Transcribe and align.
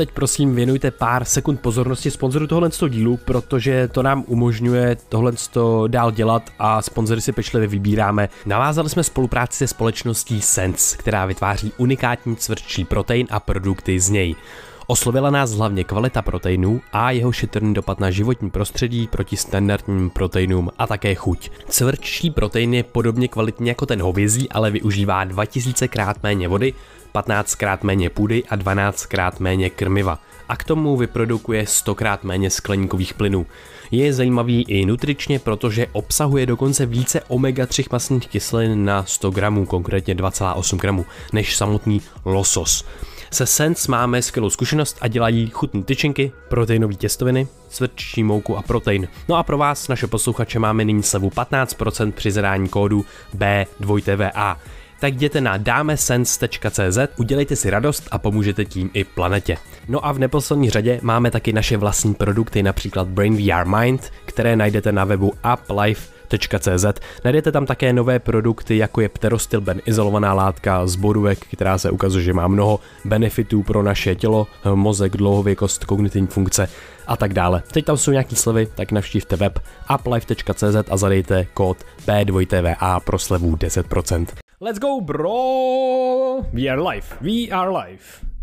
teď 0.00 0.10
prosím 0.10 0.54
věnujte 0.54 0.90
pár 0.90 1.24
sekund 1.24 1.60
pozornosti 1.60 2.10
sponzoru 2.10 2.46
tohle 2.46 2.70
dílu, 2.88 3.16
protože 3.16 3.88
to 3.88 4.02
nám 4.02 4.24
umožňuje 4.26 4.96
tohle 5.08 5.32
dál 5.86 6.10
dělat 6.10 6.50
a 6.58 6.82
sponzory 6.82 7.20
si 7.20 7.32
pečlivě 7.32 7.68
vybíráme. 7.68 8.28
Navázali 8.46 8.90
jsme 8.90 9.04
spolupráci 9.04 9.58
se 9.58 9.66
společností 9.66 10.42
Sense, 10.42 10.96
která 10.96 11.26
vytváří 11.26 11.72
unikátní 11.76 12.36
cvrčí 12.36 12.84
protein 12.84 13.26
a 13.30 13.40
produkty 13.40 14.00
z 14.00 14.10
něj. 14.10 14.34
Oslovila 14.86 15.30
nás 15.30 15.52
hlavně 15.52 15.84
kvalita 15.84 16.22
proteinů 16.22 16.80
a 16.92 17.10
jeho 17.10 17.32
šetrný 17.32 17.74
dopad 17.74 18.00
na 18.00 18.10
životní 18.10 18.50
prostředí 18.50 19.06
proti 19.06 19.36
standardním 19.36 20.10
proteinům 20.10 20.70
a 20.78 20.86
také 20.86 21.14
chuť. 21.14 21.50
Cvrčí 21.68 22.30
protein 22.30 22.74
je 22.74 22.82
podobně 22.82 23.28
kvalitní 23.28 23.68
jako 23.68 23.86
ten 23.86 24.02
hovězí, 24.02 24.48
ale 24.48 24.70
využívá 24.70 25.24
2000 25.24 25.88
krát 25.88 26.22
méně 26.22 26.48
vody, 26.48 26.74
15 27.12 27.54
krát 27.54 27.84
méně 27.84 28.10
půdy 28.10 28.44
a 28.48 28.56
12 28.56 29.06
krát 29.06 29.40
méně 29.40 29.70
krmiva. 29.70 30.18
A 30.48 30.56
k 30.56 30.64
tomu 30.64 30.96
vyprodukuje 30.96 31.66
100 31.66 31.94
krát 31.94 32.24
méně 32.24 32.50
skleníkových 32.50 33.14
plynů. 33.14 33.46
Je 33.90 34.12
zajímavý 34.12 34.62
i 34.62 34.86
nutričně, 34.86 35.38
protože 35.38 35.86
obsahuje 35.92 36.46
dokonce 36.46 36.86
více 36.86 37.20
omega-3 37.28 37.86
masných 37.92 38.28
kyselin 38.28 38.84
na 38.84 39.04
100 39.04 39.30
gramů, 39.30 39.66
konkrétně 39.66 40.14
2,8 40.14 40.76
gramů, 40.76 41.06
než 41.32 41.56
samotný 41.56 42.02
losos. 42.24 42.84
Se 43.32 43.46
Sense 43.46 43.90
máme 43.90 44.22
skvělou 44.22 44.50
zkušenost 44.50 44.98
a 45.00 45.08
dělají 45.08 45.50
chutné 45.52 45.82
tyčinky, 45.82 46.32
proteinové 46.48 46.94
těstoviny, 46.94 47.48
cvrčí 47.68 48.22
mouku 48.22 48.56
a 48.56 48.62
protein. 48.62 49.08
No 49.28 49.36
a 49.36 49.42
pro 49.42 49.58
vás, 49.58 49.88
naše 49.88 50.06
posluchače, 50.06 50.58
máme 50.58 50.84
nyní 50.84 51.02
slevu 51.02 51.28
15% 51.28 52.12
při 52.12 52.30
zadání 52.30 52.68
kódu 52.68 53.04
B2TVA. 53.36 54.56
Tak 55.00 55.14
jděte 55.14 55.40
na 55.40 55.56
dámesense.cz, 55.56 56.98
udělejte 57.16 57.56
si 57.56 57.70
radost 57.70 58.08
a 58.10 58.18
pomůžete 58.18 58.64
tím 58.64 58.90
i 58.92 59.04
planetě. 59.04 59.56
No 59.88 60.06
a 60.06 60.12
v 60.12 60.18
neposlední 60.18 60.70
řadě 60.70 61.00
máme 61.02 61.30
taky 61.30 61.52
naše 61.52 61.76
vlastní 61.76 62.14
produkty, 62.14 62.62
například 62.62 63.08
Brain 63.08 63.36
VR 63.36 63.66
Mind, 63.80 64.12
které 64.24 64.56
najdete 64.56 64.92
na 64.92 65.04
webu 65.04 65.32
uplife 65.54 66.20
CZ. 66.58 66.84
Najdete 67.24 67.52
tam 67.52 67.66
také 67.66 67.92
nové 67.92 68.18
produkty, 68.18 68.76
jako 68.76 69.00
je 69.00 69.08
pterostilben, 69.08 69.80
izolovaná 69.86 70.34
látka 70.34 70.86
z 70.86 70.96
borůvek, 70.96 71.38
která 71.38 71.78
se 71.78 71.90
ukazuje, 71.90 72.24
že 72.24 72.32
má 72.32 72.48
mnoho 72.48 72.80
benefitů 73.04 73.62
pro 73.62 73.82
naše 73.82 74.14
tělo, 74.14 74.46
mozek, 74.74 75.16
dlouhověkost, 75.16 75.84
kognitivní 75.84 76.28
funkce 76.28 76.68
a 77.06 77.16
tak 77.16 77.34
dále. 77.34 77.62
Teď 77.72 77.84
tam 77.84 77.96
jsou 77.96 78.10
nějaký 78.10 78.36
slevy, 78.36 78.68
tak 78.74 78.92
navštívte 78.92 79.36
web 79.36 79.58
uplife.cz 79.94 80.90
a 80.90 80.96
zadejte 80.96 81.46
kód 81.54 81.76
B2TVA 82.06 83.00
pro 83.00 83.18
slevu 83.18 83.56
10%. 83.56 84.26
Let's 84.62 84.78
go, 84.78 85.00
bro! 85.00 86.46
We 86.52 86.68
are 86.68 86.82
live. 86.82 87.16
We 87.20 87.50
are 87.50 87.72
live. 87.72 88.02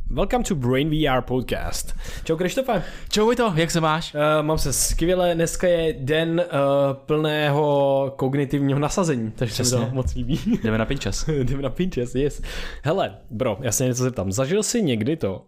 Welcome 0.10 0.44
to 0.44 0.56
Brain 0.56 0.90
VR 0.90 1.22
podcast. 1.22 1.94
Čau 2.24 2.36
Krištofe. 2.38 2.84
Čau 3.10 3.34
to, 3.36 3.54
jak 3.56 3.72
se 3.72 3.82
máš? 3.82 4.14
Uh, 4.14 4.20
mám 4.46 4.58
se 4.58 4.74
skvěle, 4.74 5.36
dneska 5.36 5.68
je 5.68 5.94
den 5.94 6.40
uh, 6.46 6.94
plného 6.94 8.14
kognitivního 8.16 8.80
nasazení, 8.80 9.32
takže 9.32 9.54
Přesně. 9.54 9.78
se 9.78 9.80
mi 9.80 9.86
to 9.90 9.96
moc 9.96 10.14
líbí. 10.16 10.40
Jdeme 10.64 10.78
na 10.78 10.86
pinčas. 10.86 11.28
Jdeme 11.44 11.62
na 11.62 11.70
pinčas, 11.70 12.16
yes. 12.16 12.42
Hele, 12.84 13.18
bro, 13.30 13.58
já 13.62 13.72
se 13.72 13.86
něco 13.86 14.04
zeptám. 14.04 14.32
Zažil 14.32 14.64
jsi 14.64 14.82
někdy 14.82 15.16
to, 15.16 15.46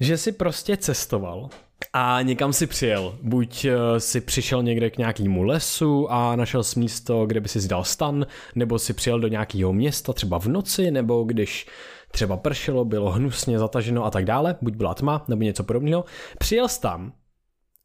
že 0.00 0.18
jsi 0.18 0.32
prostě 0.32 0.76
cestoval 0.76 1.48
a 1.92 2.22
někam 2.22 2.52
si 2.52 2.66
přijel. 2.66 3.18
Buď 3.22 3.64
eh, 3.64 4.00
si 4.00 4.20
přišel 4.20 4.62
někde 4.62 4.90
k 4.90 4.98
nějakému 4.98 5.42
lesu 5.42 6.12
a 6.12 6.36
našel 6.36 6.64
jsi 6.64 6.80
místo, 6.80 7.26
kde 7.26 7.40
by 7.40 7.48
si 7.48 7.68
dal 7.68 7.84
stan, 7.84 8.26
nebo 8.54 8.78
si 8.78 8.92
přijel 8.92 9.20
do 9.20 9.28
nějakého 9.28 9.72
města 9.72 10.12
třeba 10.12 10.38
v 10.38 10.46
noci, 10.46 10.90
nebo 10.90 11.24
když 11.24 11.66
třeba 12.10 12.36
pršelo, 12.36 12.84
bylo 12.84 13.10
hnusně 13.10 13.58
zataženo 13.58 14.04
a 14.04 14.10
tak 14.10 14.24
dále, 14.24 14.56
buď 14.62 14.74
byla 14.74 14.94
tma 14.94 15.24
nebo 15.28 15.42
něco 15.42 15.64
podobného. 15.64 16.04
Přijel 16.38 16.68
jsi 16.68 16.80
tam, 16.80 17.12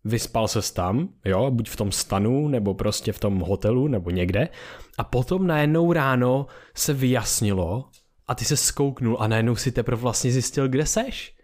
vyspal 0.04 0.48
se 0.48 0.74
tam, 0.74 1.10
jo, 1.26 1.52
buď 1.52 1.70
v 1.70 1.76
tom 1.76 1.92
stanu, 1.92 2.48
nebo 2.48 2.74
prostě 2.74 3.12
v 3.12 3.20
tom 3.20 3.40
hotelu, 3.40 3.88
nebo 3.88 4.10
někde, 4.10 4.50
a 4.98 5.04
potom 5.04 5.48
najednou 5.48 5.94
ráno 5.94 6.46
se 6.76 6.94
vyjasnilo 6.94 7.86
a 8.28 8.36
ty 8.36 8.46
se 8.46 8.58
skouknul 8.58 9.18
a 9.20 9.28
najednou 9.28 9.56
si 9.56 9.72
teprve 9.72 10.02
vlastně 10.02 10.32
zjistil, 10.32 10.68
kde 10.68 10.86
seš 10.86 11.35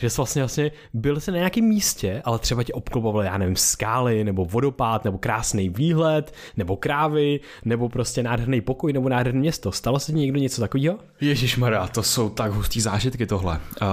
že 0.00 0.10
jsi 0.10 0.16
vlastně, 0.16 0.42
vlastně 0.42 0.70
byl 0.94 1.20
jsi 1.20 1.30
na 1.30 1.36
nějakém 1.36 1.64
místě, 1.64 2.22
ale 2.24 2.38
třeba 2.38 2.62
tě 2.62 2.72
obklopovaly, 2.72 3.26
já 3.26 3.38
nevím, 3.38 3.56
skály, 3.56 4.24
nebo 4.24 4.44
vodopád, 4.44 5.04
nebo 5.04 5.18
krásný 5.18 5.68
výhled, 5.68 6.34
nebo 6.56 6.76
krávy, 6.76 7.40
nebo 7.64 7.88
prostě 7.88 8.22
nádherný 8.22 8.60
pokoj, 8.60 8.92
nebo 8.92 9.08
nádherné 9.08 9.40
město. 9.40 9.72
Stalo 9.72 9.98
se 10.00 10.12
ti 10.12 10.18
někdo 10.18 10.38
něco 10.38 10.60
takového? 10.60 10.98
Ježíš 11.20 11.56
Maria, 11.56 11.86
to 11.86 12.02
jsou 12.02 12.30
tak 12.30 12.52
hustý 12.52 12.80
zážitky 12.80 13.26
tohle. 13.26 13.60
Uh, 13.82 13.88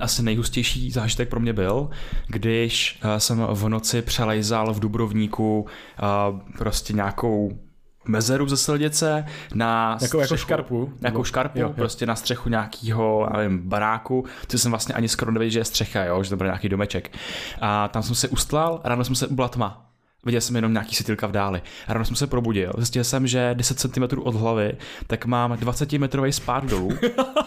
asi 0.00 0.22
nejhustější 0.22 0.90
zážitek 0.90 1.28
pro 1.28 1.40
mě 1.40 1.52
byl, 1.52 1.90
když 2.26 3.00
uh, 3.04 3.16
jsem 3.16 3.46
v 3.50 3.68
noci 3.68 4.02
přelejzal 4.02 4.74
v 4.74 4.80
Dubrovníku 4.80 5.60
uh, 5.60 6.40
prostě 6.58 6.92
nějakou 6.92 7.58
mezeru 8.04 8.48
ze 8.48 8.56
silnice 8.56 9.24
na 9.54 9.98
jako, 10.02 10.20
jako 10.20 10.36
škarpu. 10.36 10.92
Jako 11.00 11.24
škarpu, 11.24 11.58
jo, 11.58 11.66
jo. 11.66 11.72
prostě 11.72 12.06
na 12.06 12.16
střechu 12.16 12.48
nějakého, 12.48 13.28
nevím, 13.36 13.68
baráku, 13.68 14.24
co 14.48 14.58
jsem 14.58 14.72
vlastně 14.72 14.94
ani 14.94 15.08
skoro 15.08 15.32
nevěděl, 15.32 15.52
že 15.52 15.60
je 15.60 15.64
střecha, 15.64 16.04
jo, 16.04 16.22
že 16.22 16.30
to 16.30 16.36
byl 16.36 16.46
nějaký 16.46 16.68
domeček. 16.68 17.16
A 17.60 17.88
tam 17.88 18.02
jsem 18.02 18.14
se 18.14 18.28
ustlal, 18.28 18.80
ráno 18.84 19.04
jsem 19.04 19.14
se, 19.14 19.26
byla 19.30 19.48
tma. 19.48 19.90
Viděl 20.26 20.40
jsem 20.40 20.56
jenom 20.56 20.72
nějaký 20.72 20.94
světilka 20.94 21.26
v 21.26 21.32
dáli. 21.32 21.62
A 21.86 21.92
ráno 21.92 22.04
jsem 22.04 22.16
se 22.16 22.26
probudil. 22.26 22.72
Zjistil 22.76 23.04
jsem, 23.04 23.26
že 23.26 23.54
10 23.54 23.80
cm 23.80 24.02
od 24.18 24.34
hlavy, 24.34 24.76
tak 25.06 25.26
mám 25.26 25.56
20 25.56 25.92
metrový 25.92 26.32
spát 26.32 26.64
dolů. 26.64 26.90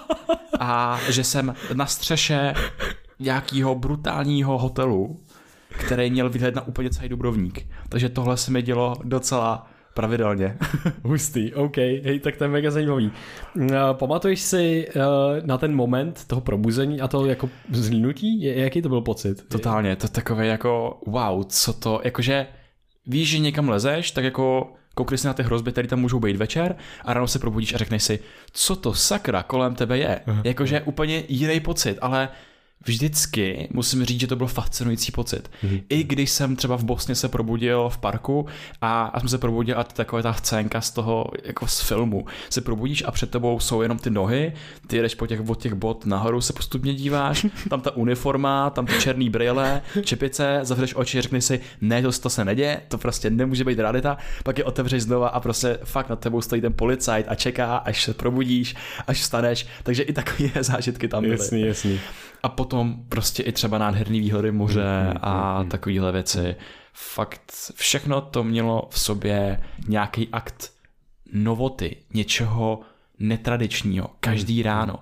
a 0.60 1.00
že 1.10 1.24
jsem 1.24 1.56
na 1.74 1.86
střeše 1.86 2.54
nějakého 3.20 3.76
brutálního 3.76 4.58
hotelu, 4.58 5.20
který 5.70 6.12
měl 6.12 6.30
výhled 6.30 6.56
na 6.56 6.68
úplně 6.68 6.90
celý 6.90 7.10
Dubrovník. 7.10 7.68
Takže 7.90 8.10
tohle 8.10 8.38
se 8.38 8.52
mi 8.52 8.62
dělo 8.62 8.96
docela 9.04 9.68
pravidelně. 9.98 10.58
Hustý, 11.04 11.54
OK, 11.54 11.78
hej, 11.78 12.20
tak 12.20 12.38
to 12.38 12.44
je 12.44 12.48
mega 12.48 12.72
zajímavý. 12.72 13.12
Uh, 13.56 13.72
pamatuješ 13.94 14.40
si 14.40 14.88
uh, 14.88 15.02
na 15.46 15.58
ten 15.58 15.76
moment 15.76 16.26
toho 16.28 16.42
probuzení 16.42 17.02
a 17.02 17.08
toho 17.08 17.26
jako 17.26 17.50
zlínutí? 17.72 18.44
Jaký 18.44 18.82
to 18.82 18.90
byl 18.90 19.02
pocit? 19.02 19.46
Totálně, 19.48 19.96
to 19.96 20.08
takové 20.08 20.48
jako 20.48 21.02
wow, 21.08 21.44
co 21.44 21.74
to, 21.74 22.02
jakože 22.04 22.48
víš, 23.06 23.30
že 23.30 23.40
někam 23.40 23.70
lezeš, 23.70 24.12
tak 24.12 24.24
jako 24.24 24.74
koukneš 24.96 25.22
si 25.22 25.28
na 25.28 25.34
ty 25.34 25.44
hrozby, 25.44 25.72
které 25.72 25.88
tam 25.88 26.00
můžou 26.00 26.20
být 26.20 26.36
večer 26.36 26.76
a 27.06 27.14
ráno 27.14 27.28
se 27.28 27.40
probudíš 27.40 27.74
a 27.74 27.78
řekneš 27.78 28.04
si, 28.04 28.20
co 28.52 28.76
to 28.76 28.94
sakra 28.94 29.44
kolem 29.44 29.76
tebe 29.76 29.98
je. 29.98 30.22
Jakože 30.44 30.82
úplně 30.82 31.24
jiný 31.28 31.60
pocit, 31.60 31.98
ale 32.02 32.30
vždycky 32.86 33.68
musím 33.72 34.06
říct, 34.06 34.20
že 34.20 34.28
to 34.28 34.36
byl 34.36 34.48
fascinující 34.48 35.12
pocit. 35.12 35.52
Mm-hmm. 35.64 35.84
I 35.90 36.04
když 36.04 36.30
jsem 36.30 36.56
třeba 36.56 36.76
v 36.76 36.84
Bosně 36.84 37.16
se 37.16 37.30
probudil 37.30 37.90
v 37.90 37.98
parku 37.98 38.46
a, 38.82 39.04
a 39.04 39.20
jsem 39.20 39.30
se 39.30 39.38
probudil 39.38 39.80
a 39.80 39.84
taková 39.84 40.22
ta 40.22 40.34
scénka 40.34 40.82
z 40.82 40.92
toho, 40.92 41.26
jako 41.44 41.68
z 41.68 41.82
filmu. 41.82 42.26
Se 42.50 42.62
probudíš 42.62 43.04
a 43.08 43.12
před 43.12 43.32
tebou 43.32 43.60
jsou 43.60 43.82
jenom 43.82 44.00
ty 44.00 44.10
nohy, 44.10 44.54
ty 44.88 45.02
jdeš 45.02 45.16
po 45.16 45.28
těch, 45.28 45.50
od 45.50 45.62
těch 45.62 45.74
bot 45.74 46.06
nahoru, 46.06 46.42
se 46.42 46.54
postupně 46.54 46.94
díváš, 46.94 47.46
tam 47.70 47.82
ta 47.82 47.92
uniforma, 47.96 48.70
tam 48.70 48.86
ty 48.86 48.94
černý 49.02 49.30
brýle, 49.30 49.82
čepice, 50.04 50.60
zavřeš 50.64 50.96
oči, 50.96 51.22
řekneš 51.22 51.46
si, 51.46 51.60
ne, 51.82 52.02
to, 52.02 52.12
to 52.12 52.30
se 52.30 52.46
neděje, 52.46 52.82
to 52.88 52.98
prostě 52.98 53.30
nemůže 53.30 53.64
být 53.64 53.80
realita, 53.80 54.18
pak 54.44 54.58
je 54.58 54.64
otevřeš 54.64 55.04
znova 55.04 55.30
a 55.30 55.40
prostě 55.40 55.80
fakt 55.84 56.10
nad 56.10 56.20
tebou 56.20 56.42
stojí 56.42 56.62
ten 56.62 56.74
policajt 56.74 57.26
a 57.30 57.36
čeká, 57.36 57.78
až 57.78 58.04
se 58.04 58.14
probudíš, 58.14 58.76
až 59.08 59.22
vstaneš, 59.22 59.68
takže 59.84 60.04
i 60.04 60.14
takové 60.14 60.50
zážitky 60.64 61.08
tam 61.08 61.24
byly. 61.24 61.34
Jasný, 61.34 61.62
jasný. 61.62 62.00
A 62.44 62.50
potom 62.50 63.04
prostě 63.10 63.44
i 63.44 63.52
třeba 63.52 63.78
nádherný 63.78 64.20
výhledy 64.20 64.52
moře 64.52 65.04
mm, 65.04 65.10
mm, 65.10 65.18
a 65.22 65.64
mm, 65.64 65.70
takovéhle 65.70 66.12
věci. 66.12 66.56
Fakt 66.94 67.52
všechno 67.76 68.22
to 68.22 68.44
mělo 68.44 68.88
v 68.90 69.00
sobě 69.00 69.60
nějaký 69.88 70.28
akt 70.32 70.72
novoty, 71.34 71.96
něčeho 72.14 72.80
netradičního, 73.20 74.10
každý 74.20 74.64
ráno. 74.64 75.00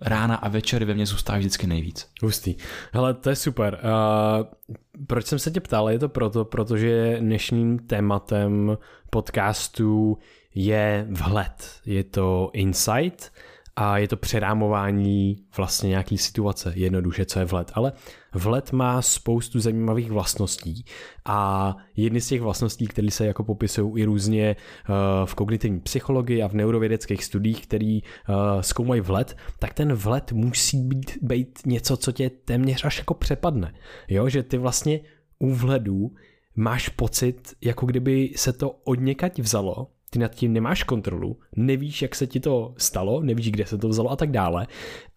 Rána 0.00 0.36
a 0.36 0.48
večery 0.48 0.84
ve 0.84 0.94
mně 0.94 1.06
zůstává 1.06 1.38
vždycky 1.38 1.66
nejvíc. 1.66 2.08
Hustý. 2.22 2.54
Hele, 2.92 3.14
to 3.14 3.30
je 3.30 3.36
super. 3.36 3.80
Uh, 3.82 4.76
proč 5.06 5.26
jsem 5.26 5.38
se 5.38 5.50
tě 5.50 5.60
ptal? 5.60 5.90
Je 5.90 5.98
to 5.98 6.08
proto, 6.08 6.44
protože 6.44 7.16
dnešním 7.20 7.78
tématem 7.78 8.78
podcastu 9.10 10.18
je 10.54 11.06
vhled. 11.10 11.80
Je 11.86 12.04
to 12.04 12.50
insight 12.52 13.32
a 13.82 13.98
je 13.98 14.08
to 14.08 14.16
přerámování 14.16 15.44
vlastně 15.56 15.88
nějaký 15.88 16.18
situace, 16.18 16.72
jednoduše, 16.76 17.24
co 17.24 17.38
je 17.38 17.44
vlet. 17.44 17.72
Ale 17.74 17.92
vlet 18.34 18.72
má 18.72 19.02
spoustu 19.02 19.60
zajímavých 19.60 20.10
vlastností 20.10 20.84
a 21.24 21.76
jedny 21.96 22.20
z 22.20 22.28
těch 22.28 22.40
vlastností, 22.40 22.86
které 22.86 23.10
se 23.10 23.26
jako 23.26 23.44
popisují 23.44 24.02
i 24.02 24.04
různě 24.04 24.56
uh, 24.88 24.94
v 25.26 25.34
kognitivní 25.34 25.80
psychologii 25.80 26.42
a 26.42 26.48
v 26.48 26.54
neurovědeckých 26.54 27.24
studiích, 27.24 27.62
který 27.62 28.02
uh, 28.02 28.36
zkoumají 28.60 29.00
vlet, 29.00 29.36
tak 29.58 29.74
ten 29.74 29.92
vlet 29.92 30.32
musí 30.32 30.82
být, 30.82 31.18
být 31.22 31.58
něco, 31.66 31.96
co 31.96 32.12
tě 32.12 32.30
téměř 32.30 32.84
až 32.84 32.98
jako 32.98 33.14
přepadne. 33.14 33.74
Jo, 34.08 34.28
že 34.28 34.42
ty 34.42 34.58
vlastně 34.58 35.00
u 35.38 35.54
vhledu 35.54 36.12
máš 36.56 36.88
pocit, 36.88 37.54
jako 37.60 37.86
kdyby 37.86 38.32
se 38.36 38.52
to 38.52 38.70
od 38.70 39.00
někať 39.00 39.38
vzalo 39.38 39.90
ty 40.10 40.18
nad 40.18 40.34
tím 40.34 40.52
nemáš 40.52 40.82
kontrolu, 40.82 41.38
nevíš, 41.56 42.02
jak 42.02 42.14
se 42.14 42.26
ti 42.26 42.40
to 42.40 42.74
stalo, 42.78 43.20
nevíš, 43.20 43.50
kde 43.50 43.66
se 43.66 43.78
to 43.78 43.88
vzalo 43.88 44.10
a 44.10 44.16
tak 44.16 44.30
dále, 44.30 44.66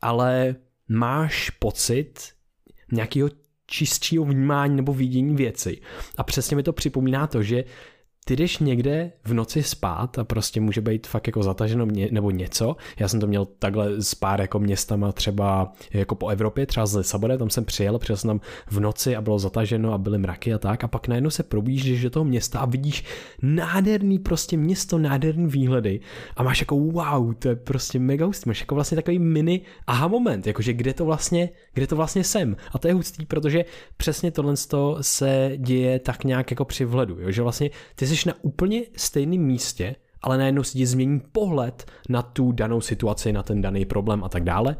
ale 0.01 0.56
máš 0.90 1.50
pocit, 1.50 2.13
nějakého 2.92 3.30
čistšího 3.68 4.25
vnímání 4.25 4.75
nebo 4.75 4.94
vidění 4.94 5.36
věci. 5.36 5.81
A 6.18 6.24
přesně 6.24 6.56
mi 6.56 6.63
to 6.63 6.74
připomíná 6.74 7.28
to, 7.28 7.44
že 7.44 7.63
ty 8.25 8.35
jdeš 8.35 8.57
někde 8.57 9.11
v 9.23 9.33
noci 9.33 9.63
spát 9.63 10.19
a 10.19 10.23
prostě 10.23 10.61
může 10.61 10.81
být 10.81 11.07
fakt 11.07 11.27
jako 11.27 11.43
zataženo 11.43 11.85
ně, 11.85 12.07
nebo 12.11 12.31
něco. 12.31 12.75
Já 12.99 13.07
jsem 13.07 13.19
to 13.19 13.27
měl 13.27 13.45
takhle 13.45 14.01
s 14.01 14.15
pár 14.15 14.41
jako 14.41 14.59
městama 14.59 15.11
třeba 15.11 15.73
jako 15.93 16.15
po 16.15 16.27
Evropě, 16.27 16.65
třeba 16.65 16.85
z 16.85 16.95
Lisabone, 16.95 17.37
tam 17.37 17.49
jsem 17.49 17.65
přijel, 17.65 17.99
přijel 17.99 18.17
jsem 18.17 18.27
tam 18.27 18.39
v 18.67 18.79
noci 18.79 19.15
a 19.15 19.21
bylo 19.21 19.39
zataženo 19.39 19.93
a 19.93 19.97
byly 19.97 20.17
mraky 20.17 20.53
a 20.53 20.57
tak 20.57 20.83
a 20.83 20.87
pak 20.87 21.07
najednou 21.07 21.29
se 21.29 21.43
probížíš 21.43 22.01
do 22.01 22.09
toho 22.09 22.25
města 22.25 22.59
a 22.59 22.65
vidíš 22.65 23.03
nádherný 23.41 24.19
prostě 24.19 24.57
město, 24.57 24.97
nádherný 24.97 25.47
výhledy 25.47 25.99
a 26.35 26.43
máš 26.43 26.59
jako 26.59 26.75
wow, 26.75 27.33
to 27.33 27.49
je 27.49 27.55
prostě 27.55 27.99
mega 27.99 28.25
hustý, 28.25 28.49
máš 28.49 28.59
jako 28.59 28.75
vlastně 28.75 28.95
takový 28.95 29.19
mini 29.19 29.61
aha 29.87 30.07
moment, 30.07 30.47
jakože 30.47 30.73
kde 30.73 30.93
to 30.93 31.05
vlastně, 31.05 31.49
kde 31.73 31.87
to 31.87 31.95
vlastně 31.95 32.23
jsem 32.23 32.55
a 32.71 32.79
to 32.79 32.87
je 32.87 32.93
hustý, 32.93 33.25
protože 33.25 33.65
přesně 33.97 34.31
tohle 34.31 34.53
se 35.01 35.51
děje 35.57 35.99
tak 35.99 36.23
nějak 36.23 36.51
jako 36.51 36.65
při 36.65 36.85
vhledu, 36.85 37.19
jo? 37.19 37.31
že 37.31 37.41
vlastně 37.41 37.69
ty 37.95 38.12
jsi 38.18 38.30
na 38.30 38.36
úplně 38.42 38.83
stejném 38.98 39.42
místě, 39.42 39.95
ale 40.21 40.38
najednou 40.38 40.63
si 40.63 40.77
ti 40.77 40.86
změní 40.86 41.21
pohled 41.31 41.92
na 42.10 42.21
tu 42.21 42.51
danou 42.51 42.81
situaci, 42.81 43.33
na 43.33 43.44
ten 43.44 43.62
daný 43.62 43.86
problém 43.86 44.24
a 44.24 44.30
tak 44.30 44.44
dále. 44.44 44.75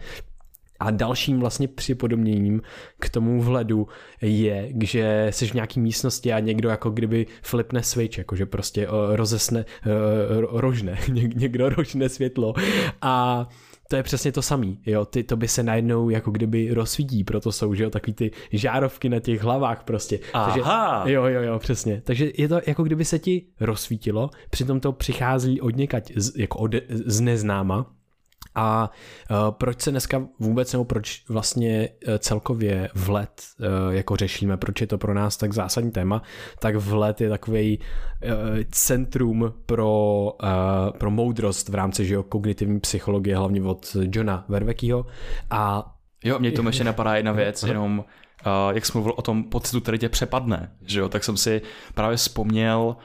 A 0.80 0.92
dalším 0.92 1.40
vlastně 1.40 1.68
připodobněním 1.68 2.62
k 3.00 3.10
tomu 3.10 3.42
vhledu 3.42 3.88
je, 4.22 4.70
že 4.84 5.28
jsi 5.30 5.48
v 5.48 5.54
nějaký 5.54 5.80
místnosti 5.80 6.34
a 6.34 6.40
někdo 6.40 6.70
jako 6.70 6.90
kdyby 6.90 7.26
flipne 7.42 7.84
switch, 7.84 8.18
jakože 8.18 8.46
prostě 8.46 8.88
uh, 8.88 8.94
rozesne, 9.16 9.66
uh, 9.86 10.60
rožne, 10.60 10.98
někdo 11.36 11.70
rožne 11.70 12.10
světlo 12.10 12.54
a 13.02 13.48
to 13.90 13.96
je 13.96 14.04
přesně 14.04 14.32
to 14.32 14.42
samý, 14.42 14.80
jo, 14.86 15.06
ty, 15.06 15.24
to 15.24 15.38
by 15.38 15.48
se 15.48 15.64
najednou 15.64 16.10
jako 16.10 16.32
kdyby 16.32 16.74
rozsvítí, 16.74 17.24
proto 17.24 17.52
jsou, 17.52 17.74
že 17.74 17.84
jo, 17.84 17.90
takový 17.90 18.14
ty 18.14 18.32
žárovky 18.52 19.10
na 19.10 19.20
těch 19.20 19.42
hlavách 19.42 19.84
prostě. 19.84 20.20
Aha. 20.34 20.46
Takže, 20.46 21.14
jo, 21.14 21.26
jo, 21.26 21.42
jo, 21.42 21.60
přesně. 21.60 22.02
Takže 22.06 22.32
je 22.38 22.48
to 22.48 22.60
jako 22.68 22.84
kdyby 22.84 23.06
se 23.06 23.20
ti 23.20 23.46
rozsvítilo, 23.60 24.30
přitom 24.50 24.80
to 24.80 24.92
přichází 24.92 25.62
od 25.62 25.76
někať 25.76 26.12
z, 26.16 26.38
jako 26.38 26.58
od, 26.58 26.72
z 26.90 27.22
neznáma, 27.22 27.94
a 28.56 28.92
uh, 29.32 29.52
proč 29.52 29.82
se 29.82 29.92
dneska 29.92 30.28
vůbec, 30.40 30.74
nebo 30.74 30.86
proč 30.86 31.24
vlastně 31.30 31.90
uh, 32.08 32.16
celkově 32.18 32.90
vlet 32.96 33.44
uh, 33.60 33.94
jako 33.94 34.16
řešíme, 34.16 34.58
proč 34.58 34.82
je 34.82 34.88
to 34.88 34.98
pro 34.98 35.14
nás 35.14 35.38
tak 35.38 35.54
zásadní 35.54 35.92
téma, 35.92 36.22
tak 36.60 36.76
vlet 36.76 37.22
je 37.22 37.30
takový 37.30 37.80
centrum 38.72 39.54
pro, 39.66 40.32
pro 40.98 41.12
moudrost 41.12 41.70
v 41.70 41.76
rámci 41.76 42.06
že 42.06 42.14
jo, 42.14 42.24
kognitivní 42.24 42.80
psychologie, 42.80 43.38
hlavně 43.38 43.62
od 43.62 43.98
Johna 44.12 44.46
Vervekyho. 44.48 45.06
A 45.50 45.94
Jo, 46.24 46.40
mě 46.40 46.52
to 46.52 46.68
ještě 46.68 46.84
napadá 46.94 47.16
jedna 47.16 47.32
věc, 47.32 47.64
jenom 47.64 48.00
uh, 48.00 48.76
jak 48.76 48.86
jsem 48.86 48.94
mluvil 48.94 49.14
o 49.18 49.22
tom 49.22 49.44
pocitu, 49.44 49.82
který 49.82 50.00
tě 50.00 50.10
přepadne, 50.10 50.72
že 50.86 51.00
jo, 51.00 51.10
tak 51.10 51.24
jsem 51.24 51.38
si 51.38 51.62
právě 51.94 52.18
vzpomněl 52.18 52.96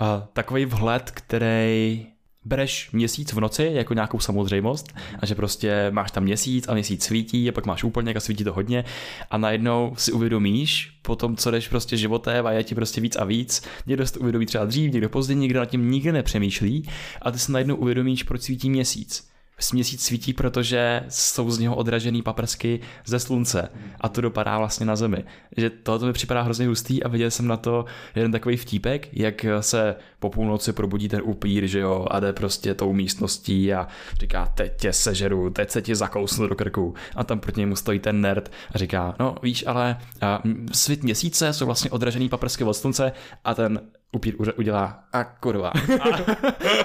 uh, 0.00 0.06
takový 0.32 0.64
vhled, 0.64 1.10
který 1.10 2.06
bereš 2.50 2.90
měsíc 2.92 3.32
v 3.32 3.40
noci 3.40 3.70
jako 3.72 3.94
nějakou 3.94 4.18
samozřejmost 4.18 4.94
a 5.18 5.26
že 5.26 5.34
prostě 5.34 5.90
máš 5.90 6.10
tam 6.10 6.22
měsíc 6.22 6.68
a 6.68 6.74
měsíc 6.74 7.04
svítí 7.04 7.48
a 7.48 7.52
pak 7.52 7.66
máš 7.66 7.84
úplně 7.84 8.14
a 8.14 8.20
svítí 8.20 8.44
to 8.44 8.52
hodně 8.52 8.84
a 9.30 9.38
najednou 9.38 9.94
si 9.96 10.12
uvědomíš 10.12 10.92
po 11.02 11.16
tom, 11.16 11.36
co 11.36 11.50
jdeš 11.50 11.68
prostě 11.68 11.96
životem 11.96 12.46
a 12.46 12.52
je 12.52 12.64
ti 12.64 12.74
prostě 12.74 13.00
víc 13.00 13.16
a 13.16 13.24
víc, 13.24 13.62
někdo 13.86 14.06
si 14.06 14.12
to 14.12 14.20
uvědomí 14.20 14.46
třeba 14.46 14.64
dřív, 14.64 14.92
někdo 14.92 15.08
později, 15.08 15.38
někdo 15.38 15.60
nad 15.60 15.66
tím 15.66 15.90
nikdy 15.90 16.12
nepřemýšlí 16.12 16.88
a 17.22 17.30
ty 17.30 17.38
si 17.38 17.52
najednou 17.52 17.76
uvědomíš, 17.76 18.22
proč 18.22 18.42
svítí 18.42 18.70
měsíc 18.70 19.29
měsíc 19.72 20.04
svítí, 20.04 20.32
protože 20.32 21.02
jsou 21.08 21.50
z 21.50 21.58
něho 21.58 21.76
odražený 21.76 22.22
paprsky 22.22 22.80
ze 23.06 23.20
slunce 23.20 23.68
a 24.00 24.08
to 24.08 24.20
dopadá 24.20 24.58
vlastně 24.58 24.86
na 24.86 24.96
zemi. 24.96 25.24
Že 25.56 25.70
tohle 25.70 26.06
mi 26.06 26.12
připadá 26.12 26.42
hrozně 26.42 26.66
hustý 26.66 27.02
a 27.02 27.08
viděl 27.08 27.30
jsem 27.30 27.46
na 27.46 27.56
to 27.56 27.84
jeden 28.14 28.32
takový 28.32 28.56
vtípek, 28.56 29.08
jak 29.12 29.46
se 29.60 29.96
po 30.18 30.30
půlnoci 30.30 30.72
probudí 30.72 31.08
ten 31.08 31.20
upír, 31.24 31.66
že 31.66 31.78
jo, 31.78 32.06
a 32.10 32.20
jde 32.20 32.32
prostě 32.32 32.74
tou 32.74 32.92
místností 32.92 33.74
a 33.74 33.88
říká, 34.20 34.52
teď 34.54 34.76
tě 34.80 34.92
sežeru, 34.92 35.50
teď 35.50 35.70
se 35.70 35.82
ti 35.82 35.94
zakousnu 35.94 36.46
do 36.46 36.54
krku. 36.54 36.94
A 37.16 37.24
tam 37.24 37.40
proti 37.40 37.60
němu 37.60 37.76
stojí 37.76 37.98
ten 37.98 38.20
nerd 38.20 38.52
a 38.74 38.78
říká, 38.78 39.14
no 39.20 39.34
víš, 39.42 39.64
ale 39.66 39.96
svit 40.72 41.02
měsíce 41.02 41.52
jsou 41.52 41.66
vlastně 41.66 41.90
odražený 41.90 42.28
paprsky 42.28 42.64
od 42.64 42.74
slunce 42.74 43.12
a 43.44 43.54
ten 43.54 43.80
upír 44.12 44.34
udělá 44.58 45.04
a 45.12 45.24
kurva. 45.24 45.68
A, 45.68 46.08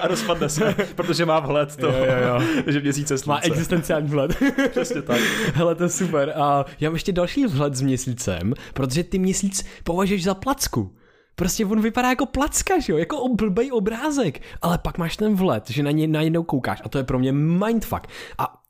a 0.00 0.08
rozpadne 0.08 0.48
se, 0.48 0.74
protože 0.94 1.26
má 1.26 1.40
vhled 1.40 1.76
to, 1.76 1.86
jo, 1.86 2.04
jo, 2.04 2.28
jo. 2.28 2.62
že 2.72 2.80
měsíce 2.80 3.18
slunce. 3.18 3.48
Má 3.48 3.54
existenciální 3.54 4.08
vhled. 4.08 4.36
Přesně 4.70 5.02
tak. 5.02 5.20
Hele, 5.54 5.74
to 5.74 5.82
je 5.82 5.88
super. 5.88 6.32
A 6.36 6.64
já 6.80 6.90
mám 6.90 6.94
ještě 6.94 7.12
další 7.12 7.46
vhled 7.46 7.74
s 7.74 7.82
měsícem, 7.82 8.54
protože 8.74 9.04
ty 9.04 9.18
měsíc 9.18 9.66
považuješ 9.84 10.24
za 10.24 10.34
placku. 10.34 10.96
Prostě 11.36 11.66
on 11.66 11.80
vypadá 11.80 12.08
jako 12.08 12.26
placka, 12.26 12.78
že 12.78 12.92
jo, 12.92 12.98
jako 12.98 13.28
blbej 13.28 13.72
obrázek, 13.72 14.40
ale 14.62 14.78
pak 14.78 14.98
máš 14.98 15.16
ten 15.16 15.34
vhled, 15.34 15.70
že 15.70 15.82
na 15.82 15.90
něj 15.90 16.06
najednou 16.06 16.42
koukáš 16.42 16.82
a 16.84 16.88
to 16.88 16.98
je 16.98 17.04
pro 17.04 17.18
mě 17.18 17.32
mindfuck. 17.32 18.06
A 18.38 18.62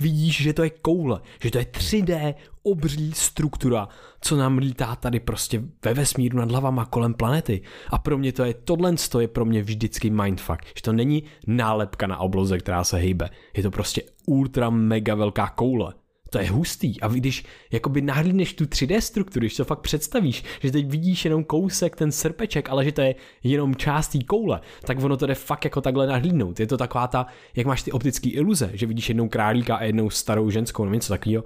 vidíš, 0.00 0.42
že 0.42 0.52
to 0.52 0.62
je 0.62 0.70
koule, 0.70 1.20
že 1.42 1.50
to 1.50 1.58
je 1.58 1.64
3D 1.64 2.34
obří 2.62 3.12
struktura, 3.14 3.88
co 4.20 4.36
nám 4.36 4.58
lítá 4.58 4.96
tady 4.96 5.20
prostě 5.20 5.62
ve 5.84 5.94
vesmíru 5.94 6.38
nad 6.38 6.50
hlavama 6.50 6.84
kolem 6.84 7.14
planety. 7.14 7.62
A 7.90 7.98
pro 7.98 8.18
mě 8.18 8.32
to 8.32 8.44
je, 8.44 8.54
tohle 8.54 8.94
je 9.20 9.28
pro 9.28 9.44
mě 9.44 9.62
vždycky 9.62 10.10
mindfuck, 10.10 10.64
že 10.76 10.82
to 10.82 10.92
není 10.92 11.22
nálepka 11.46 12.06
na 12.06 12.18
obloze, 12.18 12.58
která 12.58 12.84
se 12.84 12.96
hýbe. 12.96 13.30
Je 13.56 13.62
to 13.62 13.70
prostě 13.70 14.02
ultra 14.26 14.70
mega 14.70 15.14
velká 15.14 15.48
koule 15.48 15.94
to 16.30 16.38
je 16.38 16.50
hustý. 16.50 17.00
A 17.00 17.08
když 17.08 17.44
jakoby 17.70 18.00
nahlídneš 18.00 18.54
tu 18.54 18.64
3D 18.64 18.98
strukturu, 18.98 19.40
když 19.40 19.56
to 19.56 19.64
fakt 19.64 19.80
představíš, 19.80 20.44
že 20.60 20.72
teď 20.72 20.86
vidíš 20.86 21.24
jenom 21.24 21.44
kousek, 21.44 21.96
ten 21.96 22.12
srpeček, 22.12 22.70
ale 22.70 22.84
že 22.84 22.92
to 22.92 23.00
je 23.00 23.14
jenom 23.42 23.74
část 23.74 24.08
té 24.08 24.18
koule, 24.24 24.60
tak 24.84 25.02
ono 25.02 25.16
to 25.16 25.26
jde 25.26 25.34
fakt 25.34 25.64
jako 25.64 25.80
takhle 25.80 26.06
nahlídnout. 26.06 26.60
Je 26.60 26.66
to 26.66 26.76
taková 26.76 27.06
ta, 27.06 27.26
jak 27.56 27.66
máš 27.66 27.82
ty 27.82 27.92
optické 27.92 28.28
iluze, 28.28 28.70
že 28.74 28.86
vidíš 28.86 29.08
jednou 29.08 29.28
králíka 29.28 29.76
a 29.76 29.84
jednou 29.84 30.10
starou 30.10 30.50
ženskou 30.50 30.84
nebo 30.84 30.94
něco 30.94 31.12
takového. 31.12 31.44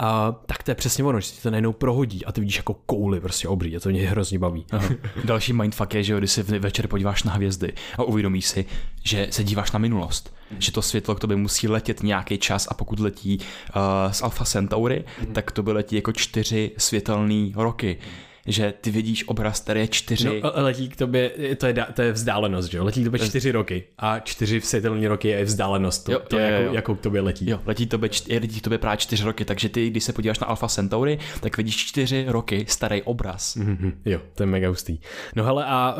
A 0.00 0.32
tak 0.46 0.62
to 0.62 0.70
je 0.70 0.74
přesně 0.74 1.04
ono, 1.04 1.20
že 1.20 1.26
si 1.26 1.42
to 1.42 1.50
najednou 1.50 1.72
prohodí 1.72 2.24
a 2.24 2.32
ty 2.32 2.40
vidíš 2.40 2.56
jako 2.56 2.74
kouli 2.74 3.20
prostě 3.20 3.48
obrý 3.48 3.76
a 3.76 3.80
to 3.80 3.88
mě 3.88 4.08
hrozně 4.08 4.38
baví. 4.38 4.66
Aha. 4.72 4.88
Další 5.24 5.52
mindfuck 5.52 5.94
je, 5.94 6.02
že 6.02 6.18
když 6.18 6.30
se 6.30 6.42
večer 6.42 6.86
podíváš 6.86 7.22
na 7.22 7.32
hvězdy 7.32 7.72
a 7.98 8.02
uvědomíš 8.02 8.46
si, 8.46 8.64
že 9.04 9.26
se 9.30 9.44
díváš 9.44 9.72
na 9.72 9.78
minulost, 9.78 10.34
mm. 10.50 10.60
že 10.60 10.72
to 10.72 10.82
světlo 10.82 11.14
k 11.14 11.20
tobě 11.20 11.36
musí 11.36 11.68
letět 11.68 12.02
nějaký 12.02 12.38
čas 12.38 12.68
a 12.70 12.74
pokud 12.74 13.00
letí 13.00 13.38
uh, 13.38 14.12
z 14.12 14.22
Alpha 14.22 14.44
Centauri, 14.44 15.04
mm. 15.20 15.26
tak 15.26 15.50
to 15.50 15.62
by 15.62 15.72
letí 15.72 15.96
jako 15.96 16.12
čtyři 16.12 16.70
světelné 16.78 17.50
roky. 17.54 17.98
Mm 18.00 18.29
že 18.46 18.74
ty 18.80 18.90
vidíš 18.90 19.28
obraz, 19.28 19.60
který 19.60 19.80
je 19.80 19.88
čtyři... 19.88 20.40
No, 20.42 20.52
letí 20.54 20.88
k 20.88 20.96
tobě, 20.96 21.30
to 21.56 21.66
je, 21.66 21.74
to 21.94 22.02
je 22.02 22.12
vzdálenost, 22.12 22.70
že 22.70 22.78
jo? 22.78 22.84
Letí 22.84 23.00
k 23.00 23.04
tobě 23.04 23.20
čtyři 23.20 23.52
roky 23.52 23.84
a 23.98 24.20
čtyři 24.20 24.60
světelné 24.60 25.08
roky 25.08 25.28
je 25.28 25.44
vzdálenost, 25.44 26.04
to, 26.04 26.12
jo, 26.12 26.20
to 26.28 26.38
jo, 26.38 26.44
jako, 26.44 26.64
jo. 26.64 26.74
jakou 26.74 26.94
k 26.94 27.00
tobě 27.00 27.20
letí. 27.20 27.50
Jo, 27.50 27.60
letí, 27.66 27.86
tobě, 27.86 28.10
letí 28.40 28.60
k 28.60 28.64
tobě 28.64 28.78
právě 28.78 28.96
čtyři 28.96 29.24
roky, 29.24 29.44
takže 29.44 29.68
ty, 29.68 29.90
když 29.90 30.04
se 30.04 30.12
podíváš 30.12 30.38
na 30.38 30.46
Alpha 30.46 30.68
Centauri, 30.68 31.18
tak 31.40 31.56
vidíš 31.56 31.76
čtyři 31.76 32.24
roky 32.28 32.64
starý 32.68 33.02
obraz. 33.02 33.56
Mm-hmm, 33.56 33.92
jo, 34.04 34.20
to 34.34 34.42
je 34.42 34.46
mega 34.46 34.68
hustý. 34.68 34.98
No 35.36 35.44
hele 35.44 35.64
a 35.66 35.94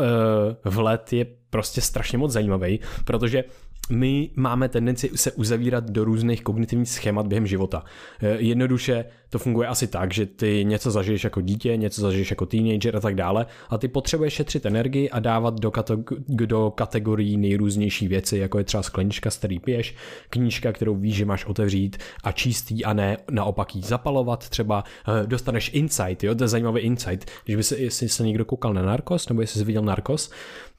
uh, 0.64 0.72
vlet 0.72 1.12
je 1.12 1.26
prostě 1.50 1.80
strašně 1.80 2.18
moc 2.18 2.32
zajímavý, 2.32 2.80
protože 3.04 3.44
my 3.90 4.30
máme 4.36 4.68
tendenci 4.68 5.10
se 5.14 5.32
uzavírat 5.32 5.90
do 5.90 6.04
různých 6.04 6.42
kognitivních 6.42 6.88
schémat 6.88 7.26
během 7.26 7.46
života. 7.46 7.84
Eh, 8.22 8.36
jednoduše 8.38 9.04
to 9.30 9.38
funguje 9.38 9.68
asi 9.68 9.86
tak, 9.86 10.14
že 10.14 10.26
ty 10.26 10.64
něco 10.64 10.90
zažiješ 10.90 11.24
jako 11.24 11.40
dítě, 11.40 11.76
něco 11.76 12.00
zažiješ 12.00 12.30
jako 12.30 12.46
teenager 12.46 12.96
a 12.96 13.00
tak 13.00 13.14
dále 13.14 13.46
a 13.68 13.78
ty 13.78 13.88
potřebuješ 13.88 14.34
šetřit 14.34 14.66
energii 14.66 15.10
a 15.10 15.20
dávat 15.20 15.60
do, 15.60 15.70
kategor- 15.70 16.46
do 16.46 16.70
kategorií 16.70 17.36
nejrůznější 17.36 18.08
věci, 18.08 18.38
jako 18.38 18.58
je 18.58 18.64
třeba 18.64 18.82
sklenička, 18.82 19.30
z 19.30 19.38
který 19.38 19.58
piješ, 19.58 19.94
knížka, 20.30 20.72
kterou 20.72 20.94
víš, 20.94 21.14
že 21.14 21.24
máš 21.24 21.44
otevřít 21.44 21.96
a 22.24 22.32
čistý 22.32 22.84
a 22.84 22.92
ne 22.92 23.16
naopak 23.30 23.76
jí 23.76 23.82
zapalovat. 23.82 24.48
Třeba 24.48 24.84
eh, 25.08 25.26
dostaneš 25.26 25.70
insight, 25.74 26.24
jo, 26.24 26.34
to 26.34 26.44
je 26.44 26.48
zajímavý 26.48 26.80
insight. 26.80 27.30
Když 27.44 27.56
by 27.56 27.62
se, 27.62 27.76
jestli 27.78 28.08
se 28.08 28.26
někdo 28.26 28.44
koukal 28.44 28.74
na 28.74 28.82
Narcos, 28.82 29.28
nebo 29.28 29.40
jestli 29.40 29.58
jsi 29.58 29.64
viděl 29.64 29.82
Narcos, 29.82 30.30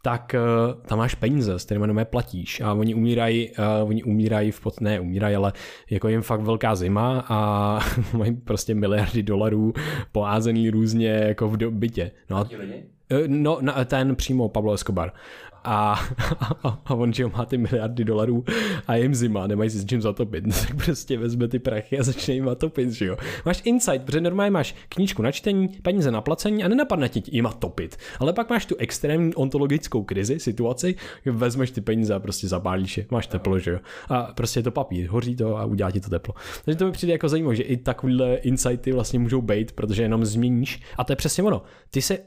tak 0.01 0.35
uh, 0.35 0.81
tam 0.81 0.97
máš 0.97 1.15
peníze, 1.15 1.59
s 1.59 1.65
kterými 1.65 1.83
jenom 1.83 2.05
platíš 2.05 2.61
a 2.61 2.73
oni 2.73 2.93
umírají, 2.95 3.49
uh, 3.49 3.89
oni 3.89 4.03
umírají 4.03 4.51
v 4.51 4.59
pot, 4.59 4.81
ne 4.81 4.99
umírají, 4.99 5.35
ale 5.35 5.53
jako 5.89 6.07
jim 6.07 6.21
fakt 6.21 6.41
velká 6.41 6.75
zima 6.75 7.25
a 7.29 7.79
mají 8.17 8.35
prostě 8.35 8.75
miliardy 8.75 9.23
dolarů 9.23 9.73
poházený 10.11 10.69
různě 10.69 11.09
jako 11.09 11.49
v 11.49 11.57
bytě. 11.57 12.11
No 12.29 12.37
a, 12.37 12.45
No, 13.27 13.57
na, 13.61 13.85
ten 13.85 14.15
přímo 14.15 14.49
Pablo 14.49 14.73
Escobar. 14.73 15.13
A, 15.63 15.99
a, 16.39 16.79
a 16.85 16.93
on, 16.93 17.13
že 17.13 17.27
má 17.27 17.45
ty 17.45 17.57
miliardy 17.57 18.05
dolarů 18.05 18.45
a 18.87 18.95
jim 18.95 19.15
zima, 19.15 19.47
nemají 19.47 19.69
si 19.69 19.77
s 19.77 19.85
čím 19.85 20.01
zatopit, 20.01 20.45
no, 20.47 20.53
tak 20.53 20.75
prostě 20.85 21.17
vezme 21.17 21.47
ty 21.47 21.59
prachy 21.59 21.99
a 21.99 22.03
začne 22.03 22.33
jim 22.33 22.49
topit, 22.57 22.91
že 22.91 23.05
jo. 23.05 23.17
Máš 23.45 23.61
insight, 23.65 24.05
protože 24.05 24.21
normálně 24.21 24.51
máš 24.51 24.75
knížku 24.89 25.21
na 25.21 25.31
čtení, 25.31 25.67
peníze 25.67 26.11
na 26.11 26.21
placení 26.21 26.63
a 26.63 26.67
nenapadne 26.67 27.09
ti 27.09 27.23
jima 27.31 27.53
topit. 27.53 27.97
Ale 28.19 28.33
pak 28.33 28.49
máš 28.49 28.65
tu 28.65 28.75
extrémní 28.75 29.35
ontologickou 29.35 30.03
krizi, 30.03 30.39
situaci, 30.39 30.95
vezmeš 31.25 31.71
ty 31.71 31.81
peníze 31.81 32.13
a 32.13 32.19
prostě 32.19 32.47
zapálíš 32.47 32.97
je, 32.97 33.05
máš 33.11 33.27
teplo, 33.27 33.59
že 33.59 33.71
jo. 33.71 33.79
A 34.09 34.23
prostě 34.23 34.59
je 34.59 34.63
to 34.63 34.71
papír, 34.71 35.07
hoří 35.09 35.35
to 35.35 35.57
a 35.57 35.65
udělá 35.65 35.91
ti 35.91 35.99
to 35.99 36.09
teplo. 36.09 36.33
Takže 36.65 36.77
to 36.77 36.85
mi 36.85 36.91
přijde 36.91 37.13
jako 37.13 37.29
zajímavé, 37.29 37.55
že 37.55 37.63
i 37.63 37.77
takovýhle 37.77 38.35
insighty 38.35 38.91
vlastně 38.91 39.19
můžou 39.19 39.41
být, 39.41 39.71
protože 39.71 40.03
jenom 40.03 40.25
změníš. 40.25 40.81
A 40.97 41.03
to 41.03 41.11
je 41.11 41.15
přesně 41.15 41.43
ono. 41.43 41.61
Ty 41.89 42.01
se 42.01 42.17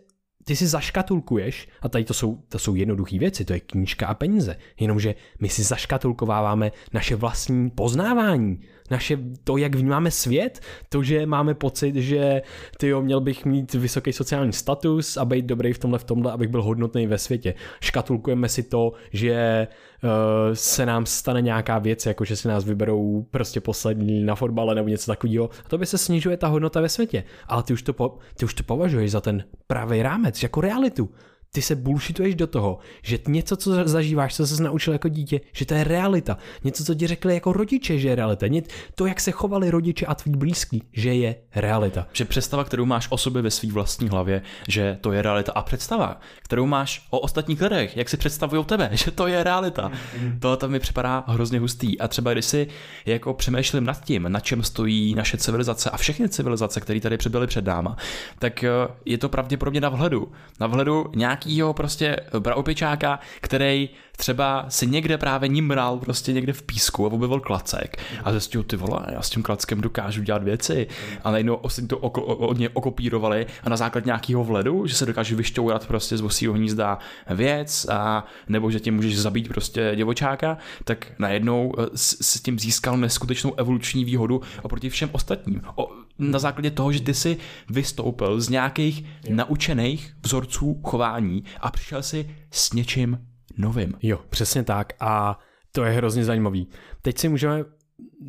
ty 0.44 0.56
si 0.56 0.66
zaškatulkuješ, 0.66 1.68
a 1.82 1.88
tady 1.88 2.04
to 2.04 2.14
jsou, 2.14 2.38
to 2.48 2.58
jsou 2.58 2.74
jednoduché 2.74 3.18
věci, 3.18 3.44
to 3.44 3.52
je 3.52 3.60
knížka 3.60 4.06
a 4.06 4.14
peníze, 4.14 4.56
jenomže 4.80 5.14
my 5.40 5.48
si 5.48 5.62
zaškatulkováváme 5.62 6.72
naše 6.92 7.16
vlastní 7.16 7.70
poznávání, 7.70 8.60
naše 8.94 9.18
to, 9.44 9.56
jak 9.56 9.74
vnímáme 9.74 10.10
svět, 10.10 10.60
to, 10.88 11.02
že 11.02 11.26
máme 11.26 11.54
pocit, 11.54 11.94
že 11.94 12.42
ty 12.78 12.94
měl 12.94 13.20
bych 13.20 13.44
mít 13.44 13.74
vysoký 13.74 14.12
sociální 14.12 14.52
status 14.52 15.16
a 15.16 15.24
být 15.24 15.44
dobrý 15.44 15.72
v 15.72 15.78
tomhle, 15.78 15.98
v 15.98 16.04
tomhle, 16.04 16.32
abych 16.32 16.48
byl 16.48 16.62
hodnotný 16.62 17.06
ve 17.06 17.18
světě. 17.18 17.54
Škatulkujeme 17.80 18.48
si 18.48 18.62
to, 18.62 18.92
že 19.12 19.66
uh, 20.02 20.10
se 20.54 20.86
nám 20.86 21.06
stane 21.06 21.42
nějaká 21.42 21.78
věc, 21.78 22.06
jako 22.06 22.24
že 22.24 22.36
si 22.36 22.48
nás 22.48 22.64
vyberou 22.64 23.26
prostě 23.30 23.60
poslední 23.60 24.24
na 24.24 24.34
fotbale 24.34 24.74
nebo 24.74 24.88
něco 24.88 25.06
takového. 25.10 25.50
A 25.66 25.68
to 25.68 25.78
by 25.78 25.86
se 25.86 25.98
snižuje 25.98 26.36
ta 26.36 26.46
hodnota 26.46 26.80
ve 26.80 26.88
světě. 26.88 27.24
Ale 27.48 27.62
ty 27.62 27.72
už 27.72 27.82
to, 27.82 27.92
po, 27.92 28.18
ty 28.38 28.44
už 28.44 28.54
to 28.54 28.62
považuješ 28.62 29.10
za 29.10 29.20
ten 29.20 29.44
pravý 29.66 30.02
rámec, 30.02 30.42
jako 30.42 30.60
realitu 30.60 31.10
ty 31.54 31.62
se 31.62 31.76
bullshituješ 31.76 32.34
do 32.34 32.46
toho, 32.46 32.78
že 33.02 33.18
něco, 33.28 33.56
co 33.56 33.88
zažíváš, 33.88 34.36
co 34.36 34.46
se 34.46 34.62
naučil 34.62 34.92
jako 34.92 35.08
dítě, 35.08 35.40
že 35.52 35.66
to 35.66 35.74
je 35.74 35.84
realita. 35.84 36.38
Něco, 36.64 36.84
co 36.84 36.94
ti 36.94 37.06
řekli 37.06 37.34
jako 37.34 37.52
rodiče, 37.52 37.98
že 37.98 38.08
je 38.08 38.14
realita. 38.14 38.46
To, 38.94 39.06
jak 39.06 39.20
se 39.20 39.30
chovali 39.30 39.70
rodiče 39.70 40.06
a 40.06 40.14
tví 40.14 40.32
blízký, 40.32 40.82
že 40.92 41.14
je 41.14 41.34
realita. 41.54 42.06
Že 42.12 42.24
představa, 42.24 42.64
kterou 42.64 42.84
máš 42.84 43.06
o 43.10 43.18
sobě 43.18 43.42
ve 43.42 43.50
své 43.50 43.72
vlastní 43.72 44.08
hlavě, 44.08 44.42
že 44.68 44.98
to 45.00 45.12
je 45.12 45.22
realita. 45.22 45.52
A 45.52 45.62
představa, 45.62 46.20
kterou 46.42 46.66
máš 46.66 47.06
o 47.10 47.18
ostatních 47.18 47.60
lidech, 47.62 47.96
jak 47.96 48.08
si 48.08 48.16
představují 48.16 48.64
tebe, 48.64 48.88
že 48.92 49.10
to 49.10 49.26
je 49.26 49.44
realita. 49.44 49.92
To 50.40 50.56
tam 50.56 50.70
mi 50.70 50.80
připadá 50.80 51.24
hrozně 51.26 51.58
hustý. 51.60 52.00
A 52.00 52.08
třeba 52.08 52.32
když 52.32 52.44
si 52.44 52.66
jako 53.06 53.34
přemýšlím 53.34 53.84
nad 53.84 54.04
tím, 54.04 54.26
na 54.28 54.40
čem 54.40 54.62
stojí 54.62 55.14
naše 55.14 55.36
civilizace 55.36 55.90
a 55.90 55.96
všechny 55.96 56.28
civilizace, 56.28 56.80
které 56.80 57.00
tady 57.00 57.16
přibyly 57.16 57.46
před 57.46 57.64
náma, 57.64 57.96
tak 58.38 58.64
eh, 58.64 58.70
je 59.04 59.18
to 59.18 59.28
pravděpodobně 59.28 59.80
na 59.80 59.88
vhledu. 59.88 60.32
Na 60.60 60.66
vhledu 60.66 61.06
nějak 61.16 61.43
nějakýho 61.44 61.74
prostě 61.74 62.16
braopičáka, 62.38 63.20
který 63.40 63.88
třeba 64.16 64.66
si 64.68 64.86
někde 64.86 65.18
právě 65.18 65.48
nimral 65.48 65.98
prostě 65.98 66.32
někde 66.32 66.52
v 66.52 66.62
písku 66.62 67.06
a 67.06 67.12
objevil 67.12 67.40
klacek 67.40 67.96
a 68.24 68.32
zjistil, 68.32 68.62
ty 68.62 68.76
vole, 68.76 69.06
já 69.12 69.22
s 69.22 69.30
tím 69.30 69.42
klackem 69.42 69.80
dokážu 69.80 70.22
dělat 70.22 70.42
věci 70.42 70.86
a 71.24 71.30
najednou 71.30 71.54
ostatní 71.54 71.88
to 71.88 71.98
oko, 71.98 72.22
od 72.22 72.58
něj 72.58 72.68
okopírovali 72.72 73.46
a 73.64 73.68
na 73.68 73.76
základě 73.76 74.06
nějakého 74.06 74.44
vledu, 74.44 74.86
že 74.86 74.94
se 74.94 75.06
dokáže 75.06 75.36
vyšťourat 75.36 75.86
prostě 75.86 76.16
z 76.16 76.20
vosího 76.20 76.54
hnízda 76.54 76.98
věc 77.30 77.86
a 77.90 78.24
nebo 78.48 78.70
že 78.70 78.80
tě 78.80 78.92
můžeš 78.92 79.18
zabít 79.18 79.48
prostě 79.48 79.92
děvočáka, 79.96 80.58
tak 80.84 81.06
najednou 81.18 81.72
eh, 81.78 81.86
s, 81.94 82.16
s 82.20 82.42
tím 82.42 82.58
získal 82.58 82.96
neskutečnou 82.96 83.54
evoluční 83.56 84.04
výhodu 84.04 84.42
oproti 84.62 84.90
všem 84.90 85.08
ostatním. 85.12 85.62
O, 85.74 86.03
na 86.18 86.38
základě 86.38 86.70
toho, 86.70 86.92
že 86.92 87.02
ty 87.02 87.14
si 87.14 87.36
vystoupil 87.70 88.40
z 88.40 88.48
nějakých 88.48 89.02
jo. 89.02 89.36
naučených 89.36 90.14
vzorců 90.22 90.80
chování 90.84 91.44
a 91.60 91.70
přišel 91.70 92.02
si 92.02 92.36
s 92.50 92.72
něčím 92.72 93.18
novým. 93.56 93.94
Jo, 94.02 94.20
přesně 94.30 94.62
tak 94.62 94.92
a 95.00 95.38
to 95.72 95.84
je 95.84 95.92
hrozně 95.92 96.24
zajímavý. 96.24 96.68
Teď 97.02 97.18
si 97.18 97.28
můžeme 97.28 97.64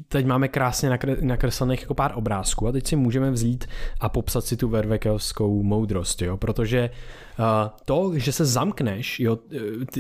teď 0.08 0.26
máme 0.26 0.48
krásně 0.48 0.90
nakreslených 1.22 1.82
jako 1.82 1.94
pár 1.94 2.12
obrázků 2.16 2.68
a 2.68 2.72
teď 2.72 2.88
si 2.88 2.96
můžeme 2.96 3.32
vzít 3.32 3.66
a 4.00 4.10
popsat 4.10 4.46
si 4.46 4.58
tu 4.58 4.70
vervekovskou 4.70 5.64
moudrost, 5.64 6.22
jo, 6.22 6.38
protože 6.38 6.90
uh, 7.40 7.46
to, 7.86 8.12
že 8.16 8.32
se 8.32 8.46
zamkneš 8.46 9.20
jo, 9.20 9.38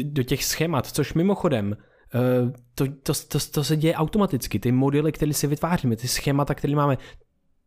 do 0.03 0.23
těch 0.23 0.45
schémat, 0.45 0.87
což 0.87 1.13
mimochodem 1.13 1.77
Uh, 2.15 2.51
to, 2.75 2.85
to, 3.03 3.13
to, 3.27 3.39
to 3.51 3.63
se 3.63 3.77
děje 3.77 3.95
automaticky. 3.95 4.59
Ty 4.59 4.71
modely, 4.71 5.11
které 5.11 5.33
si 5.33 5.47
vytváříme, 5.47 5.95
ty 5.95 6.07
schémata, 6.07 6.55
které 6.55 6.75
máme, 6.75 6.97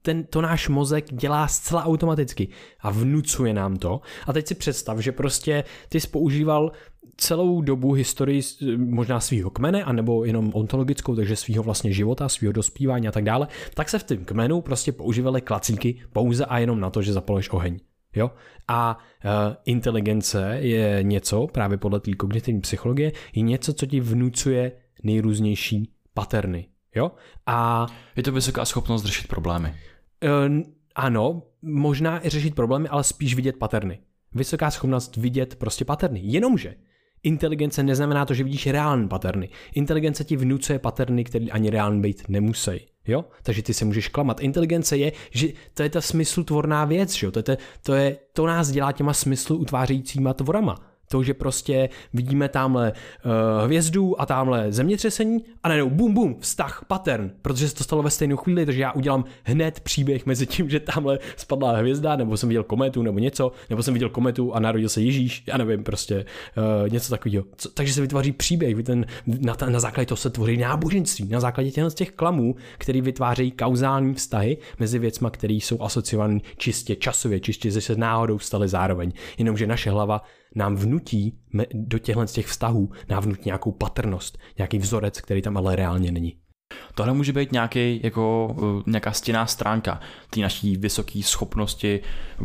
ten, 0.09 0.25
to 0.25 0.41
náš 0.41 0.69
mozek 0.69 1.15
dělá 1.15 1.49
zcela 1.49 1.85
automaticky 1.85 2.49
a 2.81 2.91
vnucuje 2.91 3.55
nám 3.55 3.77
to. 3.77 4.01
A 4.27 4.33
teď 4.33 4.47
si 4.47 4.55
představ, 4.55 4.99
že 4.99 5.13
prostě 5.13 5.65
ty 5.89 6.01
jsi 6.01 6.09
používal 6.09 6.73
celou 7.17 7.61
dobu 7.61 7.93
historii 7.93 8.43
možná 8.77 9.21
svého 9.21 9.51
kmene, 9.51 9.85
anebo 9.85 10.25
jenom 10.25 10.51
ontologickou, 10.55 11.17
takže 11.17 11.37
svého 11.37 11.63
vlastně 11.63 11.93
života, 11.93 12.29
svého 12.29 12.53
dospívání 12.53 13.09
a 13.09 13.13
tak 13.13 13.25
dále, 13.25 13.49
tak 13.75 13.89
se 13.89 13.99
v 13.99 14.05
tom 14.05 14.25
kmenu 14.25 14.61
prostě 14.61 14.93
používaly 14.93 15.41
klacíky 15.41 16.01
pouze 16.13 16.45
a 16.45 16.59
jenom 16.59 16.81
na 16.81 16.91
to, 16.91 17.03
že 17.03 17.13
zapaluješ 17.13 17.51
oheň. 17.51 17.79
Jo? 18.17 18.31
A 18.69 18.99
uh, 19.25 19.31
inteligence 19.65 20.57
je 20.61 20.99
něco, 21.03 21.47
právě 21.47 21.79
podle 21.79 22.01
té 22.01 22.15
kognitivní 22.15 22.61
psychologie, 22.61 23.13
je 23.35 23.43
něco, 23.43 23.73
co 23.73 23.87
ti 23.87 24.01
vnucuje 24.01 24.73
nejrůznější 25.03 25.93
paterny. 26.15 26.67
Jo? 26.95 27.11
A 27.47 27.87
je 28.17 28.23
to 28.23 28.33
vysoká 28.33 28.65
schopnost 28.65 29.05
řešit 29.05 29.29
problémy. 29.29 29.75
Uh, 30.25 30.63
ano, 30.95 31.43
možná 31.63 32.27
i 32.27 32.31
řešit 32.31 32.55
problémy, 32.55 32.89
ale 32.89 33.05
spíš 33.05 33.35
vidět 33.35 33.57
paterny. 33.57 33.99
Vysoká 34.35 34.71
schopnost 34.71 35.17
vidět 35.17 35.55
prostě 35.55 35.85
paterny. 35.85 36.21
Jenomže 36.23 36.75
inteligence 37.23 37.83
neznamená 37.83 38.25
to, 38.25 38.35
že 38.35 38.45
vidíš 38.45 38.67
reální 38.67 39.09
paterny. 39.09 39.49
Inteligence 39.75 40.25
ti 40.25 40.37
vnucuje 40.37 40.79
paterny, 40.79 41.25
které 41.25 41.47
ani 41.47 41.71
reální 41.71 42.01
být 42.01 42.23
nemusí. 42.29 42.71
Jo? 43.07 43.25
Takže 43.43 43.63
ty 43.63 43.75
se 43.75 43.85
můžeš 43.85 44.09
klamat. 44.09 44.41
Inteligence 44.41 44.97
je, 44.97 45.13
že 45.31 45.49
to 45.75 45.83
je 45.83 45.91
ta 45.91 46.01
smyslutvorná 46.01 46.85
věc, 46.85 47.15
že 47.15 47.27
jo? 47.27 47.31
To, 47.33 47.39
je, 47.39 47.59
to, 47.83 47.95
je, 47.95 48.19
to 48.33 48.47
nás 48.47 48.71
dělá 48.71 48.93
těma 48.93 49.13
smyslu 49.13 49.57
utvářejícíma 49.57 50.35
tvorama. 50.35 50.88
To, 51.09 51.23
že 51.23 51.35
prostě 51.35 51.89
vidíme 52.13 52.49
tamhle 52.49 52.93
uh, 52.93 53.65
hvězdu 53.65 54.21
a 54.21 54.27
tamhle 54.27 54.73
zemětřesení 54.73 55.45
a 55.63 55.69
najednou 55.69 55.91
bum 55.91 56.15
bum, 56.15 56.37
vztah, 56.41 56.85
pattern, 56.89 57.31
protože 57.43 57.69
se 57.69 57.75
to 57.75 57.85
stalo 57.85 58.03
ve 58.03 58.11
stejnou 58.11 58.37
chvíli, 58.37 58.67
takže 58.67 58.83
já 58.83 58.93
udělám 58.93 59.25
hned 59.45 59.81
příběh 59.81 60.27
mezi 60.27 60.47
tím, 60.47 60.71
že 60.71 60.81
tamhle 60.81 61.19
spadla 61.37 61.77
hvězda, 61.77 62.17
nebo 62.17 62.37
jsem 62.37 62.49
viděl 62.49 62.65
kometu, 62.65 63.03
nebo 63.03 63.19
něco, 63.19 63.53
nebo 63.71 63.83
jsem 63.83 63.95
viděl 63.95 64.09
kometu 64.09 64.55
a 64.55 64.61
narodil 64.61 64.89
se 64.89 65.01
Ježíš, 65.01 65.45
já 65.47 65.57
nevím, 65.57 65.85
prostě 65.85 66.25
uh, 66.85 66.89
něco 66.89 67.11
takového. 67.11 67.45
Co, 67.57 67.69
takže 67.69 67.93
se 67.93 68.01
vytváří 68.01 68.33
příběh, 68.33 68.77
ten, 68.83 69.07
na, 69.27 69.57
na 69.69 69.81
základě 69.81 70.07
toho 70.07 70.17
se 70.17 70.31
tvoří 70.31 70.57
náboženství, 70.57 71.29
na 71.29 71.41
základě 71.41 71.71
těch, 71.71 71.95
těch 71.95 72.11
klamů, 72.13 72.55
který 72.79 73.01
vytvářejí 73.01 73.51
kauzální 73.51 74.15
vztahy 74.15 74.59
mezi 74.79 74.99
věcmi, 74.99 75.29
které 75.31 75.55
jsou 75.55 75.83
asociované 75.83 76.41
čistě 76.57 76.97
časově, 76.97 77.41
čistě 77.41 77.71
že 77.71 77.81
se 77.81 77.97
náhodou 77.97 78.39
staly 78.39 78.69
zároveň. 78.69 79.13
Jenomže 79.39 79.67
naše 79.67 79.91
hlava 79.91 80.23
nám 80.55 80.77
vnutí 80.77 81.39
do 81.73 81.99
těchto 81.99 82.27
těch 82.27 82.47
vztahů, 82.47 82.91
nám 83.09 83.23
vnutí 83.23 83.43
nějakou 83.45 83.73
patrnost, 83.73 84.39
nějaký 84.59 84.79
vzorec, 84.79 85.21
který 85.21 85.43
tam 85.43 85.57
ale 85.57 85.77
reálně 85.77 86.13
není. 86.13 86.37
Tohle 86.95 87.15
může 87.15 87.33
být 87.33 87.53
nějaký, 87.53 88.01
jako, 88.03 88.57
eh, 88.59 88.91
nějaká 88.91 89.13
stěná 89.13 89.47
stránka 89.47 90.01
té 90.31 90.41
naší 90.41 90.77
vysoké 90.77 91.23
schopnosti 91.23 92.01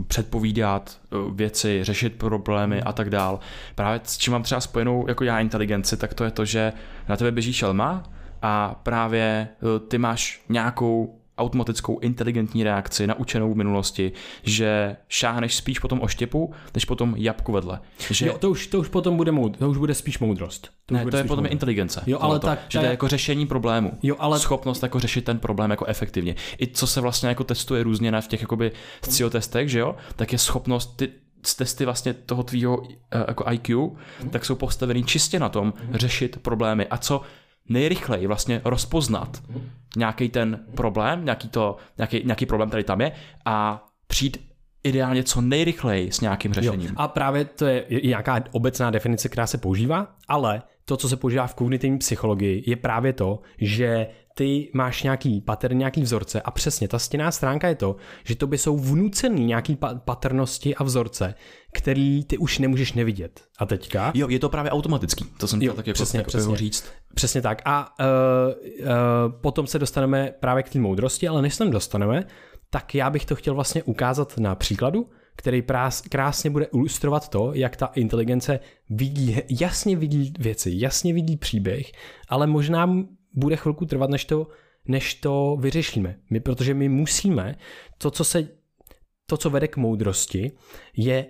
předpovídat 0.07 1.01
eh, 1.05 1.15
věci, 1.33 1.83
řešit 1.83 2.15
problémy 2.15 2.81
a 2.81 2.93
tak 2.93 3.10
dál. 3.10 3.39
Právě 3.75 4.01
s 4.03 4.17
čím 4.17 4.33
mám 4.33 4.43
třeba 4.43 4.62
spojenou 4.62 5.07
jako 5.07 5.24
já 5.24 5.39
inteligenci, 5.39 5.98
tak 5.98 6.13
to 6.13 6.24
je 6.24 6.31
to, 6.31 6.45
že 6.45 6.74
na 7.10 7.17
tebe 7.17 7.31
běží 7.31 7.53
šelma 7.53 8.03
a 8.41 8.79
právě 8.83 9.48
eh, 9.51 9.79
ty 9.79 9.98
máš 9.98 10.43
nějakou 10.50 11.19
automatickou 11.37 11.99
inteligentní 11.99 12.63
reakci 12.63 13.07
naučenou 13.07 13.53
v 13.53 13.57
minulosti, 13.57 14.11
že 14.43 14.95
šáhneš 15.07 15.55
spíš 15.55 15.79
po 15.79 15.87
tom 15.87 16.01
oštěpu, 16.01 16.53
než 16.73 16.85
po 16.85 16.95
tom 16.95 17.13
jabku 17.17 17.51
vedle. 17.51 17.79
Že... 18.09 18.27
Jo, 18.27 18.37
to 18.37 18.49
už, 18.49 18.67
to 18.67 18.79
už 18.79 18.87
potom 18.87 19.17
bude, 19.17 19.31
moud, 19.31 19.57
to 19.57 19.69
už 19.69 19.77
bude 19.77 19.95
spíš 19.95 20.19
moudrost. 20.19 20.69
To, 20.85 20.95
ne, 20.95 21.05
to 21.05 21.17
je 21.17 21.23
potom 21.23 21.45
inteligence. 21.45 22.03
Jo, 22.07 22.17
ale 22.21 22.39
tak, 22.39 22.59
že 22.67 22.79
to 22.79 22.85
je 22.85 22.91
jako 22.91 23.07
řešení 23.07 23.47
problému. 23.47 23.91
Jo, 24.03 24.15
ale... 24.19 24.39
Schopnost 24.39 24.83
jako 24.83 24.99
řešit 24.99 25.25
ten 25.25 25.39
problém 25.39 25.71
jako 25.71 25.85
efektivně. 25.85 26.35
I 26.61 26.67
co 26.67 26.87
se 26.87 27.01
vlastně 27.01 27.29
jako 27.29 27.43
testuje 27.43 27.83
různě 27.83 28.11
na 28.11 28.21
v 28.21 28.27
těch 28.27 28.41
jakoby 28.41 28.71
testech, 29.29 29.69
že 29.69 29.79
jo, 29.79 29.95
tak 30.15 30.31
je 30.31 30.37
schopnost 30.37 30.97
ty, 30.97 31.09
testy 31.57 31.85
vlastně 31.85 32.13
toho 32.13 32.43
tvýho 32.43 32.83
eh, 33.11 33.25
jako 33.27 33.51
IQ, 33.51 33.91
mm. 34.23 34.29
tak 34.29 34.45
jsou 34.45 34.55
postavený 34.55 35.03
čistě 35.03 35.39
na 35.39 35.49
tom 35.49 35.73
mm. 35.87 35.95
řešit 35.95 36.39
problémy. 36.41 36.87
A 36.87 36.97
co 36.97 37.21
nejrychleji 37.70 38.27
vlastně 38.27 38.62
rozpoznat 38.65 39.43
nějaký 39.98 40.29
ten 40.29 40.65
problém, 40.75 41.25
nějaký, 41.25 41.50
to, 41.50 41.77
nějaký, 41.98 42.22
nějaký 42.25 42.46
problém, 42.46 42.70
který 42.70 42.84
tam 42.84 43.01
je 43.01 43.12
a 43.46 43.86
přijít 44.08 44.52
ideálně 44.83 45.23
co 45.23 45.41
nejrychleji 45.41 46.11
s 46.11 46.21
nějakým 46.21 46.53
řešením. 46.53 46.87
Jo. 46.87 46.93
A 46.97 47.07
právě 47.07 47.45
to 47.45 47.65
je 47.65 47.85
nějaká 48.03 48.43
obecná 48.51 48.91
definice, 48.91 49.29
která 49.29 49.47
se 49.47 49.57
používá, 49.57 50.15
ale 50.27 50.61
to, 50.85 50.97
co 50.97 51.09
se 51.09 51.17
používá 51.17 51.47
v 51.47 51.55
kognitivní 51.55 51.97
psychologii, 51.97 52.63
je 52.67 52.75
právě 52.75 53.13
to, 53.13 53.39
že 53.57 54.07
ty 54.35 54.71
máš 54.73 55.03
nějaký 55.03 55.41
pattern, 55.41 55.77
nějaký 55.77 56.01
vzorce 56.01 56.41
a 56.41 56.51
přesně 56.51 56.87
ta 56.87 56.99
stěná 56.99 57.31
stránka 57.31 57.67
je 57.67 57.75
to, 57.75 57.95
že 58.23 58.35
to 58.35 58.47
by 58.47 58.57
jsou 58.57 58.77
vnucený 58.77 59.45
nějaký 59.45 59.75
pa- 59.75 59.95
patrnosti 59.95 60.75
a 60.75 60.83
vzorce, 60.83 61.35
který 61.73 62.23
ty 62.23 62.37
už 62.37 62.59
nemůžeš 62.59 62.93
nevidět. 62.93 63.41
A 63.59 63.65
teďka? 63.65 64.11
Jo, 64.15 64.29
je 64.29 64.39
to 64.39 64.49
právě 64.49 64.71
automatický, 64.71 65.25
to 65.37 65.47
jsem 65.47 65.59
chtěl 65.59 65.73
tak 65.73 65.87
jako, 65.87 65.95
přesně, 65.95 66.19
jako 66.19 66.27
přesně. 66.27 66.55
říct. 66.55 66.85
Přesně 67.15 67.41
tak. 67.41 67.61
A 67.65 67.95
uh, 67.99 68.05
uh, 68.79 68.87
potom 69.41 69.67
se 69.67 69.79
dostaneme 69.79 70.33
právě 70.39 70.63
k 70.63 70.69
té 70.69 70.79
moudrosti, 70.79 71.27
ale 71.27 71.41
než 71.41 71.53
se 71.53 71.59
tam 71.59 71.71
dostaneme, 71.71 72.23
tak 72.73 72.95
já 72.95 73.09
bych 73.09 73.25
to 73.25 73.35
chtěl 73.35 73.55
vlastně 73.55 73.83
ukázat 73.83 74.37
na 74.37 74.55
příkladu, 74.55 75.09
který 75.35 75.61
prás, 75.61 76.01
krásně 76.01 76.49
bude 76.49 76.65
ilustrovat 76.65 77.29
to, 77.29 77.51
jak 77.53 77.75
ta 77.75 77.85
inteligence 77.85 78.59
vidí, 78.89 79.37
jasně 79.61 79.95
vidí 79.95 80.33
věci, 80.39 80.71
jasně 80.73 81.13
vidí 81.13 81.37
příběh, 81.37 81.91
ale 82.29 82.47
možná 82.47 82.95
bude 83.33 83.55
chvilku 83.55 83.85
trvat, 83.85 84.09
než 84.09 84.25
to, 84.25 84.47
než 84.87 85.13
to 85.13 85.57
vyřešíme. 85.59 86.15
My, 86.29 86.39
protože 86.39 86.73
my 86.73 86.89
musíme, 86.89 87.55
to, 87.97 88.11
co 88.11 88.23
se 88.23 88.47
to, 89.25 89.37
co 89.37 89.49
vede 89.49 89.67
k 89.67 89.77
moudrosti, 89.77 90.51
je 90.97 91.25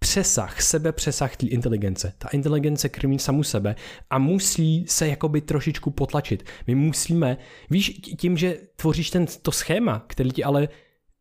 přesah, 0.00 0.62
sebe 0.62 0.92
přesah 0.92 1.36
té 1.36 1.46
inteligence. 1.46 2.12
Ta 2.18 2.28
inteligence 2.28 2.88
krmí 2.88 3.18
samu 3.18 3.42
sebe 3.42 3.76
a 4.10 4.18
musí 4.18 4.84
se 4.88 5.08
jakoby 5.08 5.40
trošičku 5.40 5.90
potlačit. 5.90 6.44
My 6.66 6.74
musíme, 6.74 7.36
víš, 7.70 8.00
tím, 8.18 8.36
že 8.36 8.58
tvoříš 8.76 9.10
ten, 9.10 9.26
to 9.42 9.52
schéma, 9.52 10.04
který 10.06 10.30
ti 10.30 10.44
ale 10.44 10.68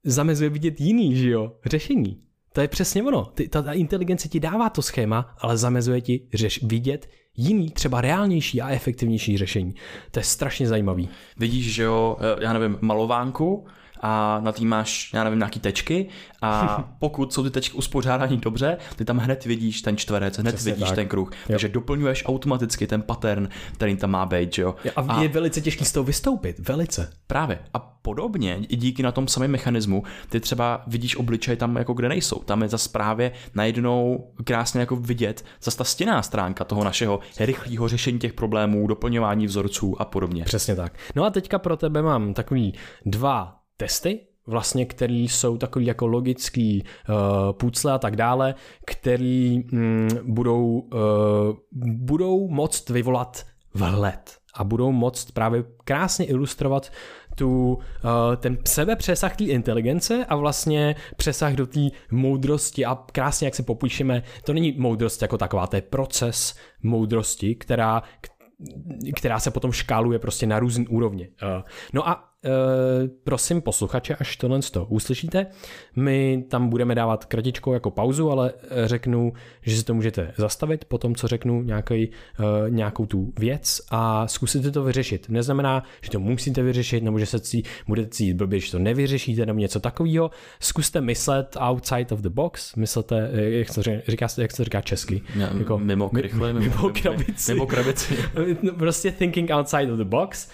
zamezuje 0.03 0.50
vidět 0.50 0.81
jiný, 0.81 1.15
že 1.15 1.29
jo, 1.29 1.55
řešení. 1.65 2.21
To 2.53 2.62
je 2.62 2.67
přesně 2.67 3.03
ono. 3.03 3.25
Ty, 3.25 3.48
ta, 3.48 3.62
ta 3.62 3.74
inteligence 3.74 4.29
ti 4.29 4.39
dává 4.39 4.69
to 4.69 4.81
schéma, 4.81 5.36
ale 5.39 5.57
zamezuje 5.57 6.01
ti 6.01 6.27
řeš, 6.33 6.63
vidět 6.63 7.09
jiný, 7.38 7.69
třeba 7.69 8.01
reálnější 8.01 8.62
a 8.62 8.69
efektivnější 8.69 9.38
řešení. 9.38 9.75
To 10.12 10.19
je 10.19 10.24
strašně 10.24 10.67
zajímavý. 10.67 11.09
Vidíš, 11.38 11.74
že 11.74 11.83
jo, 11.83 12.17
eh, 12.19 12.43
já 12.43 12.53
nevím, 12.53 12.77
malovánku, 12.81 13.65
a 14.00 14.39
na 14.44 14.51
tým 14.51 14.70
máš, 14.70 15.13
já 15.13 15.24
nevím, 15.24 15.39
nějaký 15.39 15.60
tečky 15.60 16.08
a 16.41 16.84
pokud 17.00 17.34
jsou 17.34 17.44
ty 17.44 17.50
tečky 17.50 17.77
uspořádaný 17.77 18.38
dobře, 18.38 18.77
ty 18.96 19.06
tam 19.06 19.18
hned 19.18 19.46
vidíš 19.46 19.82
ten 19.82 19.98
čtverec, 19.98 20.38
hned 20.38 20.56
Přesně 20.56 20.72
vidíš 20.72 20.88
tak. 20.88 20.96
ten 20.96 21.08
kruh. 21.08 21.32
Jo. 21.32 21.36
Takže 21.48 21.70
doplňuješ 21.70 22.24
automaticky 22.25 22.88
ten 22.88 23.01
pattern, 23.01 23.50
který 23.74 23.96
tam 23.96 24.12
má 24.12 24.25
být, 24.25 24.58
jo. 24.58 24.75
A, 24.96 25.01
a 25.01 25.22
je 25.22 25.27
velice 25.27 25.62
těžký 25.62 25.86
z 25.86 25.91
toho 25.91 26.03
vystoupit, 26.03 26.60
velice. 26.60 27.10
Právě. 27.27 27.60
A 27.74 27.79
podobně, 27.79 28.58
i 28.70 28.75
díky 28.75 29.03
na 29.03 29.12
tom 29.12 29.27
samém 29.27 29.51
mechanismu, 29.51 30.03
ty 30.29 30.39
třeba 30.39 30.84
vidíš 30.88 31.15
obličej 31.15 31.58
tam, 31.58 31.75
jako 31.75 31.94
kde 31.94 32.10
nejsou. 32.10 32.39
Tam 32.39 32.62
je 32.62 32.70
zase 32.70 32.89
právě 32.89 33.32
najednou 33.56 34.27
krásně 34.44 34.79
jako 34.79 34.96
vidět 34.96 35.46
zase 35.63 35.77
ta 35.77 35.84
stěná 35.84 36.22
stránka 36.22 36.63
toho 36.63 36.84
našeho 36.84 37.20
rychlého 37.39 37.88
řešení 37.88 38.20
těch 38.20 38.34
problémů, 38.34 38.88
doplňování 38.88 39.46
vzorců 39.46 40.01
a 40.01 40.06
podobně. 40.06 40.44
Přesně 40.44 40.75
tak. 40.75 40.94
No 41.15 41.24
a 41.24 41.29
teďka 41.29 41.60
pro 41.60 41.77
tebe 41.77 42.01
mám 42.01 42.34
takový 42.34 42.74
dva 43.06 43.58
testy, 43.79 44.19
vlastně, 44.48 44.86
který 44.86 45.27
jsou 45.27 45.57
takový 45.57 45.86
jako 45.86 46.07
logický 46.07 46.83
uh, 46.83 47.15
půcle 47.51 47.91
a 47.91 47.98
tak 47.98 48.15
dále, 48.15 48.55
který 48.86 49.63
mm, 49.71 50.09
budou, 50.24 50.79
uh, 50.79 51.00
budou 51.81 52.50
moct 52.50 52.89
vyvolat 52.89 53.45
vhled 53.74 54.38
a 54.53 54.63
budou 54.63 54.91
moct 54.91 55.31
právě 55.31 55.63
krásně 55.83 56.25
ilustrovat 56.25 56.91
tu, 57.36 57.74
uh, 57.74 57.79
ten 58.38 58.57
sebepřesah 58.67 59.36
té 59.36 59.43
inteligence 59.43 60.25
a 60.25 60.36
vlastně 60.36 60.95
přesah 61.17 61.53
do 61.53 61.67
té 61.67 61.89
moudrosti 62.12 62.86
a 62.86 62.95
krásně, 63.12 63.48
jak 63.48 63.55
se 63.55 63.63
popíšeme, 63.63 64.24
to 64.43 64.53
není 64.53 64.71
moudrost 64.77 65.21
jako 65.21 65.38
taková, 65.38 65.67
to 65.67 65.75
je 65.75 65.81
proces 65.81 66.55
moudrosti, 66.83 67.55
která, 67.55 68.03
která 69.15 69.39
se 69.39 69.51
potom 69.51 69.71
škáluje 69.71 70.19
prostě 70.19 70.48
na 70.48 70.59
různé 70.59 70.86
úrovně. 70.89 71.27
Uh, 71.27 71.63
no 71.93 72.09
a 72.09 72.28
Uh, 72.46 73.10
prosím 73.24 73.62
posluchače, 73.62 74.15
až 74.15 74.38
tohle 74.38 74.60
to 74.72 74.86
uslyšíte, 74.86 75.46
my 75.96 76.43
tam 76.50 76.69
budeme 76.69 76.96
dávat 76.96 77.25
kratičkou 77.25 77.74
jako 77.74 77.91
pauzu, 77.91 78.31
ale 78.31 78.53
řeknu, 78.86 79.34
že 79.62 79.77
si 79.77 79.84
to 79.84 79.93
můžete 79.93 80.34
zastavit 80.38 80.86
po 80.86 80.98
tom, 80.98 81.15
co 81.15 81.27
řeknu 81.27 81.63
nějaký, 81.63 82.10
uh, 82.39 82.69
nějakou 82.69 83.05
tu 83.05 83.34
věc 83.39 83.81
a 83.91 84.27
zkusíte 84.27 84.72
to 84.72 84.84
vyřešit. 84.84 85.29
Neznamená, 85.29 85.84
že 86.01 86.10
to 86.10 86.19
musíte 86.19 86.63
vyřešit, 86.63 87.03
nebo 87.03 87.19
že 87.19 87.25
se 87.25 87.39
cí, 87.39 87.63
budete 87.88 88.10
cítit 88.10 88.34
blbě, 88.34 88.60
že 88.60 88.72
to 88.72 88.79
nevyřešíte, 88.79 89.46
nebo 89.46 89.60
něco 89.60 89.79
takového. 89.79 90.31
Zkuste 90.60 91.01
myslet 91.01 91.58
outside 91.60 92.08
of 92.12 92.19
the 92.19 92.29
box, 92.29 92.75
myslete, 92.75 93.29
jak 93.34 93.69
se 93.69 93.84
říká, 94.08 94.27
jak 94.38 94.51
se 94.51 94.63
říká 94.63 94.81
česky. 94.81 95.22
Ja, 95.36 95.50
jako, 95.58 95.79
mimo 95.79 96.10
krychle, 96.10 96.53
mimo, 96.53 96.75
mimo 96.75 96.89
krabici. 97.01 97.53
Mimo 97.53 97.65
krabici. 97.65 98.17
prostě 98.77 99.12
thinking 99.12 99.50
outside 99.50 99.91
of 99.91 99.98
the 99.98 100.05
box. 100.05 100.50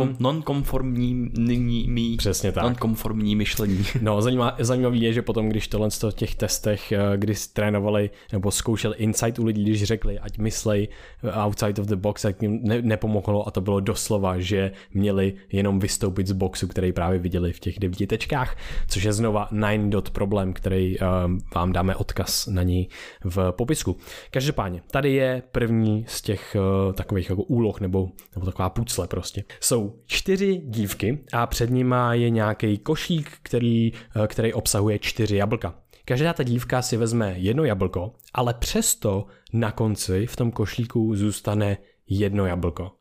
Um, 0.00 0.16
non-konformní 0.18 1.03
nyní 1.38 1.88
mý 1.88 2.16
Přesně 2.16 2.52
tak. 2.52 2.78
konformní 2.78 3.36
myšlení. 3.36 3.84
No, 4.00 4.22
zajímavý, 4.22 4.52
zajímavý 4.58 5.00
je, 5.00 5.12
že 5.12 5.22
potom, 5.22 5.48
když 5.48 5.68
tohle 5.68 5.90
z 5.90 6.04
těch 6.14 6.34
testech, 6.34 6.92
eh, 6.92 6.98
kdy 7.16 7.34
trénovali 7.52 8.10
nebo 8.32 8.50
zkoušeli 8.50 8.96
insight 8.96 9.38
u 9.38 9.44
lidí, 9.44 9.62
když 9.62 9.84
řekli, 9.84 10.18
ať 10.18 10.38
myslej 10.38 10.88
eh, 11.24 11.44
outside 11.44 11.82
of 11.82 11.88
the 11.88 11.96
box, 11.96 12.22
tak 12.22 12.42
jim 12.42 12.60
ne, 12.62 12.82
nepomohlo 12.82 13.48
a 13.48 13.50
to 13.50 13.60
bylo 13.60 13.80
doslova, 13.80 14.38
že 14.38 14.72
měli 14.94 15.34
jenom 15.52 15.78
vystoupit 15.78 16.26
z 16.26 16.32
boxu, 16.32 16.66
který 16.68 16.92
právě 16.92 17.18
viděli 17.18 17.52
v 17.52 17.60
těch 17.60 17.78
devíti 17.78 18.06
tečkách, 18.06 18.56
což 18.88 19.02
je 19.02 19.12
znova 19.12 19.48
nine 19.50 19.90
dot 19.90 20.10
problém, 20.10 20.52
který 20.52 20.96
um, 20.98 21.38
vám 21.54 21.72
dáme 21.72 21.96
odkaz 21.96 22.46
na 22.46 22.62
ní 22.62 22.88
v 23.24 23.52
popisku. 23.52 23.96
Každopádně, 24.30 24.82
tady 24.90 25.12
je 25.12 25.42
první 25.52 26.04
z 26.08 26.22
těch 26.22 26.56
uh, 26.86 26.92
takových 26.92 27.30
jako 27.30 27.42
úloh 27.42 27.80
nebo, 27.80 28.08
nebo 28.34 28.46
taková 28.46 28.70
pucle 28.70 29.06
prostě. 29.06 29.44
Jsou 29.60 29.94
čtyři 30.06 30.62
dívky 30.64 30.93
dívky 30.94 31.24
a 31.32 31.46
před 31.46 31.70
nima 31.70 32.14
je 32.14 32.30
nějaký 32.30 32.78
košík, 32.78 33.30
který, 33.42 33.92
eh, 33.92 34.26
který 34.26 34.52
obsahuje 34.52 34.98
čtyři 34.98 35.36
jablka. 35.36 35.74
Každá 36.04 36.32
ta 36.32 36.42
dívka 36.42 36.82
si 36.82 36.96
vezme 36.96 37.34
jedno 37.36 37.64
jablko, 37.64 38.12
ale 38.34 38.54
přesto 38.54 39.26
na 39.52 39.72
konci 39.72 40.26
v 40.26 40.36
tom 40.36 40.50
košíku 40.52 41.16
zůstane 41.16 41.76
jedno 42.08 42.46
jablko. 42.46 42.92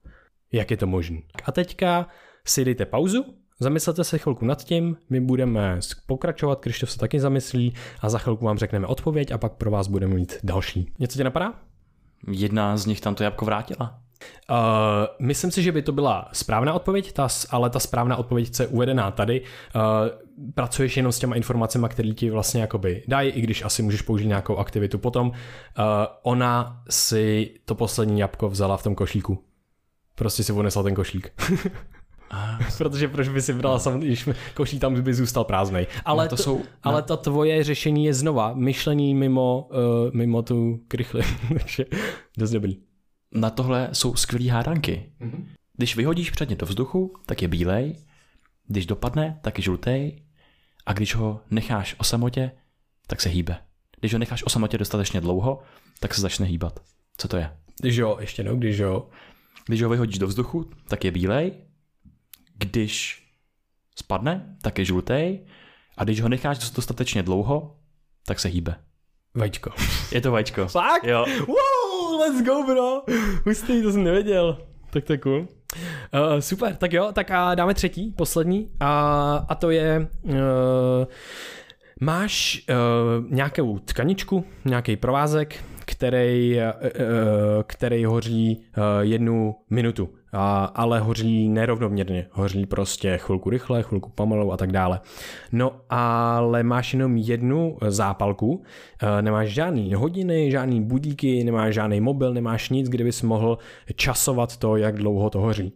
Jak 0.52 0.72
je 0.72 0.78
to 0.78 0.88
možné? 0.88 1.18
A 1.44 1.52
teďka 1.52 2.08
si 2.46 2.66
dejte 2.66 2.86
pauzu, 2.86 3.26
zamyslete 3.60 4.04
se 4.04 4.18
chvilku 4.18 4.46
nad 4.46 4.64
tím, 4.64 4.98
my 5.10 5.22
budeme 5.22 5.80
pokračovat, 6.08 6.60
Krištof 6.60 6.92
se 6.92 7.00
taky 7.00 7.20
zamyslí 7.20 7.74
a 8.02 8.10
za 8.10 8.18
chvilku 8.18 8.46
vám 8.46 8.58
řekneme 8.58 8.88
odpověď 8.88 9.32
a 9.32 9.38
pak 9.38 9.54
pro 9.54 9.72
vás 9.72 9.88
budeme 9.88 10.16
mít 10.16 10.38
další. 10.44 10.94
Něco 11.00 11.18
tě 11.18 11.24
napadá? 11.24 11.54
Jedna 12.32 12.78
z 12.78 12.86
nich 12.86 13.02
tam 13.02 13.16
to 13.16 13.24
jabko 13.24 13.46
vrátila. 13.46 14.03
Uh, 14.50 14.56
myslím 15.20 15.52
si, 15.52 15.64
že 15.64 15.72
by 15.72 15.82
to 15.82 15.92
byla 15.92 16.30
správná 16.34 16.74
odpověď, 16.74 17.12
ta, 17.12 17.28
ale 17.50 17.70
ta 17.70 17.80
správná 17.80 18.16
odpověď 18.16 18.60
je 18.60 18.68
uvedená 18.68 19.12
tady. 19.12 19.42
Uh, 19.42 19.82
pracuješ 20.54 20.98
jenom 20.98 21.12
s 21.12 21.20
těma 21.20 21.36
informacemi, 21.36 21.88
které 21.90 22.10
ti 22.10 22.30
vlastně 22.30 22.62
jakoby 22.62 23.04
dají, 23.08 23.32
i 23.32 23.42
když 23.42 23.64
asi 23.64 23.84
můžeš 23.84 24.02
použít 24.02 24.28
nějakou 24.28 24.58
aktivitu. 24.58 24.98
Potom 24.98 25.28
uh, 25.28 25.34
ona 26.24 26.84
si 26.90 27.54
to 27.66 27.76
poslední 27.76 28.20
jabko 28.20 28.50
vzala 28.50 28.78
v 28.78 28.84
tom 28.84 28.96
košíku. 28.96 29.44
Prostě 30.16 30.44
si 30.44 30.54
odnesla 30.54 30.84
ten 30.84 30.96
košík. 30.96 31.34
Protože 32.78 33.08
proč 33.08 33.28
by 33.28 33.42
si 33.42 33.54
brala 33.54 33.80
sam, 33.80 34.00
když 34.00 34.30
košík 34.54 34.82
tam 34.82 35.02
by 35.02 35.14
zůstal 35.14 35.44
prázdnej. 35.44 35.88
Ale, 36.06 36.24
no 36.24 36.30
to, 36.30 36.36
to 36.36 36.44
jsou, 36.44 36.62
ale 36.84 37.02
no. 37.02 37.02
ta 37.02 37.18
tvoje 37.18 37.64
řešení 37.64 38.06
je 38.06 38.14
znova 38.14 38.54
myšlení 38.54 39.16
mimo, 39.16 39.70
uh, 39.72 40.14
mimo 40.14 40.42
tu 40.42 40.80
krychli. 40.88 41.22
Takže 41.50 41.86
dost 42.38 42.52
dobrý 42.52 42.93
na 43.34 43.50
tohle 43.50 43.90
jsou 43.94 44.16
skvělé 44.16 44.52
hádanky. 44.52 45.12
Mm-hmm. 45.22 45.46
Když 45.78 45.96
vyhodíš 45.96 46.32
předně 46.32 46.56
do 46.56 46.66
vzduchu, 46.66 47.14
tak 47.26 47.42
je 47.42 47.48
bílej, 47.48 47.96
když 48.68 48.86
dopadne, 48.86 49.40
tak 49.42 49.58
je 49.58 49.64
žlutý 49.64 50.12
a 50.86 50.94
když 50.94 51.16
ho 51.16 51.42
necháš 51.50 51.96
o 51.98 52.04
samotě, 52.04 52.52
tak 53.08 53.22
se 53.22 53.30
hýbe. 53.30 53.58
Když 54.00 54.14
ho 54.14 54.20
necháš 54.20 54.44
o 54.44 54.50
samotě 54.50 54.78
dostatečně 54.78 55.22
dlouho, 55.22 55.62
tak 56.00 56.14
se 56.14 56.22
začne 56.22 56.46
hýbat. 56.46 56.80
Co 57.18 57.28
to 57.28 57.38
je? 57.38 57.58
Když 57.80 57.96
jo, 57.96 58.18
ještě 58.20 58.44
no, 58.44 58.56
když 58.56 58.78
jo. 58.78 59.10
Když 59.66 59.82
ho 59.82 59.90
vyhodíš 59.90 60.20
do 60.20 60.28
vzduchu, 60.28 60.70
tak 60.88 61.06
je 61.06 61.12
bílej, 61.12 61.54
když 62.56 63.24
spadne, 63.96 64.58
tak 64.62 64.80
je 64.80 64.86
žlutý 64.86 65.40
a 65.98 66.04
když 66.04 66.22
ho 66.22 66.30
necháš 66.30 66.72
dostatečně 66.72 67.24
dlouho, 67.24 67.80
tak 68.26 68.40
se 68.40 68.48
hýbe. 68.48 68.76
Vajíčko. 69.36 69.72
Je 70.12 70.22
to 70.22 70.32
vajíčko. 70.32 70.68
Fakt? 70.68 71.04
Jo. 71.04 71.26
Wow, 71.40 72.20
let's 72.20 72.42
go, 72.46 72.64
bro. 72.64 73.02
Hustý, 73.46 73.82
to 73.84 73.92
jsem 73.92 74.04
nevěděl. 74.04 74.58
Tak 74.90 75.04
to 75.04 75.14
je 75.14 75.18
cool. 75.18 75.40
Uh, 75.40 76.40
super, 76.40 76.76
tak 76.76 76.94
jo, 76.94 77.12
tak 77.14 77.32
a 77.32 77.56
dáme 77.56 77.74
třetí, 77.74 78.12
poslední. 78.12 78.70
A, 78.80 79.46
a 79.50 79.56
to 79.56 79.72
je... 79.72 80.08
Uh, 80.24 80.36
máš 82.02 82.66
uh, 82.70 83.26
nějakou 83.30 83.80
tkaničku, 83.80 84.46
nějaký 84.66 84.96
provázek, 84.96 85.64
který, 85.86 86.60
eh, 86.60 86.74
eh, 86.84 86.92
který 87.64 88.06
hoří 88.06 88.62
jednu 89.02 89.56
minutu, 89.70 90.10
ale 90.74 91.00
hoří 91.00 91.50
nerovnoměrně. 91.50 92.28
Hoří 92.32 92.66
prostě 92.66 93.18
chvilku 93.18 93.50
rychle, 93.50 93.84
chvilku 93.84 94.10
pomalu 94.10 94.54
a 94.54 94.58
tak 94.58 94.72
dále. 94.72 95.00
No 95.52 95.82
ale 95.90 96.64
máš 96.64 96.94
jenom 96.94 97.18
jednu 97.18 97.78
zápalku, 97.88 98.64
nemáš 99.22 99.50
žádný 99.50 99.94
hodiny, 99.94 100.52
žádný 100.52 100.82
budíky, 100.82 101.44
nemáš 101.44 101.74
žádný 101.74 102.02
mobil, 102.02 102.34
nemáš 102.34 102.70
nic, 102.70 102.90
kde 102.90 103.04
bys 103.04 103.22
mohl 103.22 103.58
časovat 103.96 104.58
to, 104.58 104.78
jak 104.78 104.96
dlouho 104.96 105.30
to 105.30 105.40
hoří. 105.40 105.74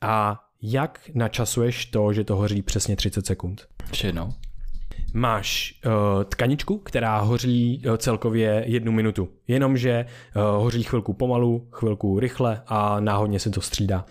A 0.00 0.40
jak 0.62 1.00
načasuješ 1.14 1.86
to, 1.86 2.12
že 2.12 2.24
to 2.24 2.36
hoří 2.36 2.62
přesně 2.62 2.96
30 2.96 3.26
sekund? 3.26 3.66
Jednou. 4.04 4.32
Máš 5.14 5.80
uh, 5.86 6.24
tkaničku, 6.24 6.78
která 6.78 7.18
hoří 7.18 7.82
uh, 7.86 7.96
celkově 7.96 8.64
jednu 8.66 8.92
minutu. 8.92 9.28
Jenomže 9.48 10.06
uh, 10.36 10.42
hoří 10.42 10.82
chvilku 10.82 11.12
pomalu, 11.12 11.68
chvilku 11.70 12.20
rychle 12.20 12.62
a 12.66 13.00
náhodně 13.00 13.38
se 13.38 13.50
to 13.50 13.60
střídá. 13.60 14.04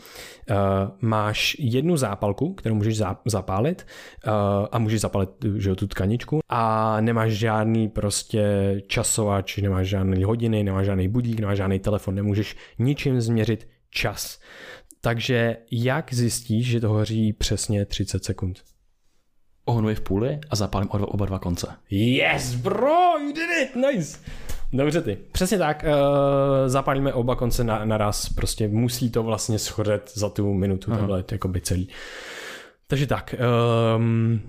Uh, 0.50 0.56
máš 1.02 1.56
jednu 1.60 1.98
zápalku, 1.98 2.54
kterou 2.54 2.76
můžeš 2.76 2.98
zá, 2.98 3.18
zapálit 3.26 3.88
uh, 4.28 4.34
a 4.72 4.80
můžeš 4.80 5.02
zapálit 5.02 5.30
že, 5.58 5.76
tu 5.76 5.88
tkaničku 5.88 6.40
a 6.50 6.98
nemáš 7.02 7.32
žádný 7.32 7.90
prostě 7.90 8.76
časovač, 8.88 9.58
nemáš 9.58 9.88
žádný 9.88 10.24
hodiny, 10.24 10.64
nemáš 10.64 10.86
žádný 10.86 11.08
budík, 11.08 11.40
nemáš 11.40 11.58
žádný 11.58 11.80
telefon, 11.80 12.16
nemůžeš 12.16 12.56
ničím 12.80 13.22
změřit 13.22 13.68
čas. 13.90 14.40
Takže 15.02 15.58
jak 15.72 16.14
zjistíš, 16.14 16.68
že 16.68 16.80
to 16.80 16.90
hoří 16.90 17.34
přesně 17.34 17.86
30 17.86 18.24
sekund? 18.24 18.71
Ohnu 19.66 19.96
v 19.96 20.02
půli 20.02 20.40
a 20.50 20.56
zapálím 20.56 20.90
oba 20.92 21.26
dva 21.26 21.40
konce. 21.40 21.68
Yes, 21.90 22.56
bro, 22.56 23.20
you 23.20 23.34
did 23.34 23.50
it, 23.64 23.76
nice. 23.76 24.20
Dobře 24.74 25.02
ty. 25.02 25.18
Přesně 25.32 25.58
tak, 25.58 25.86
uh, 25.88 26.68
zapálíme 26.68 27.14
oba 27.14 27.36
konce 27.36 27.64
na, 27.64 27.86
naraz, 27.86 28.30
prostě 28.30 28.68
musí 28.68 29.12
to 29.12 29.24
vlastně 29.24 29.60
schořet 29.60 30.12
za 30.14 30.30
tu 30.30 30.54
minutu, 30.54 30.92
Aha. 30.92 31.02
tohle 31.02 31.24
jako 31.32 31.48
by 31.48 31.62
celý. 31.62 31.90
Takže 32.88 33.08
tak, 33.08 33.36
um, 33.98 34.42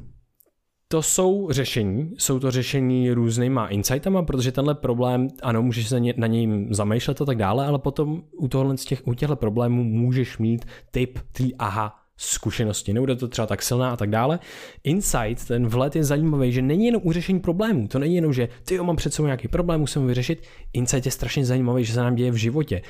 to 0.88 1.02
jsou 1.02 1.48
řešení, 1.50 2.14
jsou 2.18 2.38
to 2.38 2.50
řešení 2.50 3.12
různýma 3.12 3.68
insightama, 3.68 4.22
protože 4.22 4.52
tenhle 4.52 4.74
problém, 4.74 5.28
ano, 5.42 5.62
můžeš 5.62 5.88
se 5.88 6.00
na 6.16 6.26
něj 6.26 6.66
zamýšlet 6.70 7.20
a 7.20 7.24
tak 7.24 7.36
dále, 7.36 7.66
ale 7.66 7.78
potom 7.78 8.22
u, 8.32 8.48
tohle, 8.48 8.76
z 8.76 8.84
těch, 8.84 9.02
u 9.06 9.14
těchto 9.14 9.36
problémů 9.36 9.84
můžeš 9.84 10.38
mít 10.38 10.64
typ 10.90 11.18
tý 11.32 11.56
aha 11.56 12.01
zkušenosti, 12.22 12.92
nebude 12.92 13.16
to 13.16 13.28
třeba 13.28 13.46
tak 13.46 13.62
silná 13.62 13.90
a 13.90 13.96
tak 13.96 14.10
dále. 14.10 14.38
Insight, 14.84 15.46
ten 15.48 15.66
vlet 15.66 15.96
je 15.96 16.04
zajímavý, 16.04 16.52
že 16.52 16.62
není 16.62 16.86
jenom 16.86 17.02
u 17.04 17.12
řešení 17.12 17.40
problémů, 17.40 17.88
to 17.88 17.98
není 17.98 18.14
jenom, 18.14 18.32
že 18.32 18.48
ty 18.64 18.74
jo, 18.74 18.84
mám 18.84 18.96
před 18.96 19.14
sebou 19.14 19.26
nějaký 19.26 19.48
problém, 19.48 19.80
musím 19.80 20.06
vyřešit. 20.06 20.42
Insight 20.72 21.06
je 21.06 21.12
strašně 21.12 21.44
zajímavý, 21.44 21.84
že 21.84 21.92
se 21.92 22.00
nám 22.00 22.14
děje 22.14 22.30
v 22.30 22.36
životě. 22.36 22.82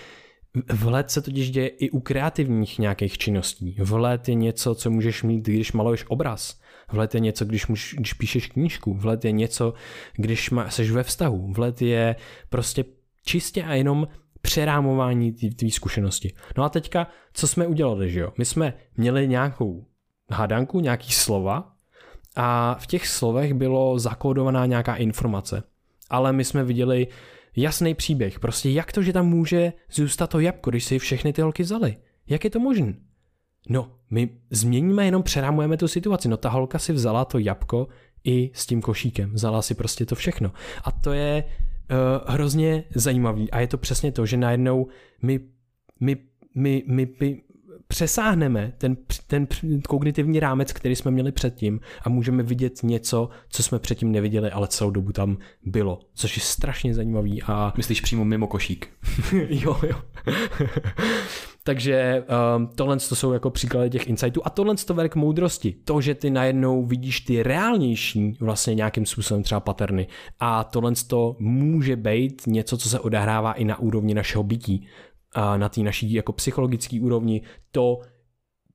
Vhled 0.73 1.11
se 1.11 1.23
totiž 1.23 1.51
děje 1.51 1.69
i 1.69 1.91
u 1.91 2.01
kreativních 2.01 2.79
nějakých 2.79 3.19
činností. 3.19 3.77
Vhled 3.79 4.29
je 4.29 4.35
něco, 4.35 4.75
co 4.75 4.91
můžeš 4.91 5.23
mít, 5.23 5.47
když 5.47 5.73
maluješ 5.73 6.05
obraz. 6.09 6.61
Vhled 6.93 7.15
je 7.15 7.21
něco, 7.21 7.45
když, 7.45 7.67
muž, 7.67 7.95
když 7.99 8.13
píšeš 8.13 8.47
knížku. 8.47 8.95
Vhled 8.95 9.25
je 9.25 9.33
něco, 9.33 9.75
když 10.17 10.51
má, 10.51 10.71
seš 10.71 10.91
ve 10.91 11.03
vztahu. 11.03 11.53
Vhled 11.53 11.83
je 11.83 12.17
prostě 12.49 12.85
čistě 13.25 13.63
a 13.63 13.75
jenom 13.75 14.09
přerámování 14.43 15.33
té 15.33 15.71
zkušenosti. 15.71 16.35
No 16.57 16.65
a 16.65 16.69
teďka, 16.69 17.07
co 17.33 17.49
jsme 17.49 17.67
udělali, 17.67 18.11
že 18.11 18.21
jo? 18.21 18.33
My 18.39 18.45
jsme 18.45 18.75
měli 18.97 19.29
nějakou 19.29 19.87
hádanku, 20.31 20.81
nějaký 20.81 21.13
slova 21.13 21.73
a 22.37 22.75
v 22.75 22.87
těch 22.87 23.09
slovech 23.09 23.55
bylo 23.55 23.99
zakódovaná 23.99 24.67
nějaká 24.67 24.97
informace. 24.97 25.63
Ale 26.11 26.33
my 26.33 26.45
jsme 26.45 26.65
viděli 26.65 27.07
jasný 27.57 27.95
příběh. 27.95 28.41
Prostě 28.41 28.71
jak 28.71 28.93
to, 28.93 29.03
že 29.03 29.13
tam 29.13 29.29
může 29.29 29.73
zůstat 29.93 30.27
to 30.27 30.41
jabko, 30.41 30.71
když 30.71 30.85
si 30.85 30.99
všechny 30.99 31.33
ty 31.33 31.43
holky 31.43 31.63
vzali? 31.63 31.97
Jak 32.29 32.45
je 32.45 32.51
to 32.51 32.61
možné? 32.61 32.95
No, 33.69 33.93
my 34.11 34.31
změníme, 34.51 35.05
jenom 35.05 35.23
přerámujeme 35.23 35.77
tu 35.77 35.89
situaci. 35.89 36.29
No 36.29 36.37
ta 36.37 36.49
holka 36.49 36.79
si 36.79 36.93
vzala 36.93 37.25
to 37.25 37.39
jabko 37.39 37.89
i 38.25 38.51
s 38.55 38.67
tím 38.67 38.83
košíkem. 38.83 39.33
Vzala 39.33 39.63
si 39.63 39.75
prostě 39.75 40.07
to 40.07 40.15
všechno. 40.15 40.53
A 40.85 40.93
to 40.93 41.13
je 41.13 41.45
uh, 41.91 42.35
hrozně 42.35 42.85
zajímavý. 42.95 43.51
A 43.51 43.61
je 43.61 43.67
to 43.67 43.79
přesně 43.79 44.13
to, 44.13 44.27
že 44.27 44.37
najednou 44.37 44.87
my, 45.23 45.41
my, 46.01 46.17
my, 46.55 46.83
my, 46.87 47.09
my 47.21 47.43
přesáhneme 47.89 48.73
ten, 48.79 48.97
ten 49.27 49.47
kognitivní 49.89 50.41
rámec, 50.41 50.73
který 50.73 50.97
jsme 50.97 51.11
měli 51.11 51.33
předtím 51.33 51.81
a 52.03 52.09
můžeme 52.09 52.43
vidět 52.43 52.83
něco, 52.83 53.29
co 53.49 53.63
jsme 53.63 53.79
předtím 53.79 54.13
neviděli, 54.13 54.51
ale 54.51 54.69
celou 54.69 54.91
dobu 54.91 55.13
tam 55.13 55.39
bylo, 55.65 56.01
což 56.15 56.37
je 56.37 56.43
strašně 56.43 56.95
zajímavý. 56.95 57.43
A... 57.43 57.73
Myslíš 57.77 58.01
přímo 58.01 58.25
mimo 58.25 58.47
košík? 58.47 58.89
jo, 59.49 59.81
jo. 59.87 60.03
Takže 61.65 62.25
um, 62.57 62.67
tohle 62.67 62.97
to 62.97 63.17
jsou 63.17 63.33
jako 63.33 63.51
příklady 63.51 63.91
těch 63.91 64.07
insightů 64.07 64.41
a 64.45 64.51
tohle 64.51 64.75
to 64.77 64.95
vede 64.95 65.09
k 65.09 65.17
moudrosti. 65.17 65.75
To, 65.85 66.01
že 66.01 66.15
ty 66.15 66.31
najednou 66.31 66.87
vidíš 66.87 67.21
ty 67.21 67.43
reálnější 67.43 68.37
vlastně 68.41 68.75
nějakým 68.75 69.07
způsobem 69.07 69.43
třeba 69.43 69.61
paterny. 69.61 70.07
A 70.41 70.65
tohle 70.65 70.93
to 71.07 71.37
může 71.39 71.97
být 71.97 72.43
něco, 72.47 72.77
co 72.77 72.89
se 72.89 73.01
odehrává 73.01 73.53
i 73.53 73.65
na 73.65 73.79
úrovni 73.79 74.15
našeho 74.15 74.45
bytí. 74.45 74.87
A 75.35 75.57
na 75.57 75.69
té 75.69 75.81
naší 75.81 76.13
jako 76.13 76.33
psychologické 76.33 77.01
úrovni, 77.01 77.43
to, 77.71 78.01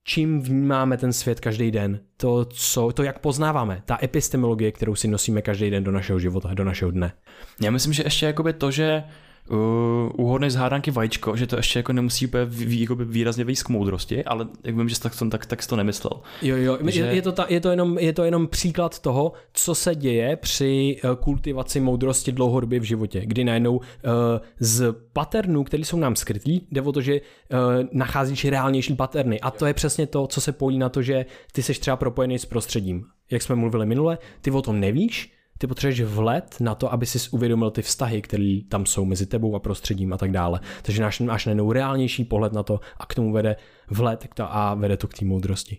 čím 0.04 0.42
vnímáme 0.42 0.98
ten 0.98 1.14
svět 1.14 1.40
každý 1.40 1.72
den, 1.72 2.00
to, 2.18 2.46
co, 2.46 2.92
to, 2.92 3.04
jak 3.04 3.20
poznáváme, 3.20 3.82
ta 3.86 3.98
epistemologie, 4.04 4.72
kterou 4.72 4.96
si 4.96 5.08
nosíme 5.08 5.42
každý 5.42 5.70
den 5.70 5.84
do 5.84 5.92
našeho 5.92 6.20
života, 6.20 6.54
do 6.54 6.64
našeho 6.64 6.92
dne. 6.92 7.14
Já 7.62 7.72
myslím, 7.72 7.94
že 7.94 8.04
ještě 8.04 8.26
jakoby 8.26 8.54
to, 8.54 8.72
že 8.72 9.04
uh, 9.50 9.58
úhodný 10.16 10.50
z 10.50 10.56
hádanky 10.56 10.92
vajíčko, 10.92 11.36
že 11.36 11.48
to 11.48 11.58
ještě 11.58 11.80
jako 11.80 11.94
nemusí 11.94 12.28
úplně 12.28 12.46
vý, 12.46 12.82
jako 12.82 12.96
výrazně 12.96 13.44
víc 13.44 13.64
k 13.64 13.70
moudrosti, 13.70 14.24
ale 14.24 14.48
jak 14.64 14.76
vím, 14.76 14.90
že 14.90 15.00
tak, 15.00 15.14
tak, 15.32 15.46
tak 15.46 15.64
jsi 15.64 15.70
to 15.70 15.76
nemyslel. 15.76 16.22
Jo, 16.42 16.56
jo, 16.58 16.78
že... 16.86 17.02
je, 17.02 17.16
je, 17.16 17.22
to 17.22 17.32
ta, 17.32 17.46
je, 17.50 17.60
to 17.60 17.70
jenom, 17.70 17.98
je 17.98 18.14
to 18.14 18.24
jenom 18.24 18.48
příklad 18.48 19.00
toho, 19.00 19.34
co 19.54 19.76
se 19.76 19.96
děje 19.96 20.36
při 20.36 20.98
uh, 21.04 21.16
kultivaci 21.16 21.80
moudrosti 21.80 22.32
dlouhodobě 22.32 22.80
v 22.80 22.84
životě, 22.84 23.22
kdy 23.26 23.44
najednou 23.44 23.76
uh, 23.78 23.84
z 24.60 24.96
paternů, 25.14 25.64
které 25.64 25.86
jsou 25.86 25.98
nám 25.98 26.16
skrytý, 26.16 26.62
jde 26.72 26.82
o 26.82 26.92
to, 26.92 27.02
že 27.02 27.14
uh, 27.14 27.20
nacházíš 27.92 28.46
reálnější 28.46 28.96
paterny 28.96 29.42
a 29.42 29.52
to 29.52 29.66
je 29.66 29.74
přesně 29.74 30.08
to, 30.08 30.28
co 30.28 30.42
se 30.42 30.52
pojí 30.52 30.78
na 30.78 30.90
to, 30.90 31.02
že 31.02 31.26
ty 31.52 31.64
seš 31.64 31.80
třeba 31.80 31.98
propojený 31.98 32.40
s 32.40 32.46
prostředím. 32.46 33.06
Jak 33.32 33.42
jsme 33.42 33.56
mluvili 33.56 33.86
minule, 33.86 34.18
ty 34.42 34.52
o 34.52 34.62
tom 34.62 34.80
nevíš, 34.80 35.37
ty 35.58 35.68
potřebuješ 35.68 36.02
vlet 36.02 36.56
na 36.60 36.76
to, 36.76 36.94
aby 36.94 37.06
si 37.06 37.30
uvědomil 37.32 37.72
ty 37.72 37.82
vztahy, 37.82 38.22
které 38.22 38.60
tam 38.70 38.86
jsou 38.86 39.06
mezi 39.06 39.26
tebou 39.26 39.56
a 39.56 39.60
prostředím 39.60 40.14
a 40.14 40.18
tak 40.18 40.32
dále. 40.32 40.60
Takže 40.82 41.04
máš, 41.04 41.20
máš 41.20 41.46
najednou 41.46 41.72
reálnější 41.72 42.24
pohled 42.24 42.54
na 42.54 42.64
to 42.64 42.80
a 42.98 43.06
k 43.06 43.16
tomu 43.16 43.32
vede 43.32 43.56
vlet 43.90 44.28
a 44.40 44.74
vede 44.74 44.98
to 44.98 45.08
k 45.08 45.14
té 45.14 45.26
moudrosti. 45.26 45.78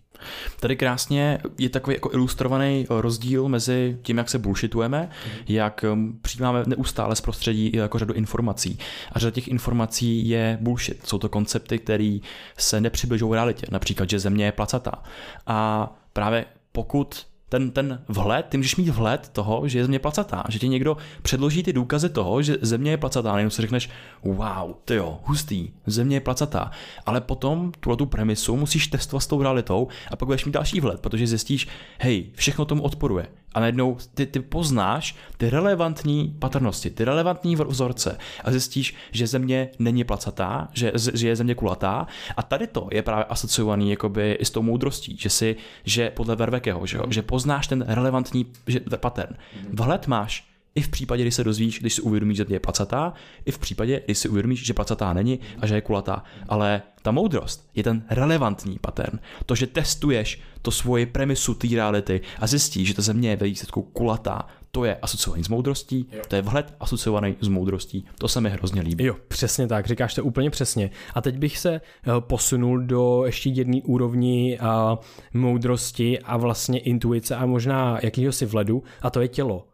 Tady 0.60 0.76
krásně 0.76 1.38
je 1.58 1.68
takový 1.68 1.96
jako 1.96 2.10
ilustrovaný 2.12 2.86
rozdíl 2.88 3.48
mezi 3.48 3.98
tím, 4.02 4.18
jak 4.18 4.28
se 4.28 4.38
bullshitujeme, 4.38 5.02
mm. 5.02 5.44
jak 5.48 5.84
um, 5.92 6.18
přijímáme 6.22 6.62
neustále 6.66 7.16
z 7.16 7.20
prostředí 7.20 7.70
jako 7.74 7.98
řadu 7.98 8.14
informací. 8.14 8.78
A 9.12 9.18
řada 9.18 9.30
těch 9.30 9.48
informací 9.48 10.28
je 10.28 10.58
bullshit. 10.60 11.06
Jsou 11.06 11.18
to 11.18 11.28
koncepty, 11.28 11.78
které 11.78 12.18
se 12.58 12.80
nepřibližují 12.80 13.32
realitě. 13.32 13.66
Například, 13.70 14.10
že 14.10 14.18
země 14.18 14.44
je 14.44 14.52
placatá. 14.52 15.02
A 15.46 15.88
právě 16.12 16.44
pokud 16.72 17.27
ten, 17.48 17.70
ten 17.70 18.02
vhled, 18.08 18.46
ty 18.48 18.56
můžeš 18.56 18.76
mít 18.76 18.88
vhled 18.88 19.28
toho, 19.32 19.68
že 19.68 19.78
je 19.78 19.84
země 19.84 19.98
placatá, 19.98 20.44
že 20.48 20.58
ti 20.58 20.68
někdo 20.68 20.96
předloží 21.22 21.62
ty 21.62 21.72
důkazy 21.72 22.08
toho, 22.08 22.42
že 22.42 22.56
země 22.62 22.90
je 22.90 22.96
placatá, 22.96 23.38
jenom 23.38 23.50
si 23.50 23.62
řekneš, 23.62 23.90
wow, 24.22 24.72
ty 24.84 24.94
jo, 24.94 25.18
hustý, 25.24 25.70
země 25.86 26.16
je 26.16 26.20
placatá, 26.20 26.70
ale 27.06 27.20
potom 27.20 27.72
tuhle 27.80 27.96
tu 27.96 28.06
premisu 28.06 28.56
musíš 28.56 28.86
testovat 28.88 29.22
s 29.22 29.26
tou 29.26 29.42
realitou 29.42 29.88
a 30.10 30.16
pak 30.16 30.26
budeš 30.26 30.44
mít 30.44 30.52
další 30.52 30.80
vhled, 30.80 31.00
protože 31.00 31.26
zjistíš, 31.26 31.68
hej, 31.98 32.26
všechno 32.34 32.64
tomu 32.64 32.82
odporuje 32.82 33.26
a 33.54 33.60
najednou 33.60 33.96
ty, 34.14 34.26
ty 34.26 34.40
poznáš 34.40 35.16
ty 35.36 35.50
relevantní 35.50 36.36
patrnosti, 36.38 36.90
ty 36.90 37.04
relevantní 37.04 37.56
vzorce 37.56 38.18
a 38.44 38.50
zjistíš, 38.50 38.94
že 39.10 39.26
země 39.26 39.70
není 39.78 40.04
placatá, 40.04 40.68
že, 40.72 40.92
že 41.14 41.28
je 41.28 41.36
země 41.36 41.54
kulatá. 41.54 42.06
A 42.36 42.42
tady 42.42 42.66
to 42.66 42.88
je 42.92 43.02
právě 43.02 43.24
asociovaný 43.24 43.90
jakoby 43.90 44.32
i 44.32 44.44
s 44.44 44.50
tou 44.50 44.62
moudrostí, 44.62 45.16
že 45.20 45.30
si, 45.30 45.56
že 45.84 46.10
podle 46.10 46.36
Vervekeho, 46.36 46.86
že, 46.86 46.98
že 47.10 47.22
poznáš 47.22 47.66
ten 47.66 47.84
relevantní 47.88 48.46
že, 48.66 48.80
pattern. 48.96 49.36
Vhled 49.72 50.06
máš 50.06 50.48
i 50.78 50.82
v 50.82 50.88
případě, 50.88 51.22
kdy 51.22 51.30
se 51.30 51.44
dozvíš, 51.44 51.80
když 51.80 51.94
si 51.94 52.02
uvědomíš, 52.02 52.36
že 52.36 52.44
je 52.48 52.60
placatá, 52.60 53.12
i 53.44 53.50
v 53.50 53.58
případě, 53.58 54.02
kdy 54.04 54.14
si 54.14 54.28
uvědomíš, 54.28 54.66
že 54.66 54.74
placatá 54.74 55.12
není 55.12 55.40
a 55.60 55.66
že 55.66 55.74
je 55.74 55.80
kulatá. 55.80 56.24
Ale 56.48 56.82
ta 57.02 57.10
moudrost 57.10 57.70
je 57.74 57.82
ten 57.82 58.02
relevantní 58.10 58.78
pattern. 58.78 59.18
To, 59.46 59.54
že 59.54 59.66
testuješ 59.66 60.40
to 60.62 60.70
svoji 60.70 61.06
premisu 61.06 61.54
té 61.54 61.68
reality 61.68 62.20
a 62.38 62.46
zjistíš, 62.46 62.88
že 62.88 62.94
ta 62.94 63.02
země 63.02 63.30
je 63.30 63.36
ve 63.36 63.46
výsledku 63.46 63.82
kulatá, 63.82 64.46
to 64.70 64.84
je 64.84 64.96
asociovaný 64.96 65.44
s 65.44 65.48
moudrostí, 65.48 66.08
jo. 66.12 66.22
to 66.28 66.36
je 66.36 66.42
vhled 66.42 66.74
asociovaný 66.80 67.36
s 67.40 67.48
moudrostí. 67.48 68.04
To 68.18 68.28
se 68.28 68.40
mi 68.40 68.50
hrozně 68.50 68.82
líbí. 68.82 69.04
Jo, 69.04 69.16
přesně 69.28 69.66
tak, 69.66 69.86
říkáš 69.86 70.14
to 70.14 70.24
úplně 70.24 70.50
přesně. 70.50 70.90
A 71.14 71.20
teď 71.20 71.38
bych 71.38 71.58
se 71.58 71.74
eh, 71.74 71.80
posunul 72.20 72.78
do 72.78 73.22
ještě 73.24 73.50
jedné 73.50 73.80
úrovni 73.84 74.58
a 74.58 74.98
eh, 75.00 75.38
moudrosti 75.38 76.18
a 76.18 76.36
vlastně 76.36 76.78
intuice 76.78 77.36
a 77.36 77.46
možná 77.46 77.98
jakýhosi 78.02 78.46
vledu, 78.46 78.82
a 79.02 79.10
to 79.10 79.20
je 79.20 79.28
tělo 79.28 79.66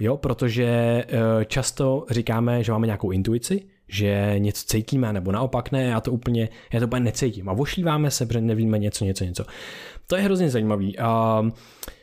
Jo, 0.00 0.16
protože 0.16 0.64
eh, 1.08 1.44
často 1.44 2.06
říkáme, 2.10 2.64
že 2.64 2.72
máme 2.72 2.86
nějakou 2.86 3.10
intuici, 3.10 3.62
že 3.88 4.34
něco 4.38 4.64
cítíme, 4.66 5.12
nebo 5.12 5.32
naopak 5.32 5.72
ne, 5.72 5.84
já 5.84 6.00
to 6.00 6.12
úplně, 6.12 6.48
já 6.72 6.80
to 6.80 6.86
úplně 6.86 7.00
necítím. 7.00 7.48
A 7.48 7.52
vošíváme 7.52 8.10
se, 8.10 8.26
protože 8.26 8.40
nevíme 8.40 8.78
něco, 8.78 9.04
něco, 9.04 9.24
něco. 9.24 9.44
To 10.06 10.16
je 10.16 10.22
hrozně 10.22 10.50
zajímavý. 10.50 10.96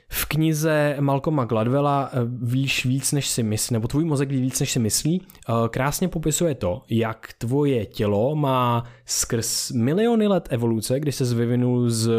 V 0.09 0.25
knize 0.25 0.97
Malcolma 0.99 1.45
Gladwella 1.45 2.09
eh, 2.13 2.17
víš 2.41 2.85
víc, 2.85 3.11
než 3.11 3.27
si 3.27 3.43
myslí, 3.43 3.73
nebo 3.73 3.87
tvůj 3.87 4.05
mozek 4.05 4.29
ví 4.29 4.41
víc, 4.41 4.59
než 4.59 4.71
si 4.71 4.79
myslí, 4.79 5.21
eh, 5.21 5.53
krásně 5.69 6.07
popisuje 6.07 6.55
to, 6.55 6.83
jak 6.89 7.33
tvoje 7.37 7.85
tělo 7.85 8.35
má 8.35 8.83
skrz 9.05 9.71
miliony 9.71 10.27
let 10.27 10.47
evoluce, 10.51 10.99
kdy 10.99 11.11
se 11.11 11.35
vyvinul 11.35 11.89
z 11.89 12.09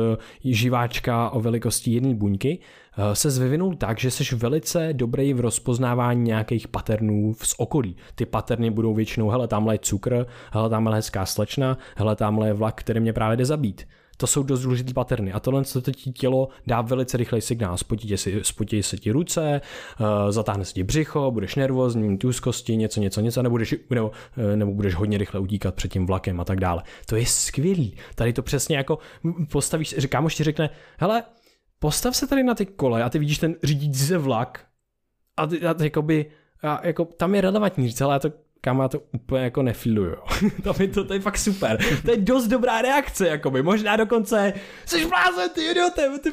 živáčka 0.45 1.31
o 1.31 1.41
velikosti 1.41 1.91
jedné 1.91 2.15
buňky, 2.15 2.59
se 3.13 3.41
vyvinul 3.41 3.77
tak, 3.77 3.99
že 3.99 4.11
jsi 4.11 4.37
velice 4.37 4.89
dobrý 4.93 5.35
v 5.35 5.41
rozpoznávání 5.41 6.23
nějakých 6.23 6.69
paternů 6.69 7.35
z 7.43 7.55
okolí. 7.59 7.97
Ty 8.15 8.27
paterny 8.27 8.71
budou 8.71 8.95
většinou, 8.95 9.29
hele, 9.29 9.49
tamhle 9.49 9.75
je 9.75 9.79
cukr, 9.79 10.27
hele, 10.53 10.71
tamhle 10.71 10.93
je 10.93 10.97
hezká 10.97 11.27
slečna, 11.27 11.79
hele, 11.97 12.17
tamhle 12.17 12.47
je 12.47 12.53
vlak, 12.53 12.81
který 12.81 13.01
mě 13.01 13.13
právě 13.13 13.37
jde 13.37 13.45
zabít. 13.45 13.87
To 14.21 14.27
jsou 14.27 14.43
dost 14.43 14.61
důležité 14.61 14.93
paterny 14.93 15.33
a 15.33 15.41
tohle 15.41 15.65
to 15.65 15.81
ti 15.81 16.11
tělo 16.11 16.49
dá 16.67 16.81
velice 16.81 17.17
rychlej 17.17 17.41
signál. 17.41 17.77
Spotí, 17.77 18.17
si, 18.17 18.41
spotí 18.43 18.83
se 18.83 18.97
ti 18.97 19.11
ruce, 19.11 19.61
uh, 20.01 20.07
zatáhne 20.31 20.65
se 20.65 20.73
ti 20.73 20.83
břicho, 20.85 21.31
budeš 21.31 21.55
nervózní, 21.55 22.09
mít 22.09 22.25
úzkosti, 22.25 22.77
něco, 22.77 23.01
něco, 23.01 23.21
něco, 23.21 23.43
nebo 23.43 23.53
budeš, 23.53 23.75
nebo, 23.91 24.09
uh, 24.09 24.57
nebo 24.57 24.75
budeš 24.75 24.95
hodně 24.95 25.19
rychle 25.19 25.41
utíkat 25.41 25.75
před 25.75 25.93
tím 25.93 26.07
vlakem 26.07 26.41
a 26.41 26.45
tak 26.45 26.61
dále. 26.61 26.83
To 27.07 27.17
je 27.17 27.27
skvělý. 27.27 27.95
Tady 28.15 28.33
to 28.33 28.43
přesně 28.43 28.77
jako 28.77 28.99
postavíš, 29.53 29.95
kámoš 30.09 30.35
ti 30.35 30.45
řekne, 30.45 30.71
hele, 30.99 31.23
postav 31.79 32.17
se 32.17 32.27
tady 32.27 32.43
na 32.43 32.55
ty 32.55 32.67
kole 32.67 33.03
a 33.03 33.11
ty 33.11 33.19
vidíš 33.19 33.39
ten 33.39 33.57
řídící 33.63 34.07
se 34.07 34.19
vlak 34.19 34.67
a 35.37 35.47
ty, 35.47 35.67
a 35.67 35.75
ty 35.75 35.85
jakoby, 35.85 36.31
a 36.63 36.87
jako, 36.87 37.05
tam 37.05 37.35
je 37.35 37.41
relevantní 37.41 37.89
říct, 37.89 38.01
ale 38.01 38.15
já 38.15 38.19
to 38.19 38.33
kam 38.61 38.79
já 38.79 38.89
to 38.89 39.01
úplně 39.13 39.45
jako 39.45 39.63
nefiluju. 39.63 40.17
to, 40.63 40.75
mi 40.79 40.89
to, 40.89 41.05
to 41.05 41.15
je 41.15 41.21
fakt 41.21 41.39
super. 41.39 41.79
To 42.05 42.11
je 42.11 42.17
dost 42.17 42.47
dobrá 42.47 42.83
reakce, 42.83 43.29
jakoby. 43.29 43.63
Možná 43.63 43.97
dokonce 43.97 44.53
jsi 44.87 45.07
blázen, 45.07 45.51
ty 45.55 45.71
idiote, 45.71 46.19
ty 46.19 46.31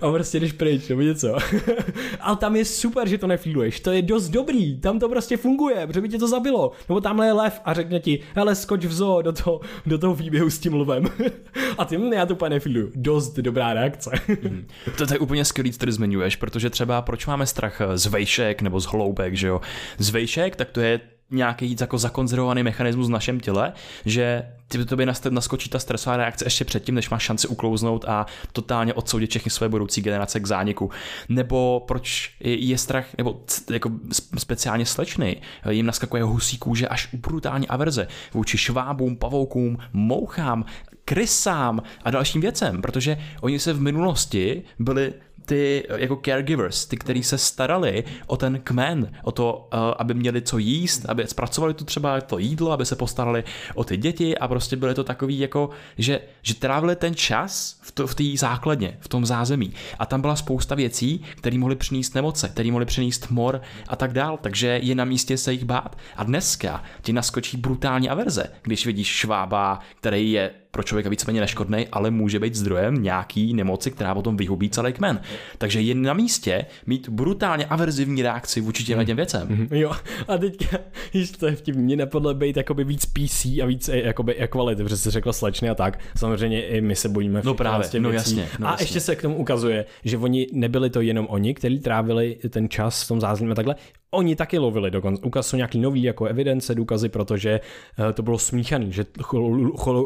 A 0.00 0.12
prostě 0.12 0.40
jdeš 0.40 0.52
pryč, 0.52 0.88
nebo 0.88 1.02
něco. 1.02 1.36
Ale 2.20 2.36
tam 2.36 2.56
je 2.56 2.64
super, 2.64 3.08
že 3.08 3.18
to 3.18 3.26
nefiluješ. 3.26 3.80
To 3.80 3.92
je 3.92 4.02
dost 4.02 4.28
dobrý. 4.28 4.80
Tam 4.80 4.98
to 4.98 5.08
prostě 5.08 5.36
funguje, 5.36 5.86
protože 5.86 6.00
by 6.00 6.08
tě 6.08 6.18
to 6.18 6.28
zabilo. 6.28 6.72
Nebo 6.88 7.00
tamhle 7.00 7.26
je 7.26 7.32
lev 7.32 7.60
a 7.64 7.74
řekne 7.74 8.00
ti, 8.00 8.20
hele, 8.34 8.54
skoč 8.54 8.84
v 8.84 8.92
zoo 8.92 9.22
do 9.22 9.32
toho, 9.32 9.60
do 9.86 9.98
toho 9.98 10.14
výběhu 10.14 10.50
s 10.50 10.58
tím 10.58 10.74
lvem. 10.74 11.04
a 11.78 11.84
ty, 11.84 11.96
hm, 11.96 12.12
já 12.12 12.26
to 12.26 12.34
úplně 12.34 12.50
nefiluju. 12.50 12.92
Dost 12.94 13.36
dobrá 13.36 13.74
reakce. 13.74 14.10
mm. 14.42 14.66
to, 14.98 15.06
to, 15.06 15.14
je 15.14 15.18
úplně 15.18 15.44
skvělý, 15.44 15.72
co 15.72 15.92
zmiňuješ, 15.92 16.36
protože 16.36 16.70
třeba 16.70 17.02
proč 17.02 17.26
máme 17.26 17.46
strach 17.46 17.82
z 17.94 18.06
vejšek 18.06 18.62
nebo 18.62 18.80
z 18.80 18.86
hloubek, 18.86 19.34
že 19.34 19.48
jo? 19.48 19.60
Z 19.98 20.10
vejšek, 20.10 20.56
tak 20.56 20.70
to 20.70 20.80
je 20.80 21.00
nějaký 21.30 21.76
jako 21.80 21.98
zakonzervovaný 21.98 22.62
mechanismus 22.62 23.06
v 23.08 23.10
našem 23.10 23.40
těle, 23.40 23.72
že 24.04 24.52
ty 24.68 24.96
by 24.96 25.06
naskočí 25.30 25.70
ta 25.70 25.78
stresová 25.78 26.16
reakce 26.16 26.46
ještě 26.46 26.64
předtím, 26.64 26.94
než 26.94 27.10
máš 27.10 27.22
šanci 27.22 27.48
uklouznout 27.48 28.04
a 28.04 28.26
totálně 28.52 28.94
odsoudit 28.94 29.30
všechny 29.30 29.50
své 29.50 29.68
budoucí 29.68 30.02
generace 30.02 30.40
k 30.40 30.46
zániku. 30.46 30.90
Nebo 31.28 31.84
proč 31.88 32.36
je 32.40 32.78
strach, 32.78 33.06
nebo 33.18 33.40
jako 33.70 33.90
speciálně 34.38 34.86
slečny, 34.86 35.40
jim 35.70 35.86
naskakuje 35.86 36.22
husí 36.22 36.58
kůže 36.58 36.88
až 36.88 37.08
brutální 37.14 37.68
averze 37.68 38.08
vůči 38.34 38.58
švábům, 38.58 39.16
pavoukům, 39.16 39.78
mouchám, 39.92 40.64
krysám 41.04 41.82
a 42.04 42.10
dalším 42.10 42.40
věcem, 42.40 42.82
protože 42.82 43.18
oni 43.40 43.58
se 43.58 43.72
v 43.72 43.80
minulosti 43.80 44.62
byli 44.78 45.14
ty 45.46 45.86
jako 45.96 46.20
caregivers, 46.24 46.86
ty, 46.86 46.96
kteří 46.96 47.22
se 47.22 47.38
starali 47.38 48.04
o 48.26 48.36
ten 48.36 48.60
kmen, 48.64 49.12
o 49.22 49.32
to, 49.32 49.68
uh, 49.74 49.80
aby 49.98 50.14
měli 50.14 50.42
co 50.42 50.58
jíst, 50.58 51.06
aby 51.08 51.26
zpracovali 51.26 51.74
tu 51.74 51.84
třeba 51.84 52.20
to 52.20 52.38
jídlo, 52.38 52.72
aby 52.72 52.86
se 52.86 52.96
postarali 52.96 53.44
o 53.74 53.84
ty 53.84 53.96
děti 53.96 54.38
a 54.38 54.48
prostě 54.48 54.76
byly 54.76 54.94
to 54.94 55.04
takový 55.04 55.38
jako, 55.38 55.70
že, 55.98 56.20
že 56.42 56.54
trávili 56.54 56.96
ten 56.96 57.14
čas 57.14 57.78
v, 57.82 57.92
to, 57.92 58.06
v 58.06 58.14
té 58.14 58.24
základně, 58.36 58.96
v 59.00 59.08
tom 59.08 59.26
zázemí. 59.26 59.72
A 59.98 60.06
tam 60.06 60.20
byla 60.20 60.36
spousta 60.36 60.74
věcí, 60.74 61.24
které 61.36 61.58
mohly 61.58 61.76
přinést 61.76 62.14
nemoce, 62.14 62.48
které 62.48 62.70
mohly 62.70 62.86
přinést 62.86 63.30
mor 63.30 63.60
a 63.88 63.96
tak 63.96 64.12
dál, 64.12 64.38
takže 64.42 64.80
je 64.82 64.94
na 64.94 65.04
místě 65.04 65.36
se 65.36 65.52
jich 65.52 65.64
bát. 65.64 65.98
A 66.16 66.24
dneska 66.24 66.82
ti 67.02 67.12
naskočí 67.12 67.56
brutální 67.56 68.08
averze, 68.08 68.46
když 68.62 68.86
vidíš 68.86 69.08
švába, 69.08 69.80
který 70.00 70.32
je 70.32 70.50
pro 70.76 70.82
člověka 70.82 71.10
víceméně 71.10 71.40
neškodný, 71.40 71.88
ale 71.92 72.10
může 72.10 72.38
být 72.38 72.54
zdrojem 72.54 73.02
nějaký 73.02 73.54
nemoci, 73.54 73.90
která 73.90 74.14
potom 74.14 74.36
vyhubí 74.36 74.70
celý 74.70 74.92
kmen. 74.92 75.20
Takže 75.58 75.80
je 75.80 75.94
na 75.94 76.12
místě 76.12 76.66
mít 76.86 77.08
brutálně 77.08 77.66
averzivní 77.66 78.22
reakci 78.22 78.60
vůči 78.60 78.84
těm 78.84 79.06
těm 79.06 79.16
věcem. 79.16 79.48
Mm-hmm. 79.48 79.68
Jo, 79.70 79.92
a 80.28 80.38
teďka, 80.38 80.78
když 81.12 81.30
to 81.30 81.46
je 81.46 81.56
vtipný, 81.56 81.82
mě 81.82 81.96
napadlo 81.96 82.34
být 82.34 82.56
jakoby 82.56 82.84
víc 82.84 83.06
PC 83.06 83.44
a 83.44 83.66
víc 83.66 83.88
eh, 83.88 83.96
jakoby 83.96 84.34
ekvality, 84.34 84.82
protože 84.82 84.96
jsi 84.96 85.10
řekla 85.10 85.32
slečny 85.32 85.68
a 85.68 85.74
tak. 85.74 85.98
Samozřejmě 86.16 86.66
i 86.66 86.80
my 86.80 86.96
se 86.96 87.08
bojíme 87.08 87.40
No 87.44 87.54
právě, 87.54 87.88
no 87.98 88.10
jasně. 88.12 88.48
No 88.58 88.68
a 88.68 88.70
jasně. 88.70 88.84
ještě 88.84 89.00
se 89.00 89.16
k 89.16 89.22
tomu 89.22 89.36
ukazuje, 89.36 89.84
že 90.04 90.18
oni 90.18 90.46
nebyli 90.52 90.90
to 90.90 91.00
jenom 91.00 91.26
oni, 91.30 91.54
kteří 91.54 91.80
trávili 91.80 92.36
ten 92.50 92.68
čas 92.68 93.02
v 93.02 93.08
tom 93.08 93.20
zázemí 93.20 93.50
a 93.50 93.54
takhle, 93.54 93.74
Oni 94.10 94.36
taky 94.36 94.58
lovili 94.58 94.90
dokonce. 94.90 95.22
Ukaz 95.22 95.46
jsou 95.46 95.56
nějaký 95.56 95.78
nový 95.78 96.02
jako 96.02 96.24
evidence, 96.24 96.74
důkazy, 96.74 97.08
protože 97.08 97.60
uh, 97.98 98.12
to 98.12 98.22
bylo 98.22 98.38
smíchaný, 98.38 98.92
že 98.92 99.04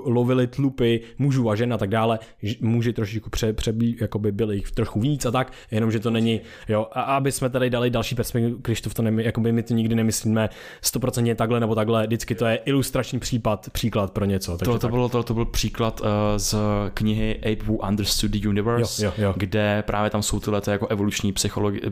lovili 0.04 0.46
tlupy 0.60 1.00
mužů 1.18 1.50
a 1.50 1.54
žen 1.56 1.72
a 1.72 1.78
tak 1.78 1.90
dále. 1.90 2.18
Muži 2.60 2.92
trošičku 2.92 3.30
pře, 3.30 3.52
přebí, 3.52 3.96
jako 4.00 4.18
by 4.18 4.32
byli 4.32 4.56
jich 4.56 4.70
trochu 4.70 5.00
víc 5.00 5.26
a 5.26 5.30
tak, 5.30 5.52
jenomže 5.70 6.00
to 6.00 6.10
není, 6.10 6.40
jo, 6.68 6.86
a 6.92 7.02
aby 7.02 7.32
jsme 7.32 7.50
tady 7.50 7.70
dali 7.70 7.90
další 7.90 8.14
perspektivu, 8.14 8.58
Krištof 8.58 8.94
to 8.94 9.02
nemy, 9.02 9.24
jako 9.24 9.40
by 9.40 9.52
my 9.52 9.62
to 9.62 9.74
nikdy 9.74 9.94
nemyslíme 9.94 10.48
100% 10.82 11.34
takhle 11.34 11.60
nebo 11.60 11.74
takhle, 11.74 12.06
vždycky 12.06 12.34
to 12.34 12.46
je 12.46 12.56
ilustrační 12.56 13.18
případ, 13.18 13.70
příklad 13.72 14.12
pro 14.12 14.24
něco. 14.24 14.56
Takže 14.56 14.72
to, 14.72 14.78
to, 14.78 14.88
bylo, 14.88 15.08
to, 15.08 15.22
to 15.22 15.34
byl 15.34 15.44
příklad 15.44 16.00
uh, 16.00 16.06
z 16.36 16.54
knihy 16.94 17.36
Ape 17.36 17.64
Who 17.64 17.76
Understood 17.88 18.30
the 18.30 18.48
Universe, 18.48 19.04
jo, 19.04 19.12
jo, 19.18 19.24
jo. 19.24 19.34
kde 19.36 19.82
právě 19.86 20.10
tam 20.10 20.22
jsou 20.22 20.40
tyhle 20.40 20.62
jako 20.66 20.86
evoluční 20.86 21.32
psychologie, 21.32 21.82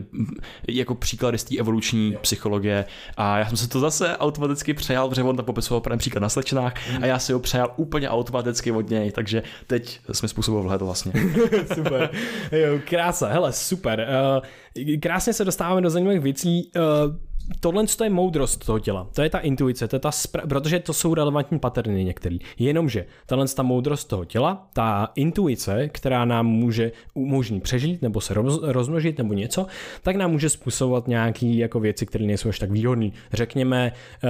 jako 0.67 0.95
příklady 0.95 1.37
z 1.37 1.43
té 1.43 1.57
evoluční 1.57 2.17
psychologie 2.21 2.85
a 3.17 3.37
já 3.37 3.45
jsem 3.45 3.57
se 3.57 3.69
to 3.69 3.79
zase 3.79 4.17
automaticky 4.17 4.73
přejal, 4.73 5.09
protože 5.09 5.23
on 5.23 5.35
tam 5.35 5.45
popisoval 5.45 5.81
například 5.89 6.19
na 6.19 6.29
slečnách 6.29 6.73
a 7.01 7.05
já 7.05 7.19
si 7.19 7.33
ho 7.33 7.39
přejal 7.39 7.73
úplně 7.75 8.09
automaticky 8.09 8.58
od 8.67 8.89
něj, 8.89 9.11
takže 9.11 9.43
teď 9.67 9.99
jsme 10.11 10.27
způsobil 10.27 10.63
vhled 10.63 10.81
vlastně. 10.81 11.11
super. 11.75 12.09
Jo, 12.51 12.79
krása, 12.85 13.27
hele, 13.27 13.53
super. 13.53 14.07
Uh, 14.35 14.99
krásně 14.99 15.33
se 15.33 15.45
dostáváme 15.45 15.81
do 15.81 15.89
zajímavých 15.89 16.21
věcí. 16.21 16.71
Uh, 16.75 17.15
tohle 17.59 17.85
je 18.03 18.09
moudrost 18.09 18.65
toho 18.65 18.79
těla. 18.79 19.09
To 19.15 19.21
je 19.21 19.29
ta 19.29 19.39
intuice, 19.39 19.87
to 19.87 19.95
je 19.95 19.99
ta 19.99 20.09
spra- 20.09 20.47
protože 20.47 20.79
to 20.79 20.93
jsou 20.93 21.13
relevantní 21.13 21.59
paterny 21.59 22.03
některý. 22.03 22.39
Jenomže 22.59 23.05
tahle 23.25 23.47
ta 23.47 23.63
moudrost 23.63 24.07
toho 24.07 24.25
těla, 24.25 24.69
ta 24.73 25.11
intuice, 25.15 25.89
která 25.89 26.25
nám 26.25 26.47
může 26.47 26.91
umožnit 27.13 27.63
přežít 27.63 28.01
nebo 28.01 28.21
se 28.21 28.33
roz- 28.33 28.59
rozmnožit 28.63 29.17
nebo 29.17 29.33
něco, 29.33 29.65
tak 30.03 30.15
nám 30.15 30.31
může 30.31 30.49
způsobovat 30.49 31.07
nějaké 31.07 31.45
jako 31.45 31.79
věci, 31.79 32.05
které 32.05 32.25
nejsou 32.25 32.49
až 32.49 32.59
tak 32.59 32.71
výhodné. 32.71 33.09
Řekněme, 33.33 33.91
uh, 34.23 34.29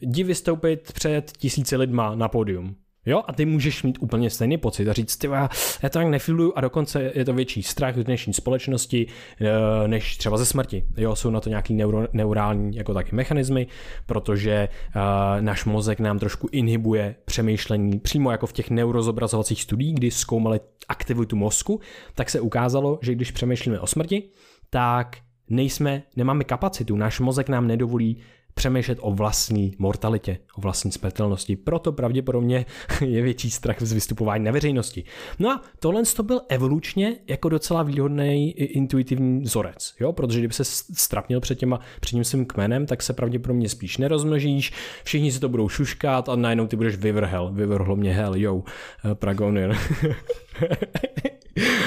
jdi 0.00 0.24
vystoupit 0.24 0.92
před 0.92 1.32
tisíci 1.38 1.76
lidma 1.76 2.14
na 2.14 2.28
pódium 2.28 2.76
Jo, 3.06 3.22
a 3.26 3.32
ty 3.32 3.44
můžeš 3.44 3.82
mít 3.82 3.98
úplně 4.00 4.30
stejný 4.30 4.58
pocit 4.58 4.88
a 4.88 4.92
říct, 4.92 5.16
ty 5.16 5.26
já 5.26 5.48
to 5.82 5.88
tak 5.88 6.06
nefiluju 6.06 6.52
a 6.56 6.60
dokonce 6.60 7.12
je 7.14 7.24
to 7.24 7.32
větší 7.32 7.62
strach 7.62 7.96
v 7.96 8.04
dnešní 8.04 8.32
společnosti 8.32 9.06
eh, 9.40 9.88
než 9.88 10.16
třeba 10.16 10.36
ze 10.36 10.46
smrti. 10.46 10.84
Jo, 10.96 11.16
jsou 11.16 11.30
na 11.30 11.40
to 11.40 11.48
nějaký 11.48 11.74
neuro, 11.74 12.06
neurální 12.12 12.76
jako 12.76 12.94
taky 12.94 13.16
mechanismy, 13.16 13.66
protože 14.06 14.68
uh, 14.96 15.02
náš 15.40 15.64
mozek 15.64 16.00
nám 16.00 16.18
trošku 16.18 16.48
inhibuje 16.52 17.14
přemýšlení 17.24 17.98
přímo 17.98 18.30
jako 18.30 18.46
v 18.46 18.52
těch 18.52 18.70
neurozobrazovacích 18.70 19.62
studiích, 19.62 19.94
kdy 19.94 20.10
zkoumali 20.10 20.60
aktivitu 20.88 21.36
mozku, 21.36 21.80
tak 22.14 22.30
se 22.30 22.40
ukázalo, 22.40 22.98
že 23.02 23.14
když 23.14 23.30
přemýšlíme 23.30 23.80
o 23.80 23.86
smrti, 23.86 24.22
tak 24.70 25.16
nejsme, 25.48 26.02
nemáme 26.16 26.44
kapacitu, 26.44 26.96
náš 26.96 27.20
mozek 27.20 27.48
nám 27.48 27.66
nedovolí 27.66 28.16
přemýšlet 28.54 28.98
o 29.02 29.10
vlastní 29.10 29.74
mortalitě, 29.78 30.38
o 30.56 30.60
vlastní 30.60 30.92
smrtelnosti. 30.92 31.56
Proto 31.56 31.92
pravděpodobně 31.92 32.66
je 33.00 33.22
větší 33.22 33.50
strach 33.50 33.76
z 33.80 33.92
vystupování 33.92 34.44
na 34.44 34.52
veřejnosti. 34.52 35.04
No 35.38 35.50
a 35.50 35.62
tohle 35.78 36.02
to 36.16 36.22
byl 36.22 36.40
evolučně 36.48 37.16
jako 37.28 37.48
docela 37.48 37.82
výhodný 37.82 38.50
intuitivní 38.52 39.40
vzorec, 39.40 39.94
jo? 40.00 40.12
protože 40.12 40.38
kdyby 40.38 40.54
se 40.54 40.64
strapnil 40.94 41.40
před, 41.40 41.54
těma, 41.54 41.80
před 42.00 42.10
tím 42.10 42.24
svým 42.24 42.46
kmenem, 42.46 42.86
tak 42.86 43.02
se 43.02 43.12
pravděpodobně 43.12 43.68
spíš 43.68 43.98
nerozmnožíš, 43.98 44.72
všichni 45.04 45.32
si 45.32 45.40
to 45.40 45.48
budou 45.48 45.68
šuškat 45.68 46.28
a 46.28 46.36
najednou 46.36 46.66
ty 46.66 46.76
budeš 46.76 46.96
vyvrhel, 46.96 47.52
vyvrhlo 47.52 47.96
mě 47.96 48.12
hell, 48.12 48.36
yo, 48.36 48.62
eh, 49.10 49.14
Pragonian. 49.14 49.72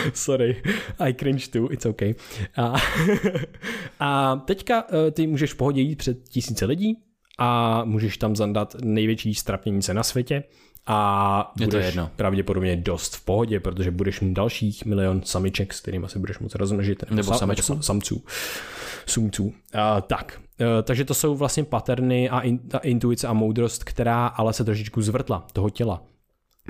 Sorry, 0.13 0.63
I 0.99 1.13
cringe 1.13 1.47
too, 1.47 1.71
it's 1.71 1.85
okay. 1.85 2.15
A, 2.57 2.75
a 3.99 4.35
teďka 4.35 4.83
eh, 5.07 5.11
ty 5.11 5.27
můžeš 5.27 5.53
v 5.53 5.57
pohodě 5.57 5.81
jít 5.81 5.95
před 5.95 6.29
tisíce 6.29 6.65
lidí 6.65 6.97
a 7.39 7.83
můžeš 7.83 8.17
tam 8.17 8.35
zandat 8.35 8.75
největší 8.81 9.35
strapněnice 9.35 9.93
na 9.93 10.03
světě 10.03 10.43
a 10.87 11.53
Je 11.59 11.67
budeš 11.67 11.83
to 11.83 11.87
jedno. 11.87 12.11
pravděpodobně 12.15 12.75
dost 12.75 13.15
v 13.15 13.25
pohodě, 13.25 13.59
protože 13.59 13.91
budeš 13.91 14.19
mít 14.21 14.33
dalších 14.33 14.85
milion 14.85 15.21
samiček, 15.23 15.73
s 15.73 15.81
kterými 15.81 16.09
se 16.09 16.19
budeš 16.19 16.39
moct 16.39 16.55
rozmnožit. 16.55 17.03
Nebo 17.11 17.23
sam, 17.23 17.37
samečků. 17.37 17.63
sam, 17.63 17.81
samců. 17.81 18.23
Tzu. 19.05 19.43
Uh, 19.43 19.51
tak, 20.07 20.41
uh, 20.59 20.67
takže 20.83 21.05
to 21.05 21.13
jsou 21.13 21.35
vlastně 21.35 21.63
paterny 21.63 22.29
a 22.29 22.39
in, 22.39 22.59
ta 22.59 22.77
intuice 22.77 23.27
a 23.27 23.33
moudrost, 23.33 23.83
která 23.83 24.27
ale 24.27 24.53
se 24.53 24.63
trošičku 24.63 25.01
zvrtla 25.01 25.47
toho 25.53 25.69
těla. 25.69 26.03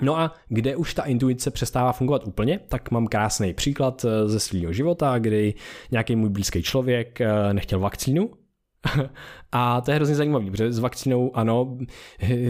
No 0.01 0.19
a 0.19 0.33
kde 0.47 0.75
už 0.75 0.93
ta 0.93 1.03
intuice 1.03 1.51
přestává 1.51 1.91
fungovat 1.91 2.27
úplně, 2.27 2.59
tak 2.69 2.91
mám 2.91 3.07
krásný 3.07 3.53
příklad 3.53 4.05
ze 4.25 4.39
svého 4.39 4.73
života, 4.73 5.19
kdy 5.19 5.53
nějaký 5.91 6.15
můj 6.15 6.29
blízký 6.29 6.63
člověk 6.63 7.19
nechtěl 7.53 7.79
vakcínu, 7.79 8.29
A 9.51 9.81
to 9.81 9.91
je 9.91 9.95
hrozně 9.95 10.15
zajímavé, 10.15 10.51
protože 10.51 10.73
s 10.73 10.79
vakcínou, 10.79 11.31
ano, 11.33 11.77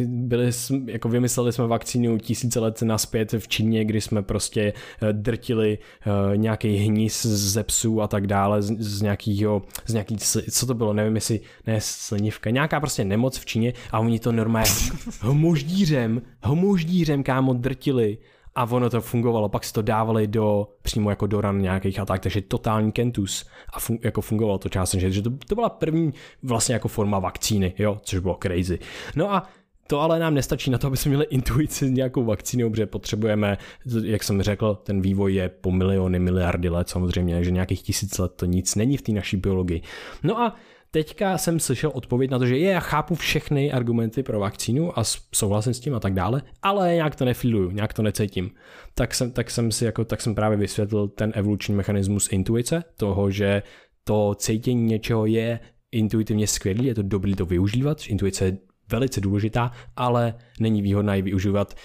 byli, 0.05 0.51
jako 0.85 1.09
vymysleli 1.09 1.53
jsme 1.53 1.67
vakcínu 1.67 2.17
tisíce 2.17 2.59
let 2.59 2.81
naspět 2.81 3.33
v 3.39 3.47
Číně, 3.47 3.85
kdy 3.85 4.01
jsme 4.01 4.21
prostě 4.21 4.73
eh, 5.01 5.13
drtili 5.13 5.77
eh, 6.01 6.37
nějaký 6.37 6.75
hnis 6.77 7.25
ze 7.25 7.63
psů 7.63 8.01
a 8.01 8.07
tak 8.07 8.27
dále, 8.27 8.61
z, 8.61 8.79
z 8.79 9.01
nějakého, 9.01 9.61
z 9.85 9.93
nějaký, 9.93 10.17
co 10.51 10.65
to 10.65 10.73
bylo, 10.73 10.93
nevím 10.93 11.15
jestli, 11.15 11.39
ne 11.67 11.77
slinivka, 11.81 12.49
nějaká 12.49 12.79
prostě 12.79 13.05
nemoc 13.05 13.37
v 13.37 13.45
Číně 13.45 13.73
a 13.91 13.99
oni 13.99 14.19
to 14.19 14.31
normálně 14.31 14.71
homoždířem, 15.21 16.21
homoždířem 16.43 17.23
kámo 17.23 17.53
drtili 17.53 18.17
a 18.57 18.63
ono 18.71 18.89
to 18.89 19.01
fungovalo, 19.01 19.49
pak 19.49 19.63
si 19.63 19.73
to 19.73 19.81
dávali 19.81 20.27
do, 20.27 20.67
přímo 20.81 21.09
jako 21.09 21.27
do 21.27 21.41
ran 21.41 21.61
nějakých 21.61 21.99
a 21.99 22.05
tak, 22.05 22.21
takže 22.21 22.41
totální 22.41 22.91
kentus 22.91 23.45
a 23.73 23.79
fun, 23.79 23.97
jako 24.03 24.21
fungovalo 24.21 24.57
to 24.57 24.69
částečně, 24.69 25.11
že 25.11 25.21
to, 25.21 25.31
to 25.47 25.55
byla 25.55 25.69
první 25.69 26.13
vlastně 26.43 26.73
jako 26.73 26.87
forma 26.87 27.19
vakcíny, 27.19 27.73
jo, 27.77 27.97
což 28.01 28.19
bylo 28.19 28.37
crazy. 28.43 28.79
No 29.15 29.33
a 29.33 29.43
to 29.87 30.01
ale 30.01 30.19
nám 30.19 30.33
nestačí 30.33 30.71
na 30.71 30.77
to, 30.77 30.87
aby 30.87 30.97
jsme 30.97 31.09
měli 31.09 31.25
intuici 31.25 31.87
s 31.87 31.91
nějakou 31.91 32.25
vakcínou, 32.25 32.69
protože 32.69 32.85
potřebujeme, 32.85 33.57
jak 34.03 34.23
jsem 34.23 34.41
řekl, 34.41 34.75
ten 34.75 35.01
vývoj 35.01 35.33
je 35.33 35.49
po 35.49 35.71
miliony, 35.71 36.19
miliardy 36.19 36.69
let 36.69 36.89
samozřejmě, 36.89 37.43
že 37.43 37.51
nějakých 37.51 37.81
tisíc 37.81 38.17
let 38.17 38.31
to 38.35 38.45
nic 38.45 38.75
není 38.75 38.97
v 38.97 39.01
té 39.01 39.11
naší 39.11 39.37
biologii. 39.37 39.81
No 40.23 40.41
a 40.41 40.55
teďka 40.97 41.37
jsem 41.37 41.59
slyšel 41.59 41.91
odpověď 41.93 42.31
na 42.31 42.39
to, 42.39 42.45
že 42.45 42.57
je, 42.57 42.71
já 42.71 42.79
chápu 42.79 43.15
všechny 43.15 43.71
argumenty 43.71 44.23
pro 44.23 44.39
vakcínu 44.39 44.99
a 44.99 45.03
souhlasím 45.35 45.73
s 45.73 45.79
tím 45.79 45.95
a 45.95 45.99
tak 45.99 46.13
dále, 46.13 46.41
ale 46.61 46.95
nějak 46.95 47.15
to 47.15 47.25
nefiluju, 47.25 47.71
nějak 47.71 47.93
to 47.93 48.01
necítím. 48.01 48.51
Tak 48.93 49.15
jsem, 49.15 49.31
tak 49.31 49.51
jsem 49.51 49.71
si 49.71 49.85
jako, 49.85 50.05
tak 50.05 50.21
jsem 50.21 50.35
právě 50.35 50.57
vysvětlil 50.57 51.07
ten 51.07 51.31
evoluční 51.35 51.75
mechanismus 51.75 52.31
intuice, 52.31 52.83
toho, 52.97 53.31
že 53.31 53.63
to 54.03 54.35
cítění 54.35 54.83
něčeho 54.83 55.25
je 55.25 55.59
intuitivně 55.91 56.47
skvělý, 56.47 56.85
je 56.85 56.95
to 56.95 57.01
dobrý 57.03 57.35
to 57.35 57.45
využívat, 57.45 58.01
intuice 58.07 58.45
je 58.45 58.57
velice 58.91 59.21
důležitá, 59.21 59.71
ale 59.95 60.33
není 60.59 60.81
výhodná 60.81 61.15
ji 61.15 61.21
využívat 61.21 61.75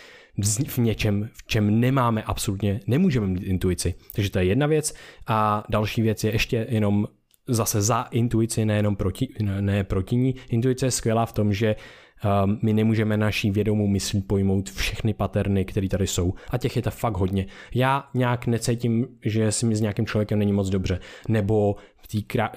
v 0.66 0.79
něčem, 0.79 1.29
v 1.35 1.46
čem 1.46 1.81
nemáme 1.81 2.22
absolutně, 2.22 2.81
nemůžeme 2.87 3.27
mít 3.27 3.42
intuici. 3.42 3.94
Takže 4.14 4.31
to 4.31 4.38
je 4.38 4.44
jedna 4.44 4.66
věc. 4.66 4.94
A 5.27 5.64
další 5.68 6.03
věc 6.03 6.25
je 6.25 6.33
ještě 6.33 6.66
jenom 6.70 7.07
zase 7.49 7.83
za 7.83 8.03
intuici, 8.03 8.65
nejenom 8.65 8.97
proti, 8.97 9.29
ne, 9.43 9.63
ne 9.63 9.85
proti 9.85 10.17
ní. 10.17 10.35
Intuice 10.51 10.87
je 10.87 10.91
skvělá 10.91 11.27
v 11.27 11.33
tom, 11.33 11.53
že 11.53 11.77
um, 12.45 12.59
my 12.63 12.73
nemůžeme 12.73 13.17
naší 13.17 13.51
vědomou 13.51 13.87
myslí 13.87 14.23
pojmout 14.23 14.71
všechny 14.71 15.15
paterny, 15.15 15.65
které 15.65 15.89
tady 15.89 16.07
jsou. 16.07 16.35
A 16.51 16.59
těch 16.59 16.77
je 16.77 16.83
to 16.83 16.91
fakt 16.91 17.17
hodně. 17.17 17.47
Já 17.75 18.09
nějak 18.15 18.47
necítím, 18.47 19.07
že 19.25 19.53
si 19.53 19.67
mi 19.67 19.77
s 19.77 19.81
nějakým 19.81 20.07
člověkem 20.07 20.39
není 20.39 20.53
moc 20.53 20.71
dobře. 20.71 20.99
Nebo 21.29 21.77
v 21.97 22.09
té 22.09 22.21
krá... 22.27 22.53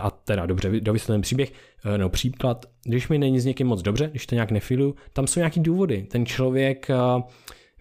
a 0.00 0.10
teda 0.10 0.46
dobře, 0.46 0.80
dovysvětlím 0.80 1.22
příběh, 1.22 1.52
eh, 1.84 1.98
no 1.98 2.08
příklad, 2.08 2.66
když 2.84 3.08
mi 3.08 3.18
není 3.18 3.40
s 3.40 3.44
někým 3.44 3.66
moc 3.66 3.82
dobře, 3.82 4.08
když 4.10 4.26
to 4.26 4.34
nějak 4.34 4.50
nefiluju, 4.50 4.94
tam 5.12 5.26
jsou 5.26 5.40
nějaký 5.40 5.60
důvody. 5.60 6.06
Ten 6.10 6.26
člověk 6.26 6.86
uh, 6.90 7.22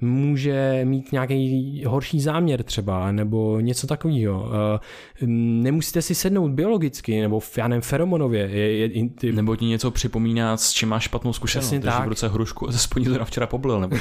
může 0.02 0.82
mít 0.84 1.12
nějaký 1.12 1.84
horší 1.88 2.22
záměr 2.22 2.64
třeba, 2.64 3.12
nebo 3.12 3.60
něco 3.60 3.88
takového. 3.88 4.50
Eh, 4.76 4.80
nemusíte 5.26 6.02
si 6.02 6.16
sednout 6.16 6.52
biologicky, 6.52 7.22
nebo 7.22 7.40
v, 7.40 7.58
já 7.58 7.68
nevím, 7.68 7.82
feromonově. 7.82 8.50
Je, 8.52 8.78
je, 8.78 9.10
ty... 9.10 9.32
Nebo 9.32 9.56
ti 9.56 9.66
něco 9.66 9.92
připomíná, 9.92 10.58
s 10.58 10.72
čím 10.72 10.90
máš 10.90 11.04
špatnou 11.04 11.34
zkušenost. 11.34 11.66
Přesně 11.66 11.80
tak. 11.80 12.06
v 12.06 12.08
ruce 12.08 12.28
hrušku 12.28 12.70
a 12.70 12.72
ze 12.72 12.88
to 13.18 13.26
včera 13.26 13.48
poblil, 13.48 13.80
nebo 13.80 13.96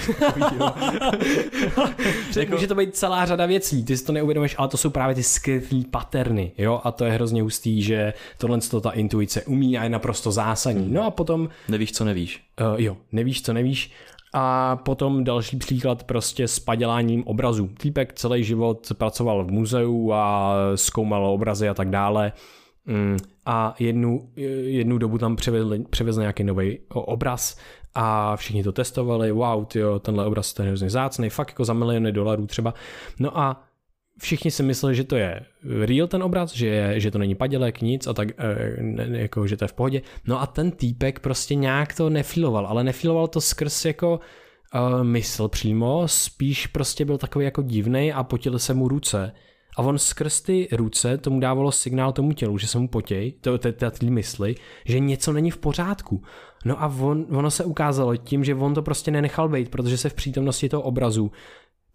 jako... 2.37 2.55
Může 2.55 2.67
to 2.67 2.75
být 2.75 2.97
celá 2.97 3.27
řada 3.27 3.47
věcí, 3.47 3.85
ty 3.85 3.97
si 3.97 4.05
to 4.05 4.13
neuvědomíš, 4.13 4.55
ale 4.59 4.69
to 4.69 4.77
jsou 4.77 4.91
právě 4.91 5.15
ty 5.15 5.23
skrytý 5.23 5.85
paterny, 5.85 6.53
jo, 6.59 6.81
a 6.85 6.93
to 6.93 7.05
je 7.05 7.13
hrozně 7.13 7.43
hustý, 7.43 7.83
že 7.83 8.15
tohle 8.39 8.59
to 8.61 8.81
ta 8.81 8.91
intuice 8.91 9.43
umí 9.43 9.79
a 9.79 9.85
je 9.85 9.91
naprosto 9.91 10.33
zásadní. 10.33 10.93
No 10.93 11.05
a 11.05 11.11
potom... 11.11 11.49
Nevíš, 11.69 11.93
co 11.93 12.05
nevíš. 12.05 12.43
Uh, 12.61 12.81
jo, 12.81 12.97
nevíš, 13.13 13.43
co 13.43 13.53
nevíš 13.53 13.93
a 14.35 14.77
potom 14.77 15.25
další 15.25 15.57
příklad 15.57 16.05
prostě 16.05 16.49
s 16.49 16.59
paděláním 16.59 17.25
obrazů. 17.27 17.71
Týpek 17.79 18.13
celý 18.13 18.45
život 18.45 18.93
pracoval 18.99 19.45
v 19.45 19.51
muzeu 19.51 20.13
a 20.13 20.55
zkoumal 20.75 21.27
obrazy 21.27 21.69
a 21.69 21.75
tak 21.75 21.91
dále. 21.91 22.33
Mm, 22.87 23.17
a 23.47 23.75
jednu, 23.79 24.31
jednu 24.63 24.99
dobu 24.99 25.19
tam 25.19 25.37
převezli, 25.37 25.85
převezli 25.91 26.21
nějaký 26.21 26.45
nový 26.45 26.79
obraz 26.89 27.59
a 27.95 28.37
všichni 28.37 28.63
to 28.63 28.73
testovali, 28.73 29.33
wow, 29.33 29.65
tyjo, 29.65 29.99
tenhle 29.99 30.27
obraz 30.27 30.59
je 30.59 30.65
hrozně 30.65 30.91
zácný, 30.91 31.31
fakt 31.31 31.49
jako 31.49 31.65
za 31.65 31.73
miliony 31.73 32.13
dolarů 32.13 32.47
třeba. 32.47 32.75
No 33.19 33.39
a 33.39 33.68
všichni 34.19 34.51
si 34.51 34.63
mysleli, 34.63 34.95
že 34.95 35.05
to 35.05 35.17
je 35.17 35.41
real 35.87 36.07
ten 36.07 36.23
obraz, 36.23 36.55
že, 36.55 36.95
že 36.97 37.11
to 37.11 37.19
není 37.19 37.35
padělek, 37.35 37.81
nic 37.81 38.07
a 38.07 38.13
tak, 38.13 38.29
e, 38.31 39.19
jako, 39.19 39.47
že 39.47 39.57
to 39.57 39.65
je 39.65 39.69
v 39.69 39.73
pohodě. 39.73 40.03
No 40.27 40.41
a 40.41 40.47
ten 40.47 40.71
týpek 40.71 41.21
prostě 41.21 41.55
nějak 41.55 41.95
to 41.95 42.11
nefiloval, 42.11 42.67
ale 42.67 42.85
nefiloval 42.85 43.29
to 43.29 43.41
skrz 43.41 43.85
jako 43.85 44.21
uh, 44.75 45.05
mysl 45.05 45.49
přímo, 45.49 46.03
spíš 46.09 46.67
prostě 46.67 47.05
byl 47.05 47.19
takový 47.19 47.45
jako 47.45 47.63
divný 47.63 48.13
a 48.13 48.23
potily 48.23 48.61
se 48.61 48.75
mu 48.75 48.89
ruce. 48.89 49.33
A 49.77 49.83
on 49.83 49.99
skrz 49.99 50.41
ty 50.41 50.69
ruce 50.73 51.19
tomu 51.19 51.41
dávalo 51.41 51.73
signál 51.73 52.13
tomu 52.13 52.33
tělu, 52.33 52.59
že 52.59 52.67
se 52.67 52.79
mu 52.79 52.89
potěj, 52.89 53.33
to, 53.41 53.59
to, 53.59 53.73
to, 53.73 53.91
ty 53.91 54.11
mysli, 54.11 54.55
že 54.85 55.01
něco 55.01 55.33
není 55.33 55.51
v 55.51 55.59
pořádku. 55.59 56.23
No 56.65 56.83
a 56.83 56.95
on, 57.01 57.27
ono 57.31 57.51
se 57.51 57.65
ukázalo 57.65 58.17
tím, 58.17 58.45
že 58.45 58.55
on 58.55 58.75
to 58.75 58.83
prostě 58.83 59.11
nenechal 59.11 59.49
být, 59.49 59.69
protože 59.69 59.97
se 59.97 60.09
v 60.09 60.15
přítomnosti 60.15 60.69
toho 60.69 60.83
obrazu 60.83 61.31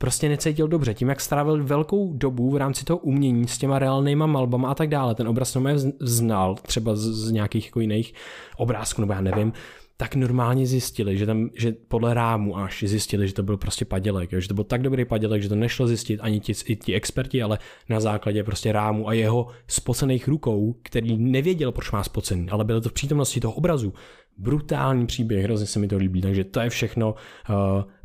prostě 0.03 0.29
necítil 0.29 0.67
dobře. 0.67 0.93
Tím, 0.93 1.09
jak 1.09 1.21
strávil 1.21 1.63
velkou 1.63 2.13
dobu 2.13 2.51
v 2.51 2.57
rámci 2.57 2.85
toho 2.85 2.97
umění 2.97 3.47
s 3.47 3.57
těma 3.57 3.79
reálnýma 3.79 4.25
malbama 4.25 4.69
a 4.69 4.75
tak 4.75 4.89
dále, 4.89 5.15
ten 5.15 5.27
obraz 5.27 5.55
normálně 5.55 5.79
znal, 5.99 6.55
třeba 6.55 6.95
z, 6.95 6.99
z 6.99 7.31
nějakých 7.31 7.65
jako 7.65 7.79
jiných 7.79 8.13
obrázků, 8.57 9.01
nebo 9.01 9.13
já 9.13 9.21
nevím, 9.21 9.53
tak 9.97 10.15
normálně 10.15 10.67
zjistili, 10.67 11.17
že, 11.17 11.25
tam, 11.25 11.49
že 11.53 11.71
podle 11.87 12.13
rámu 12.13 12.57
až 12.57 12.83
zjistili, 12.87 13.27
že 13.27 13.33
to 13.33 13.43
byl 13.43 13.57
prostě 13.57 13.85
padělek, 13.85 14.29
že 14.37 14.47
to 14.47 14.53
byl 14.53 14.63
tak 14.63 14.81
dobrý 14.81 15.05
padělek, 15.05 15.41
že 15.41 15.49
to 15.49 15.55
nešlo 15.55 15.87
zjistit 15.87 16.19
ani 16.19 16.39
ti, 16.39 16.53
i 16.65 16.75
ti 16.75 16.93
experti, 16.93 17.43
ale 17.43 17.59
na 17.89 17.99
základě 17.99 18.43
prostě 18.43 18.71
rámu 18.71 19.07
a 19.09 19.13
jeho 19.13 19.47
spocených 19.67 20.27
rukou, 20.27 20.75
který 20.83 21.17
nevěděl, 21.17 21.71
proč 21.71 21.91
má 21.91 22.03
spocený, 22.03 22.49
ale 22.49 22.65
bylo 22.65 22.81
to 22.81 22.89
v 22.89 22.93
přítomnosti 22.93 23.39
toho 23.39 23.53
obrazu. 23.53 23.93
Brutální 24.37 25.07
příběh, 25.07 25.43
hrozně 25.43 25.67
se 25.67 25.79
mi 25.79 25.87
to 25.87 25.97
líbí, 25.97 26.21
takže 26.21 26.43
to 26.43 26.59
je 26.59 26.69
všechno 26.69 27.15
uh, 27.49 27.55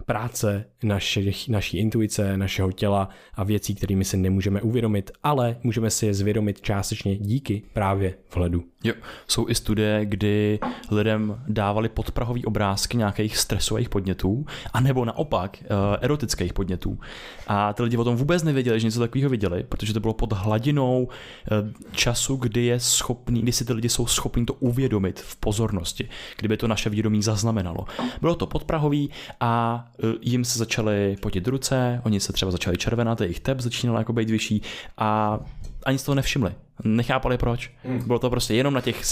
práce 0.08 0.64
naše, 0.82 1.20
naší 1.48 1.78
intuice, 1.78 2.36
našeho 2.36 2.72
těla 2.72 3.08
a 3.34 3.44
věcí, 3.44 3.74
kterými 3.74 4.04
se 4.04 4.16
nemůžeme 4.16 4.62
uvědomit, 4.62 5.10
ale 5.22 5.56
můžeme 5.62 5.90
si 5.90 6.06
je 6.06 6.14
zvědomit 6.14 6.60
částečně 6.60 7.16
díky 7.16 7.62
právě 7.72 8.14
vhledu. 8.34 8.64
Jo, 8.84 8.94
jsou 9.28 9.48
i 9.48 9.54
studie, 9.54 10.00
kdy 10.04 10.58
lidem 10.90 11.42
dávali 11.48 11.88
podprahový 11.88 12.44
obrázky 12.44 12.96
nějakých 12.96 13.36
stresových 13.36 13.88
podnětů, 13.88 14.46
anebo 14.72 15.04
naopak 15.04 15.58
uh, 15.62 15.66
erotických 16.00 16.52
podnětů. 16.52 16.98
A 17.46 17.72
ty 17.72 17.82
lidi 17.82 17.96
o 17.96 18.04
tom 18.04 18.16
vůbec 18.16 18.42
nevěděli, 18.42 18.80
že 18.80 18.86
něco 18.86 19.00
takového 19.00 19.30
viděli, 19.30 19.62
protože 19.68 19.94
to 19.94 20.00
bylo 20.00 20.14
pod 20.14 20.32
hladinou 20.32 21.02
uh, 21.04 21.68
času, 21.92 22.36
kdy 22.36 22.64
je 22.64 22.80
schopný, 22.80 23.42
kdy 23.42 23.52
si 23.52 23.64
ty 23.64 23.72
lidi 23.72 23.88
jsou 23.88 24.06
schopni 24.06 24.44
to 24.44 24.54
uvědomit 24.54 25.20
v 25.20 25.36
pozornosti, 25.36 26.08
kdyby 26.36 26.56
to 26.56 26.68
naše 26.68 26.90
vědomí 26.90 27.22
zaznamenalo. 27.22 27.84
Bylo 28.20 28.34
to 28.34 28.46
podprahový 28.46 29.10
a 29.40 29.84
uh, 30.04 30.10
jim 30.20 30.44
se 30.44 30.58
začaly 30.58 31.16
potit 31.20 31.48
ruce, 31.48 32.00
oni 32.04 32.20
se 32.20 32.32
třeba 32.32 32.50
začali 32.50 32.76
červenat, 32.76 33.20
jejich 33.20 33.40
tep 33.40 33.60
začínal 33.60 33.98
jako 33.98 34.12
být 34.12 34.30
vyšší 34.30 34.62
a 34.98 35.38
ani 35.86 35.98
z 35.98 36.02
toho 36.02 36.14
nevšimli. 36.14 36.54
Nechápali 36.84 37.38
proč. 37.38 37.70
Mm. 37.84 38.06
Bylo 38.06 38.18
to 38.18 38.30
prostě 38.30 38.54
jenom 38.54 38.74
na 38.74 38.80
těch 38.80 39.02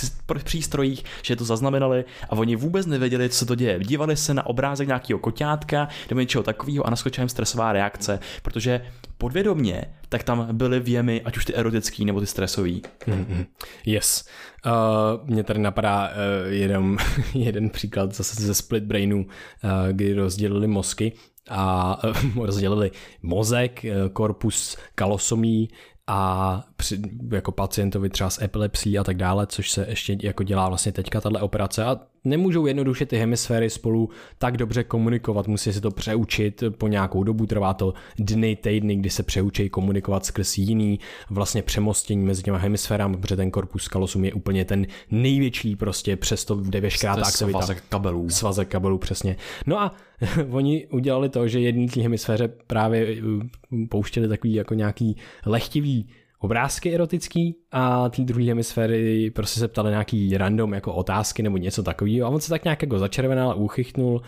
přístrojích, 0.45 1.05
že 1.23 1.37
to 1.37 1.45
zaznamenali 1.45 2.05
a 2.31 2.33
oni 2.33 2.57
vůbec 2.57 2.87
nevěděli, 2.87 3.29
co 3.29 3.47
to 3.47 3.55
děje. 3.55 3.79
Dívali 3.79 4.17
se 4.17 4.35
na 4.35 4.47
obrázek 4.47 4.87
nějakého 4.87 5.19
koťátka 5.19 5.89
nebo 6.11 6.21
něčeho 6.21 6.43
takového 6.43 6.87
a 6.87 6.91
naskočila 6.91 7.23
jim 7.23 7.29
stresová 7.29 7.73
reakce, 7.73 8.19
protože 8.43 8.81
podvědomně 9.19 9.85
tak 10.09 10.23
tam 10.23 10.49
byly 10.53 10.81
věmy, 10.81 11.23
ať 11.25 11.37
už 11.37 11.45
ty 11.45 11.55
erotický 11.55 12.05
nebo 12.05 12.21
ty 12.21 12.27
stresový. 12.27 12.83
Mm-hmm. 13.07 13.47
Yes. 13.87 14.29
Uh, 14.67 15.29
mě 15.29 15.45
tady 15.45 15.59
napadá 15.61 16.09
uh, 16.09 16.53
jeden, 16.53 16.97
jeden 17.35 17.71
příklad 17.71 18.15
zase 18.15 18.43
ze 18.43 18.55
split 18.55 18.85
brainu, 18.85 19.19
uh, 19.19 19.71
kdy 19.93 20.15
rozdělili 20.15 20.67
mozky 20.67 21.13
a 21.51 21.99
rozdělili 22.43 22.91
mozek, 23.23 23.85
uh, 23.85 24.09
korpus 24.09 24.77
kalosomí 24.95 25.69
a 26.07 26.65
při, 26.77 27.01
jako 27.33 27.53
pacientovi 27.53 28.11
třeba 28.11 28.31
s 28.31 28.43
epilepsí 28.43 28.99
a 28.99 29.05
tak 29.05 29.17
dále, 29.17 29.47
což 29.47 29.71
se 29.71 29.87
ještě 29.89 30.17
jako 30.23 30.43
dělá 30.43 30.69
vlastně 30.69 30.93
teďka 30.93 31.21
tahle 31.21 31.41
operace 31.41 31.85
a 31.85 32.01
nemůžou 32.25 32.67
jednoduše 32.67 33.07
ty 33.07 33.17
hemisféry 33.17 33.71
spolu 33.71 34.11
tak 34.39 34.57
dobře 34.57 34.85
komunikovat, 34.85 35.49
musí 35.49 35.73
se 35.73 35.81
to 35.81 35.91
přeučit 35.91 36.63
po 36.79 36.89
nějakou 36.89 37.25
dobu, 37.25 37.47
trvá 37.47 37.75
to 37.75 37.95
dny, 38.19 38.57
týdny, 38.57 38.97
kdy 38.97 39.11
se 39.11 39.23
přeučí 39.23 39.71
komunikovat 39.71 40.27
skrz 40.27 40.59
jiný 40.59 41.01
vlastně 41.31 41.63
přemostění 41.63 42.25
mezi 42.25 42.43
těma 42.43 42.59
hemisférami, 42.59 43.17
protože 43.17 43.37
ten 43.37 43.51
korpus 43.51 43.89
kalosum 43.89 44.25
je 44.25 44.33
úplně 44.33 44.65
ten 44.65 44.87
největší 45.11 45.77
prostě, 45.77 46.17
přesto 46.17 46.63
ta 47.01 47.13
aktivita. 47.13 47.59
Svazek 47.59 47.83
kabelů. 47.89 48.31
Svazek 48.31 48.69
kabelů, 48.69 48.99
přesně. 48.99 49.37
No 49.67 49.81
a 49.81 49.95
oni 50.51 50.87
udělali 50.87 51.29
to, 51.29 51.49
že 51.49 51.61
jedný 51.61 51.89
té 51.89 52.01
hemisféře 52.01 52.49
právě 52.67 53.23
uh, 53.23 53.43
pouštěli 53.91 54.29
takový 54.29 54.55
jako 54.55 54.75
nějaký 54.75 55.17
lehtivý 55.47 56.09
obrázky 56.39 56.95
erotický 56.95 57.57
a 57.73 58.09
ty 58.09 58.23
druhé 58.23 58.45
hemisféry 58.45 59.31
prostě 59.31 59.61
se 59.61 59.69
ptali 59.69 59.91
nějaký 59.91 60.37
random 60.37 60.75
jako 60.75 60.95
otázky 60.95 61.43
nebo 61.43 61.57
něco 61.57 61.83
takového 61.83 62.27
a 62.27 62.31
on 62.31 62.41
se 62.41 62.51
tak 62.51 62.65
nějak 62.65 62.83
jako 62.83 62.99
začervenal, 62.99 63.59
uchychnul 63.59 64.23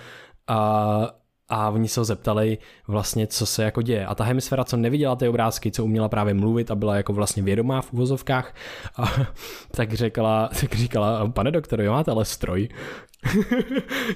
a 0.46 1.18
a 1.48 1.70
oni 1.70 1.88
se 1.88 2.00
ho 2.00 2.04
zeptali 2.04 2.58
vlastně, 2.88 3.26
co 3.26 3.46
se 3.46 3.64
jako 3.64 3.82
děje. 3.82 4.06
A 4.06 4.14
ta 4.14 4.24
hemisféra, 4.24 4.64
co 4.64 4.76
neviděla 4.76 5.16
ty 5.16 5.28
obrázky, 5.28 5.70
co 5.70 5.84
uměla 5.84 6.08
právě 6.08 6.34
mluvit 6.34 6.70
a 6.70 6.74
byla 6.74 6.96
jako 6.96 7.12
vlastně 7.12 7.42
vědomá 7.42 7.82
v 7.82 7.92
uvozovkách, 7.92 8.54
a, 8.96 9.04
tak, 9.70 9.92
řekla, 9.92 10.50
tak 10.60 10.74
říkala, 10.74 11.28
pane 11.28 11.50
doktore, 11.50 11.84
jo, 11.84 11.92
máte 11.92 12.10
ale 12.10 12.24
stroj. 12.24 12.68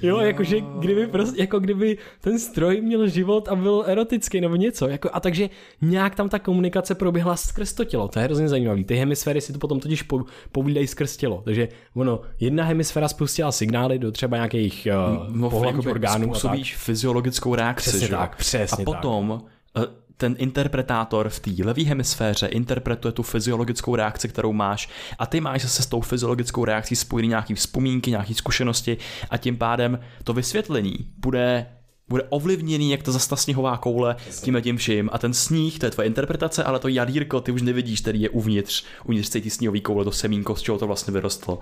Jo, 0.01 0.19
jakože 0.19 0.61
kdyby 0.79 1.07
prostě, 1.07 1.41
jako 1.41 1.59
kdyby 1.59 1.97
ten 2.21 2.39
stroj 2.39 2.81
měl 2.81 3.07
život 3.07 3.47
a 3.47 3.55
byl 3.55 3.83
erotický 3.87 4.41
nebo 4.41 4.55
něco. 4.55 4.87
Jako, 4.87 5.09
a 5.13 5.19
takže 5.19 5.49
nějak 5.81 6.15
tam 6.15 6.29
ta 6.29 6.39
komunikace 6.39 6.95
proběhla 6.95 7.35
skrz 7.35 7.73
to 7.73 7.85
tělo. 7.85 8.07
To 8.07 8.19
je 8.19 8.25
hrozně 8.25 8.49
zajímavé. 8.49 8.83
Ty 8.83 8.95
hemisféry 8.95 9.41
si 9.41 9.53
to 9.53 9.59
potom 9.59 9.79
totiž 9.79 10.03
po, 10.03 10.23
povídají 10.51 10.87
skrz 10.87 11.17
tělo. 11.17 11.41
Takže 11.45 11.67
ono, 11.95 12.21
jedna 12.39 12.63
hemisféra 12.63 13.07
spustila 13.07 13.51
signály 13.51 13.99
do 13.99 14.11
třeba 14.11 14.37
nějakých 14.37 14.87
uh, 15.17 15.35
no, 15.35 15.49
pohlavních 15.49 15.87
orgánů. 15.87 16.25
Způsobíš 16.25 16.75
fyziologickou 16.75 17.55
reakci. 17.55 17.89
Přesně 17.89 18.07
že? 18.07 18.13
tak, 18.13 18.35
přesně 18.35 18.83
A 18.83 18.85
potom 18.85 19.41
tak 19.73 19.83
eh, 19.83 20.02
ten 20.23 20.35
interpretátor 20.37 21.29
v 21.29 21.39
té 21.39 21.51
levé 21.63 21.83
hemisféře 21.83 22.47
interpretuje 22.47 23.11
tu 23.11 23.23
fyziologickou 23.23 23.95
reakci, 23.95 24.29
kterou 24.29 24.53
máš 24.53 24.89
a 25.19 25.25
ty 25.25 25.41
máš 25.41 25.61
zase 25.61 25.83
s 25.83 25.85
tou 25.85 26.01
fyziologickou 26.01 26.65
reakcí 26.65 26.95
spojený 26.95 27.27
nějaký 27.27 27.53
vzpomínky, 27.53 28.11
nějaké 28.11 28.33
zkušenosti 28.33 28.97
a 29.29 29.37
tím 29.37 29.57
pádem 29.57 29.99
to 30.23 30.33
vysvětlení 30.33 30.93
bude 31.17 31.65
bude 32.13 32.23
ovlivněný, 32.29 32.91
jak 32.91 33.03
to 33.03 33.11
zase 33.11 33.29
ta 33.29 33.35
sněhová 33.35 33.77
koule 33.77 34.15
tím 34.41 34.55
a 34.55 34.61
tím 34.61 34.77
vším. 34.77 35.09
A 35.13 35.17
ten 35.17 35.33
sníh, 35.33 35.79
to 35.79 35.85
je 35.85 35.91
tvoje 35.91 36.07
interpretace, 36.07 36.63
ale 36.63 36.79
to 36.79 36.87
jadírko 36.87 37.41
ty 37.41 37.51
už 37.51 37.61
nevidíš, 37.61 38.01
který 38.01 38.21
je 38.21 38.29
uvnitř, 38.29 38.83
uvnitř 39.05 39.29
té 39.29 39.49
sněhové 39.49 39.79
koule, 39.79 40.05
to 40.05 40.11
semínko, 40.11 40.55
z 40.55 40.61
čeho 40.61 40.77
to 40.77 40.87
vlastně 40.87 41.13
vyrostlo. 41.13 41.59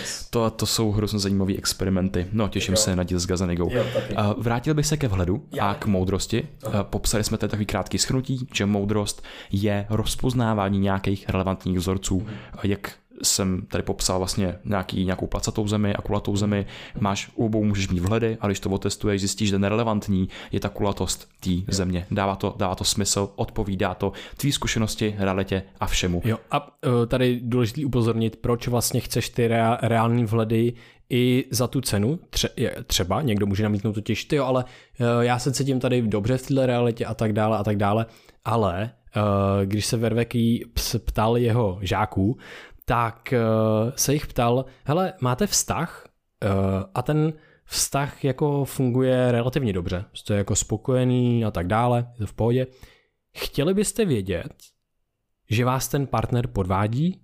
Yes. 0.00 0.26
To, 0.30 0.50
to 0.50 0.66
jsou 0.66 0.92
hrozně 0.92 1.18
zajímavé 1.18 1.54
experimenty. 1.54 2.26
No, 2.32 2.48
těším 2.48 2.72
jo. 2.72 2.76
se 2.76 2.96
na 2.96 3.02
díl 3.02 3.20
s 3.20 3.26
Gazanigou. 3.26 3.70
Vrátil 4.36 4.74
bych 4.74 4.86
se 4.86 4.96
ke 4.96 5.08
vhledu 5.08 5.44
Já. 5.52 5.70
a 5.70 5.74
k 5.74 5.86
moudrosti. 5.86 6.48
Aha. 6.64 6.84
Popsali 6.84 7.24
jsme 7.24 7.38
tady 7.38 7.50
takový 7.50 7.66
krátký 7.66 7.98
schnutí, 7.98 8.46
že 8.54 8.66
moudrost 8.66 9.22
je 9.52 9.86
rozpoznávání 9.90 10.78
nějakých 10.78 11.28
relevantních 11.28 11.78
vzorců, 11.78 12.20
mhm. 12.20 12.34
jak 12.62 12.92
jsem 13.22 13.66
tady 13.70 13.82
popsal 13.82 14.18
vlastně 14.18 14.58
nějaký, 14.64 15.04
nějakou 15.04 15.26
placatou 15.26 15.68
zemi 15.68 15.94
a 15.94 16.02
kulatou 16.02 16.36
zemi, 16.36 16.66
máš 17.00 17.30
u 17.34 17.46
obou 17.46 17.64
můžeš 17.64 17.88
mít 17.88 18.00
vhledy 18.00 18.36
a 18.40 18.46
když 18.46 18.60
to 18.60 18.70
otestuješ, 18.70 19.20
zjistíš, 19.20 19.48
že 19.48 19.58
nerelevantní 19.58 20.28
je 20.52 20.60
ta 20.60 20.68
kulatost 20.68 21.28
té 21.40 21.50
země. 21.68 22.06
Dává 22.10 22.36
to, 22.36 22.54
dává 22.58 22.74
to 22.74 22.84
smysl, 22.84 23.28
odpovídá 23.36 23.94
to 23.94 24.12
tvý 24.36 24.52
zkušenosti, 24.52 25.14
realitě 25.18 25.62
a 25.80 25.86
všemu. 25.86 26.22
Jo, 26.24 26.38
a 26.50 26.66
uh, 26.66 27.06
tady 27.06 27.40
důležité 27.42 27.86
upozornit, 27.86 28.36
proč 28.36 28.68
vlastně 28.68 29.00
chceš 29.00 29.28
ty 29.28 29.48
rea- 29.48 29.78
reální 29.82 30.24
vhledy 30.24 30.72
i 31.10 31.44
za 31.50 31.66
tu 31.66 31.80
cenu, 31.80 32.18
tře- 32.30 32.70
třeba, 32.86 33.22
někdo 33.22 33.46
může 33.46 33.62
namítnout 33.62 33.92
totiž, 33.92 34.24
ty 34.24 34.36
jo, 34.36 34.44
ale 34.44 34.64
uh, 34.64 35.06
já 35.20 35.38
se 35.38 35.52
cítím 35.52 35.80
tady 35.80 36.02
dobře 36.02 36.36
v 36.36 36.46
této 36.46 36.66
realitě 36.66 37.06
a 37.06 37.14
tak 37.14 37.32
dále 37.32 37.58
a 37.58 37.64
tak 37.64 37.76
dále, 37.76 38.06
ale 38.44 38.90
uh, 39.16 39.22
když 39.64 39.86
se 39.86 39.96
Verveký 39.96 40.64
ptal 41.04 41.36
jeho 41.36 41.78
žáků, 41.80 42.38
tak 42.92 43.34
uh, 43.34 43.92
se 43.96 44.12
jich 44.12 44.26
ptal, 44.26 44.64
hele, 44.84 45.12
máte 45.20 45.46
vztah? 45.46 46.08
Uh, 46.44 46.50
a 46.94 47.02
ten 47.02 47.32
vztah 47.64 48.24
jako 48.24 48.64
funguje 48.64 49.32
relativně 49.32 49.72
dobře, 49.72 50.04
jste 50.14 50.34
jako 50.34 50.56
spokojený 50.56 51.44
a 51.44 51.50
tak 51.50 51.66
dále, 51.66 52.06
je 52.12 52.18
to 52.18 52.26
v 52.26 52.32
pohodě. 52.32 52.66
Chtěli 53.36 53.74
byste 53.74 54.04
vědět, 54.04 54.52
že 55.50 55.64
vás 55.64 55.88
ten 55.88 56.06
partner 56.06 56.46
podvádí, 56.46 57.22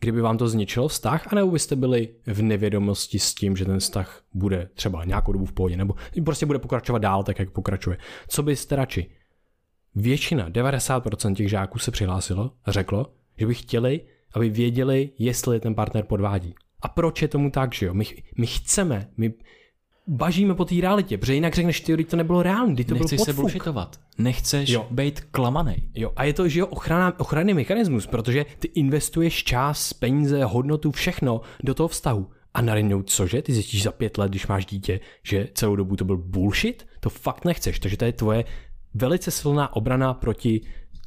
kdyby 0.00 0.20
vám 0.20 0.38
to 0.38 0.48
zničilo 0.48 0.88
vztah, 0.88 1.32
anebo 1.32 1.50
byste 1.50 1.76
byli 1.76 2.14
v 2.26 2.42
nevědomosti 2.42 3.18
s 3.18 3.34
tím, 3.34 3.56
že 3.56 3.64
ten 3.64 3.78
vztah 3.78 4.22
bude 4.34 4.68
třeba 4.74 5.04
nějakou 5.04 5.32
dobu 5.32 5.44
v 5.44 5.52
pohodě, 5.52 5.76
nebo 5.76 5.94
prostě 6.24 6.46
bude 6.46 6.58
pokračovat 6.58 6.98
dál 6.98 7.24
tak, 7.24 7.38
jak 7.38 7.50
pokračuje. 7.50 7.98
Co 8.28 8.42
byste 8.42 8.76
radši? 8.76 9.10
Většina, 9.94 10.50
90% 10.50 11.34
těch 11.34 11.48
žáků 11.48 11.78
se 11.78 11.90
přihlásilo 11.90 12.52
a 12.64 12.72
řeklo, 12.72 13.12
že 13.38 13.46
by 13.46 13.54
chtěli 13.54 14.00
aby 14.34 14.50
věděli, 14.50 15.10
jestli 15.18 15.60
ten 15.60 15.74
partner 15.74 16.04
podvádí. 16.04 16.54
A 16.82 16.88
proč 16.88 17.22
je 17.22 17.28
tomu 17.28 17.50
tak, 17.50 17.74
že 17.74 17.86
jo? 17.86 17.94
My, 17.94 18.04
my 18.36 18.46
chceme, 18.46 19.08
my 19.16 19.32
bažíme 20.06 20.54
po 20.54 20.64
té 20.64 20.74
realitě, 20.80 21.18
protože 21.18 21.34
jinak 21.34 21.54
řekneš, 21.54 21.80
ty, 21.80 22.04
to 22.04 22.16
nebylo 22.16 22.42
reálné, 22.42 22.84
to 22.84 22.94
Nechceš 22.94 23.16
byl 23.16 23.24
se 23.24 23.32
bullshitovat. 23.32 24.00
Nechceš 24.18 24.70
jo. 24.70 24.86
být 24.90 25.20
klamaný. 25.20 25.90
Jo, 25.94 26.12
a 26.16 26.24
je 26.24 26.32
to, 26.32 26.48
že 26.48 26.60
jo, 26.60 26.66
ochrana, 26.66 27.20
ochranný 27.20 27.54
mechanismus, 27.54 28.06
protože 28.06 28.46
ty 28.58 28.68
investuješ 28.74 29.44
čas, 29.44 29.92
peníze, 29.92 30.44
hodnotu, 30.44 30.90
všechno 30.90 31.40
do 31.64 31.74
toho 31.74 31.88
vztahu. 31.88 32.26
A 32.54 32.62
najednou 32.62 33.02
cože, 33.02 33.42
ty 33.42 33.52
zjistíš 33.52 33.82
za 33.82 33.92
pět 33.92 34.18
let, 34.18 34.28
když 34.28 34.46
máš 34.46 34.66
dítě, 34.66 35.00
že 35.22 35.48
celou 35.54 35.76
dobu 35.76 35.96
to 35.96 36.04
byl 36.04 36.16
bullshit? 36.16 36.86
To 37.00 37.10
fakt 37.10 37.44
nechceš, 37.44 37.78
takže 37.78 37.96
to 37.96 38.04
je 38.04 38.12
tvoje 38.12 38.44
velice 38.94 39.30
silná 39.30 39.76
obrana 39.76 40.14
proti 40.14 40.60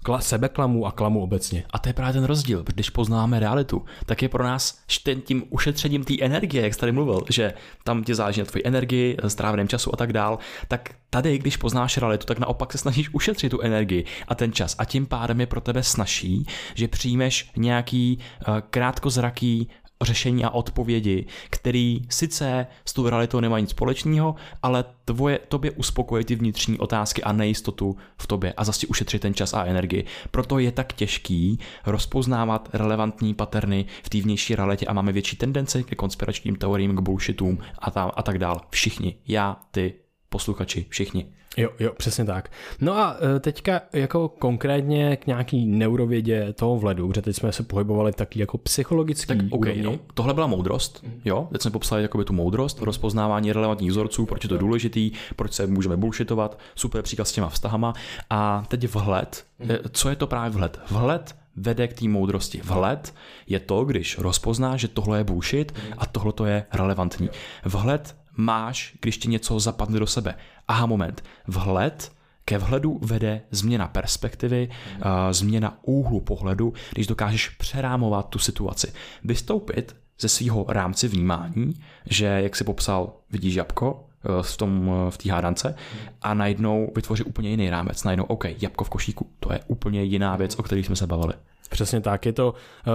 kla, 0.03 0.21
sebeklamu 0.21 0.85
a 0.85 0.91
klamu 0.91 1.23
obecně. 1.23 1.63
A 1.73 1.79
to 1.79 1.89
je 1.89 1.93
právě 1.93 2.13
ten 2.13 2.23
rozdíl, 2.23 2.63
když 2.65 2.89
poznáme 2.89 3.39
realitu, 3.39 3.85
tak 4.05 4.21
je 4.21 4.29
pro 4.29 4.43
nás 4.43 4.79
ten 5.03 5.21
tím 5.21 5.43
ušetřením 5.49 6.03
té 6.03 6.13
energie, 6.21 6.63
jak 6.63 6.73
jsi 6.73 6.79
tady 6.79 6.91
mluvil, 6.91 7.23
že 7.29 7.53
tam 7.83 8.03
tě 8.03 8.15
záleží 8.15 8.39
na 8.39 8.45
tvoji 8.45 8.61
energii, 8.65 9.17
stráveném 9.27 9.67
času 9.67 9.93
a 9.93 9.97
tak 9.97 10.13
dál, 10.13 10.39
tak 10.67 10.89
tady, 11.09 11.37
když 11.37 11.57
poznáš 11.57 11.97
realitu, 11.97 12.25
tak 12.25 12.39
naopak 12.39 12.71
se 12.71 12.77
snažíš 12.77 13.09
ušetřit 13.13 13.49
tu 13.49 13.61
energii 13.61 14.05
a 14.27 14.35
ten 14.35 14.51
čas 14.51 14.75
a 14.77 14.85
tím 14.85 15.05
pádem 15.05 15.39
je 15.39 15.45
pro 15.45 15.61
tebe 15.61 15.83
snaží, 15.83 16.45
že 16.75 16.87
přijmeš 16.87 17.51
nějaký 17.57 18.17
uh, 18.47 18.59
krátkozraký 18.69 19.69
řešení 20.01 20.43
a 20.43 20.49
odpovědi, 20.49 21.25
který 21.49 22.01
sice 22.09 22.67
s 22.85 22.93
tou 22.93 23.09
realitou 23.09 23.39
nemá 23.39 23.59
nic 23.59 23.69
společného, 23.69 24.35
ale 24.63 24.85
tvoje, 25.05 25.39
tobě 25.47 25.71
uspokojí 25.71 26.25
ty 26.25 26.35
vnitřní 26.35 26.79
otázky 26.79 27.23
a 27.23 27.31
nejistotu 27.31 27.97
v 28.17 28.27
tobě 28.27 28.53
a 28.57 28.63
zase 28.63 28.87
ušetřit 28.87 29.21
ten 29.21 29.33
čas 29.33 29.53
a 29.53 29.65
energii. 29.65 30.05
Proto 30.31 30.59
je 30.59 30.71
tak 30.71 30.93
těžký 30.93 31.59
rozpoznávat 31.85 32.69
relevantní 32.73 33.33
paterny 33.33 33.85
v 34.03 34.09
té 34.09 34.21
vnější 34.21 34.55
realitě 34.55 34.85
a 34.85 34.93
máme 34.93 35.11
větší 35.11 35.37
tendence 35.37 35.83
ke 35.83 35.95
konspiračním 35.95 36.55
teoriím, 36.55 36.95
k 36.95 36.99
bullshitům 36.99 37.59
a, 37.79 37.91
tam, 37.91 38.11
a 38.15 38.23
tak 38.23 38.37
dál. 38.37 38.61
Všichni, 38.69 39.15
já, 39.27 39.57
ty, 39.71 39.93
posluchači, 40.31 40.85
všichni. 40.89 41.27
Jo, 41.57 41.69
jo, 41.79 41.93
přesně 41.97 42.25
tak. 42.25 42.51
No 42.81 42.97
a 42.97 43.17
e, 43.35 43.39
teďka 43.39 43.81
jako 43.93 44.29
konkrétně 44.29 45.17
k 45.17 45.27
nějaký 45.27 45.65
neurovědě 45.65 46.53
toho 46.53 46.77
vledu, 46.77 47.07
protože 47.07 47.21
teď 47.21 47.35
jsme 47.35 47.51
se 47.51 47.63
pohybovali 47.63 48.11
taky 48.11 48.39
jako 48.39 48.57
psychologický 48.57 49.27
tak, 49.27 49.37
okay, 49.49 49.81
no. 49.81 49.99
Tohle 50.13 50.33
byla 50.33 50.47
moudrost, 50.47 51.03
mm. 51.03 51.21
jo, 51.25 51.47
teď 51.51 51.61
jsme 51.61 51.71
popsali 51.71 52.01
jakoby 52.01 52.25
tu 52.25 52.33
moudrost, 52.33 52.81
rozpoznávání 52.81 53.53
relevantních 53.53 53.89
vzorců, 53.89 54.25
proč 54.25 54.43
je 54.43 54.49
to 54.49 54.57
důležitý, 54.57 55.11
proč 55.35 55.53
se 55.53 55.67
můžeme 55.67 55.97
bullshitovat, 55.97 56.59
super 56.75 57.01
příklad 57.01 57.25
s 57.25 57.31
těma 57.31 57.49
vztahama 57.49 57.93
a 58.29 58.63
teď 58.67 58.87
vhled, 58.87 59.45
mm. 59.59 59.69
co 59.91 60.09
je 60.09 60.15
to 60.15 60.27
právě 60.27 60.49
vhled? 60.49 60.79
Vhled 60.89 61.35
vede 61.55 61.87
k 61.87 61.93
té 61.93 62.07
moudrosti. 62.07 62.61
Vhled 62.63 63.13
je 63.47 63.59
to, 63.59 63.85
když 63.85 64.17
rozpoznáš, 64.17 64.81
že 64.81 64.87
tohle 64.87 65.17
je 65.17 65.23
bullshit 65.23 65.73
a 65.97 66.05
tohle 66.05 66.33
to 66.33 66.45
je 66.45 66.65
relevantní. 66.73 67.29
Vhled 67.65 68.15
máš, 68.37 68.97
když 69.01 69.17
ti 69.17 69.27
něco 69.27 69.59
zapadne 69.59 69.99
do 69.99 70.07
sebe. 70.07 70.35
Aha, 70.67 70.85
moment. 70.85 71.23
Vhled 71.47 72.11
ke 72.45 72.57
vhledu 72.57 72.99
vede 73.01 73.41
změna 73.51 73.87
perspektivy, 73.87 74.69
uh, 74.69 75.03
změna 75.31 75.77
úhlu 75.81 76.21
pohledu, 76.21 76.73
když 76.91 77.07
dokážeš 77.07 77.49
přerámovat 77.49 78.29
tu 78.29 78.39
situaci. 78.39 78.93
Vystoupit 79.23 79.95
ze 80.19 80.29
svého 80.29 80.65
rámci 80.67 81.07
vnímání, 81.07 81.73
že, 82.05 82.25
jak 82.25 82.55
si 82.55 82.63
popsal, 82.63 83.13
vidíš 83.31 83.55
jabko, 83.55 84.05
eh, 84.23 84.43
v 84.43 84.57
tom 84.57 84.91
v 85.09 85.17
té 85.17 85.31
hádance 85.31 85.75
a 86.21 86.33
najednou 86.33 86.91
vytvoří 86.95 87.23
úplně 87.23 87.49
jiný 87.49 87.69
rámec. 87.69 88.03
Najednou, 88.03 88.25
OK, 88.25 88.45
jabko 88.61 88.83
v 88.83 88.89
košíku, 88.89 89.27
to 89.39 89.53
je 89.53 89.59
úplně 89.67 90.03
jiná 90.03 90.35
věc, 90.35 90.55
o 90.55 90.63
které 90.63 90.81
jsme 90.81 90.95
se 90.95 91.07
bavili. 91.07 91.33
Přesně 91.71 92.01
tak, 92.01 92.25
je 92.25 92.33
to, 92.33 92.53
uh, 92.87 92.93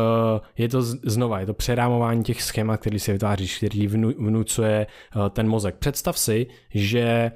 je 0.59 0.69
to 0.69 0.83
znova, 0.83 1.41
je 1.41 1.47
to 1.47 1.55
přerámování 1.55 2.25
těch 2.25 2.43
schémat, 2.43 2.81
který 2.81 2.99
si 2.99 3.13
vytváříš, 3.13 3.57
který 3.57 3.87
vnu, 3.87 4.13
vnucuje 4.19 4.87
uh, 5.17 5.29
ten 5.29 5.49
mozek. 5.49 5.77
Představ 5.77 6.19
si, 6.19 6.47
že 6.75 7.33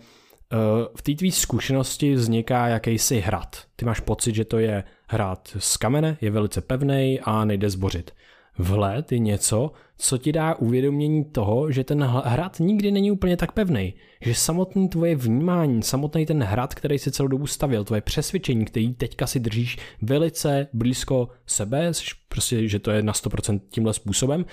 uh, 0.52 0.58
v 0.96 1.02
té 1.02 1.14
tvý 1.14 1.32
zkušenosti 1.32 2.14
vzniká 2.14 2.66
jakýsi 2.68 3.20
hrad. 3.20 3.56
Ty 3.76 3.84
máš 3.84 4.00
pocit, 4.00 4.34
že 4.34 4.44
to 4.44 4.58
je 4.58 4.84
hrad 5.08 5.56
z 5.58 5.76
kamene, 5.76 6.16
je 6.20 6.30
velice 6.30 6.60
pevný 6.60 7.20
a 7.24 7.44
nejde 7.44 7.70
zbořit. 7.70 8.10
Vhled 8.58 9.12
je 9.12 9.18
něco, 9.18 9.72
co 9.96 10.18
ti 10.18 10.32
dá 10.32 10.54
uvědomění 10.54 11.24
toho, 11.24 11.72
že 11.72 11.84
ten 11.84 12.02
hrad 12.04 12.60
nikdy 12.60 12.90
není 12.90 13.10
úplně 13.10 13.36
tak 13.36 13.52
pevný. 13.52 13.94
Že 14.20 14.34
samotný 14.34 14.88
tvoje 14.88 15.16
vnímání, 15.16 15.82
samotný 15.82 16.26
ten 16.26 16.42
hrad, 16.42 16.74
který 16.74 16.98
si 16.98 17.10
celou 17.10 17.28
dobu 17.28 17.46
stavil, 17.46 17.84
tvoje 17.84 18.00
přesvědčení, 18.00 18.64
který 18.64 18.94
teďka 18.94 19.26
si 19.26 19.40
držíš 19.40 19.78
velice 20.02 20.68
blízko 20.72 21.28
sebe, 21.46 21.92
prostě, 22.28 22.68
že 22.68 22.78
to 22.78 22.90
je 22.90 23.02
na 23.02 23.12
100% 23.12 23.60
tímhle 23.70 23.94
způsobem, 23.94 24.44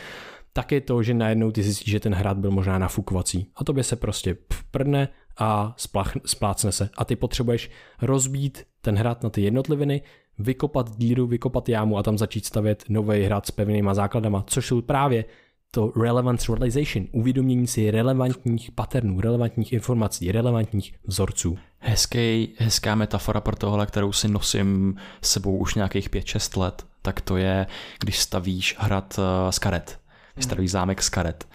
tak 0.54 0.72
je 0.72 0.82
to, 0.82 1.04
že 1.04 1.14
najednou 1.14 1.52
ty 1.52 1.64
zjistíš, 1.64 1.91
že 1.91 2.00
ten 2.00 2.14
hrad 2.14 2.38
byl 2.38 2.52
možná 2.52 2.78
nafukovací. 2.78 3.52
A 3.56 3.64
tobě 3.64 3.84
se 3.84 3.95
prostě 3.95 4.38
prdne 4.72 5.10
a 5.38 5.74
splach, 5.78 6.14
splácne 6.26 6.72
se. 6.72 6.89
A 6.98 7.06
ty 7.06 7.16
potřebuješ 7.16 7.70
rozbít 8.02 8.64
ten 8.82 8.95
hrad 8.95 9.24
na 9.24 9.30
ty 9.30 9.41
jednotliviny, 9.41 10.02
vykopat 10.40 10.98
díru, 10.98 11.28
vykopat 11.28 11.70
jámu 11.70 11.98
a 11.98 12.04
tam 12.04 12.18
začít 12.18 12.46
stavět 12.46 12.84
nový 12.90 13.24
hrad 13.24 13.46
s 13.46 13.52
pevnýma 13.52 13.94
základama, 13.94 14.44
což 14.48 14.68
jsou 14.68 14.82
právě 14.82 15.26
to 15.72 15.92
relevance 16.02 16.56
realization, 16.56 17.08
uvědomění 17.12 17.68
si 17.68 17.92
relevantních 17.92 18.72
patternů, 18.72 19.22
relevantních 19.22 19.74
informací, 19.74 20.32
relevantních 20.32 20.94
vzorců. 21.06 21.58
Hezký, 21.80 22.54
hezká 22.58 22.96
metafora 22.96 23.42
pro 23.42 23.56
tohle, 23.56 23.86
kterou 23.86 24.12
si 24.12 24.28
nosím 24.28 24.96
s 25.22 25.32
sebou 25.32 25.58
už 25.58 25.76
nějakých 25.76 26.10
5-6 26.10 26.62
let, 26.62 26.86
tak 27.02 27.22
to 27.22 27.38
je, 27.38 27.68
když 28.00 28.20
stavíš 28.20 28.76
hrad 28.80 29.20
eh, 29.20 29.52
z 29.52 29.60
karet, 29.60 30.00
když 30.34 30.46
stavíš 30.46 30.72
zámek 30.72 31.04
z 31.04 31.10
karet 31.10 31.48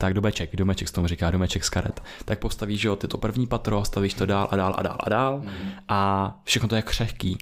tak 0.00 0.14
domeček, 0.14 0.56
domeček 0.56 0.88
s 0.88 0.92
tomu 0.92 1.06
říká, 1.06 1.30
domeček 1.30 1.64
z 1.64 1.70
karet, 1.70 2.02
tak 2.24 2.38
postavíš, 2.38 2.80
že 2.80 2.88
jo, 2.88 2.96
ty 2.96 3.08
to 3.08 3.18
první 3.18 3.46
patro, 3.46 3.84
stavíš 3.84 4.14
to 4.14 4.26
dál 4.26 4.48
a 4.50 4.56
dál 4.56 4.74
a 4.78 4.82
dál 4.82 4.96
a 5.00 5.08
dál 5.08 5.40
mm. 5.44 5.70
a 5.88 6.40
všechno 6.44 6.68
to 6.68 6.76
je 6.76 6.82
křehký. 6.82 7.38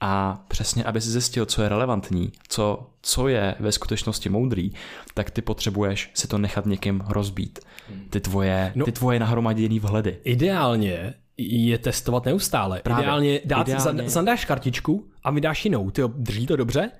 A 0.00 0.44
přesně, 0.48 0.84
aby 0.84 1.00
si 1.00 1.10
zjistil, 1.10 1.46
co 1.46 1.62
je 1.62 1.68
relevantní, 1.68 2.32
co, 2.48 2.90
co 3.02 3.28
je 3.28 3.54
ve 3.60 3.72
skutečnosti 3.72 4.28
moudrý, 4.28 4.72
tak 5.14 5.30
ty 5.30 5.42
potřebuješ 5.42 6.10
si 6.14 6.28
to 6.28 6.38
nechat 6.38 6.66
někým 6.66 7.02
rozbít. 7.08 7.58
Ty 8.10 8.20
tvoje, 8.20 8.72
no, 8.74 8.84
ty 8.84 8.92
tvoje 8.92 9.20
nahromaděný 9.20 9.80
vhledy. 9.80 10.18
Ideálně 10.24 11.14
je 11.36 11.78
testovat 11.78 12.24
neustále. 12.24 12.80
Právě, 12.80 13.04
ideálně 13.04 13.40
dát, 13.44 13.68
ideálně... 13.68 14.10
zandáš 14.10 14.44
kartičku 14.44 15.08
a 15.24 15.30
vydáš 15.30 15.64
jinou. 15.64 15.90
Ty 15.90 16.02
drží 16.16 16.46
to 16.46 16.56
dobře, 16.56 16.90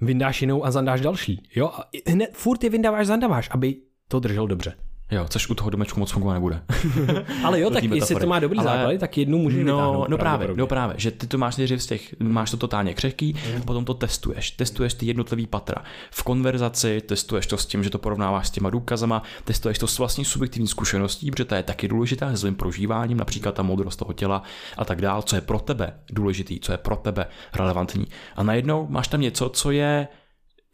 vyndáš 0.00 0.40
jinou 0.40 0.64
a 0.64 0.70
zandáš 0.70 1.00
další. 1.00 1.48
Jo? 1.54 1.66
A 1.66 1.90
hned 2.06 2.30
furt 2.32 2.64
je 2.64 2.70
vyndáváš, 2.70 3.06
zandáváš, 3.06 3.48
aby 3.52 3.76
to 4.08 4.20
držel 4.20 4.46
dobře. 4.46 4.74
Jo, 5.10 5.26
což 5.28 5.50
u 5.50 5.54
toho 5.54 5.70
domečku 5.70 6.00
moc 6.00 6.10
fungovat 6.10 6.34
nebude. 6.34 6.62
ale 7.44 7.60
jo, 7.60 7.70
tak 7.70 7.84
jestli 7.84 8.14
to 8.14 8.26
má 8.26 8.38
dobrý 8.38 8.58
ale, 8.58 8.70
základy, 8.70 8.98
tak 8.98 9.18
jednu 9.18 9.38
může 9.38 9.64
no, 9.64 10.04
no 10.08 10.18
právě, 10.18 10.48
no 10.54 10.66
právě, 10.66 10.94
že 10.98 11.10
ty 11.10 11.26
to 11.26 11.38
máš 11.38 11.56
nejdřív 11.56 11.82
z 11.82 11.86
těch, 11.86 12.14
máš 12.20 12.50
to 12.50 12.56
totálně 12.56 12.94
křehký, 12.94 13.32
mm. 13.32 13.62
a 13.62 13.64
potom 13.64 13.84
to 13.84 13.94
testuješ. 13.94 14.50
Testuješ 14.50 14.94
ty 14.94 15.06
jednotlivý 15.06 15.46
patra. 15.46 15.84
V 16.10 16.22
konverzaci 16.22 17.00
testuješ 17.00 17.46
to 17.46 17.56
s 17.56 17.66
tím, 17.66 17.84
že 17.84 17.90
to 17.90 17.98
porovnáváš 17.98 18.48
s 18.48 18.50
těma 18.50 18.70
důkazama, 18.70 19.22
testuješ 19.44 19.78
to 19.78 19.86
s 19.86 19.98
vlastní 19.98 20.24
subjektivní 20.24 20.68
zkušeností, 20.68 21.30
protože 21.30 21.44
to 21.44 21.54
je 21.54 21.62
taky 21.62 21.88
důležité, 21.88 22.36
s 22.36 22.40
svým 22.40 22.54
prožíváním, 22.54 23.18
například 23.18 23.54
ta 23.54 23.62
moudrost 23.62 23.98
toho 23.98 24.12
těla 24.12 24.42
a 24.76 24.84
tak 24.84 25.00
dál, 25.00 25.22
co 25.22 25.36
je 25.36 25.40
pro 25.40 25.58
tebe 25.58 25.92
důležitý, 26.10 26.60
co 26.60 26.72
je 26.72 26.78
pro 26.78 26.96
tebe 26.96 27.26
relevantní. 27.54 28.06
A 28.36 28.42
najednou 28.42 28.86
máš 28.90 29.08
tam 29.08 29.20
něco, 29.20 29.48
co 29.48 29.70
je 29.70 30.08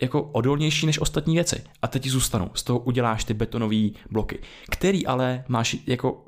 jako 0.02 0.22
odolnější 0.22 0.86
než 0.86 1.00
ostatní 1.00 1.34
věci. 1.34 1.62
A 1.82 1.88
teď 1.88 2.06
zůstanou. 2.06 2.50
Z 2.54 2.62
toho 2.62 2.78
uděláš 2.78 3.24
ty 3.24 3.34
betonové 3.34 3.88
bloky, 4.10 4.38
který 4.70 5.06
ale 5.06 5.44
máš 5.48 5.76
jako 5.86 6.22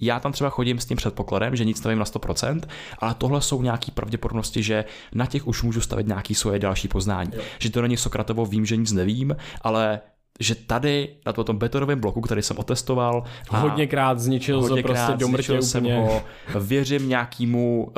já 0.00 0.20
tam 0.20 0.32
třeba 0.32 0.50
chodím 0.50 0.78
s 0.78 0.86
tím 0.86 0.96
předpokladem, 0.96 1.56
že 1.56 1.64
nic 1.64 1.78
stavím 1.78 1.98
na 1.98 2.04
100%, 2.04 2.60
ale 2.98 3.14
tohle 3.14 3.42
jsou 3.42 3.62
nějaké 3.62 3.92
pravděpodobnosti, 3.92 4.62
že 4.62 4.84
na 5.14 5.26
těch 5.26 5.46
už 5.46 5.62
můžu 5.62 5.80
stavit 5.80 6.06
nějaké 6.06 6.34
svoje 6.34 6.58
další 6.58 6.88
poznání. 6.88 7.30
Jo. 7.34 7.42
Že 7.58 7.70
to 7.70 7.82
není 7.82 7.96
Sokratovo, 7.96 8.46
vím, 8.46 8.66
že 8.66 8.76
nic 8.76 8.92
nevím, 8.92 9.36
ale 9.60 10.00
že 10.40 10.54
tady 10.54 11.08
na 11.26 11.32
tom 11.32 11.58
betonovém 11.58 12.00
bloku, 12.00 12.20
který 12.20 12.42
jsem 12.42 12.58
otestoval, 12.58 13.24
a 13.50 13.58
hodněkrát 13.58 14.20
zničil 14.20 14.60
hodněkrát 14.60 15.06
prostě 15.06 15.16
do 15.16 15.28
mrtě 15.28 15.62
jsem 15.62 15.84
ho, 15.84 16.22
věřím 16.60 17.08
nějakému 17.08 17.92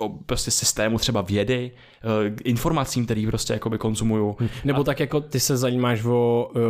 uh, 0.00 0.16
prostě 0.26 0.50
systému 0.50 0.98
třeba 0.98 1.20
vědy, 1.20 1.70
uh, 2.04 2.36
informacím, 2.44 3.04
který 3.04 3.26
prostě 3.26 3.52
jakoby 3.52 3.78
konzumuju. 3.78 4.36
Hm. 4.40 4.48
Nebo 4.64 4.80
a... 4.80 4.84
tak 4.84 5.00
jako 5.00 5.20
ty 5.20 5.40
se 5.40 5.56
zajímáš 5.56 6.04
o 6.04 6.50
uh, 6.54 6.60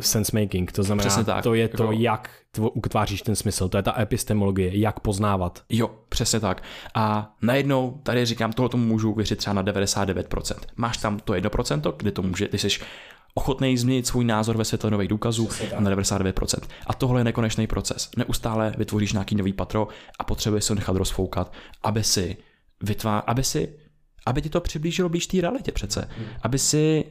sense 0.00 0.40
making, 0.40 0.72
to 0.72 0.82
znamená, 0.82 1.24
tak, 1.24 1.42
to 1.42 1.54
je 1.54 1.68
to, 1.68 1.82
jako... 1.82 1.92
jak 1.92 2.30
utváříš 2.58 3.22
ten 3.22 3.36
smysl, 3.36 3.68
to 3.68 3.76
je 3.76 3.82
ta 3.82 4.00
epistemologie, 4.00 4.78
jak 4.78 5.00
poznávat. 5.00 5.62
Jo, 5.68 5.90
přesně 6.08 6.40
tak. 6.40 6.62
A 6.94 7.34
najednou 7.42 8.00
tady 8.02 8.24
říkám, 8.24 8.52
tohle 8.52 8.68
tomu 8.68 8.84
můžu 8.84 9.14
věřit 9.14 9.36
třeba 9.36 9.54
na 9.54 9.62
99%. 9.62 10.54
Máš 10.76 10.96
tam 10.96 11.18
to 11.18 11.32
1%, 11.32 11.92
kde 11.96 12.10
to 12.10 12.22
může, 12.22 12.48
ty 12.48 12.58
jsi 12.58 12.68
ochotný 13.34 13.78
změnit 13.78 14.06
svůj 14.06 14.24
názor 14.24 14.56
ve 14.56 14.64
světle 14.64 14.90
nových 14.90 15.08
důkazů 15.08 15.48
na 15.78 15.90
99%. 15.90 16.58
A 16.86 16.94
tohle 16.94 17.20
je 17.20 17.24
nekonečný 17.24 17.66
proces. 17.66 18.10
Neustále 18.16 18.74
vytvoříš 18.78 19.12
nějaký 19.12 19.34
nový 19.34 19.52
patro 19.52 19.88
a 20.18 20.24
potřebuješ 20.24 20.64
se 20.64 20.72
ho 20.72 20.74
nechat 20.74 20.96
rozfoukat, 20.96 21.52
aby 21.82 22.04
si 22.04 22.36
vytvá, 22.82 23.18
aby 23.18 23.44
si 23.44 23.74
aby 24.26 24.42
ti 24.42 24.48
to 24.48 24.60
přiblížilo 24.60 25.08
blíž 25.08 25.26
té 25.26 25.40
realitě 25.40 25.72
přece. 25.72 26.08
Hmm. 26.16 26.26
Aby 26.42 26.58
si 26.58 27.04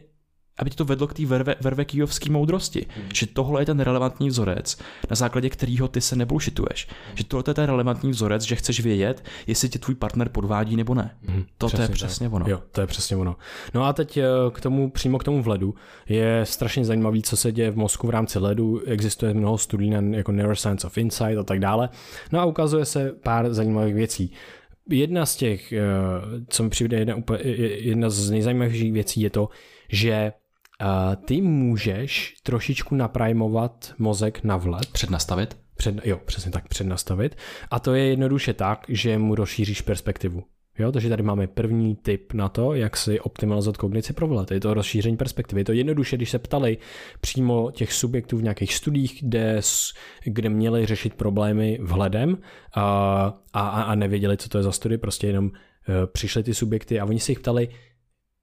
aby 0.58 0.70
ti 0.70 0.76
to 0.76 0.86
vedlo 0.86 1.08
k 1.08 1.14
té 1.14 1.26
verve, 1.26 1.55
vervekijovské 1.62 2.32
moudrosti. 2.32 2.86
Mm. 2.97 3.03
Že 3.14 3.26
tohle 3.26 3.62
je 3.62 3.66
ten 3.66 3.80
relevantní 3.80 4.30
vzorec, 4.30 4.78
na 5.10 5.16
základě 5.16 5.49
kterého 5.49 5.88
ty 5.88 6.01
se 6.01 6.16
nebullshituješ. 6.16 6.88
Mm. 6.88 7.18
Že 7.18 7.24
tohle 7.24 7.43
je 7.47 7.53
ten 7.53 7.66
relevantní 7.66 8.12
vzorec, 8.12 8.43
že 8.43 8.55
chceš 8.55 8.80
vědět, 8.80 9.24
jestli 9.47 9.70
tě 9.70 9.80
tvůj 9.80 9.95
partner 9.95 10.30
podvádí 10.30 10.76
nebo 10.76 10.93
ne. 10.93 11.16
Mm. 11.28 11.43
To, 11.58 11.70
to 11.70 11.82
je 11.82 11.88
přesně 11.88 12.28
tak. 12.28 12.34
ono. 12.34 12.45
Jo, 12.49 12.62
to 12.72 12.82
je 12.82 12.88
přesně 12.88 13.18
ono. 13.18 13.36
No 13.74 13.84
a 13.84 13.93
teď 13.93 14.18
eh, 14.18 14.24
k 14.51 14.62
tomu, 14.62 14.91
přímo 14.91 15.18
k 15.18 15.24
tomu 15.24 15.43
vledu 15.43 15.76
je 16.10 16.41
strašně 16.43 16.86
zajímavý, 16.86 17.24
co 17.24 17.38
se 17.38 17.51
děje 17.51 17.72
v 17.72 17.78
mozku 17.78 18.08
v 18.08 18.10
rámci 18.10 18.39
ledu. 18.39 18.82
Existuje 18.86 19.34
mnoho 19.34 19.58
studií 19.58 19.89
na 19.89 20.18
jako 20.18 20.32
Neuroscience 20.32 20.88
of 20.88 20.97
Insight 20.97 21.38
a 21.39 21.43
tak 21.43 21.60
dále. 21.60 21.89
No 22.32 22.39
a 22.39 22.45
ukazuje 22.45 22.86
se 22.86 23.12
pár 23.24 23.53
zajímavých 23.53 23.95
věcí. 23.95 24.34
Jedna 24.89 25.26
z 25.26 25.36
těch, 25.36 25.72
eh, 25.72 25.82
co 26.47 26.64
mi 26.64 26.70
přijde 26.70 26.97
jedna, 26.97 27.16
jedna 27.60 28.10
z 28.10 28.30
nejzajímavějších 28.30 28.93
věcí 28.93 29.22
je 29.22 29.30
to, 29.30 29.49
že 29.89 30.32
ty 31.25 31.41
můžeš 31.41 32.36
trošičku 32.43 32.95
naprajmovat 32.95 33.93
mozek 33.97 34.43
na 34.43 34.57
vlet. 34.57 34.86
Přednastavit? 34.91 35.57
Před, 35.78 36.05
jo, 36.05 36.19
přesně 36.25 36.51
tak, 36.51 36.67
přednastavit. 36.67 37.36
A 37.71 37.80
to 37.80 37.93
je 37.93 38.05
jednoduše 38.05 38.53
tak, 38.53 38.86
že 38.88 39.17
mu 39.17 39.36
rozšíříš 39.36 39.82
perspektivu. 39.82 40.43
Jo, 40.80 40.91
takže 40.91 41.09
tady 41.09 41.23
máme 41.23 41.47
první 41.47 41.95
tip 41.95 42.34
na 42.34 42.49
to, 42.49 42.73
jak 42.73 42.97
si 42.97 43.19
optimalizovat 43.19 43.78
kognici 43.78 44.13
pro 44.13 44.28
vlet. 44.28 44.51
Je 44.51 44.59
to 44.59 44.73
rozšíření 44.73 45.17
perspektivy. 45.17 45.61
Je 45.61 45.65
to 45.65 45.71
jednoduše, 45.71 46.15
když 46.15 46.30
se 46.30 46.39
ptali 46.39 46.78
přímo 47.21 47.71
těch 47.71 47.93
subjektů 47.93 48.38
v 48.38 48.43
nějakých 48.43 48.73
studiích, 48.73 49.19
kde, 49.21 49.61
kde 50.25 50.49
měli 50.49 50.86
řešit 50.86 51.13
problémy 51.13 51.80
vhledem 51.82 52.38
a, 52.75 52.84
a, 53.53 53.69
a 53.69 53.95
nevěděli, 53.95 54.38
co 54.38 54.49
to 54.49 54.57
je 54.57 54.63
za 54.63 54.71
studie, 54.71 54.97
prostě 54.97 55.28
jenom 55.28 55.45
uh, 55.45 55.51
přišli 56.05 56.43
ty 56.43 56.53
subjekty 56.53 56.99
a 56.99 57.05
oni 57.05 57.19
se 57.19 57.32
jich 57.32 57.39
ptali, 57.39 57.69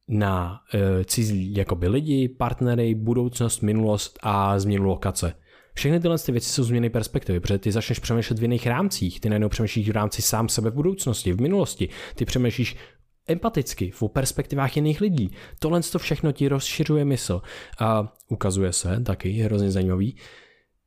na 0.09 0.61
e, 0.75 1.05
cizí 1.05 1.55
jakoby 1.55 1.89
lidi, 1.89 2.29
partnery, 2.29 2.95
budoucnost, 2.95 3.61
minulost 3.61 4.19
a 4.23 4.59
změnu 4.59 4.85
lokace. 4.85 5.35
Všechny 5.75 6.01
tyhle 6.01 6.19
ty 6.19 6.33
věci 6.33 6.51
jsou 6.51 6.65
změny 6.65 6.91
perspektivy, 6.91 7.41
protože 7.41 7.59
ty 7.59 7.73
začneš 7.73 7.99
přemýšlet 7.99 8.39
v 8.39 8.43
jiných 8.43 8.67
rámcích, 8.67 9.21
ty 9.21 9.29
najednou 9.29 9.49
přemýšlíš 9.49 9.89
v 9.89 9.93
rámci 9.93 10.23
sám 10.23 10.49
sebe 10.49 10.71
v 10.71 10.75
budoucnosti, 10.75 11.33
v 11.33 11.41
minulosti, 11.41 11.89
ty 12.15 12.25
přemýšlíš 12.25 12.77
empaticky, 13.27 13.91
v 13.91 14.03
perspektivách 14.09 14.77
jiných 14.77 15.01
lidí. 15.01 15.31
Tohle 15.59 15.81
to 15.83 15.99
všechno 15.99 16.33
ti 16.33 16.49
rozšiřuje 16.49 17.05
mysl. 17.05 17.43
A 17.81 18.13
ukazuje 18.29 18.73
se 18.73 19.01
taky, 19.01 19.31
hrozně 19.31 19.71
zajímavý, 19.71 20.17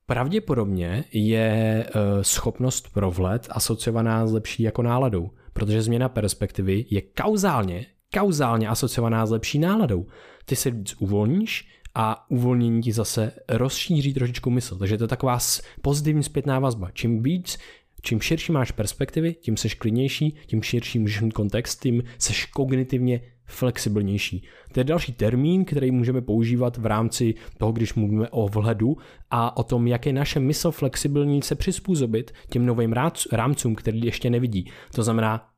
Pravděpodobně 0.10 1.04
je 1.12 1.86
e, 1.86 1.86
schopnost 2.24 2.94
pro 2.94 3.12
vlet 3.12 3.48
asociovaná 3.50 4.28
s 4.28 4.34
lepší 4.34 4.64
jako 4.64 4.82
náladou, 4.82 5.32
protože 5.54 5.82
změna 5.82 6.10
perspektivy 6.10 6.86
je 6.90 7.02
kauzálně 7.02 7.86
kauzálně 8.14 8.68
asociovaná 8.68 9.26
s 9.26 9.32
lepší 9.32 9.60
náladou. 9.60 10.06
Ty 10.46 10.56
se 10.56 10.72
víc 10.72 10.96
uvolníš 11.00 11.68
a 11.96 12.26
uvolnění 12.30 12.82
ti 12.82 12.94
zase 12.94 13.32
rozšíří 13.50 14.14
trošičku 14.14 14.50
mysl. 14.50 14.78
Takže 14.78 14.98
to 14.98 15.04
je 15.04 15.08
taková 15.08 15.38
pozitivní 15.82 16.24
zpětná 16.24 16.60
vazba. 16.60 16.92
Čím 16.94 17.24
víc 17.24 17.58
Čím 18.02 18.22
širší 18.22 18.52
máš 18.52 18.72
perspektivy, 18.72 19.34
tím 19.34 19.58
seš 19.58 19.74
klidnější, 19.74 20.36
tím 20.46 20.64
širší 20.64 21.00
můžeš 21.00 21.22
mít 21.22 21.34
kontext, 21.34 21.82
tím 21.82 22.04
seš 22.18 22.46
kognitivně 22.46 23.22
flexibilnější. 23.46 24.44
To 24.74 24.80
je 24.80 24.84
další 24.84 25.14
termín, 25.14 25.66
který 25.66 25.92
můžeme 25.92 26.22
používat 26.22 26.78
v 26.78 26.86
rámci 26.86 27.34
toho, 27.58 27.72
když 27.72 27.94
mluvíme 27.94 28.30
o 28.30 28.48
vhledu 28.48 28.98
a 29.32 29.58
o 29.58 29.64
tom, 29.64 29.88
jak 29.88 30.06
je 30.06 30.14
naše 30.14 30.40
mysl 30.40 30.72
flexibilní 30.72 31.42
se 31.42 31.56
přizpůsobit 31.56 32.32
těm 32.50 32.66
novým 32.66 32.94
rámcům, 33.32 33.76
který 33.76 34.02
ještě 34.02 34.30
nevidí. 34.30 34.72
To 34.96 35.04
znamená 35.04 35.50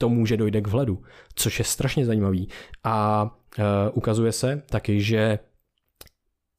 to 0.00 0.08
může 0.08 0.36
dojde 0.36 0.60
k 0.60 0.66
vhledu, 0.66 1.02
což 1.34 1.58
je 1.58 1.64
strašně 1.64 2.06
zajímavý. 2.06 2.48
A 2.84 3.22
uh, 3.58 3.64
ukazuje 3.92 4.32
se 4.32 4.62
taky, 4.70 5.00
že 5.00 5.38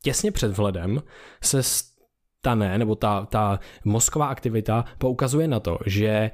těsně 0.03 0.31
před 0.31 0.51
vhledem 0.51 1.01
se 1.43 1.63
stane, 1.63 2.77
nebo 2.77 2.95
ta, 2.95 3.25
ta 3.25 3.59
mozková 3.85 4.27
aktivita 4.27 4.85
poukazuje 4.97 5.47
na 5.47 5.59
to, 5.59 5.77
že 5.85 6.31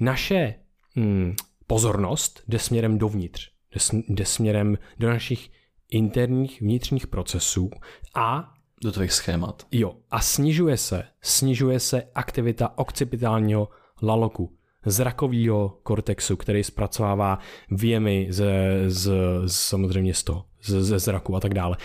naše 0.00 0.54
hmm, 0.96 1.34
pozornost 1.66 2.42
jde 2.48 2.58
směrem 2.58 2.98
dovnitř, 2.98 3.50
jde, 3.74 4.02
jde 4.08 4.24
směrem 4.24 4.78
do 4.98 5.08
našich 5.08 5.50
interních 5.90 6.60
vnitřních 6.60 7.06
procesů 7.06 7.70
a 8.14 8.52
do 8.82 8.92
tvých 8.92 9.12
schémat. 9.12 9.66
Jo, 9.70 9.96
a 10.10 10.20
snižuje 10.20 10.76
se, 10.76 11.04
snižuje 11.22 11.80
se 11.80 12.02
aktivita 12.14 12.78
occipitálního 12.78 13.68
laloku, 14.02 14.55
zrakového 14.86 15.78
kortexu, 15.82 16.36
který 16.36 16.64
zpracovává 16.64 17.38
věmy 17.70 18.26
z, 18.30 18.44
z, 18.86 19.10
z 19.46 19.56
samozřejmě 19.56 20.14
z 20.14 20.22
toho, 20.22 20.44
ze, 20.64 20.84
ze 20.84 20.98
zraku 20.98 21.36
a 21.36 21.40
tak 21.40 21.54
dále. 21.54 21.76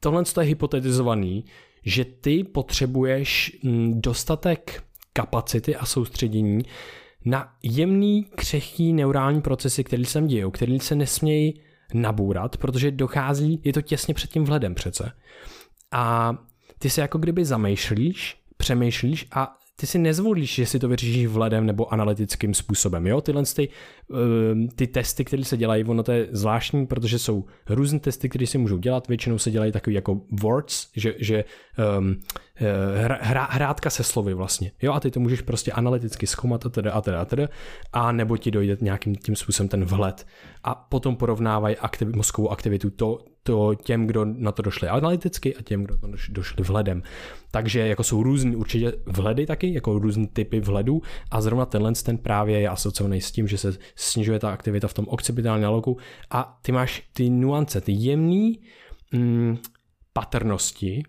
Tohle 0.00 0.22
je 0.40 0.46
hypotetizovaný, 0.46 1.44
že 1.84 2.04
ty 2.04 2.44
potřebuješ 2.44 3.58
mm, 3.62 4.00
dostatek 4.00 4.84
kapacity 5.12 5.76
a 5.76 5.86
soustředění 5.86 6.62
na 7.24 7.54
jemný, 7.62 8.24
křehký 8.34 8.92
neurální 8.92 9.42
procesy, 9.42 9.84
které 9.84 10.04
se 10.04 10.22
dějí, 10.22 10.44
které 10.52 10.78
se 10.80 10.94
nesmějí 10.94 11.60
nabůrat, 11.94 12.56
protože 12.56 12.90
dochází, 12.90 13.60
je 13.64 13.72
to 13.72 13.82
těsně 13.82 14.14
před 14.14 14.30
tím 14.30 14.44
vhledem 14.44 14.74
přece. 14.74 15.12
A 15.92 16.36
ty 16.78 16.90
se 16.90 17.00
jako 17.00 17.18
kdyby 17.18 17.44
zamýšlíš, 17.44 18.36
přemýšlíš 18.56 19.26
a 19.32 19.58
ty 19.76 19.86
si 19.86 19.98
nezvolíš, 19.98 20.58
jestli 20.58 20.78
to 20.78 20.88
vyřešíš 20.88 21.26
vledem 21.26 21.66
nebo 21.66 21.92
analytickým 21.92 22.54
způsobem. 22.54 23.06
Jo? 23.06 23.20
Tyhle 23.20 23.42
ty, 23.56 23.68
ehm, 24.12 24.68
ty 24.68 24.86
testy, 24.86 25.24
které 25.24 25.44
se 25.44 25.56
dělají, 25.56 25.84
ono 25.84 26.02
to 26.02 26.12
je 26.12 26.28
zvláštní, 26.30 26.86
protože 26.86 27.18
jsou 27.18 27.44
různé 27.68 27.98
testy, 27.98 28.28
které 28.28 28.46
si 28.46 28.58
můžou 28.58 28.78
dělat. 28.78 29.08
Většinou 29.08 29.38
se 29.38 29.50
dělají 29.50 29.72
takový 29.72 29.94
jako 29.96 30.20
words, 30.42 30.88
že, 30.96 31.14
že 31.18 31.44
um, 31.98 32.20
hra, 33.20 33.48
hrátka 33.50 33.90
se 33.90 34.04
slovy 34.04 34.34
vlastně. 34.34 34.72
Jo, 34.82 34.92
a 34.92 35.00
ty 35.00 35.10
to 35.10 35.20
můžeš 35.20 35.40
prostě 35.40 35.72
analyticky 35.72 36.26
zkoumat 36.26 36.66
a 36.66 36.68
teda 36.68 36.92
a 36.92 37.00
teda 37.00 37.20
a 37.20 37.24
teda, 37.24 37.48
a 37.92 38.12
nebo 38.12 38.36
ti 38.36 38.50
dojde 38.50 38.76
nějakým 38.80 39.14
tím 39.14 39.36
způsobem 39.36 39.68
ten 39.68 39.84
vhled. 39.84 40.26
A 40.64 40.74
potom 40.74 41.16
porovnávají 41.16 41.76
aktiv, 41.76 42.08
mozkovou 42.08 42.50
aktivitu 42.50 42.90
to, 42.90 43.18
to 43.42 43.74
těm, 43.74 44.06
kdo 44.06 44.24
na 44.24 44.52
to 44.52 44.62
došli 44.62 44.88
analyticky 44.88 45.56
a 45.56 45.62
těm, 45.62 45.84
kdo 45.84 45.96
to 45.96 46.06
došli 46.28 46.64
vhledem. 46.64 47.02
Takže 47.50 47.86
jako 47.86 48.04
jsou 48.04 48.22
různý 48.22 48.56
určitě 48.56 48.92
vhledy 49.06 49.46
taky, 49.46 49.74
jako 49.74 49.98
různý 49.98 50.26
typy 50.26 50.60
vhledů 50.60 51.02
a 51.30 51.40
zrovna 51.40 51.66
tenhle 51.66 51.92
ten 51.92 52.18
právě 52.18 52.60
je 52.60 52.68
asociovaný 52.68 53.20
s 53.20 53.32
tím, 53.32 53.48
že 53.48 53.58
se 53.58 53.72
snižuje 53.96 54.38
ta 54.38 54.52
aktivita 54.52 54.88
v 54.88 54.94
tom 54.94 55.06
occipitálním 55.08 55.62
naloku 55.62 55.96
a 56.30 56.58
ty 56.62 56.72
máš 56.72 57.02
ty 57.12 57.30
nuance, 57.30 57.80
ty 57.80 57.92
jemný 57.92 58.60
mm, 59.12 59.58
patrnosti, 60.12 61.02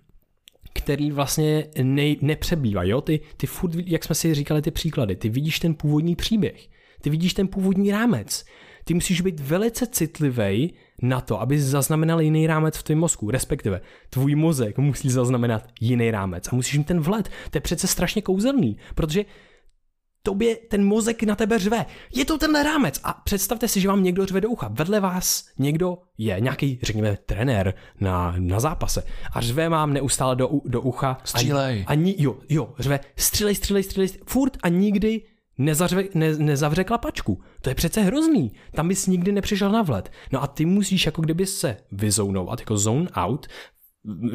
který 0.73 1.11
vlastně 1.11 1.67
ne, 1.83 2.15
nepřebývají. 2.21 2.89
Jo? 2.89 3.01
Ty, 3.01 3.19
ty 3.37 3.47
furt, 3.47 3.73
jak 3.85 4.03
jsme 4.03 4.15
si 4.15 4.33
říkali 4.33 4.61
ty 4.61 4.71
příklady, 4.71 5.15
ty 5.15 5.29
vidíš 5.29 5.59
ten 5.59 5.73
původní 5.75 6.15
příběh, 6.15 6.67
ty 7.01 7.09
vidíš 7.09 7.33
ten 7.33 7.47
původní 7.47 7.91
rámec. 7.91 8.45
Ty 8.83 8.93
musíš 8.93 9.21
být 9.21 9.39
velice 9.39 9.87
citlivý 9.87 10.73
na 11.01 11.21
to, 11.21 11.41
aby 11.41 11.61
zaznamenal 11.61 12.21
jiný 12.21 12.47
rámec 12.47 12.77
v 12.77 12.83
tvém 12.83 12.99
mozku, 12.99 13.31
respektive 13.31 13.81
tvůj 14.09 14.35
mozek 14.35 14.77
musí 14.77 15.09
zaznamenat 15.09 15.67
jiný 15.81 16.11
rámec 16.11 16.47
a 16.47 16.55
musíš 16.55 16.77
mít 16.77 16.87
ten 16.87 16.99
vhled. 16.99 17.29
To 17.49 17.57
je 17.57 17.61
přece 17.61 17.87
strašně 17.87 18.21
kouzelný, 18.21 18.77
protože 18.95 19.25
tobě 20.23 20.55
ten 20.55 20.85
mozek 20.85 21.23
na 21.23 21.35
tebe 21.35 21.59
řve. 21.59 21.85
Je 22.15 22.25
to 22.25 22.37
tenhle 22.37 22.63
rámec. 22.63 22.99
A 23.03 23.13
představte 23.13 23.67
si, 23.67 23.81
že 23.81 23.87
vám 23.87 24.03
někdo 24.03 24.25
řve 24.25 24.41
do 24.41 24.49
ucha. 24.49 24.67
Vedle 24.71 24.99
vás 24.99 25.45
někdo 25.57 25.97
je, 26.17 26.39
nějaký, 26.39 26.79
řekněme, 26.83 27.17
trenér 27.25 27.73
na, 27.99 28.35
na 28.37 28.59
zápase 28.59 29.03
a 29.33 29.41
řve 29.41 29.69
vám 29.69 29.93
neustále 29.93 30.35
do, 30.35 30.49
do 30.65 30.81
ucha. 30.81 31.17
Střílej. 31.23 31.85
A, 31.87 31.93
a 31.93 32.13
jo, 32.17 32.37
jo, 32.49 32.73
řve, 32.79 32.99
střílej, 33.15 33.55
střílej, 33.55 33.83
střílej, 33.83 34.09
furt 34.27 34.57
a 34.63 34.69
nikdy 34.69 35.21
nezařve, 35.57 36.03
ne, 36.13 36.37
nezavře 36.37 36.83
klapačku. 36.83 37.41
To 37.61 37.69
je 37.69 37.75
přece 37.75 38.01
hrozný. 38.01 38.51
Tam 38.71 38.87
bys 38.87 39.07
nikdy 39.07 39.31
nepřišel 39.31 39.71
na 39.71 39.81
vlet. 39.81 40.11
No 40.31 40.43
a 40.43 40.47
ty 40.47 40.65
musíš 40.65 41.05
jako 41.05 41.21
kdyby 41.21 41.45
se 41.45 41.77
vyzounovat, 41.91 42.59
jako 42.59 42.77
zone 42.77 43.09
out, 43.15 43.47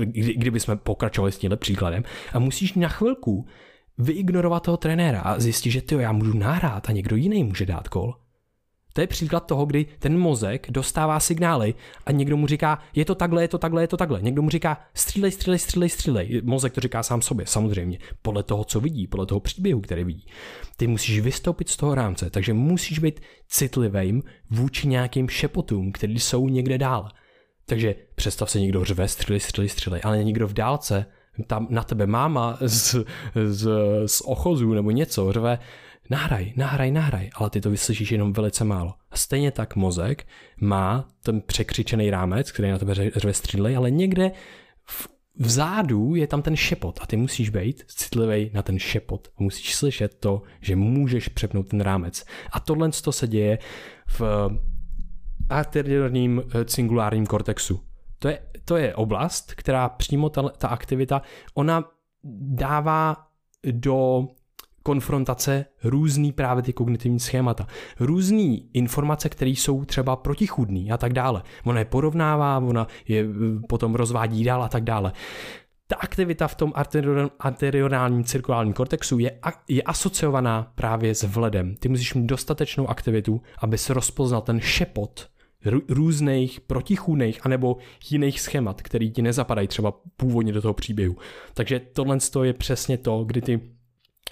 kdy, 0.05 0.35
kdyby 0.35 0.61
jsme 0.61 0.77
pokračovali 0.77 1.33
s 1.33 1.39
tímhle 1.39 1.57
příkladem, 1.57 2.03
a 2.33 2.39
musíš 2.39 2.75
na 2.75 2.89
chvilku 2.89 3.47
vyignorovat 3.99 4.63
toho 4.63 4.77
trenéra 4.77 5.21
a 5.21 5.41
zjistit, 5.41 5.71
že 5.71 5.83
ty 5.83 5.95
já 5.95 6.13
můžu 6.13 6.39
nahrát 6.39 6.89
a 6.89 6.93
někdo 6.93 7.17
jiný 7.17 7.45
může 7.45 7.67
dát 7.67 7.89
kol. 7.89 8.15
To 8.99 9.03
je 9.03 9.07
příklad 9.07 9.47
toho, 9.47 9.67
kdy 9.67 9.87
ten 9.99 10.19
mozek 10.19 10.67
dostává 10.71 11.21
signály 11.21 11.75
a 12.07 12.13
někdo 12.13 12.37
mu 12.37 12.47
říká, 12.47 12.79
je 12.95 13.05
to 13.05 13.15
takhle, 13.15 13.43
je 13.43 13.49
to 13.49 13.59
takhle, 13.59 13.83
je 13.83 13.89
to 13.89 13.97
takhle. 13.97 14.23
Někdo 14.23 14.43
mu 14.43 14.51
říká, 14.51 14.81
střílej, 14.95 15.33
střílej, 15.33 15.59
střílej, 15.59 15.89
střílej. 15.89 16.41
Mozek 16.45 16.73
to 16.73 16.81
říká 16.81 17.03
sám 17.03 17.23
sobě, 17.23 17.47
samozřejmě, 17.47 17.99
podle 18.23 18.43
toho, 18.43 18.65
co 18.65 18.81
vidí, 18.81 19.07
podle 19.07 19.27
toho 19.27 19.41
příběhu, 19.41 19.81
který 19.81 20.05
vidí. 20.05 20.27
Ty 20.77 20.87
musíš 20.87 21.21
vystoupit 21.21 21.69
z 21.69 21.77
toho 21.77 21.95
rámce, 21.95 22.31
takže 22.31 22.53
musíš 22.53 22.99
být 22.99 23.21
citlivým 23.49 24.23
vůči 24.51 24.89
nějakým 24.89 25.29
šepotům, 25.29 25.93
které 25.93 26.13
jsou 26.13 26.49
někde 26.49 26.79
dál. 26.79 27.09
Takže 27.67 27.95
představ 28.15 28.51
se 28.51 28.61
někdo 28.61 28.85
řve, 28.85 29.09
střílej, 29.09 29.41
střílej, 29.41 29.69
střílej, 29.69 30.01
ale 30.05 30.25
někdo 30.25 30.49
v 30.49 30.53
dálce 30.53 31.07
tam 31.47 31.67
na 31.71 31.83
tebe 31.83 32.07
máma 32.07 32.59
z, 32.61 32.97
z, 33.47 33.69
z 34.07 34.21
ochozu 34.25 34.75
nebo 34.75 34.91
něco 34.91 35.33
řve, 35.33 35.59
nahraj, 36.11 36.53
nahraj, 36.57 36.91
nahraj, 36.91 37.31
ale 37.35 37.51
ty 37.51 37.61
to 37.61 37.71
vyslyšíš 37.71 38.13
jenom 38.13 38.33
velice 38.33 38.65
málo. 38.65 38.95
A 39.11 39.17
stejně 39.17 39.51
tak 39.51 39.77
mozek 39.77 40.27
má 40.61 41.09
ten 41.23 41.41
překřičený 41.41 42.11
rámec, 42.11 42.53
který 42.53 42.71
na 42.71 42.79
tebe 42.79 42.95
řve 42.95 43.33
střílej, 43.33 43.77
ale 43.77 43.91
někde 43.91 44.31
v, 44.85 45.09
vzadu 45.37 46.15
je 46.15 46.27
tam 46.27 46.43
ten 46.43 46.57
šepot 46.57 46.99
a 47.03 47.07
ty 47.07 47.17
musíš 47.17 47.51
být 47.51 47.85
citlivý 47.87 48.51
na 48.55 48.63
ten 48.63 48.79
šepot. 48.79 49.29
Musíš 49.39 49.75
slyšet 49.75 50.15
to, 50.21 50.43
že 50.61 50.77
můžeš 50.77 51.29
přepnout 51.29 51.69
ten 51.69 51.81
rámec. 51.81 52.25
A 52.53 52.61
tohle 52.61 52.93
se 52.93 53.29
děje 53.29 53.59
v 54.09 54.23
arteriálním 55.49 56.43
eh, 56.55 56.65
cingulárním 56.65 57.27
kortexu. 57.27 57.81
To 58.19 58.29
je, 58.29 58.41
to 58.65 58.77
je 58.77 58.95
oblast, 58.95 59.55
která 59.55 59.89
přímo 59.89 60.29
ta, 60.29 60.49
ta 60.49 60.69
aktivita, 60.69 61.23
ona 61.55 61.85
dává 62.55 63.17
do 63.71 64.29
konfrontace 64.89 65.65
různý 65.85 66.33
právě 66.33 66.63
ty 66.63 66.73
kognitivní 66.73 67.21
schémata, 67.21 67.67
různý 68.01 68.69
informace, 68.73 69.29
které 69.29 69.51
jsou 69.51 69.85
třeba 69.85 70.17
protichudný 70.17 70.93
a 70.93 70.97
tak 70.97 71.13
dále. 71.13 71.43
Ona 71.65 71.79
je 71.79 71.85
porovnává, 71.85 72.59
ona 72.59 72.87
je 73.09 73.25
potom 73.69 73.95
rozvádí 73.95 74.45
dál 74.45 74.63
a 74.63 74.69
tak 74.69 74.85
dále. 74.85 75.13
Ta 75.87 75.97
aktivita 75.97 76.49
v 76.49 76.55
tom 76.55 76.73
arteriálním 77.39 78.25
cirkulárním 78.25 78.73
kortexu 78.73 79.19
je, 79.19 79.41
je 79.69 79.83
asociovaná 79.83 80.73
právě 80.75 81.15
s 81.15 81.23
vledem. 81.23 81.75
Ty 81.77 81.89
musíš 81.89 82.15
mít 82.15 82.27
dostatečnou 82.27 82.89
aktivitu, 82.91 83.41
aby 83.59 83.79
se 83.79 83.95
rozpoznal 83.95 84.41
ten 84.41 84.61
šepot, 84.61 85.29
různých 85.89 86.61
protichůdných 86.61 87.47
anebo 87.47 87.77
jiných 88.11 88.41
schémat, 88.41 88.83
který 88.83 89.11
ti 89.11 89.23
nezapadají 89.23 89.69
třeba 89.69 89.93
původně 90.17 90.53
do 90.53 90.63
toho 90.63 90.75
příběhu. 90.75 91.17
Takže 91.55 91.81
tohle 91.93 92.19
je 92.43 92.53
přesně 92.53 92.99
to, 92.99 93.25
kdy 93.25 93.41
ty 93.43 93.78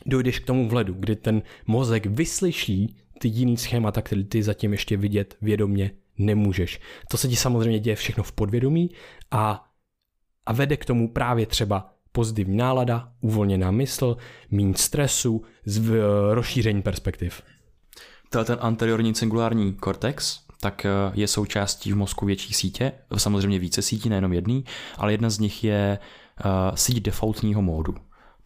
dojdeš 0.06 0.38
k 0.38 0.46
tomu 0.46 0.68
vledu, 0.68 0.94
kdy 0.94 1.16
ten 1.16 1.42
mozek 1.66 2.06
vyslyší 2.06 2.96
ty 3.18 3.28
jiný 3.28 3.56
schémata, 3.56 4.02
které 4.02 4.24
ty 4.24 4.42
zatím 4.42 4.72
ještě 4.72 4.96
vidět 4.96 5.36
vědomě 5.42 5.90
nemůžeš. 6.18 6.80
To 7.10 7.16
se 7.16 7.28
ti 7.28 7.36
samozřejmě 7.36 7.78
děje 7.78 7.96
všechno 7.96 8.22
v 8.22 8.32
podvědomí 8.32 8.90
a, 9.30 9.64
a 10.46 10.52
vede 10.52 10.76
k 10.76 10.84
tomu 10.84 11.08
právě 11.08 11.46
třeba 11.46 11.92
pozitivní 12.12 12.56
nálada, 12.56 13.12
uvolněná 13.20 13.70
mysl, 13.70 14.16
méně 14.50 14.74
stresu, 14.74 15.42
z, 15.64 15.82
rozšíření 16.32 16.82
perspektiv. 16.82 17.42
To 18.30 18.44
ten 18.44 18.58
anteriorní 18.60 19.14
cingulární 19.14 19.74
kortex, 19.74 20.40
tak 20.60 20.84
eh, 20.84 20.90
je 21.14 21.28
součástí 21.28 21.92
v 21.92 21.96
mozku 21.96 22.26
větší 22.26 22.54
sítě, 22.54 22.92
samozřejmě 23.16 23.58
více 23.58 23.82
sítí, 23.82 24.08
nejenom 24.08 24.32
jedný, 24.32 24.64
ale 24.96 25.12
jedna 25.12 25.30
z 25.30 25.38
nich 25.38 25.64
je 25.64 25.98
uh, 26.44 26.74
síť 26.74 27.02
defaultního 27.02 27.62
módu. 27.62 27.94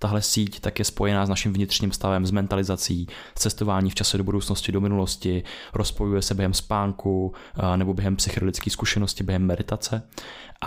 Tahle 0.03 0.23
síť 0.23 0.61
tak 0.61 0.79
je 0.79 0.85
spojená 0.85 1.27
s 1.27 1.29
naším 1.29 1.53
vnitřním 1.53 1.93
stavem, 1.93 2.27
s 2.27 2.31
mentalizací, 2.31 3.07
s 3.39 3.41
cestování 3.41 3.91
v 3.91 3.95
čase 3.95 4.19
do 4.19 4.25
budoucnosti, 4.25 4.73
do 4.73 4.81
minulosti, 4.81 5.43
rozpojuje 5.75 6.23
se 6.23 6.35
během 6.35 6.55
spánku 6.55 7.27
uh, 7.29 7.77
nebo 7.77 7.95
během 7.95 8.17
psychedelické 8.17 8.71
zkušenosti, 8.71 9.25
během 9.25 9.47
meditace. 9.47 10.03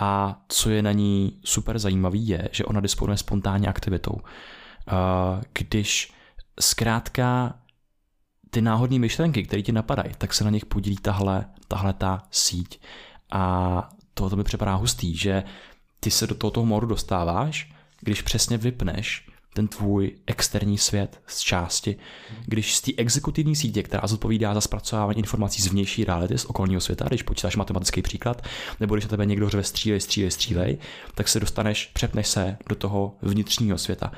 A 0.00 0.40
co 0.48 0.70
je 0.70 0.82
na 0.82 0.92
ní 0.92 1.40
super 1.44 1.78
zajímavý 1.78 2.28
je, 2.28 2.48
že 2.52 2.64
ona 2.64 2.80
disponuje 2.80 3.16
spontánní 3.16 3.68
aktivitou. 3.68 4.12
Uh, 4.12 4.22
když 5.58 6.12
zkrátka 6.60 7.54
ty 8.50 8.62
náhodné 8.62 8.98
myšlenky, 8.98 9.42
které 9.42 9.62
ti 9.62 9.72
napadají, 9.72 10.10
tak 10.18 10.34
se 10.34 10.44
na 10.44 10.50
nich 10.50 10.66
podílí 10.66 10.96
tahle, 10.96 11.44
tahle 11.68 11.92
ta 11.92 12.22
síť. 12.30 12.80
A 13.32 13.88
to 14.14 14.36
mi 14.36 14.44
připadá 14.44 14.74
hustý, 14.74 15.16
že 15.16 15.44
ty 16.00 16.10
se 16.10 16.26
do 16.26 16.34
tohoto 16.34 16.64
moru 16.64 16.86
dostáváš, 16.86 17.73
když 18.04 18.22
přesně 18.22 18.58
vypneš 18.58 19.26
ten 19.54 19.68
tvůj 19.68 20.16
externí 20.26 20.78
svět 20.78 21.20
z 21.26 21.40
části, 21.40 21.96
když 22.46 22.74
z 22.76 22.80
té 22.80 22.92
exekutivní 22.96 23.56
sítě, 23.56 23.82
která 23.82 24.06
zodpovídá 24.06 24.54
za 24.54 24.60
zpracovávání 24.60 25.18
informací 25.18 25.62
z 25.62 25.66
vnější 25.66 26.04
reality, 26.04 26.38
z 26.38 26.44
okolního 26.44 26.80
světa, 26.80 27.04
když 27.04 27.22
počítáš 27.22 27.56
matematický 27.56 28.02
příklad, 28.02 28.42
nebo 28.80 28.94
když 28.94 29.04
na 29.04 29.08
tebe 29.08 29.26
někdo 29.26 29.50
řve 29.50 29.62
střílej, 29.62 30.00
střílej, 30.00 30.30
střílej, 30.30 30.78
tak 31.14 31.28
se 31.28 31.40
dostaneš, 31.40 31.90
přepneš 31.94 32.26
se 32.26 32.56
do 32.68 32.74
toho 32.74 33.16
vnitřního 33.22 33.78
světa. 33.78 34.12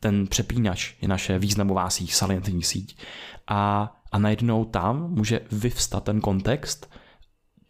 Ten 0.00 0.26
přepínač 0.26 0.94
je 1.02 1.08
naše 1.08 1.38
významová 1.38 1.90
síť, 1.90 2.12
salientní 2.14 2.62
síť 2.62 2.98
a, 3.48 3.92
a 4.12 4.18
najednou 4.18 4.64
tam 4.64 5.10
může 5.10 5.40
vyvstat 5.52 6.04
ten 6.04 6.20
kontext 6.20 6.90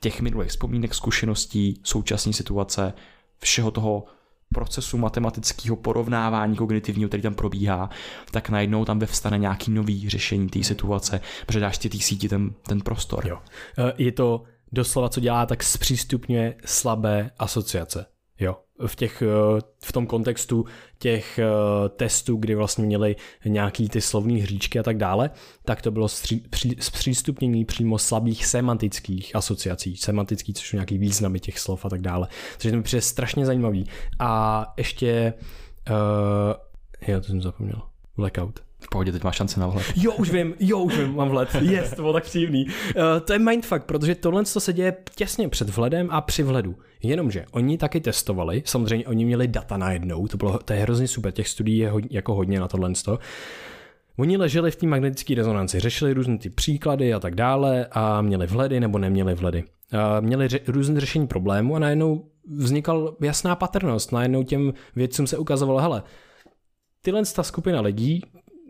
těch 0.01 0.21
minulých 0.21 0.51
vzpomínek, 0.51 0.95
zkušeností, 0.95 1.81
současné 1.85 2.33
situace, 2.33 2.93
všeho 3.39 3.71
toho 3.71 4.05
procesu 4.53 4.99
matematického 4.99 5.77
porovnávání 5.77 6.57
kognitivního, 6.57 7.09
který 7.09 7.23
tam 7.23 7.35
probíhá, 7.35 7.91
tak 8.31 8.49
najednou 8.49 8.85
tam 8.85 8.99
vyvstane 8.99 9.39
nějaký 9.39 9.71
nový 9.71 10.09
řešení 10.09 10.49
té 10.49 10.63
situace, 10.63 11.21
protože 11.47 11.61
dáš 11.61 11.79
ti 11.79 11.89
té 11.89 11.99
síti 11.99 12.29
ten, 12.29 12.55
ten 12.67 12.81
prostor. 12.81 13.27
Jo. 13.29 13.39
E, 13.79 13.93
je 14.03 14.13
to 14.13 14.43
doslova, 14.73 15.09
co 15.09 15.21
dělá, 15.21 15.47
tak 15.47 15.63
zpřístupňuje 15.63 16.55
slabé 16.65 17.31
asociace. 17.39 18.07
V, 18.87 18.97
těch, 18.97 19.23
eh, 19.23 19.61
v 19.85 19.93
tom 19.93 20.07
kontextu 20.07 20.65
těch 20.99 21.39
eh, 21.39 21.45
testů, 21.89 22.37
kdy 22.37 22.55
vlastně 22.55 22.87
měli 22.87 23.17
nějaký 23.45 23.89
ty 23.89 24.01
slovní 24.01 24.41
hříčky 24.41 24.79
a 24.79 24.83
tak 24.83 24.97
dále, 24.97 25.31
tak 25.65 25.83
to 25.83 25.91
bylo 25.91 26.09
zpřístupnění 26.79 27.65
přímo 27.65 27.99
slabých 27.99 28.47
semantických 28.47 29.37
asociací. 29.37 29.97
Semantický, 29.97 30.55
což 30.55 30.69
jsou 30.69 30.77
nějaký 30.77 30.99
významy 30.99 31.41
těch 31.41 31.59
slov 31.59 31.85
a 31.85 31.89
tak 31.89 32.01
dále. 32.01 32.29
Takže 32.53 32.71
to 32.71 32.77
mi 32.77 32.83
přijde 32.83 33.03
strašně 33.03 33.47
zajímavý. 33.47 33.87
A 34.19 34.67
ještě, 34.77 35.35
uh, 35.91 37.09
jo, 37.09 37.21
to 37.21 37.27
jsem 37.27 37.43
zapomněl, 37.43 37.83
blackout. 38.17 38.72
V 38.83 38.89
pohodě, 38.89 39.13
teď 39.13 39.25
máš 39.25 39.37
šanci 39.37 39.61
na 39.61 39.67
vhled. 39.67 39.87
Jo, 39.97 40.13
už 40.13 40.31
vím, 40.31 40.55
jo, 40.61 40.79
už 40.79 40.99
vím, 40.99 41.17
mám 41.17 41.29
vhled. 41.29 41.49
Yes, 41.61 41.91
to 41.91 42.03
bylo 42.03 42.13
tak 42.13 42.25
příjemný. 42.25 42.67
Uh, 42.67 42.73
to 43.25 43.33
je 43.33 43.39
mindfuck, 43.39 43.83
protože 43.83 44.15
tohle 44.15 44.45
se 44.45 44.73
děje 44.73 44.97
těsně 45.15 45.49
před 45.49 45.71
vhledem 45.71 46.09
a 46.11 46.21
při 46.21 46.43
vhledu. 46.43 46.77
Jenomže 47.03 47.45
oni 47.51 47.79
taky 47.79 48.01
testovali, 48.01 48.63
samozřejmě 48.67 49.07
oni 49.07 49.25
měli 49.25 49.49
data 49.49 49.77
najednou, 49.77 50.27
to, 50.27 50.37
bylo, 50.37 50.59
to 50.59 50.73
je 50.73 50.79
hrozně 50.79 51.09
super, 51.09 51.33
těch 51.33 51.49
studií 51.49 51.79
je 51.79 51.91
hodně, 51.91 52.09
jako 52.13 52.35
hodně 52.35 52.61
na 52.61 52.69
tohle. 52.69 52.93
Oni 54.17 54.37
leželi 54.37 54.71
v 54.71 54.77
té 54.77 54.87
magnetické 54.87 55.35
rezonanci, 55.35 55.81
řešili 55.81 56.13
různé 56.13 56.39
ty 56.39 56.51
příklady 56.51 57.15
a 57.15 57.21
tak 57.21 57.35
dále 57.35 57.87
a 57.93 58.23
měli 58.23 58.47
vhledy 58.47 58.81
nebo 58.81 58.99
neměli 58.99 59.35
vhledy. 59.35 59.65
A 59.93 60.21
měli 60.21 60.47
ře- 60.47 60.61
různé 60.67 61.01
řešení 61.01 61.27
problému 61.27 61.77
a 61.77 61.79
najednou 61.79 62.25
vznikal 62.49 63.17
jasná 63.23 63.57
patrnost. 63.57 64.13
Najednou 64.13 64.43
těm 64.43 64.73
vědcům 64.97 65.27
se 65.27 65.39
ukazovalo, 65.39 65.81
hele, 65.81 66.03
tyhle 67.03 67.23
ta 67.35 67.43
skupina 67.43 67.81
lidí, 67.81 68.23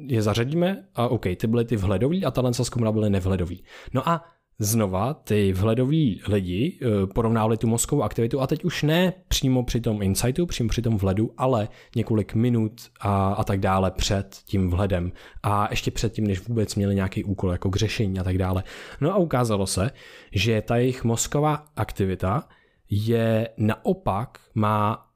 je 0.07 0.23
zařadíme 0.23 0.85
a 0.95 1.09
OK, 1.09 1.23
ty 1.37 1.47
byly 1.47 1.65
ty 1.65 1.77
vhledový 1.77 2.25
a 2.25 2.31
tahle 2.31 2.55
skupina 2.55 2.93
byly 2.93 3.11
nevhledový. 3.11 3.65
No 3.95 4.09
a 4.09 4.25
znova 4.59 5.15
ty 5.15 5.53
vhledoví 5.53 6.21
lidi 6.29 6.79
eh, 6.83 7.07
porovnávali 7.07 7.57
tu 7.57 7.67
mozkovou 7.67 8.03
aktivitu 8.03 8.41
a 8.41 8.47
teď 8.47 8.65
už 8.65 8.83
ne 8.83 9.13
přímo 9.29 9.63
při 9.63 9.81
tom 9.81 10.03
insightu, 10.03 10.47
přímo 10.47 10.69
při 10.69 10.83
tom 10.83 10.97
vhledu, 10.97 11.31
ale 11.37 11.69
několik 11.97 12.35
minut 12.35 12.73
a, 13.01 13.33
a 13.33 13.45
tak 13.45 13.61
dále 13.61 13.91
před 13.91 14.41
tím 14.45 14.71
vhledem 14.71 15.13
a 15.43 15.69
ještě 15.71 15.91
předtím, 15.91 16.27
než 16.27 16.49
vůbec 16.49 16.75
měli 16.75 16.95
nějaký 16.95 17.25
úkol 17.25 17.51
jako 17.51 17.71
k 17.71 17.77
řešení 17.77 18.19
a 18.19 18.25
tak 18.25 18.39
dále. 18.39 18.65
No 19.01 19.13
a 19.13 19.17
ukázalo 19.17 19.67
se, 19.67 19.91
že 20.33 20.63
ta 20.63 20.77
jejich 20.77 21.05
mozková 21.05 21.65
aktivita 21.77 22.49
je 22.91 23.49
naopak 23.57 24.39
má 24.55 25.07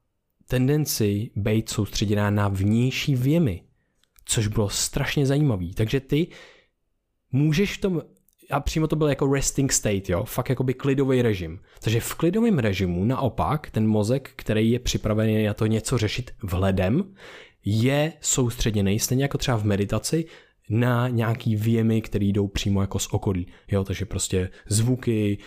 tendenci 0.47 1.31
být 1.35 1.69
soustředěná 1.69 2.29
na 2.29 2.47
vnější 2.47 3.15
věmy, 3.15 3.61
což 4.27 4.47
bylo 4.47 4.69
strašně 4.69 5.25
zajímavý. 5.25 5.73
Takže 5.73 5.99
ty 5.99 6.27
můžeš 7.31 7.77
v 7.77 7.81
tom 7.81 8.01
a 8.51 8.59
přímo 8.59 8.87
to 8.87 8.95
byl 8.95 9.07
jako 9.07 9.33
resting 9.33 9.71
state, 9.73 10.09
jo, 10.09 10.23
fakt 10.23 10.49
jakoby 10.49 10.73
klidový 10.73 11.21
režim. 11.21 11.59
Takže 11.81 11.99
v 11.99 12.15
klidovém 12.15 12.59
režimu 12.59 13.05
naopak 13.05 13.69
ten 13.69 13.87
mozek, 13.87 14.31
který 14.35 14.71
je 14.71 14.79
připravený 14.79 15.45
na 15.45 15.53
to 15.53 15.65
něco 15.65 15.97
řešit 15.97 16.31
vhledem, 16.43 17.13
je 17.65 18.13
soustředěný, 18.21 18.99
stejně 18.99 19.23
jako 19.23 19.37
třeba 19.37 19.57
v 19.57 19.65
meditaci, 19.65 20.25
na 20.69 21.07
nějaký 21.07 21.55
věmy, 21.55 22.01
které 22.01 22.25
jdou 22.25 22.47
přímo 22.47 22.81
jako 22.81 22.99
z 22.99 23.07
okolí. 23.11 23.47
Jo, 23.71 23.83
takže 23.83 24.05
prostě 24.05 24.49
zvuky, 24.67 25.37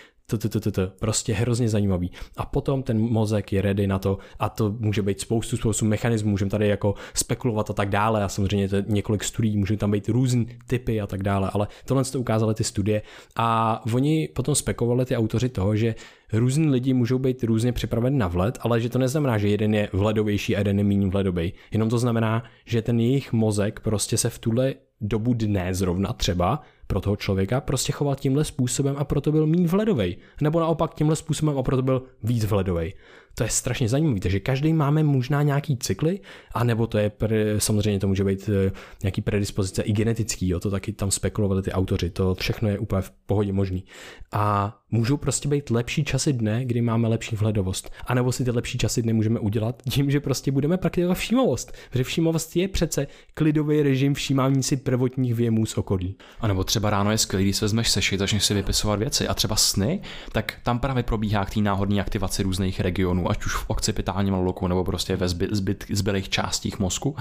prostě 0.99 1.33
hrozně 1.33 1.69
zajímavý. 1.69 2.11
A 2.37 2.45
potom 2.45 2.83
ten 2.83 2.99
mozek 2.99 3.53
je 3.53 3.61
ready 3.61 3.87
na 3.87 3.99
to 3.99 4.17
a 4.39 4.49
to 4.49 4.75
může 4.79 5.01
být 5.01 5.19
spoustu, 5.19 5.57
spoustu 5.57 5.85
mechanismů, 5.85 6.29
můžeme 6.31 6.51
tady 6.51 6.67
jako 6.67 6.93
spekulovat 7.13 7.69
a 7.69 7.73
tak 7.73 7.89
dále 7.89 8.23
a 8.23 8.29
samozřejmě 8.29 8.69
to 8.69 8.75
několik 8.87 9.23
studií, 9.23 9.57
může 9.57 9.77
tam 9.77 9.91
být 9.91 10.09
různý 10.09 10.47
typy 10.67 11.01
a 11.01 11.07
tak 11.07 11.23
dále, 11.23 11.49
ale 11.53 11.67
tohle 11.85 12.03
to 12.03 12.19
ukázaly 12.19 12.55
ty 12.55 12.63
studie 12.63 13.01
a 13.35 13.81
oni 13.93 14.29
potom 14.33 14.55
spekulovali 14.55 15.05
ty 15.05 15.17
autoři 15.17 15.49
toho, 15.49 15.75
že 15.75 15.95
různí 16.33 16.69
lidi 16.69 16.93
můžou 16.93 17.19
být 17.19 17.43
různě 17.43 17.71
připraveni 17.71 18.17
na 18.17 18.27
vlet, 18.27 18.57
ale 18.61 18.81
že 18.81 18.89
to 18.89 18.99
neznamená, 18.99 19.37
že 19.37 19.47
jeden 19.47 19.73
je 19.73 19.89
vledovější 19.93 20.55
a 20.55 20.59
jeden 20.59 20.77
je 20.77 20.83
méně 20.83 21.07
vledový. 21.07 21.53
Jenom 21.71 21.89
to 21.89 21.97
znamená, 21.97 22.43
že 22.65 22.81
ten 22.81 22.99
jejich 22.99 23.33
mozek 23.33 23.79
prostě 23.79 24.17
se 24.17 24.29
v 24.29 24.39
tuhle 24.39 24.73
dobu 25.01 25.33
dne 25.33 25.73
zrovna 25.73 26.13
třeba 26.13 26.61
pro 26.87 27.01
toho 27.01 27.15
člověka 27.15 27.61
prostě 27.61 27.91
choval 27.91 28.15
tímhle 28.15 28.45
způsobem 28.45 28.95
a 28.97 29.03
proto 29.03 29.31
byl 29.31 29.47
méně 29.47 29.67
vledovej. 29.67 30.17
Nebo 30.41 30.59
naopak 30.59 30.93
tímhle 30.93 31.15
způsobem 31.15 31.57
a 31.57 31.63
proto 31.63 31.81
byl 31.81 32.03
víc 32.23 32.45
vledovej. 32.45 32.93
To 33.35 33.43
je 33.43 33.49
strašně 33.49 33.89
zajímavé, 33.89 34.19
takže 34.19 34.39
každý 34.39 34.73
máme 34.73 35.03
možná 35.03 35.43
nějaký 35.43 35.77
cykly, 35.77 36.19
anebo 36.53 36.87
to 36.87 36.97
je, 36.97 37.09
pre, 37.09 37.59
samozřejmě 37.59 37.99
to 37.99 38.07
může 38.07 38.23
být 38.23 38.49
eh, 38.49 38.71
nějaký 39.03 39.21
predispozice 39.21 39.81
i 39.81 39.93
genetický, 39.93 40.49
jo, 40.49 40.59
to 40.59 40.71
taky 40.71 40.93
tam 40.93 41.11
spekulovali 41.11 41.61
ty 41.61 41.71
autoři, 41.71 42.09
to 42.09 42.35
všechno 42.35 42.69
je 42.69 42.79
úplně 42.79 43.01
v 43.01 43.11
pohodě 43.25 43.53
možný. 43.53 43.83
A 44.31 44.77
můžou 44.91 45.17
prostě 45.17 45.49
být 45.49 45.69
lepší 45.69 46.03
časy 46.03 46.33
dne, 46.33 46.65
kdy 46.65 46.81
máme 46.81 47.07
lepší 47.07 47.35
vhledovost. 47.35 47.91
A 48.07 48.13
nebo 48.13 48.31
si 48.31 48.43
ty 48.43 48.51
lepší 48.51 48.77
časy 48.77 49.01
dne 49.01 49.13
můžeme 49.13 49.39
udělat 49.39 49.81
tím, 49.89 50.11
že 50.11 50.19
prostě 50.19 50.51
budeme 50.51 50.77
praktikovat 50.77 51.17
všímavost. 51.17 51.73
Protože 51.89 52.03
všímavost 52.03 52.55
je 52.55 52.67
přece 52.67 53.07
klidový 53.33 53.83
režim 53.83 54.13
všímání 54.13 54.63
si 54.63 54.77
prvotních 54.77 55.35
věmů 55.35 55.65
z 55.65 55.77
okolí. 55.77 56.15
A 56.39 56.47
nebo 56.47 56.63
třeba 56.63 56.89
ráno 56.89 57.11
je 57.11 57.17
skvělý, 57.17 57.45
když 57.45 57.57
se 57.57 57.65
vezmeš 57.65 57.89
sešit, 57.89 58.19
začneš 58.19 58.45
si 58.45 58.53
vypisovat 58.53 58.99
věci. 58.99 59.27
A 59.27 59.33
třeba 59.33 59.55
sny, 59.55 60.01
tak 60.31 60.53
tam 60.63 60.79
právě 60.79 61.03
probíhá 61.03 61.45
k 61.45 61.53
té 61.53 61.59
náhodné 61.59 62.01
aktivaci 62.01 62.43
různých 62.43 62.79
regionů, 62.79 63.31
ať 63.31 63.45
už 63.45 63.55
v 63.55 63.65
occipitálním 63.67 64.33
loku 64.33 64.67
nebo 64.67 64.83
prostě 64.83 65.15
ve 65.15 65.29
zby, 65.29 65.47
zbyt, 65.51 65.85
zbylých 65.89 66.29
částích 66.29 66.79
mozku, 66.79 67.15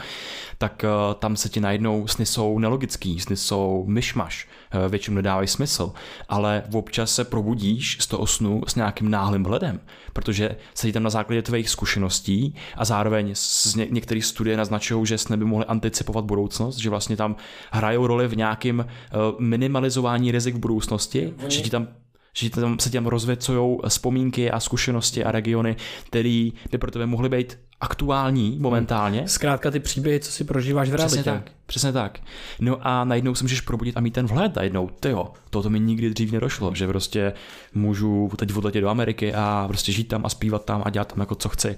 tak 0.58 0.84
uh, 0.84 1.14
tam 1.14 1.36
se 1.36 1.48
ti 1.48 1.60
najednou 1.60 2.06
sny 2.06 2.26
jsou 2.26 2.58
nelogický, 2.58 3.20
sny 3.20 3.36
jsou 3.36 3.84
myšmaš, 3.88 4.48
většinou 4.88 5.14
nedávají 5.14 5.48
smysl, 5.48 5.92
ale 6.28 6.62
občas 6.72 7.14
se 7.14 7.24
probudí 7.24 7.60
probudíš 7.60 7.96
z 8.00 8.06
toho 8.06 8.26
snu 8.26 8.62
s 8.66 8.74
nějakým 8.74 9.10
náhlým 9.10 9.44
vhledem, 9.44 9.80
protože 10.12 10.56
se 10.74 10.92
tam 10.92 11.02
na 11.02 11.10
základě 11.10 11.42
tvých 11.42 11.70
zkušeností 11.70 12.54
a 12.76 12.84
zároveň 12.84 13.30
z 13.34 13.74
ně, 13.74 13.86
některé 13.90 14.22
studie 14.22 14.56
naznačují, 14.56 15.06
že 15.06 15.18
sny 15.18 15.36
by 15.36 15.44
mohly 15.44 15.64
anticipovat 15.66 16.24
budoucnost, 16.24 16.76
že 16.76 16.90
vlastně 16.90 17.16
tam 17.16 17.36
hrajou 17.70 18.06
roli 18.06 18.28
v 18.28 18.36
nějakém 18.36 18.78
uh, 18.78 19.40
minimalizování 19.40 20.32
rizik 20.32 20.54
v 20.54 20.58
budoucnosti, 20.58 21.34
Oni... 21.42 21.50
že 21.50 21.60
ti 21.60 21.70
tam 21.70 21.88
že 22.34 22.50
tam 22.50 22.78
se 22.78 22.90
těm 22.90 23.06
rozvěcují 23.06 23.78
vzpomínky 23.88 24.50
a 24.50 24.60
zkušenosti 24.60 25.24
a 25.24 25.32
regiony, 25.32 25.76
které 26.06 26.50
by 26.70 26.78
pro 26.78 26.90
tebe 26.90 27.06
mohly 27.06 27.28
být 27.28 27.58
aktuální 27.80 28.58
momentálně. 28.60 29.28
Zkrátka 29.28 29.70
ty 29.70 29.80
příběhy, 29.80 30.20
co 30.20 30.32
si 30.32 30.44
prožíváš 30.44 30.90
v 30.90 30.94
realitě. 30.94 31.16
Přesně 31.16 31.32
tak, 31.32 31.50
přesně 31.70 31.92
tak. 31.92 32.20
No 32.60 32.78
a 32.82 33.04
najednou 33.04 33.34
se 33.34 33.44
můžeš 33.44 33.60
probudit 33.60 33.96
a 33.96 34.00
mít 34.00 34.14
ten 34.14 34.26
vhled 34.26 34.58
a 34.58 34.62
jednou, 34.62 34.88
tyjo, 35.00 35.32
toto 35.50 35.70
mi 35.70 35.80
nikdy 35.80 36.10
dřív 36.10 36.32
nedošlo, 36.32 36.74
že 36.74 36.86
prostě 36.86 37.32
můžu 37.74 38.30
teď 38.36 38.56
odletět 38.56 38.82
do 38.82 38.88
Ameriky 38.88 39.34
a 39.34 39.64
prostě 39.68 39.92
žít 39.92 40.04
tam 40.04 40.26
a 40.26 40.28
zpívat 40.28 40.64
tam 40.64 40.82
a 40.84 40.90
dělat 40.90 41.08
tam 41.12 41.20
jako 41.20 41.34
co 41.34 41.48
chci. 41.48 41.76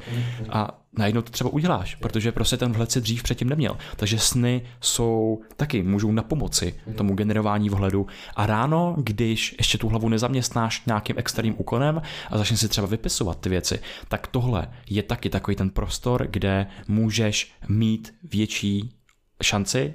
A 0.48 0.82
najednou 0.98 1.22
to 1.22 1.30
třeba 1.30 1.50
uděláš, 1.50 1.94
protože 1.94 2.32
prostě 2.32 2.56
ten 2.56 2.72
vhled 2.72 2.92
si 2.92 3.00
dřív 3.00 3.22
předtím 3.22 3.48
neměl. 3.48 3.76
Takže 3.96 4.18
sny 4.18 4.62
jsou 4.80 5.42
taky, 5.56 5.82
můžou 5.82 6.12
na 6.12 6.22
pomoci 6.22 6.74
tomu 6.96 7.14
generování 7.14 7.68
vhledu. 7.68 8.06
A 8.36 8.46
ráno, 8.46 8.94
když 8.98 9.54
ještě 9.58 9.78
tu 9.78 9.88
hlavu 9.88 10.08
nezaměstnáš 10.08 10.82
nějakým 10.86 11.18
externím 11.18 11.54
úkonem 11.58 12.02
a 12.30 12.38
začneš 12.38 12.60
si 12.60 12.68
třeba 12.68 12.86
vypisovat 12.86 13.40
ty 13.40 13.48
věci, 13.48 13.80
tak 14.08 14.26
tohle 14.26 14.68
je 14.90 15.02
taky 15.02 15.30
takový 15.30 15.56
ten 15.56 15.70
prostor, 15.70 16.26
kde 16.30 16.66
můžeš 16.88 17.52
mít 17.68 18.14
větší 18.22 18.90
šanci 19.42 19.92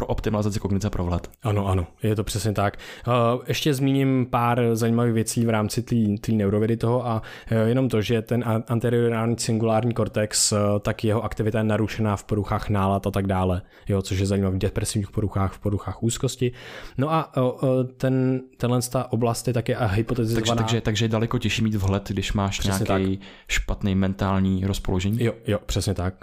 pro 0.00 0.06
optimalizaci 0.06 0.60
kognice 0.60 0.90
pro 0.90 1.04
vhled. 1.04 1.30
Ano, 1.42 1.66
ano, 1.66 1.86
je 2.02 2.16
to 2.16 2.24
přesně 2.24 2.52
tak. 2.52 2.76
Ještě 3.46 3.74
zmíním 3.74 4.26
pár 4.30 4.62
zajímavých 4.72 5.14
věcí 5.14 5.46
v 5.46 5.50
rámci 5.50 5.82
té 6.20 6.32
neurovědy 6.32 6.76
toho 6.76 7.06
a 7.06 7.22
e, 7.50 7.68
jenom 7.68 7.88
to, 7.88 8.02
že 8.02 8.22
ten 8.22 8.62
anteriorální 8.68 9.38
singulární 9.38 9.94
kortex, 9.94 10.52
e, 10.52 10.56
tak 10.80 11.04
jeho 11.04 11.24
aktivita 11.24 11.58
je 11.58 11.64
narušená 11.64 12.16
v 12.16 12.24
poruchách 12.24 12.68
nálad 12.68 13.06
a 13.06 13.10
tak 13.10 13.26
dále, 13.26 13.62
jo, 13.88 14.02
což 14.02 14.18
je 14.18 14.26
zajímavé 14.26 14.56
v 14.56 14.58
depresivních 14.58 15.10
poruchách, 15.10 15.52
v 15.52 15.58
poruchách 15.58 16.02
úzkosti. 16.02 16.52
No 16.98 17.12
a 17.12 17.32
ten, 17.96 18.40
tenhle 18.56 18.80
ta 18.82 19.12
oblast 19.12 19.48
je 19.48 19.54
také 19.54 19.76
hypotetizovaná. 19.86 20.54
Takže, 20.54 20.62
takže, 20.62 20.80
takže 20.80 21.04
je 21.04 21.08
daleko 21.08 21.38
těžší 21.38 21.64
mít 21.64 21.74
vhled, 21.74 22.08
když 22.08 22.32
máš 22.32 22.58
přesně 22.58 22.84
nějaký 22.88 23.16
tak. 23.16 23.26
špatný 23.48 23.94
mentální 23.94 24.66
rozpoložení? 24.66 25.24
Jo, 25.24 25.32
jo, 25.46 25.58
přesně 25.66 25.94
tak. 25.94 26.14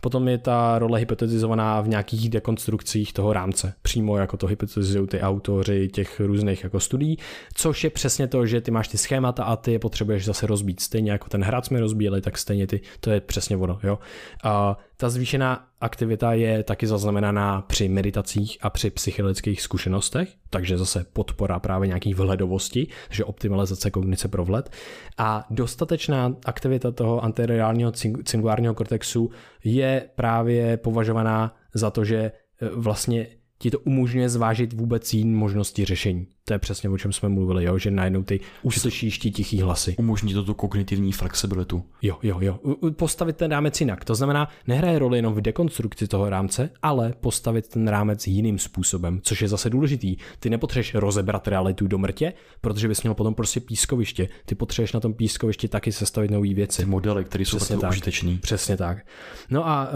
Potom 0.00 0.28
je 0.28 0.38
ta 0.38 0.78
role 0.78 0.98
hypotetizovaná 0.98 1.80
v 1.80 1.88
nějakých 1.88 2.30
dekonstrukcích 2.30 2.93
informacích 2.94 3.12
toho 3.12 3.32
rámce. 3.32 3.74
Přímo 3.82 4.16
jako 4.16 4.36
to 4.36 4.46
hypotetizují 4.46 5.06
ty 5.06 5.20
autoři 5.20 5.88
těch 5.88 6.20
různých 6.20 6.64
jako 6.64 6.80
studií, 6.80 7.18
což 7.54 7.84
je 7.84 7.90
přesně 7.90 8.26
to, 8.28 8.46
že 8.46 8.60
ty 8.60 8.70
máš 8.70 8.88
ty 8.88 8.98
schémata 8.98 9.44
a 9.44 9.56
ty 9.56 9.72
je 9.72 9.78
potřebuješ 9.78 10.24
zase 10.24 10.46
rozbít. 10.46 10.80
Stejně 10.80 11.12
jako 11.12 11.28
ten 11.28 11.42
hrad 11.42 11.66
jsme 11.66 11.80
rozbíjeli, 11.80 12.20
tak 12.20 12.38
stejně 12.38 12.66
ty, 12.66 12.80
to 13.00 13.10
je 13.10 13.20
přesně 13.20 13.56
ono. 13.56 13.78
Jo? 13.82 13.98
A 14.44 14.78
ta 14.96 15.10
zvýšená 15.10 15.68
aktivita 15.80 16.32
je 16.32 16.62
taky 16.62 16.86
zaznamenaná 16.86 17.62
při 17.62 17.88
meditacích 17.88 18.58
a 18.62 18.70
při 18.70 18.90
psychologických 18.90 19.62
zkušenostech, 19.62 20.28
takže 20.50 20.78
zase 20.78 21.06
podpora 21.12 21.58
právě 21.58 21.88
nějakých 21.88 22.16
vhledovosti, 22.16 22.86
že 23.10 23.24
optimalizace 23.24 23.90
kognice 23.90 24.28
pro 24.28 24.44
vhled. 24.44 24.70
A 25.18 25.46
dostatečná 25.50 26.34
aktivita 26.44 26.90
toho 26.90 27.24
anteriorálního 27.24 27.92
cingulárního 28.24 28.74
kortexu 28.74 29.30
je 29.64 30.08
právě 30.14 30.76
považovaná 30.76 31.56
za 31.74 31.90
to, 31.90 32.04
že 32.04 32.32
vlastně 32.74 33.26
ti 33.58 33.70
to 33.70 33.78
umožňuje 33.78 34.28
zvážit 34.28 34.72
vůbec 34.72 35.14
jiné 35.14 35.36
možnosti 35.36 35.84
řešení. 35.84 36.26
To 36.44 36.52
je 36.52 36.58
přesně 36.58 36.90
o 36.90 36.98
čem 36.98 37.12
jsme 37.12 37.28
mluvili, 37.28 37.64
jo? 37.64 37.78
že 37.78 37.90
najednou 37.90 38.22
ty 38.22 38.40
uslyšíš 38.62 39.18
ti 39.18 39.30
tichý 39.30 39.60
hlasy. 39.60 39.94
Umožní 39.98 40.34
to 40.34 40.44
tu 40.44 40.54
kognitivní 40.54 41.12
flexibilitu. 41.12 41.84
Jo, 42.02 42.18
jo, 42.22 42.38
jo. 42.40 42.58
Postavit 42.96 43.36
ten 43.36 43.50
rámec 43.50 43.80
jinak. 43.80 44.04
To 44.04 44.14
znamená, 44.14 44.48
nehraje 44.66 44.98
roli 44.98 45.18
jenom 45.18 45.34
v 45.34 45.40
dekonstrukci 45.40 46.08
toho 46.08 46.30
rámce, 46.30 46.70
ale 46.82 47.14
postavit 47.20 47.68
ten 47.68 47.88
rámec 47.88 48.26
jiným 48.26 48.58
způsobem, 48.58 49.20
což 49.22 49.42
je 49.42 49.48
zase 49.48 49.70
důležitý. 49.70 50.16
Ty 50.38 50.50
nepotřebuješ 50.50 50.94
rozebrat 50.94 51.48
realitu 51.48 51.86
do 51.86 51.98
mrtě, 51.98 52.32
protože 52.60 52.88
bys 52.88 53.02
měl 53.02 53.14
potom 53.14 53.34
prostě 53.34 53.60
pískoviště. 53.60 54.28
Ty 54.46 54.54
potřebuješ 54.54 54.92
na 54.92 55.00
tom 55.00 55.14
pískovišti 55.14 55.68
taky 55.68 55.92
sestavit 55.92 56.30
nové 56.30 56.54
věci. 56.54 56.82
Ty 56.82 56.88
modely, 56.88 57.24
které 57.24 57.44
jsou 57.44 57.56
Přesně 57.56 57.78
tak 57.78 57.90
užitečný. 57.90 58.38
Přesně 58.38 58.76
tak. 58.76 59.06
No 59.50 59.68
a 59.68 59.88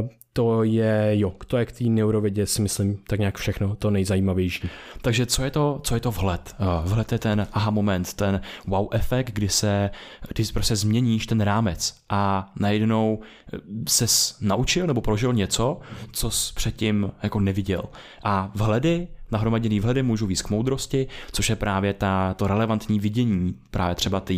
uh, 0.00 0.08
to 0.32 0.62
je, 0.62 1.10
jo, 1.12 1.32
to 1.46 1.56
je 1.56 1.66
k 1.66 1.72
té 1.72 1.84
neurovědě 1.84 2.46
si 2.46 2.62
myslím 2.62 2.96
tak 3.06 3.18
nějak 3.18 3.38
všechno 3.38 3.76
to 3.76 3.90
nejzajímavější. 3.90 4.68
Takže 5.02 5.26
co 5.26 5.44
je 5.44 5.50
to, 5.50 5.80
co 5.84 5.94
je 5.94 6.00
to 6.00 6.10
vhled? 6.10 6.54
Eh, 6.60 6.64
vhled 6.88 7.12
je 7.12 7.18
ten 7.18 7.46
aha 7.52 7.70
moment, 7.70 8.14
ten 8.14 8.40
wow 8.66 8.88
efekt, 8.90 9.30
kdy 9.30 9.48
se, 9.48 9.90
kdy 10.28 10.44
prostě 10.44 10.76
změníš 10.76 11.26
ten 11.26 11.40
rámec 11.40 11.94
a 12.08 12.52
najednou 12.60 13.20
eh, 13.52 13.58
se 13.88 14.34
naučil 14.40 14.86
nebo 14.86 15.00
prožil 15.00 15.32
něco, 15.32 15.80
co 16.12 16.30
jsi 16.30 16.54
předtím 16.54 17.12
jako 17.22 17.40
neviděl. 17.40 17.84
A 18.24 18.50
vhledy 18.54 19.08
nahromaděný 19.30 19.80
vhledy 19.80 20.02
můžou 20.02 20.26
víc 20.26 20.42
k 20.42 20.50
moudrosti, 20.50 21.06
což 21.32 21.50
je 21.50 21.56
právě 21.56 21.94
ta, 21.94 22.34
to 22.34 22.46
relevantní 22.46 23.00
vidění 23.00 23.54
právě 23.70 23.94
třeba 23.94 24.20
té 24.20 24.34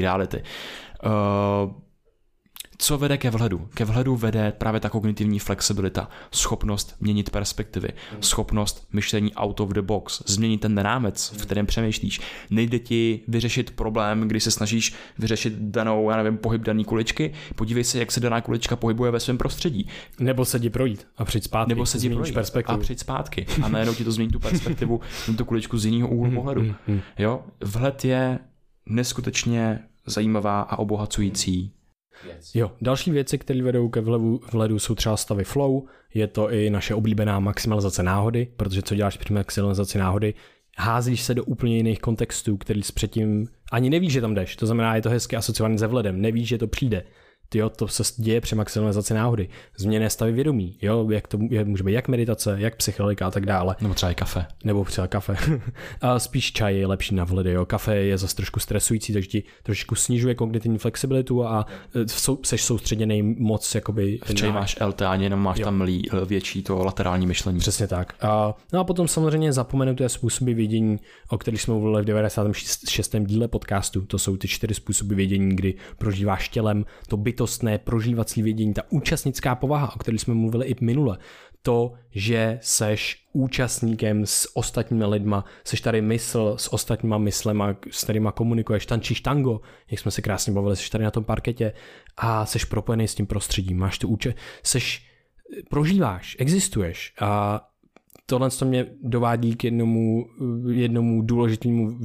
reality. 0.00 0.42
Uh, 1.04 1.72
co 2.78 2.98
vede 2.98 3.18
ke 3.18 3.30
vhledu? 3.30 3.68
Ke 3.74 3.84
vhledu 3.84 4.16
vede 4.16 4.52
právě 4.52 4.80
ta 4.80 4.88
kognitivní 4.88 5.38
flexibilita, 5.38 6.08
schopnost 6.30 6.96
měnit 7.00 7.30
perspektivy, 7.30 7.88
schopnost 8.20 8.86
myšlení 8.92 9.34
out 9.34 9.60
of 9.60 9.70
the 9.70 9.82
box, 9.82 10.22
změnit 10.26 10.58
ten 10.58 10.78
rámec, 10.78 11.34
v 11.38 11.42
kterém 11.42 11.66
přemýšlíš. 11.66 12.20
Nejde 12.50 12.78
ti 12.78 13.20
vyřešit 13.28 13.70
problém, 13.70 14.20
kdy 14.20 14.40
se 14.40 14.50
snažíš 14.50 14.94
vyřešit 15.18 15.52
danou, 15.58 16.10
já 16.10 16.16
nevím, 16.16 16.38
pohyb 16.38 16.62
dané 16.62 16.84
kuličky, 16.84 17.32
podívej 17.54 17.84
se, 17.84 17.98
jak 17.98 18.12
se 18.12 18.20
daná 18.20 18.40
kulička 18.40 18.76
pohybuje 18.76 19.10
ve 19.10 19.20
svém 19.20 19.38
prostředí. 19.38 19.88
Nebo 20.20 20.44
se 20.44 20.60
ti 20.60 20.70
projít 20.70 21.06
a 21.16 21.24
přijít 21.24 21.44
zpátky. 21.44 21.68
Nebo 21.68 21.86
se 21.86 21.98
ti 21.98 22.10
projít 22.10 22.34
perspektivu. 22.34 22.78
a 22.78 22.80
přijít 22.80 23.00
zpátky. 23.00 23.46
A 23.62 23.68
najednou 23.68 23.94
ti 23.94 24.04
to 24.04 24.12
změní 24.12 24.30
tu 24.32 24.40
perspektivu, 24.40 25.00
tu 25.36 25.44
kuličku 25.44 25.78
z 25.78 25.86
jiného 25.86 26.08
úhlu 26.08 26.30
pohledu. 26.34 26.74
Jo? 27.18 27.42
Vhled 27.60 28.04
je 28.04 28.38
neskutečně 28.86 29.78
zajímavá 30.06 30.60
a 30.60 30.78
obohacující 30.78 31.72
věc. 32.24 32.54
Jo, 32.54 32.72
další 32.80 33.10
věci, 33.10 33.38
které 33.38 33.62
vedou 33.62 33.88
ke 33.88 34.00
vlevu, 34.00 34.40
vledu, 34.52 34.78
jsou 34.78 34.94
třeba 34.94 35.16
stavy 35.16 35.44
flow, 35.44 35.82
je 36.14 36.26
to 36.26 36.50
i 36.50 36.70
naše 36.70 36.94
oblíbená 36.94 37.40
maximalizace 37.40 38.02
náhody, 38.02 38.48
protože 38.56 38.82
co 38.82 38.94
děláš 38.94 39.16
při 39.16 39.32
maximalizaci 39.32 39.98
náhody, 39.98 40.34
házíš 40.78 41.22
se 41.22 41.34
do 41.34 41.44
úplně 41.44 41.76
jiných 41.76 42.00
kontextů, 42.00 42.56
který 42.56 42.80
předtím 42.94 43.48
ani 43.72 43.90
nevíš, 43.90 44.12
že 44.12 44.20
tam 44.20 44.34
jdeš. 44.34 44.56
To 44.56 44.66
znamená, 44.66 44.96
je 44.96 45.02
to 45.02 45.10
hezky 45.10 45.36
asociované 45.36 45.78
se 45.78 45.86
vledem, 45.86 46.20
nevíš, 46.20 46.48
že 46.48 46.58
to 46.58 46.66
přijde 46.66 47.04
jo, 47.54 47.70
to 47.70 47.88
se 47.88 48.02
děje 48.16 48.40
při 48.40 48.54
maximalizaci 48.54 49.14
náhody. 49.14 49.48
Změny 49.76 50.10
stavy 50.10 50.32
vědomí, 50.32 50.76
jo, 50.82 51.10
jak 51.10 51.28
to 51.28 51.38
je, 51.50 51.64
může 51.64 51.84
být 51.84 51.92
jak 51.92 52.08
meditace, 52.08 52.56
jak 52.58 52.76
psychologika 52.76 53.26
a 53.26 53.30
tak 53.30 53.46
dále. 53.46 53.76
Nebo 53.80 53.94
třeba 53.94 54.12
i 54.12 54.14
kafe. 54.14 54.46
Nebo 54.64 54.84
třeba 54.84 55.06
kafe. 55.06 55.36
a 56.00 56.18
spíš 56.18 56.52
čaj 56.52 56.78
je 56.78 56.86
lepší 56.86 57.14
na 57.14 57.24
vhledy, 57.24 57.52
jo. 57.52 57.66
Kafe 57.66 57.96
je 57.96 58.18
zase 58.18 58.36
trošku 58.36 58.60
stresující, 58.60 59.12
takže 59.12 59.28
ti 59.28 59.42
trošku 59.62 59.94
snižuje 59.94 60.34
kognitivní 60.34 60.78
flexibilitu 60.78 61.46
a 61.46 61.66
e, 61.94 62.08
sou, 62.08 62.38
seš 62.44 62.62
soustředěný 62.62 63.22
moc 63.22 63.74
jakoby. 63.74 64.18
V 64.24 64.34
čaji 64.34 64.52
máš 64.52 64.76
LTA, 64.86 65.14
jenom 65.14 65.40
máš 65.40 65.58
jo. 65.58 65.64
tam 65.64 65.80
lí, 65.80 66.08
větší 66.26 66.62
to 66.62 66.84
laterální 66.84 67.26
myšlení. 67.26 67.58
Přesně 67.58 67.86
tak. 67.86 68.14
A, 68.20 68.54
no 68.72 68.80
a 68.80 68.84
potom 68.84 69.08
samozřejmě 69.08 69.52
zapomenuté 69.52 70.08
způsoby 70.08 70.52
vědění, 70.52 70.98
o 71.28 71.38
kterých 71.38 71.62
jsme 71.62 71.74
mluvili 71.74 72.02
v 72.02 72.04
96. 72.04 73.16
díle 73.20 73.48
podcastu. 73.48 74.00
To 74.00 74.18
jsou 74.18 74.36
ty 74.36 74.48
čtyři 74.48 74.74
způsoby 74.74 75.14
vědění, 75.14 75.56
kdy 75.56 75.74
prožíváš 75.98 76.48
tělem 76.48 76.84
to 77.08 77.16
byto 77.16 77.43
bytostné 77.44 77.78
prožívací 77.78 78.42
vědění, 78.42 78.74
ta 78.74 78.82
účastnická 78.90 79.54
povaha, 79.54 79.94
o 79.96 79.98
které 79.98 80.18
jsme 80.18 80.34
mluvili 80.34 80.66
i 80.66 80.74
minule, 80.80 81.18
to, 81.62 81.92
že 82.10 82.58
seš 82.62 83.26
účastníkem 83.32 84.26
s 84.26 84.56
ostatními 84.56 85.04
lidma, 85.04 85.44
seš 85.64 85.80
tady 85.80 86.02
mysl 86.02 86.54
s 86.58 86.72
ostatníma 86.72 87.18
myslema, 87.18 87.76
s 87.90 88.04
kterýma 88.04 88.32
komunikuješ, 88.32 88.86
tančíš 88.86 89.20
tango, 89.20 89.60
jak 89.90 90.00
jsme 90.00 90.10
se 90.10 90.22
krásně 90.22 90.52
bavili, 90.52 90.76
seš 90.76 90.90
tady 90.90 91.04
na 91.04 91.10
tom 91.10 91.24
parketě 91.24 91.72
a 92.16 92.46
seš 92.46 92.64
propojený 92.64 93.08
s 93.08 93.14
tím 93.14 93.26
prostředím, 93.26 93.78
máš 93.78 93.98
tu 93.98 94.08
úče, 94.08 94.34
seš, 94.62 95.06
prožíváš, 95.70 96.36
existuješ 96.38 97.14
a 97.20 97.60
tohle 98.26 98.50
to 98.50 98.64
mě 98.64 98.86
dovádí 99.02 99.56
k 99.56 99.64
jednomu, 99.64 100.26
jednomu 100.70 101.22
důležitému, 101.22 101.98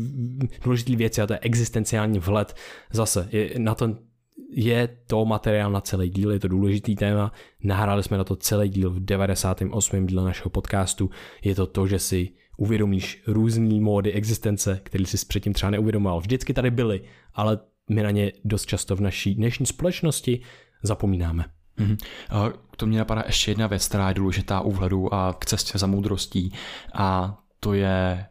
důležitý 0.63 0.95
věci 0.95 1.21
a 1.21 1.27
to 1.27 1.33
je 1.33 1.39
existenciální 1.39 2.19
vhled. 2.19 2.55
Zase 2.91 3.29
je 3.31 3.59
na 3.59 3.75
ten 3.75 4.08
je 4.51 4.97
to 5.07 5.25
materiál 5.25 5.71
na 5.71 5.81
celý 5.81 6.09
díl, 6.09 6.31
je 6.31 6.39
to 6.39 6.47
důležitý 6.47 6.95
téma. 6.95 7.31
Nahráli 7.63 8.03
jsme 8.03 8.17
na 8.17 8.23
to 8.23 8.35
celý 8.35 8.69
díl 8.69 8.89
v 8.89 8.99
98. 8.99 10.07
díle 10.07 10.23
našeho 10.23 10.49
podcastu. 10.49 11.09
Je 11.43 11.55
to 11.55 11.67
to, 11.67 11.87
že 11.87 11.99
si 11.99 12.29
uvědomíš 12.57 13.23
různé 13.27 13.81
módy 13.81 14.13
existence, 14.13 14.79
které 14.83 15.05
si 15.05 15.25
předtím 15.25 15.53
třeba 15.53 15.69
neuvědomoval. 15.69 16.19
Vždycky 16.19 16.53
tady 16.53 16.71
byly, 16.71 17.01
ale 17.33 17.59
my 17.89 18.03
na 18.03 18.11
ně 18.11 18.31
dost 18.45 18.65
často 18.65 18.95
v 18.95 19.01
naší 19.01 19.35
dnešní 19.35 19.65
společnosti 19.65 20.41
zapomínáme. 20.83 21.45
Mm-hmm. 21.79 22.53
To 22.77 22.85
mě 22.85 22.97
napadá 22.97 23.23
ještě 23.25 23.51
jedna 23.51 23.67
věc, 23.67 23.87
která 23.87 24.07
je 24.09 24.13
důležitá 24.13 24.61
u 24.61 24.71
vhledu 24.71 25.13
a 25.13 25.33
k 25.33 25.45
cestě 25.45 25.77
za 25.77 25.87
moudrostí 25.87 26.53
a 26.93 27.39
to 27.59 27.73
je 27.73 28.25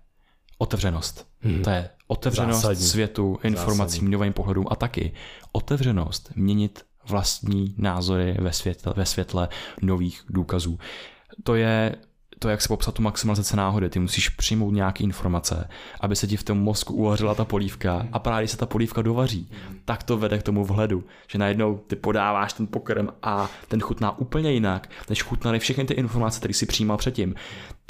otevřenost. 0.58 1.26
Hmm. 1.40 1.62
To 1.62 1.70
je 1.70 1.90
otevřenost 2.06 2.56
Zásadní. 2.56 2.84
světu, 2.84 3.38
informacím, 3.42 3.88
Zásadní. 3.88 4.10
novým 4.10 4.32
pohledům 4.32 4.66
a 4.70 4.76
taky 4.76 5.12
otevřenost 5.52 6.32
měnit 6.36 6.82
vlastní 7.08 7.74
názory 7.78 8.36
ve 8.40 8.52
světle, 8.52 8.92
ve 8.96 9.06
světle 9.06 9.48
nových 9.82 10.22
důkazů. 10.28 10.78
To 11.42 11.54
je 11.54 11.96
to, 12.38 12.48
jak 12.48 12.62
se 12.62 12.68
popsat 12.68 12.94
tu 12.94 13.02
maximalizaci 13.02 13.56
náhody. 13.56 13.90
Ty 13.90 13.98
musíš 13.98 14.28
přijmout 14.28 14.70
nějaké 14.70 15.04
informace, 15.04 15.68
aby 16.00 16.16
se 16.16 16.26
ti 16.26 16.36
v 16.36 16.42
tom 16.42 16.58
mozku 16.58 16.94
uvařila 16.94 17.34
ta 17.34 17.44
polívka 17.44 18.06
a 18.12 18.18
právě 18.18 18.42
když 18.42 18.50
se 18.50 18.56
ta 18.56 18.66
polívka 18.66 19.02
dovaří, 19.02 19.50
tak 19.84 20.02
to 20.02 20.16
vede 20.16 20.38
k 20.38 20.42
tomu 20.42 20.64
vhledu, 20.64 21.04
že 21.30 21.38
najednou 21.38 21.78
ty 21.78 21.96
podáváš 21.96 22.52
ten 22.52 22.66
pokrm 22.66 23.08
a 23.22 23.50
ten 23.68 23.80
chutná 23.80 24.18
úplně 24.18 24.52
jinak, 24.52 24.90
než 25.08 25.22
chutnaly 25.22 25.58
všechny 25.58 25.84
ty 25.84 25.94
informace, 25.94 26.38
které 26.38 26.54
si 26.54 26.66
přijímal 26.66 26.96
předtím. 26.96 27.34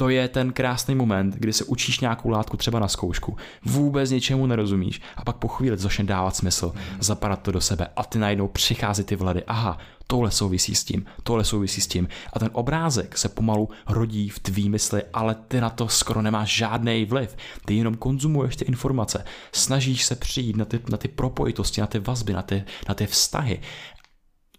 To 0.01 0.09
je 0.09 0.29
ten 0.29 0.53
krásný 0.53 0.95
moment, 0.95 1.35
kdy 1.35 1.53
se 1.53 1.65
učíš 1.65 2.01
nějakou 2.01 2.29
látku 2.29 2.57
třeba 2.57 2.79
na 2.79 2.89
zkoušku, 2.89 3.37
vůbec 3.65 4.11
něčemu 4.11 4.47
nerozumíš 4.47 5.01
a 5.17 5.25
pak 5.25 5.37
po 5.37 5.49
chvíli 5.49 5.79
začne 5.79 6.05
dávat 6.05 6.37
smysl, 6.37 6.73
zapadat 7.01 7.43
to 7.43 7.53
do 7.53 7.61
sebe 7.61 7.89
a 7.97 8.05
ty 8.05 8.19
najednou 8.19 8.49
přichází 8.49 9.05
ty 9.05 9.17
vhledy. 9.17 9.45
Aha, 9.47 9.79
tohle 10.07 10.31
souvisí 10.31 10.75
s 10.75 10.85
tím, 10.85 11.07
tohle 11.23 11.45
souvisí 11.45 11.81
s 11.81 11.87
tím. 11.87 12.09
A 12.33 12.39
ten 12.39 12.51
obrázek 12.53 13.19
se 13.19 13.29
pomalu 13.29 13.69
rodí 13.89 14.29
v 14.29 14.39
tvý 14.39 14.69
mysli, 14.69 15.03
ale 15.13 15.35
ty 15.49 15.61
na 15.61 15.71
to 15.71 15.89
skoro 15.89 16.23
nemáš 16.23 16.57
žádný 16.57 17.05
vliv. 17.05 17.37
Ty 17.65 17.75
jenom 17.75 17.95
konzumuješ 17.95 18.57
ty 18.57 18.65
informace, 18.65 19.25
snažíš 19.53 20.05
se 20.05 20.17
přijít 20.17 20.57
na 20.57 20.65
ty, 20.65 20.81
na 20.91 20.99
ty 20.99 21.09
propojitosti, 21.09 21.81
na 21.81 21.87
ty 21.87 21.99
vazby, 21.99 22.33
na 22.33 22.43
ty, 22.43 22.65
na 22.89 22.95
ty 22.95 23.07
vztahy. 23.07 23.61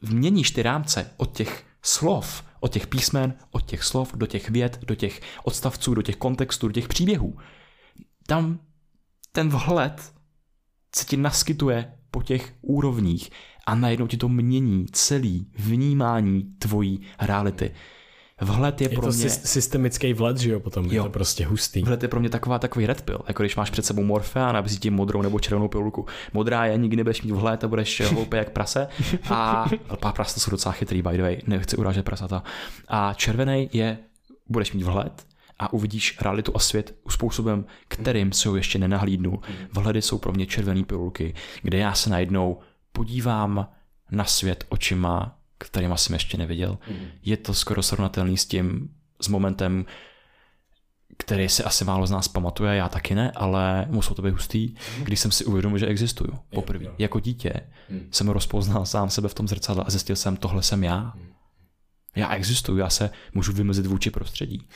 Vměníš 0.02 0.52
ty 0.52 0.64
rámce 0.64 1.12
od 1.18 1.38
těch 1.38 1.64
slov, 1.82 2.44
od 2.60 2.72
těch 2.72 2.88
písmen, 2.88 3.34
od 3.52 3.66
těch 3.66 3.84
slov, 3.84 4.14
do 4.16 4.26
těch 4.26 4.50
věd, 4.50 4.80
do 4.88 4.96
těch 4.96 5.22
odstavců, 5.44 5.94
do 5.94 6.02
těch 6.02 6.16
kontextů, 6.16 6.68
do 6.68 6.74
těch 6.74 6.88
příběhů. 6.88 7.38
Tam 8.28 8.60
ten 9.32 9.50
vhled 9.50 10.14
se 10.96 11.06
ti 11.06 11.18
naskytuje 11.18 11.94
po 12.12 12.24
těch 12.24 12.56
úrovních 12.62 13.30
a 13.66 13.76
najednou 13.76 14.08
ti 14.08 14.18
to 14.18 14.30
mění 14.30 14.86
celý 14.92 15.52
vnímání 15.58 16.44
tvojí 16.60 17.02
reality. 17.20 17.76
Vhled 18.42 18.82
je, 18.82 18.92
je 18.92 18.96
pro 18.96 19.02
to 19.02 19.18
mě... 19.18 19.30
systemický 19.30 20.14
vhled, 20.14 20.38
že 20.38 20.52
jo, 20.52 20.60
potom 20.60 20.86
jo. 20.86 20.92
je 20.92 21.02
to 21.02 21.10
prostě 21.10 21.46
hustý. 21.46 21.82
Vhled 21.82 22.04
je 22.04 22.10
pro 22.10 22.20
mě 22.20 22.30
taková 22.30 22.60
takový 22.60 22.86
red 22.86 23.02
pill, 23.02 23.20
jako 23.28 23.44
když 23.44 23.56
máš 23.56 23.70
před 23.70 23.86
sebou 23.86 24.04
morfe 24.04 24.40
a 24.40 24.52
nabízí 24.52 24.80
ti 24.80 24.90
modrou 24.90 25.22
nebo 25.22 25.40
červenou 25.40 25.68
pilulku. 25.68 26.06
Modrá 26.34 26.66
je, 26.66 26.78
nikdy 26.78 26.98
nebudeš 26.98 27.22
mít 27.22 27.32
vhled 27.32 27.64
a 27.64 27.68
budeš 27.68 28.02
hloupý 28.02 28.38
jak 28.38 28.50
prase. 28.50 28.88
A 29.30 29.66
pá 30.00 30.12
prasa 30.12 30.40
jsou 30.40 30.52
docela 30.52 30.74
chytrý, 30.74 31.02
by 31.02 31.18
the 31.18 31.24
way, 31.24 31.42
nechci 31.48 31.78
urážet 31.78 32.06
prasata. 32.06 32.44
A 32.88 33.14
červený 33.14 33.70
je 33.74 33.98
budeš 34.50 34.74
mít 34.74 34.84
vhled 34.84 35.26
a 35.60 35.74
uvidíš 35.74 36.18
realitu 36.22 36.52
a 36.56 36.60
svět 36.60 36.96
způsobem, 37.10 37.66
kterým 37.88 38.32
se 38.32 38.50
ho 38.50 38.56
ještě 38.56 38.80
nenahlídnu. 38.80 39.40
Vhledy 39.74 40.02
jsou 40.02 40.18
pro 40.18 40.32
mě 40.32 40.46
červené 40.46 40.84
pilulky, 40.84 41.34
kde 41.62 41.78
já 41.78 41.94
se 41.94 42.10
najednou 42.10 42.60
podívám 42.92 43.68
na 44.12 44.26
svět 44.26 44.66
očima, 44.70 45.39
kterýma 45.60 45.98
jsem 45.98 46.14
ještě 46.14 46.38
neviděl. 46.38 46.78
Je 47.24 47.38
to 47.38 47.54
skoro 47.54 47.84
srovnatelný 47.84 48.38
s 48.38 48.46
tím, 48.46 48.90
s 49.22 49.28
momentem, 49.28 49.86
který 51.18 51.50
si 51.50 51.64
asi 51.64 51.86
málo 51.86 52.08
z 52.08 52.12
nás 52.12 52.28
pamatuje, 52.28 52.76
já 52.76 52.90
taky 52.90 53.16
ne, 53.16 53.32
ale 53.32 53.86
muselo 53.90 54.16
to 54.16 54.22
být 54.22 54.32
hustý, 54.32 54.76
když 55.04 55.20
jsem 55.20 55.32
si 55.32 55.46
uvědomil, 55.46 55.78
že 55.78 55.88
existuju 55.88 56.32
poprvé. 56.54 56.86
Jako 56.98 57.20
dítě 57.20 57.54
jsem 58.12 58.30
rozpoznal 58.30 58.86
sám 58.86 59.10
sebe 59.10 59.28
v 59.28 59.34
tom 59.34 59.48
zrcadle 59.48 59.84
a 59.88 59.90
zjistil 59.90 60.16
jsem, 60.16 60.38
tohle 60.38 60.64
jsem 60.64 60.84
já. 60.84 61.14
Já 62.16 62.36
existuju, 62.36 62.78
já 62.78 62.90
se 62.90 63.10
můžu 63.34 63.54
vymezit 63.54 63.86
vůči 63.86 64.12
prostředí. 64.12 64.68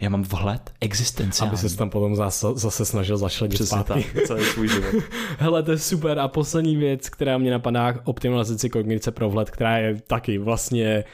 Já 0.00 0.08
mám 0.08 0.22
vhled 0.22 0.72
existenciální. 0.80 1.48
Aby 1.58 1.68
se 1.68 1.76
tam 1.76 1.90
potom 1.90 2.16
zase, 2.16 2.46
zase 2.54 2.84
snažil 2.84 3.18
začlenit 3.18 3.54
Přesně 3.54 3.78
zpátky. 3.78 4.04
tak, 4.14 4.22
celý 4.26 4.44
svůj 4.44 4.68
život. 4.68 5.04
Hele, 5.38 5.62
to 5.62 5.70
je 5.70 5.78
super. 5.78 6.18
A 6.18 6.28
poslední 6.28 6.76
věc, 6.76 7.08
která 7.08 7.38
mě 7.38 7.50
napadá, 7.50 8.00
optimalizaci 8.04 8.70
kognice 8.70 9.10
pro 9.10 9.30
vhled, 9.30 9.50
která 9.50 9.78
je 9.78 10.00
taky 10.00 10.38
vlastně, 10.38 11.04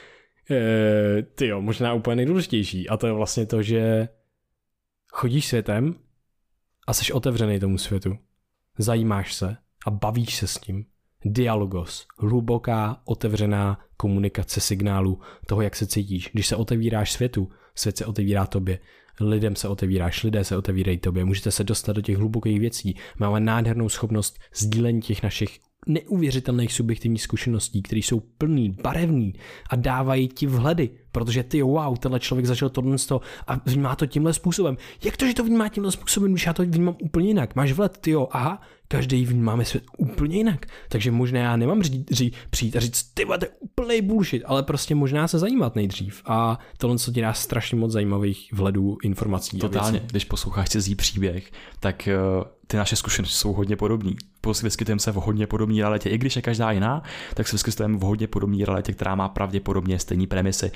e, 0.51 1.23
tyjo, 1.23 1.61
možná 1.61 1.95
úplně 1.95 2.17
nejdůležitější. 2.17 2.89
A 2.89 2.97
to 2.97 3.07
je 3.07 3.13
vlastně 3.13 3.47
to, 3.47 3.63
že 3.63 4.09
chodíš 5.13 5.47
světem 5.47 5.95
a 6.87 6.93
jsi 6.95 7.13
otevřený 7.13 7.61
tomu 7.61 7.79
světu. 7.79 8.19
Zajímáš 8.79 9.35
se 9.35 9.57
a 9.87 9.91
bavíš 9.91 10.37
se 10.37 10.47
s 10.47 10.67
ním. 10.67 10.85
Dialogos, 11.25 12.07
hluboká, 12.19 13.01
otevřená 13.05 13.81
komunikace 13.97 14.61
signálu 14.61 15.21
toho, 15.47 15.63
jak 15.63 15.77
se 15.77 15.87
cítíš. 15.87 16.31
Když 16.33 16.47
se 16.47 16.57
otevíráš 16.57 17.13
světu, 17.13 17.49
svět 17.75 17.97
se 17.97 18.07
otevírá 18.07 18.47
tobě. 18.47 18.79
Lidem 19.21 19.57
se 19.57 19.69
otevíráš, 19.69 20.25
lidé 20.25 20.45
se 20.45 20.57
otevírají 20.57 20.99
tobě. 20.99 21.25
Můžete 21.25 21.51
se 21.51 21.65
dostat 21.65 21.93
do 21.93 22.03
těch 22.03 22.17
hlubokých 22.17 22.61
věcí. 22.61 22.97
Máme 23.19 23.41
nádhernou 23.41 23.89
schopnost 23.89 24.39
sdílení 24.55 25.01
těch 25.01 25.23
našich 25.23 25.61
neuvěřitelných 25.89 26.73
subjektivních 26.73 27.23
zkušeností, 27.23 27.83
které 27.83 27.99
jsou 27.99 28.21
plný, 28.21 28.77
barevný 28.83 29.35
a 29.71 29.77
dávají 29.77 30.29
ti 30.29 30.47
vhledy, 30.47 30.91
protože 31.13 31.43
ty 31.43 31.63
wow, 31.63 31.97
tenhle 31.97 32.21
člověk 32.21 32.47
zažil 32.47 32.69
tohle 32.69 32.99
z 32.99 33.07
toho 33.07 33.21
a 33.47 33.61
vnímá 33.67 33.97
to 33.97 34.07
tímhle 34.07 34.33
způsobem. 34.33 34.77
Jak 35.05 35.17
to, 35.17 35.27
že 35.27 35.35
to 35.35 35.45
vnímá 35.45 35.69
tímhle 35.69 35.93
způsobem, 35.93 36.33
když 36.33 36.47
já 36.47 36.53
to 36.53 36.63
vnímám 36.63 36.97
úplně 37.03 37.29
jinak? 37.29 37.57
Máš 37.57 37.73
vhled, 37.73 37.99
ty 37.99 38.11
jo, 38.11 38.29
aha, 38.31 38.61
každý 38.89 39.25
vnímáme 39.25 39.65
svět 39.65 39.85
úplně 39.99 40.37
jinak. 40.37 40.67
Takže 40.89 41.11
možná 41.11 41.41
já 41.41 41.57
nemám 41.57 41.83
říct, 41.83 42.11
ří, 42.11 42.33
přijít 42.51 42.77
a 42.77 42.81
říct, 42.81 43.03
ty 43.15 43.25
to 43.25 43.45
je 43.45 43.49
úplný 43.61 44.03
bullshit, 44.03 44.43
ale 44.47 44.63
prostě 44.63 44.95
možná 44.95 45.29
se 45.29 45.39
zajímat 45.39 45.77
nejdřív. 45.77 46.23
A 46.27 46.59
tohle, 46.79 46.99
co 46.99 47.13
ti 47.13 47.21
dá 47.21 47.33
strašně 47.33 47.79
moc 47.79 47.93
zajímavých 47.93 48.53
vhledů, 48.53 48.97
informací. 49.03 49.59
Totálně, 49.59 50.03
když 50.07 50.25
posloucháš 50.25 50.69
cizí 50.69 50.95
příběh, 50.95 51.51
tak 51.81 52.09
uh, 52.39 52.45
ty 52.69 52.77
naše 52.77 52.97
zkušenosti 52.97 53.37
jsou 53.37 53.53
hodně 53.53 53.77
podobné. 53.77 54.13
Vyskytujeme 54.63 55.01
se 55.01 55.13
v 55.13 55.15
hodně 55.15 55.47
podobné 55.47 55.77
realitě. 55.77 56.09
I 56.09 56.19
když 56.19 56.37
je 56.37 56.43
každá 56.43 56.71
jiná, 56.71 57.03
tak 57.35 57.49
se 57.49 57.55
vyskytujeme 57.55 57.99
v 57.99 58.01
hodně 58.01 58.27
podobné 58.27 58.65
realitě, 58.65 58.93
která 58.93 59.15
má 59.15 59.29
pravděpodobně 59.29 59.99
stejné 59.99 60.27
premisy. 60.27 60.71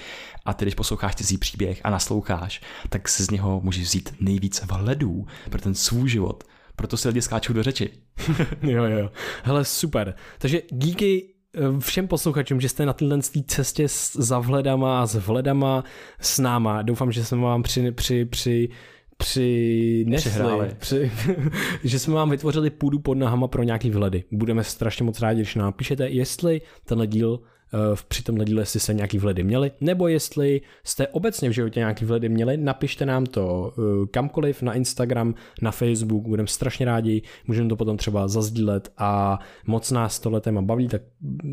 A 0.45 0.55
ty, 0.55 0.65
když 0.65 0.75
posloucháš 0.75 1.15
cizí 1.15 1.39
příběh 1.39 1.81
a 1.85 1.91
nasloucháš, 1.91 2.61
tak 2.89 3.09
si 3.09 3.25
z 3.25 3.31
něho 3.31 3.61
můžeš 3.61 3.83
vzít 3.83 4.15
nejvíce 4.21 4.67
vhledů 4.67 5.27
pro 5.51 5.61
ten 5.61 5.75
svůj 5.75 6.09
život. 6.09 6.45
Proto 6.77 6.97
si 6.97 7.09
lidi 7.09 7.23
skáčou 7.23 7.53
do 7.53 7.63
řeči. 7.63 7.91
jo, 8.63 8.85
jo. 8.85 9.11
Hele, 9.43 9.65
super. 9.65 10.15
Takže 10.39 10.63
díky 10.71 11.35
eh, 11.55 11.81
všem 11.81 12.09
posluchačům, 12.09 12.61
že 12.61 12.69
jste 12.69 12.87
na 12.87 12.93
téhle 12.93 13.19
cestě 13.47 13.89
s, 13.89 14.13
za 14.17 14.39
vhledama 14.39 15.07
s 15.07 15.15
vhledama 15.15 15.85
s 16.21 16.39
náma. 16.39 16.83
Doufám, 16.83 17.13
že 17.13 17.25
jsme 17.25 17.39
vám 17.39 17.63
při, 17.63 17.93
při, 17.93 18.25
při 18.25 18.69
přinesli, 19.17 20.75
při, 20.79 21.13
že 21.85 21.99
jsme 21.99 22.15
vám 22.15 22.31
vytvořili 22.31 22.71
půdu 22.71 22.99
pod 22.99 23.15
nohama 23.15 23.49
pro 23.49 23.63
nějaký 23.63 23.91
vhledy. 23.91 24.25
Budeme 24.31 24.65
strašně 24.65 25.05
moc 25.05 25.21
rádi, 25.21 25.41
když 25.41 25.55
nám 25.55 25.67
napíšete, 25.67 26.09
jestli 26.09 26.61
tenhle 26.85 27.07
díl 27.07 27.41
eh, 27.43 27.79
v 27.95 28.05
při 28.05 28.23
tomhle 28.23 28.45
díle, 28.45 28.63
jestli 28.63 28.81
jste 28.81 28.95
nějaký 28.95 29.19
vhledy 29.19 29.43
měli, 29.43 29.71
nebo 29.81 30.09
jestli 30.09 30.61
jste 30.85 31.09
obecně 31.09 31.49
v 31.49 31.53
životě 31.53 31.81
nějaký 31.81 32.05
vhledy 32.05 32.29
měli, 32.29 32.57
napište 32.57 33.07
nám 33.07 33.27
to 33.27 33.73
eh, 33.79 34.07
kamkoliv 34.07 34.63
na 34.63 34.75
Instagram, 34.75 35.35
na 35.63 35.71
Facebook, 35.71 36.29
budeme 36.29 36.49
strašně 36.49 36.87
rádi, 36.87 37.23
můžeme 37.47 37.69
to 37.69 37.77
potom 37.77 37.97
třeba 37.97 38.29
zazdílet 38.29 38.93
a 38.99 39.39
moc 39.67 39.91
nás 39.91 40.21
tohle 40.21 40.41
téma 40.41 40.63
baví, 40.63 40.89
tak 40.89 41.03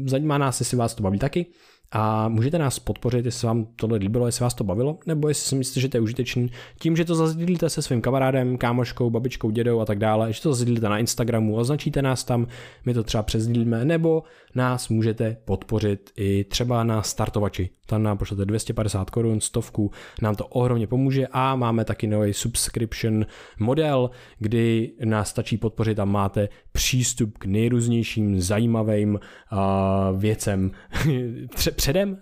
zajímá 0.05 0.37
nás, 0.37 0.59
jestli 0.59 0.77
vás 0.77 0.95
to 0.95 1.03
baví 1.03 1.19
taky. 1.19 1.45
A 1.91 2.29
můžete 2.29 2.57
nás 2.57 2.79
podpořit, 2.79 3.25
jestli 3.25 3.47
vám 3.47 3.67
tohle 3.75 3.97
líbilo, 3.97 4.25
jestli 4.25 4.43
vás 4.43 4.53
to 4.53 4.63
bavilo, 4.63 4.97
nebo 5.05 5.27
jestli 5.27 5.47
si 5.49 5.55
myslíte, 5.55 5.79
že 5.79 5.89
to 5.89 5.97
je 5.97 6.01
užitečný, 6.01 6.51
tím, 6.79 6.95
že 6.95 7.05
to 7.05 7.15
zazdílíte 7.15 7.69
se 7.69 7.81
svým 7.81 8.01
kamarádem, 8.01 8.57
kámoškou, 8.57 9.09
babičkou, 9.09 9.49
dědou 9.49 9.79
a 9.79 9.85
tak 9.85 9.99
dále, 9.99 10.33
že 10.33 10.41
to 10.41 10.53
zazdílíte 10.53 10.89
na 10.89 10.97
Instagramu, 10.97 11.55
označíte 11.55 12.01
nás 12.01 12.23
tam, 12.23 12.47
my 12.85 12.93
to 12.93 13.03
třeba 13.03 13.23
přesdílíme, 13.23 13.85
nebo 13.85 14.23
nás 14.55 14.89
můžete 14.89 15.37
podpořit 15.45 16.11
i 16.17 16.43
třeba 16.43 16.83
na 16.83 17.03
startovači. 17.03 17.69
Tam 17.85 18.03
nám 18.03 18.17
pošlete 18.17 18.45
250 18.45 19.09
korun, 19.09 19.41
stovku, 19.41 19.91
nám 20.21 20.35
to 20.35 20.47
ohromně 20.47 20.87
pomůže 20.87 21.27
a 21.31 21.55
máme 21.55 21.85
taky 21.85 22.07
nový 22.07 22.33
subscription 22.33 23.25
model, 23.59 24.09
kdy 24.39 24.91
nás 25.05 25.29
stačí 25.29 25.57
podpořit 25.57 25.99
a 25.99 26.05
máte 26.05 26.49
přístup 26.71 27.37
k 27.37 27.45
nejrůznějším 27.45 28.41
zajímavým 28.41 29.13
uh, 29.13 30.19
věcem 30.19 30.71
předem 31.79 32.09
uh, 32.09 32.17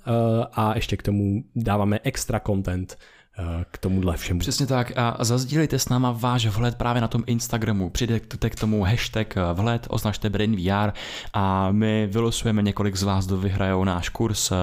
a 0.54 0.76
ještě 0.76 0.98
k 0.98 1.04
tomu 1.04 1.44
dáváme 1.56 2.00
extra 2.04 2.40
content 2.40 2.98
uh, 3.40 3.46
k 3.72 3.78
tomuhle 3.78 4.18
všemu. 4.18 4.40
Přesně 4.40 4.68
tak 4.68 4.92
a 4.96 5.18
zazdílejte 5.20 5.80
s 5.80 5.90
náma 5.90 6.12
váš 6.12 6.46
vhled 6.46 6.76
právě 6.76 7.02
na 7.02 7.08
tom 7.08 7.24
Instagramu. 7.26 7.90
Přidejte 7.90 8.50
k 8.50 8.56
tomu 8.56 8.84
hashtag 8.84 9.36
vhled, 9.54 9.88
označte 9.90 10.30
Brain 10.30 10.56
VR 10.56 10.92
a 11.34 11.72
my 11.72 12.08
vylosujeme 12.12 12.62
několik 12.62 12.96
z 12.96 13.04
vás, 13.04 13.28
kdo 13.28 13.38
vyhrajou 13.38 13.84
náš 13.84 14.10
kurz 14.10 14.52
eh, 14.52 14.56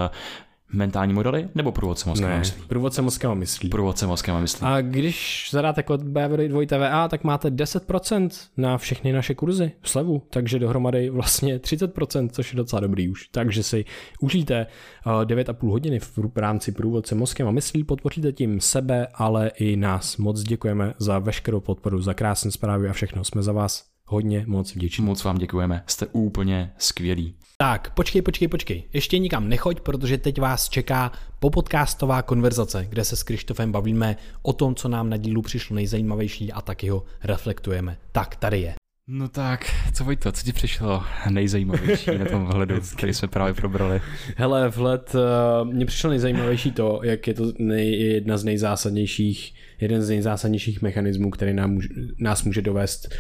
mentální 0.75 1.13
modely 1.13 1.49
nebo 1.55 1.73
průvodce 1.73 2.09
mozkem 2.09 2.29
Ne, 2.31 2.39
myslí. 2.39 2.63
průvodce 2.69 3.03
mozkem 3.03 3.35
myslí. 3.39 3.69
Průvodce 3.69 4.07
mozkem 4.07 4.41
myslí. 4.41 4.67
A 4.67 4.81
když 4.81 5.49
zadáte 5.53 5.83
kód 5.83 6.03
BVD2TVA, 6.03 7.09
tak 7.09 7.25
máte 7.25 7.51
10% 7.51 8.29
na 8.57 8.79
všechny 8.79 9.13
naše 9.13 9.35
kurzy 9.35 9.73
v 9.81 9.89
slevu, 9.89 10.23
takže 10.31 10.59
dohromady 10.59 11.11
vlastně 11.11 11.59
30%, 11.59 12.29
což 12.33 12.53
je 12.53 12.57
docela 12.57 12.81
dobrý 12.81 13.09
už. 13.09 13.29
Takže 13.29 13.63
si 13.63 13.85
užijte 14.21 14.67
uh, 15.07 15.13
9,5 15.13 15.71
hodiny 15.71 15.99
v 15.99 16.19
rámci 16.37 16.73
průvodce 16.73 17.15
mozkem 17.15 17.49
a 17.49 17.51
myslí, 17.51 17.85
podpoříte 17.85 18.33
tím 18.33 18.61
sebe, 18.61 19.07
ale 19.15 19.49
i 19.49 19.77
nás. 19.77 20.17
Moc 20.17 20.43
děkujeme 20.43 20.95
za 20.99 21.19
veškerou 21.19 21.61
podporu, 21.61 22.03
za 22.03 22.15
krásné 22.15 22.51
zprávy 22.51 22.89
a 22.89 22.93
všechno. 22.93 23.25
Jsme 23.25 23.43
za 23.43 23.53
vás 23.53 23.85
hodně 24.07 24.45
moc 24.49 24.75
vděční. 24.75 25.05
Moc 25.05 25.25
vám 25.25 25.39
děkujeme, 25.39 25.83
jste 25.87 26.07
úplně 26.13 26.73
skvělí. 26.79 27.35
Tak, 27.65 27.91
počkej, 27.95 28.23
počkej, 28.23 28.49
počkej. 28.49 28.83
Ještě 28.93 29.19
nikam 29.19 29.49
nechoď, 29.49 29.81
protože 29.81 30.19
teď 30.19 30.41
vás 30.41 30.69
čeká 30.69 31.13
popodcastová 31.39 32.23
konverzace, 32.23 32.87
kde 32.89 33.05
se 33.05 33.17
s 33.17 33.23
Krištofem 33.23 33.73
bavíme 33.73 34.17
o 34.43 34.53
tom, 34.53 34.75
co 34.75 34.89
nám 34.89 35.11
na 35.11 35.17
dílu 35.17 35.43
přišlo 35.43 35.77
nejzajímavější 35.77 36.53
a 36.53 36.61
taky 36.61 36.89
ho 36.89 37.05
reflektujeme. 37.23 37.97
Tak, 38.13 38.37
tady 38.37 38.61
je. 38.61 38.75
No 39.09 39.29
tak, 39.29 39.67
co 39.93 40.05
Vojto, 40.05 40.33
co 40.33 40.43
ti 40.43 40.53
přišlo 40.53 41.03
nejzajímavější 41.31 42.19
na 42.19 42.25
tom 42.25 42.47
vhledu, 42.47 42.75
který 42.97 43.15
jsme 43.15 43.29
právě 43.29 43.55
probrali? 43.55 44.01
Hele, 44.37 44.69
vhled, 44.69 45.15
uh, 45.15 45.69
mně 45.69 45.87
přišlo 45.87 46.11
nejzajímavější 46.11 46.73
to, 46.73 47.01
jak 47.03 47.27
je 47.27 47.35
to 47.35 47.53
nej, 47.59 48.01
jedna 48.01 48.37
z 48.37 48.45
nejzásadnějších, 48.45 49.55
jeden 49.81 50.03
z 50.03 50.09
nejzásadnějších 50.09 50.83
mechanismů, 50.83 51.31
který 51.31 51.55
nám, 51.55 51.79
nás 52.19 52.45
může 52.45 52.63
dovést 52.63 53.15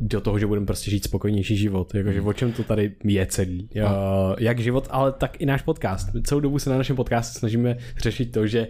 do 0.00 0.20
toho, 0.20 0.38
že 0.38 0.46
budeme 0.46 0.66
prostě 0.66 0.90
žít 0.90 1.04
spokojnější 1.04 1.56
život. 1.56 1.94
Jakože 1.94 2.20
o 2.20 2.32
čem 2.32 2.52
to 2.52 2.62
tady 2.62 2.92
je 3.04 3.26
celý. 3.26 3.68
Uh, 3.76 3.90
jak 4.38 4.58
život, 4.58 4.88
ale 4.90 5.12
tak 5.12 5.40
i 5.40 5.46
náš 5.46 5.62
podcast. 5.62 6.08
Celou 6.24 6.40
dobu 6.40 6.58
se 6.58 6.70
na 6.70 6.78
našem 6.78 6.96
podcastu 6.96 7.38
snažíme 7.38 7.76
řešit 7.98 8.32
to, 8.32 8.46
že 8.46 8.68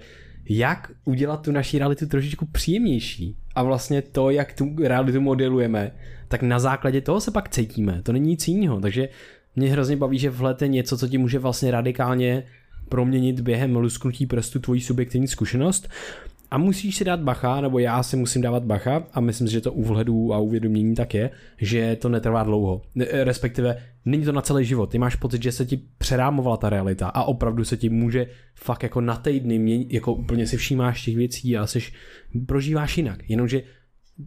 jak 0.49 0.93
udělat 1.05 1.43
tu 1.43 1.53
naší 1.53 1.79
realitu 1.79 2.07
trošičku 2.07 2.47
příjemnější 2.47 3.37
a 3.55 3.63
vlastně 3.63 4.03
to, 4.03 4.31
jak 4.31 4.53
tu 4.53 4.77
realitu 4.83 5.21
modelujeme, 5.21 5.93
tak 6.29 6.43
na 6.43 6.59
základě 6.59 7.01
toho 7.01 7.21
se 7.21 7.31
pak 7.31 7.49
cítíme. 7.49 8.03
To 8.03 8.13
není 8.13 8.29
nic 8.29 8.49
jiného. 8.49 8.81
Takže 8.81 9.09
mě 9.57 9.71
hrozně 9.71 9.97
baví, 9.97 10.19
že 10.19 10.31
vhled 10.31 10.63
je 10.63 10.69
něco, 10.69 10.99
co 10.99 11.09
ti 11.09 11.19
může 11.19 11.39
vlastně 11.39 11.71
radikálně 11.71 12.43
proměnit 12.89 13.41
během 13.41 13.77
lusknutí 13.77 14.27
prstu 14.27 14.59
tvoji 14.59 14.81
subjektivní 14.81 15.29
zkušenost. 15.29 15.89
A 16.51 16.59
musíš 16.59 16.97
si 16.97 17.05
dát 17.05 17.21
bacha, 17.21 17.61
nebo 17.61 17.79
já 17.79 18.03
si 18.03 18.17
musím 18.17 18.43
dávat 18.43 18.65
bacha, 18.65 19.07
a 19.13 19.21
myslím 19.21 19.49
si, 19.49 19.53
že 19.53 19.61
to 19.61 19.73
u 19.73 19.83
vhledu 19.83 20.35
a 20.35 20.39
uvědomění 20.39 20.95
tak 20.95 21.15
je, 21.15 21.31
že 21.59 21.97
to 21.97 22.09
netrvá 22.09 22.43
dlouho. 22.43 22.83
Ne- 22.95 23.07
Respektive 23.11 23.77
není 24.05 24.25
to 24.25 24.33
na 24.33 24.43
celý 24.43 24.65
život. 24.65 24.91
Ty 24.91 24.99
máš 24.99 25.17
pocit, 25.17 25.43
že 25.43 25.53
se 25.53 25.67
ti 25.67 25.81
přerámovala 25.99 26.57
ta 26.57 26.71
realita 26.71 27.09
a 27.09 27.23
opravdu 27.23 27.65
se 27.65 27.77
ti 27.77 27.89
může 27.89 28.27
fakt 28.55 28.83
jako 28.83 29.01
na 29.01 29.17
týdny 29.17 29.59
měnit, 29.59 29.93
jako 29.93 30.13
úplně 30.15 30.47
si 30.47 30.57
všímáš 30.57 31.05
těch 31.05 31.17
věcí 31.17 31.57
a 31.57 31.67
seš, 31.67 31.93
prožíváš 32.47 32.97
jinak. 32.97 33.31
Jenomže 33.31 33.63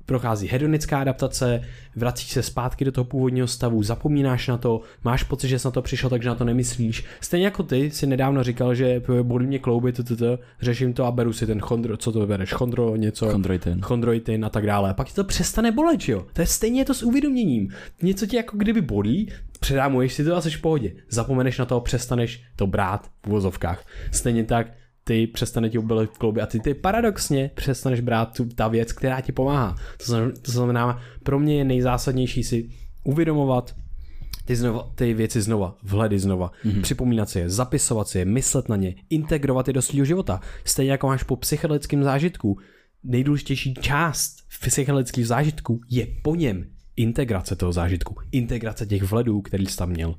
prochází 0.06 0.48
hedonická 0.48 1.00
adaptace, 1.00 1.62
vracíš 1.96 2.32
se 2.32 2.44
zpátky 2.44 2.86
do 2.86 2.92
toho 2.92 3.06
původního 3.06 3.48
stavu, 3.48 3.84
zapomínáš 3.84 4.48
na 4.48 4.58
to, 4.58 4.82
máš 5.04 5.24
pocit, 5.24 5.48
že 5.48 5.60
jsi 5.60 5.68
na 5.68 5.72
to 5.72 5.82
přišel, 5.82 6.10
takže 6.10 6.30
na 6.30 6.36
to 6.36 6.46
nemyslíš. 6.46 7.06
Stejně 7.22 7.46
jako 7.46 7.64
ty 7.64 7.92
si 7.92 8.08
nedávno 8.08 8.44
říkal, 8.44 8.76
že 8.76 9.02
bolí 9.24 9.48
mě 9.48 9.60
klouby, 9.60 9.94
řeším 10.62 10.94
to 10.94 11.06
a 11.06 11.12
beru 11.12 11.34
si 11.34 11.48
ten 11.48 11.60
chondro, 11.60 11.98
co 11.98 12.12
to 12.12 12.28
bereš, 12.28 12.54
chondro, 12.54 12.96
něco, 12.96 13.30
Chondroitin. 13.30 13.82
chondroitin 13.82 14.46
a 14.46 14.50
tak 14.50 14.66
dále. 14.66 14.90
A 14.90 14.94
pak 14.94 15.08
ti 15.08 15.14
to 15.14 15.24
přestane 15.24 15.72
bolet, 15.72 16.10
jo. 16.10 16.26
To 16.34 16.42
je 16.42 16.48
stejně 16.48 16.86
to 16.86 16.94
s 16.94 17.04
uvědoměním. 17.04 17.70
Něco 18.02 18.26
tě 18.26 18.38
jako 18.38 18.58
kdyby 18.58 18.82
bolí, 18.82 19.30
předámuješ 19.60 20.14
si 20.14 20.24
to 20.24 20.36
a 20.36 20.42
jsi 20.42 20.52
v 20.52 20.62
pohodě. 20.62 20.92
Zapomeneš 21.10 21.58
na 21.58 21.66
to, 21.66 21.80
přestaneš 21.80 22.44
to 22.56 22.68
brát 22.68 23.08
v 23.24 23.28
uvozovkách. 23.28 23.86
Stejně 24.12 24.44
tak 24.44 24.68
ty 25.10 25.28
přestane 25.28 25.70
ti 25.70 25.78
ubylet 25.78 26.18
klouby 26.18 26.41
a 26.41 26.45
ty, 26.45 26.60
ty 26.60 26.74
paradoxně 26.74 27.51
přestaneš 27.55 27.99
brát 27.99 28.26
tu, 28.38 28.45
ta 28.45 28.68
věc, 28.68 28.93
která 28.93 29.22
ti 29.22 29.32
pomáhá. 29.32 29.76
To 29.97 30.05
znamená, 30.05 30.32
to 30.41 30.51
znamená, 30.51 31.01
pro 31.24 31.39
mě 31.39 31.57
je 31.57 31.64
nejzásadnější 31.64 32.43
si 32.43 32.70
uvědomovat 33.03 33.76
ty, 34.45 34.55
znova, 34.55 34.91
ty 34.95 35.14
věci 35.14 35.41
znova, 35.41 35.78
vhledy 35.84 36.20
znova, 36.20 36.51
mm-hmm. 36.66 36.82
připomínat 36.82 37.30
si 37.30 37.39
je, 37.39 37.49
zapisovat 37.49 38.07
si 38.07 38.20
je, 38.20 38.26
myslet 38.26 38.70
na 38.70 38.76
ně, 38.76 38.95
integrovat 39.10 39.68
je 39.68 39.74
do 39.74 39.82
svého 39.82 40.05
života. 40.05 40.41
Stejně 40.66 40.91
jako 40.91 41.07
máš 41.07 41.24
po 41.24 41.36
psychologickém 41.36 42.03
zážitku, 42.03 42.57
nejdůležitější 43.03 43.74
část 43.74 44.38
psychologických 44.62 45.28
zážitků 45.28 45.82
je 45.89 46.07
po 46.24 46.36
něm 46.36 46.66
integrace 46.95 47.55
toho 47.55 47.72
zážitku, 47.72 48.16
integrace 48.32 48.86
těch 48.86 49.03
vhledů, 49.03 49.41
který 49.41 49.66
jsi 49.66 49.78
tam 49.78 49.89
měl. 49.89 50.16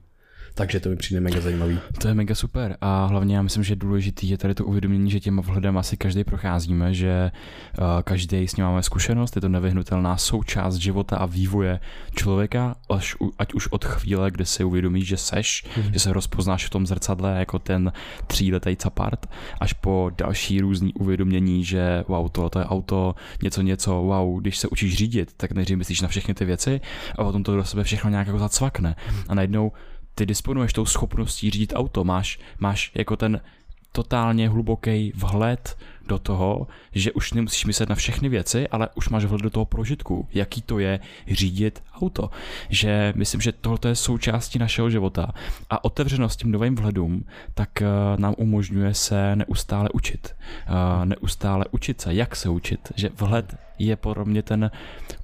Takže 0.55 0.81
to 0.81 0.89
mi 0.89 0.97
přijde 0.97 1.21
mega 1.21 1.41
zajímavý. 1.41 1.79
To 2.01 2.09
je 2.09 2.15
mega 2.15 2.35
super 2.35 2.77
a 2.81 3.07
hlavně 3.07 3.37
já 3.37 3.43
myslím, 3.43 3.65
že 3.65 3.77
důležitý 3.77 4.31
je 4.31 4.39
tady 4.39 4.55
to 4.55 4.65
uvědomění, 4.65 5.11
že 5.11 5.21
těm 5.21 5.41
vhledem 5.41 5.79
asi 5.79 5.97
každý 5.97 6.25
procházíme, 6.25 6.95
že 6.95 7.31
uh, 7.79 7.85
každý 8.05 8.49
s 8.49 8.57
ním 8.57 8.67
máme 8.67 8.83
zkušenost, 8.83 9.37
je 9.37 9.43
to 9.43 9.49
nevyhnutelná 9.49 10.17
součást 10.17 10.77
života 10.77 11.17
a 11.17 11.27
vývoje 11.27 11.81
člověka, 12.17 12.77
až, 12.91 13.17
ať 13.39 13.55
už 13.55 13.67
od 13.67 13.85
chvíle, 13.85 14.31
kdy 14.31 14.47
si 14.47 14.65
uvědomíš, 14.65 15.07
že 15.07 15.17
seš, 15.17 15.65
mm-hmm. 15.65 15.91
že 15.93 15.99
se 16.01 16.13
rozpoznáš 16.13 16.67
v 16.67 16.71
tom 16.71 16.87
zrcadle 16.87 17.39
jako 17.39 17.59
ten 17.59 17.93
tříletý 18.27 18.77
capart, 18.77 19.27
až 19.61 19.73
po 19.73 20.11
další 20.19 20.61
různý 20.61 20.95
uvědomění, 20.95 21.65
že 21.65 22.05
wow, 22.09 22.29
tohle 22.29 22.51
je 22.59 22.65
auto, 22.65 23.15
něco, 23.43 23.63
něco, 23.63 23.95
wow, 23.95 24.41
když 24.41 24.59
se 24.59 24.69
učíš 24.69 24.97
řídit, 24.97 25.33
tak 25.37 25.53
nejdřív 25.53 25.79
myslíš 25.79 26.01
na 26.01 26.09
všechny 26.09 26.35
ty 26.35 26.45
věci 26.45 26.81
a 27.19 27.25
potom 27.25 27.43
to 27.43 27.57
do 27.57 27.65
sebe 27.65 27.85
všechno 27.85 28.11
nějak 28.11 28.27
jako 28.27 28.39
zacvakne. 28.39 28.97
A 29.29 29.35
najednou 29.35 29.73
ty 30.15 30.27
disponuješ 30.27 30.73
tou 30.73 30.87
schopností 30.87 31.51
řídit 31.51 31.73
auto, 31.77 32.05
máš, 32.05 32.39
máš 32.59 32.93
jako 32.95 33.17
ten 33.17 33.41
totálně 33.93 34.49
hluboký 34.49 35.13
vhled 35.17 35.79
do 36.11 36.19
toho, 36.19 36.67
že 36.93 37.13
už 37.13 37.33
nemusíš 37.33 37.65
myslet 37.67 37.89
na 37.89 37.95
všechny 37.95 38.29
věci, 38.29 38.69
ale 38.69 38.89
už 38.95 39.09
máš 39.09 39.25
vhled 39.25 39.43
do 39.43 39.51
toho 39.51 39.65
prožitku, 39.65 40.29
jaký 40.35 40.63
to 40.63 40.79
je 40.79 41.01
řídit 41.31 41.83
auto. 41.95 42.31
Že 42.69 43.13
myslím, 43.17 43.41
že 43.41 43.53
tohle 43.53 43.79
je 43.89 43.95
součástí 43.95 44.59
našeho 44.59 44.91
života 44.91 45.33
a 45.71 45.85
otevřenost 45.85 46.37
tím 46.37 46.51
novým 46.51 46.75
vhledům 46.75 47.25
tak 47.55 47.83
eh, 47.83 47.87
nám 48.17 48.35
umožňuje 48.39 48.95
se 48.95 49.37
neustále 49.37 49.89
učit. 49.95 50.35
Eh, 50.67 51.07
neustále 51.07 51.65
učit 51.71 52.01
se, 52.01 52.15
jak 52.15 52.37
se 52.37 52.49
učit. 52.49 52.93
Že 52.97 53.11
vhled 53.17 53.57
je 53.79 53.97
pro 53.97 54.25
mě 54.25 54.43
ten 54.43 54.71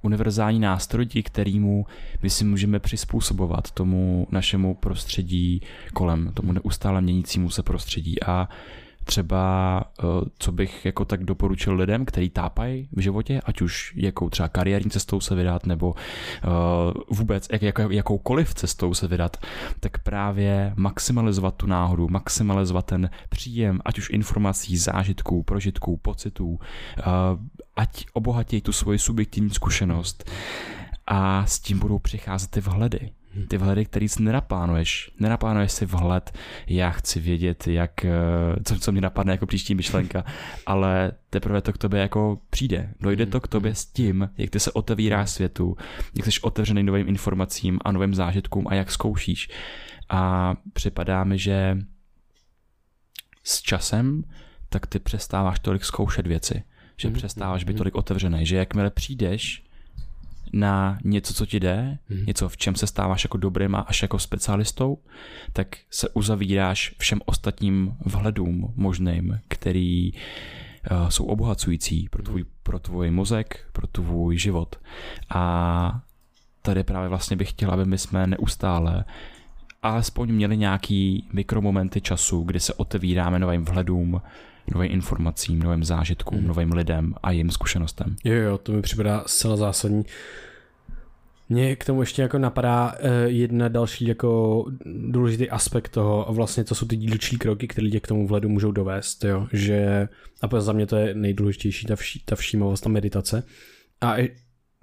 univerzální 0.03 0.61
nástroj, 0.61 1.07
kterýmu 1.07 1.87
my 2.22 2.30
si 2.30 2.45
můžeme 2.45 2.78
přizpůsobovat 2.78 3.70
tomu 3.70 4.26
našemu 4.30 4.74
prostředí 4.74 5.61
kolem, 5.93 6.32
tomu 6.34 6.53
neustále 6.53 7.01
měnícímu 7.01 7.51
se 7.51 7.62
prostředí. 7.62 8.22
A 8.22 8.49
třeba, 9.07 9.85
eh, 9.99 10.03
co 10.39 10.53
bych 10.53 10.85
jako 10.85 11.05
tak 11.05 11.25
doporučil 11.25 11.75
lidem, 11.75 12.05
kteří 12.05 12.31
tápají 12.31 12.89
v 12.93 13.01
životě, 13.01 13.41
ať 13.45 13.61
už 13.61 13.93
jakou 13.97 14.31
třeba 14.31 14.49
kariérní 14.49 14.91
cestou 14.91 15.21
se 15.21 15.35
vydat, 15.35 15.67
nebo 15.67 15.95
eh, 15.97 16.49
vůbec 17.11 17.49
jak, 17.53 17.63
jak, 17.63 17.79
jakoukoliv 17.91 18.55
cestou 18.55 18.95
se 18.95 19.09
vydat, 19.09 19.37
tak 19.81 19.99
právě 19.99 20.73
maximalizovat 20.77 21.55
tu 21.55 21.67
náhodu, 21.67 22.09
maximalizovat 22.09 22.87
ten 22.87 23.11
příjem, 23.29 23.81
ať 23.85 23.99
už 23.99 24.11
informací, 24.11 24.77
zážitků, 24.77 25.43
prožitků, 25.43 25.97
pocitů, 25.97 26.59
eh, 26.99 27.03
ať 27.77 28.07
obohatějí 28.13 28.63
tu 28.63 28.73
svoji 28.73 28.99
subjektivní 28.99 29.51
zkušenost 29.51 30.31
a 31.07 31.47
s 31.47 31.59
tím 31.59 31.79
budou 31.79 31.99
přicházet 31.99 32.51
ty 32.51 32.61
vhledy. 32.61 33.11
Ty 33.49 33.59
vhledy, 33.59 33.84
který 33.84 34.09
si 34.09 34.22
nenaplánuješ. 34.22 35.11
Nenaplánuješ 35.20 35.72
si 35.72 35.87
vhled, 35.87 36.39
já 36.66 36.91
chci 36.91 37.20
vědět, 37.20 37.66
jak, 37.66 38.05
eh, 38.05 38.11
co, 38.64 38.78
co 38.78 38.93
mě 38.93 39.01
napadne 39.01 39.32
jako 39.32 39.47
příští 39.47 39.74
myšlenka, 39.74 40.24
ale 40.66 41.12
teprve 41.30 41.61
to 41.61 41.72
k 41.72 41.78
tobě 41.78 42.01
jako 42.01 42.39
přijde. 42.51 42.93
Dojde 43.01 43.26
to 43.26 43.41
k 43.41 43.49
tobě 43.49 43.74
s 43.74 43.87
tím, 43.87 44.30
jak 44.39 44.51
ty 44.51 44.61
se 44.61 44.72
otevíráš 44.72 45.30
světu, 45.30 45.76
jak 46.14 46.26
jsi 46.26 46.41
otevřený 46.41 46.82
novým 46.82 47.09
informacím 47.09 47.78
a 47.84 47.93
novým 47.93 48.14
zážitkům 48.14 48.66
a 48.68 48.74
jak 48.74 48.91
zkoušíš. 48.91 49.49
A 50.09 50.55
připadá 50.72 51.24
mi, 51.24 51.39
že 51.39 51.78
s 53.45 53.62
časem 53.62 54.24
tak 54.68 54.87
ty 54.87 54.99
přestáváš 54.99 55.59
tolik 55.59 55.84
zkoušet 55.84 56.26
věci, 56.26 56.62
že 56.97 57.09
mhm, 57.09 57.16
přestáváš 57.16 57.64
být 57.64 57.72
mhm. 57.72 57.78
tolik 57.78 57.95
otevřený, 57.95 58.47
že 58.47 58.57
jakmile 58.57 58.91
přijdeš 58.91 59.66
na 60.53 60.99
něco, 61.05 61.35
co 61.35 61.47
ti 61.47 61.61
jde, 61.61 61.99
hmm. 62.09 62.27
něco, 62.27 62.49
v 62.49 62.57
čem 62.57 62.75
se 62.75 62.87
stáváš 62.87 63.25
jako 63.25 63.37
dobrým 63.37 63.75
a 63.75 63.81
až 63.81 64.03
jako 64.03 64.19
specialistou, 64.19 64.99
tak 65.53 65.77
se 65.91 66.09
uzavíráš 66.09 66.95
všem 66.99 67.21
ostatním 67.25 67.97
vhledům 68.05 68.73
možným, 68.77 69.41
který 69.49 70.13
uh, 70.13 71.09
jsou 71.09 71.25
obohacující 71.25 72.09
pro 72.09 72.23
tvůj, 72.23 72.45
pro 72.63 72.79
tvůj 72.79 73.11
mozek, 73.11 73.67
pro 73.73 73.87
tvůj 73.87 74.39
život. 74.39 74.77
A 75.35 76.01
tady 76.63 76.85
právě 76.85 77.09
vlastně 77.09 77.37
bych 77.37 77.51
chtěl, 77.51 77.71
aby 77.71 77.85
my 77.85 77.99
jsme 77.99 78.27
neustále 78.27 79.05
alespoň 79.83 80.33
měli 80.33 80.57
nějaký 80.57 81.29
mikromomenty 81.33 82.01
času, 82.01 82.43
kdy 82.43 82.61
se 82.61 82.74
otevíráme 82.74 83.39
novým 83.39 83.64
vhledům, 83.64 84.22
novým 84.74 84.93
informacím, 84.93 85.59
novým 85.59 85.85
zážitkům, 85.85 86.39
hmm. 86.39 86.49
novým 86.49 86.72
lidem 86.72 87.14
a 87.22 87.31
jejím 87.31 87.51
zkušenostem. 87.51 88.16
Jo, 88.24 88.35
jo, 88.35 88.59
to 88.59 88.72
mi 88.72 88.83
připadá 88.83 89.24
zcela 89.27 89.57
zásadní. 89.57 90.05
Mně 91.49 91.77
k 91.77 91.85
tomu 91.85 92.01
ještě 92.01 92.22
jako 92.22 92.39
napadá 92.39 92.93
uh, 92.93 93.09
jedna 93.27 93.68
další 93.68 94.07
jako 94.07 94.64
důležitý 95.09 95.51
aspekt 95.51 95.89
toho 95.89 96.29
a 96.29 96.33
vlastně 96.33 96.64
to 96.64 96.74
jsou 96.74 96.87
ty 96.87 96.97
dílčí 96.97 97.39
kroky, 97.39 97.68
které 97.68 97.91
tě 97.91 98.01
k 98.01 98.07
tomu 98.07 98.27
vledu 98.27 98.49
můžou 98.49 98.72
dovést, 98.72 99.24
jo, 99.24 99.47
že 99.53 100.09
a 100.43 100.61
za 100.61 100.72
mě 100.72 100.87
to 100.87 100.97
je 100.97 101.14
nejdůležitější 101.14 101.87
ta, 101.87 101.97
vší, 101.97 102.22
ta 102.24 102.37
všímavost, 102.37 102.85
ta 102.85 102.91
meditace 102.91 103.43
a 104.01 104.16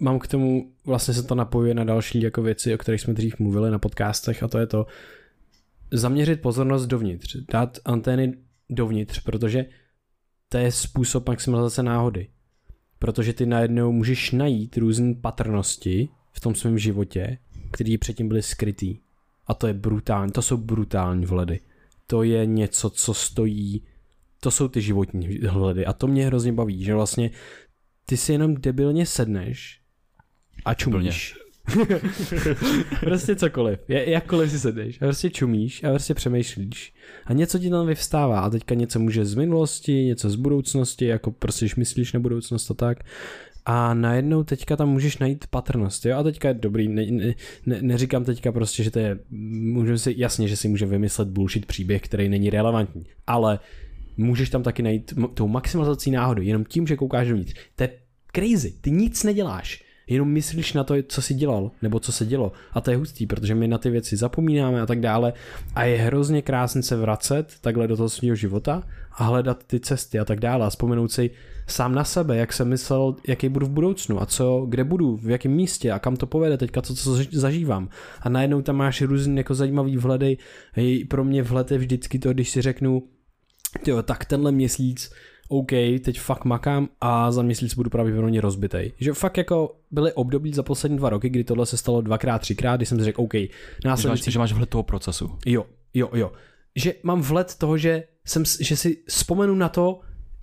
mám 0.02 0.20
k 0.20 0.28
tomu, 0.28 0.72
vlastně 0.86 1.14
se 1.14 1.24
to 1.24 1.36
napojuje 1.36 1.74
na 1.74 1.84
další 1.84 2.22
jako 2.22 2.42
věci, 2.42 2.76
o 2.76 2.78
kterých 2.78 3.02
jsme 3.02 3.14
dřív 3.14 3.40
mluvili 3.40 3.72
na 3.72 3.80
podcastech 3.80 4.44
a 4.44 4.48
to 4.48 4.58
je 4.58 4.68
to 4.68 4.86
zaměřit 5.92 6.42
pozornost 6.42 6.86
dovnitř, 6.86 7.38
dát 7.52 7.80
antény 7.86 8.34
dovnitř, 8.70 9.20
protože 9.20 9.66
to 10.50 10.58
je 10.58 10.72
způsob 10.72 11.28
maximalizace 11.28 11.84
náhody. 11.84 12.28
Protože 13.00 13.34
ty 13.34 13.46
najednou 13.46 13.92
můžeš 13.92 14.32
najít 14.32 14.78
různé 14.78 15.14
patrnosti 15.14 16.10
v 16.32 16.40
tom 16.40 16.56
svém 16.56 16.78
životě, 16.78 17.38
který 17.72 17.98
předtím 17.98 18.28
byly 18.28 18.42
skrytý. 18.42 19.00
A 19.48 19.54
to 19.54 19.68
je 19.68 19.74
brutální, 19.74 20.32
to 20.32 20.42
jsou 20.42 20.58
brutální 20.58 21.26
vhledy. 21.26 21.60
To 22.08 22.24
je 22.24 22.46
něco, 22.46 22.90
co 22.90 23.14
stojí, 23.14 23.84
to 24.40 24.52
jsou 24.52 24.68
ty 24.68 24.82
životní 24.82 25.28
vhledy. 25.38 25.86
A 25.86 25.94
to 25.94 26.08
mě 26.08 26.26
hrozně 26.26 26.54
baví, 26.54 26.84
že 26.84 26.94
vlastně 26.94 27.32
ty 28.06 28.18
si 28.18 28.32
jenom 28.32 28.56
debilně 28.56 29.06
sedneš 29.06 29.83
a 30.66 30.74
čumíš. 30.74 31.36
prostě 33.00 33.36
cokoliv. 33.36 33.80
Je, 33.88 34.10
jakkoliv 34.10 34.52
si 34.52 34.60
sedeš. 34.60 35.02
A 35.02 35.06
prostě 35.06 35.30
čumíš 35.30 35.84
a 35.84 35.90
prostě 35.90 36.14
přemýšlíš. 36.14 36.94
A 37.26 37.34
něco 37.34 37.60
ti 37.60 37.70
tam 37.70 37.88
vyvstává. 37.88 38.40
A 38.40 38.50
teďka 38.50 38.76
něco 38.76 39.00
může 39.00 39.26
z 39.26 39.36
minulosti, 39.36 39.94
něco 39.94 40.30
z 40.30 40.36
budoucnosti, 40.36 41.06
jako 41.06 41.32
prostě 41.32 41.68
myslíš 41.78 42.14
na 42.14 42.20
budoucnost 42.20 42.72
a 42.72 42.74
tak. 42.74 43.04
A 43.66 43.94
najednou 43.94 44.44
teďka 44.44 44.76
tam 44.76 44.90
můžeš 44.90 45.18
najít 45.18 45.48
patrnost, 45.48 46.06
jo? 46.06 46.18
A 46.18 46.24
teďka 46.24 46.48
je 46.48 46.54
dobrý, 46.54 46.88
ne, 46.88 47.06
ne, 47.06 47.34
ne, 47.66 47.82
neříkám 47.82 48.24
teďka 48.24 48.52
prostě, 48.52 48.84
že 48.84 48.92
to 48.92 49.00
je, 49.00 49.20
můžeme 49.30 49.98
si, 49.98 50.16
jasně, 50.18 50.48
že 50.48 50.58
si 50.58 50.68
může 50.68 50.86
vymyslet 50.86 51.28
bullshit 51.28 51.66
příběh, 51.66 52.02
který 52.02 52.30
není 52.30 52.50
relevantní, 52.50 53.06
ale 53.28 53.60
můžeš 54.18 54.50
tam 54.50 54.64
taky 54.64 54.84
najít 54.84 55.14
tou 55.34 55.48
maximalizací 55.48 56.12
náhody, 56.12 56.46
jenom 56.46 56.66
tím, 56.66 56.88
že 56.88 56.96
koukáš 56.96 57.28
dovnitř. 57.28 57.54
To 57.76 57.84
je 57.84 57.90
crazy, 58.36 58.74
ty 58.82 58.92
nic 58.92 59.24
neděláš 59.24 59.83
jenom 60.08 60.30
myslíš 60.30 60.74
na 60.74 60.84
to, 60.84 60.96
co 61.08 61.22
jsi 61.22 61.34
dělal, 61.34 61.72
nebo 61.82 62.00
co 62.00 62.12
se 62.12 62.26
dělo. 62.26 62.52
A 62.74 62.82
to 62.82 62.92
je 62.92 62.98
hustý, 62.98 63.28
protože 63.28 63.56
my 63.56 63.68
na 63.68 63.78
ty 63.78 63.90
věci 63.90 64.18
zapomínáme 64.18 64.82
a 64.82 64.86
tak 64.86 65.00
dále. 65.00 65.34
A 65.76 65.84
je 65.84 65.98
hrozně 65.98 66.42
krásně 66.42 66.84
se 66.84 66.96
vracet 66.96 67.54
takhle 67.62 67.88
do 67.88 67.98
toho 67.98 68.10
svého 68.10 68.36
života 68.36 68.84
a 69.12 69.24
hledat 69.24 69.64
ty 69.68 69.80
cesty 69.80 70.20
a 70.20 70.26
tak 70.26 70.40
dále. 70.40 70.66
A 70.66 70.70
vzpomenout 70.70 71.12
si 71.12 71.30
sám 71.68 71.96
na 71.96 72.04
sebe, 72.04 72.38
jak 72.38 72.54
jsem 72.54 72.70
myslel, 72.70 73.16
jaký 73.28 73.50
budu 73.50 73.66
v 73.66 73.70
budoucnu 73.70 74.22
a 74.22 74.26
co, 74.26 74.66
kde 74.70 74.84
budu, 74.84 75.18
v 75.18 75.30
jakém 75.30 75.52
místě 75.52 75.92
a 75.92 76.00
kam 76.00 76.16
to 76.16 76.28
povede 76.28 76.58
teďka, 76.58 76.82
co, 76.82 76.96
co 76.96 77.18
zažívám. 77.32 77.90
A 78.22 78.30
najednou 78.30 78.62
tam 78.62 78.76
máš 78.76 79.02
různý 79.02 79.38
jako 79.38 79.56
zajímavý 79.56 79.98
vhledy. 79.98 80.38
Hej, 80.74 81.06
pro 81.06 81.24
mě 81.24 81.44
vhled 81.44 81.72
je 81.72 81.78
vždycky 81.78 82.20
to, 82.20 82.34
když 82.34 82.50
si 82.50 82.62
řeknu, 82.62 83.04
jo, 83.88 84.04
tak 84.04 84.26
tenhle 84.26 84.52
měsíc 84.52 85.12
OK, 85.50 85.72
teď 86.04 86.20
fakt 86.20 86.46
makám 86.46 86.90
a 87.02 87.32
za 87.32 87.42
měsíc 87.42 87.74
budu 87.74 87.90
pravděpodobně 87.90 88.42
rozbitej. 88.42 88.92
Že 89.00 89.14
fakt 89.14 89.38
jako 89.38 89.76
byly 89.92 90.14
období 90.14 90.54
za 90.54 90.64
poslední 90.64 90.98
dva 90.98 91.10
roky, 91.10 91.30
kdy 91.30 91.44
tohle 91.44 91.66
se 91.66 91.78
stalo 91.78 92.02
dvakrát, 92.02 92.40
třikrát, 92.40 92.76
kdy 92.78 92.86
jsem 92.86 92.98
si 92.98 93.04
řekl, 93.04 93.22
OK, 93.22 93.34
následující... 93.86 94.24
Že 94.24 94.28
máš, 94.30 94.34
že 94.34 94.40
máš 94.40 94.54
vhled 94.54 94.70
toho 94.70 94.84
procesu. 94.84 95.38
Jo, 95.46 95.66
jo, 95.94 96.10
jo. 96.14 96.32
Že 96.76 96.94
mám 97.04 97.22
vhled 97.22 97.56
toho, 97.56 97.78
že, 97.78 98.04
jsem, 98.26 98.44
že 98.60 98.78
si 98.78 98.98
vzpomenu 99.08 99.56
na 99.56 99.70
to, 99.70 100.00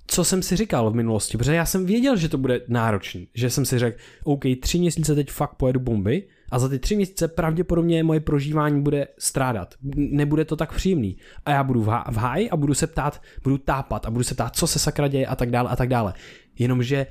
co 0.07 0.25
jsem 0.25 0.43
si 0.43 0.57
říkal 0.57 0.91
v 0.91 0.95
minulosti, 0.95 1.39
protože 1.39 1.55
já 1.55 1.67
jsem 1.67 1.87
věděl, 1.87 2.17
že 2.17 2.29
to 2.29 2.39
bude 2.39 2.61
náročný, 2.69 3.29
že 3.35 3.51
jsem 3.51 3.65
si 3.65 3.79
řekl, 3.79 3.99
OK, 4.25 4.43
tři 4.61 4.79
měsíce 4.79 5.15
teď 5.15 5.31
fakt 5.31 5.55
pojedu 5.55 5.81
bomby 5.81 6.23
a 6.51 6.59
za 6.59 6.69
ty 6.69 6.79
tři 6.79 6.97
měsíce 6.97 7.29
pravděpodobně 7.29 8.03
moje 8.03 8.21
prožívání 8.21 8.83
bude 8.83 9.09
strádat. 9.19 9.75
Nebude 9.97 10.45
to 10.45 10.57
tak 10.57 10.75
příjemný. 10.75 11.17
A 11.45 11.51
já 11.51 11.65
budu 11.65 11.83
v, 11.83 11.89
há- 11.89 12.13
v 12.13 12.17
háji 12.17 12.51
a 12.51 12.57
budu 12.57 12.75
se 12.75 12.87
ptát, 12.87 13.23
budu 13.43 13.59
tápat 13.59 14.07
a 14.07 14.11
budu 14.11 14.25
se 14.25 14.35
ptát, 14.35 14.57
co 14.57 14.67
se 14.67 14.79
sakra 14.79 15.09
děje 15.09 15.27
a 15.27 15.37
tak 15.37 15.51
dále 15.51 15.71
a 15.71 15.77
tak 15.77 15.89
dále. 15.89 16.15
Jenomže 16.59 17.07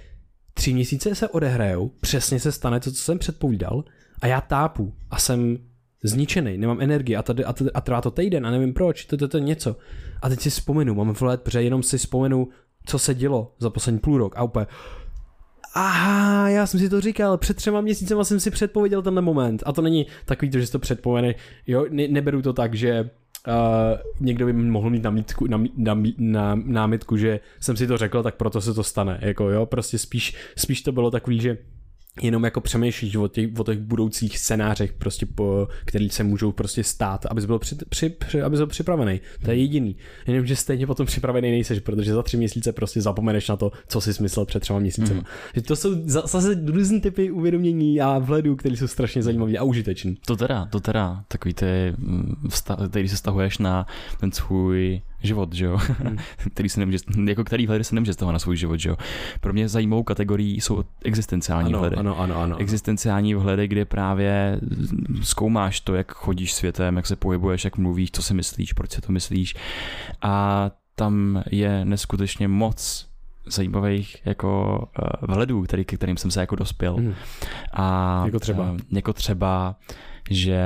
tři 0.53 0.73
měsíce 0.73 1.15
se 1.15 1.27
odehrajou, 1.27 1.91
přesně 1.99 2.39
se 2.39 2.51
stane 2.51 2.79
to, 2.79 2.91
co 2.91 3.01
jsem 3.01 3.19
předpovídal 3.19 3.83
a 4.21 4.27
já 4.27 4.41
tápu 4.41 4.93
a 5.09 5.19
jsem 5.19 5.57
zničený, 6.03 6.57
nemám 6.57 6.81
energii 6.81 7.15
a, 7.15 7.23
tady, 7.23 7.45
a, 7.45 7.53
tady, 7.53 7.71
a 7.71 7.81
trvá 7.81 8.01
to 8.01 8.11
týden 8.11 8.45
a 8.45 8.51
nevím 8.51 8.73
proč, 8.73 9.05
to, 9.05 9.17
to, 9.17 9.27
to 9.27 9.37
něco. 9.37 9.75
A 10.21 10.29
teď 10.29 10.39
si 10.39 10.49
vzpomenu, 10.49 10.95
mám 10.95 11.13
vlet, 11.13 11.41
protože 11.41 11.61
jenom 11.61 11.83
si 11.83 11.97
vzpomenu, 11.97 12.47
co 12.85 12.99
se 12.99 13.13
dělo 13.13 13.55
za 13.59 13.69
poslední 13.69 13.99
půl 13.99 14.17
rok 14.17 14.37
a 14.37 14.43
úplně 14.43 14.65
aha, 15.73 16.49
já 16.49 16.67
jsem 16.67 16.79
si 16.79 16.89
to 16.89 17.01
říkal, 17.01 17.37
před 17.37 17.57
třema 17.57 17.81
měsícema 17.81 18.23
jsem 18.23 18.39
si 18.39 18.51
předpověděl 18.51 19.01
tenhle 19.01 19.21
moment. 19.21 19.63
A 19.65 19.71
to 19.71 19.81
není 19.81 20.05
takový 20.25 20.51
to, 20.51 20.59
že 20.59 20.65
si 20.65 20.71
to 20.71 20.79
předpovede, 20.79 21.35
jo, 21.67 21.85
ne, 21.89 22.07
neberu 22.07 22.41
to 22.41 22.53
tak, 22.53 22.75
že 22.75 23.09
uh, 23.47 23.53
někdo 24.19 24.45
by 24.45 24.53
mohl 24.53 24.89
mít 24.89 25.03
námitku, 25.03 25.47
na, 25.47 25.63
na, 25.77 26.01
na, 26.17 26.55
námitku, 26.55 27.17
že 27.17 27.39
jsem 27.59 27.77
si 27.77 27.87
to 27.87 27.97
řekl, 27.97 28.23
tak 28.23 28.35
proto 28.35 28.61
se 28.61 28.73
to 28.73 28.83
stane, 28.83 29.19
jako 29.21 29.49
jo, 29.49 29.65
prostě 29.65 29.97
spíš, 29.97 30.35
spíš 30.57 30.81
to 30.81 30.91
bylo 30.91 31.11
takový, 31.11 31.41
že 31.41 31.57
jenom 32.21 32.43
jako 32.43 32.61
přemýšlíš 32.61 33.15
o 33.15 33.27
těch, 33.27 33.49
o 33.59 33.63
těch 33.63 33.79
budoucích 33.79 34.37
scénářech, 34.37 34.93
prostě 34.93 35.25
po, 35.25 35.67
který 35.85 36.09
se 36.09 36.23
můžou 36.23 36.51
prostě 36.51 36.83
stát, 36.83 37.25
abys 37.25 37.45
byl, 37.45 37.59
při, 37.59 37.75
při, 37.89 38.09
při, 38.09 38.41
abys 38.41 38.59
byl 38.59 38.67
připravený. 38.67 39.21
To 39.45 39.51
je 39.51 39.57
jediný. 39.57 39.95
Jenom, 40.27 40.45
že 40.45 40.55
stejně 40.55 40.87
potom 40.87 41.05
připravený 41.05 41.51
nejseš, 41.51 41.79
protože 41.79 42.13
za 42.13 42.23
tři 42.23 42.37
měsíce 42.37 42.73
prostě 42.73 43.01
zapomeneš 43.01 43.49
na 43.49 43.55
to, 43.55 43.71
co 43.87 44.01
jsi 44.01 44.13
smyslel 44.13 44.45
před 44.45 44.59
třema 44.59 44.79
měsícem. 44.79 45.17
Mm. 45.17 45.61
To 45.61 45.75
jsou 45.75 45.89
zase 46.05 46.61
různé 46.65 46.99
typy 46.99 47.31
uvědomění 47.31 48.01
a 48.01 48.17
vhledu, 48.19 48.55
které 48.55 48.77
jsou 48.77 48.87
strašně 48.87 49.23
zajímavé 49.23 49.57
a 49.57 49.63
užitečné. 49.63 50.13
To 50.25 50.35
teda, 50.35 50.65
to 50.65 50.79
teda, 50.79 51.23
takový 51.27 51.53
ty, 51.53 51.93
který 52.89 53.09
se 53.09 53.17
stahuješ 53.17 53.57
na 53.57 53.87
ten 54.19 54.31
svůj 54.31 55.01
život, 55.23 55.53
že 55.53 55.65
jo, 55.65 55.77
hmm. 55.77 56.17
který 56.53 56.69
se 56.69 56.79
nemůže, 56.79 56.97
jako 57.25 57.43
který 57.43 57.67
vhledy 57.67 57.83
se 57.83 57.95
nemůže 57.95 58.13
stahovat 58.13 58.33
na 58.33 58.39
svůj 58.39 58.57
život, 58.57 58.77
že 58.77 58.89
jo. 58.89 58.95
Pro 59.41 59.53
mě 59.53 59.69
zajímavou 59.69 60.03
kategorií 60.03 60.61
jsou 60.61 60.83
existenciální 61.03 61.69
ano, 61.69 61.79
vhledy. 61.79 61.95
Ano, 61.95 62.19
ano, 62.19 62.35
ano. 62.41 62.57
Existenciální 62.57 63.35
vhledy, 63.35 63.67
kde 63.67 63.85
právě 63.85 64.59
zkoumáš 65.21 65.79
to, 65.79 65.95
jak 65.95 66.11
chodíš 66.11 66.53
světem, 66.53 66.95
jak 66.95 67.07
se 67.07 67.15
pohybuješ, 67.15 67.63
jak 67.63 67.77
mluvíš, 67.77 68.11
co 68.11 68.23
si 68.23 68.33
myslíš, 68.33 68.73
proč 68.73 68.91
si 68.91 69.01
to 69.01 69.11
myslíš. 69.11 69.55
A 70.21 70.71
tam 70.95 71.43
je 71.51 71.85
neskutečně 71.85 72.47
moc 72.47 73.09
zajímavých 73.45 74.17
jako 74.25 74.79
uh, 74.79 75.33
vhledů, 75.33 75.63
který, 75.63 75.85
k 75.85 75.93
kterým 75.93 76.17
jsem 76.17 76.31
se 76.31 76.39
jako 76.39 76.55
dospěl. 76.55 76.95
Hmm. 76.95 77.13
A 77.73 78.21
jako 78.25 78.39
třeba? 78.39 78.71
Uh, 78.71 78.77
jako 78.91 79.13
třeba, 79.13 79.75
že 80.29 80.61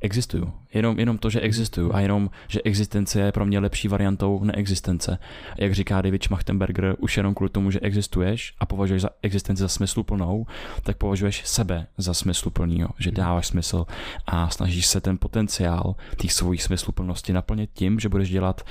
existuju. 0.00 0.52
Jenom, 0.74 0.98
jenom 0.98 1.18
to, 1.18 1.30
že 1.30 1.40
existuju 1.40 1.94
a 1.94 2.00
jenom, 2.00 2.30
že 2.48 2.60
existence 2.64 3.20
je 3.20 3.32
pro 3.32 3.46
mě 3.46 3.58
lepší 3.58 3.88
variantou 3.88 4.44
neexistence. 4.44 5.18
Jak 5.58 5.74
říká 5.74 6.02
David 6.02 6.22
Schmachtenberger, 6.22 6.96
už 6.98 7.16
jenom 7.16 7.34
kvůli 7.34 7.50
tomu, 7.50 7.70
že 7.70 7.80
existuješ 7.80 8.54
a 8.60 8.66
považuješ 8.66 9.02
za 9.02 9.08
existenci 9.22 9.62
za 9.62 9.68
smysluplnou, 9.68 10.46
tak 10.82 10.96
považuješ 10.96 11.42
sebe 11.46 11.86
za 11.98 12.14
smysluplnýho, 12.14 12.88
že 12.98 13.10
hmm. 13.10 13.16
dáváš 13.16 13.46
smysl 13.46 13.86
a 14.26 14.50
snažíš 14.50 14.86
se 14.86 15.00
ten 15.00 15.18
potenciál 15.18 15.94
těch 16.16 16.32
svých 16.32 16.62
smysluplnosti 16.62 17.32
naplnit 17.32 17.70
tím, 17.74 18.00
že 18.00 18.08
budeš 18.08 18.30
dělat 18.30 18.62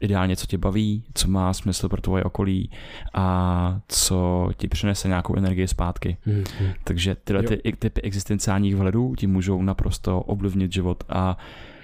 ideálně, 0.00 0.36
co 0.36 0.46
tě 0.46 0.58
baví, 0.58 1.04
co 1.14 1.28
má 1.28 1.52
smysl 1.52 1.88
pro 1.88 2.00
tvoje 2.00 2.24
okolí 2.24 2.70
a 3.14 3.80
co 3.88 4.50
ti 4.56 4.68
přinese 4.68 5.08
nějakou 5.08 5.36
energii 5.36 5.68
zpátky. 5.68 6.16
Hmm. 6.24 6.44
Takže 6.84 7.16
tyhle 7.24 7.42
ty 7.42 7.72
typy 7.78 8.02
existenciálních 8.02 8.76
vhledů 8.76 9.14
ti 9.14 9.26
můžou 9.26 9.62
naprosto 9.62 10.20
ovlivnit 10.20 10.72
život 10.72 11.04
a 11.08 11.36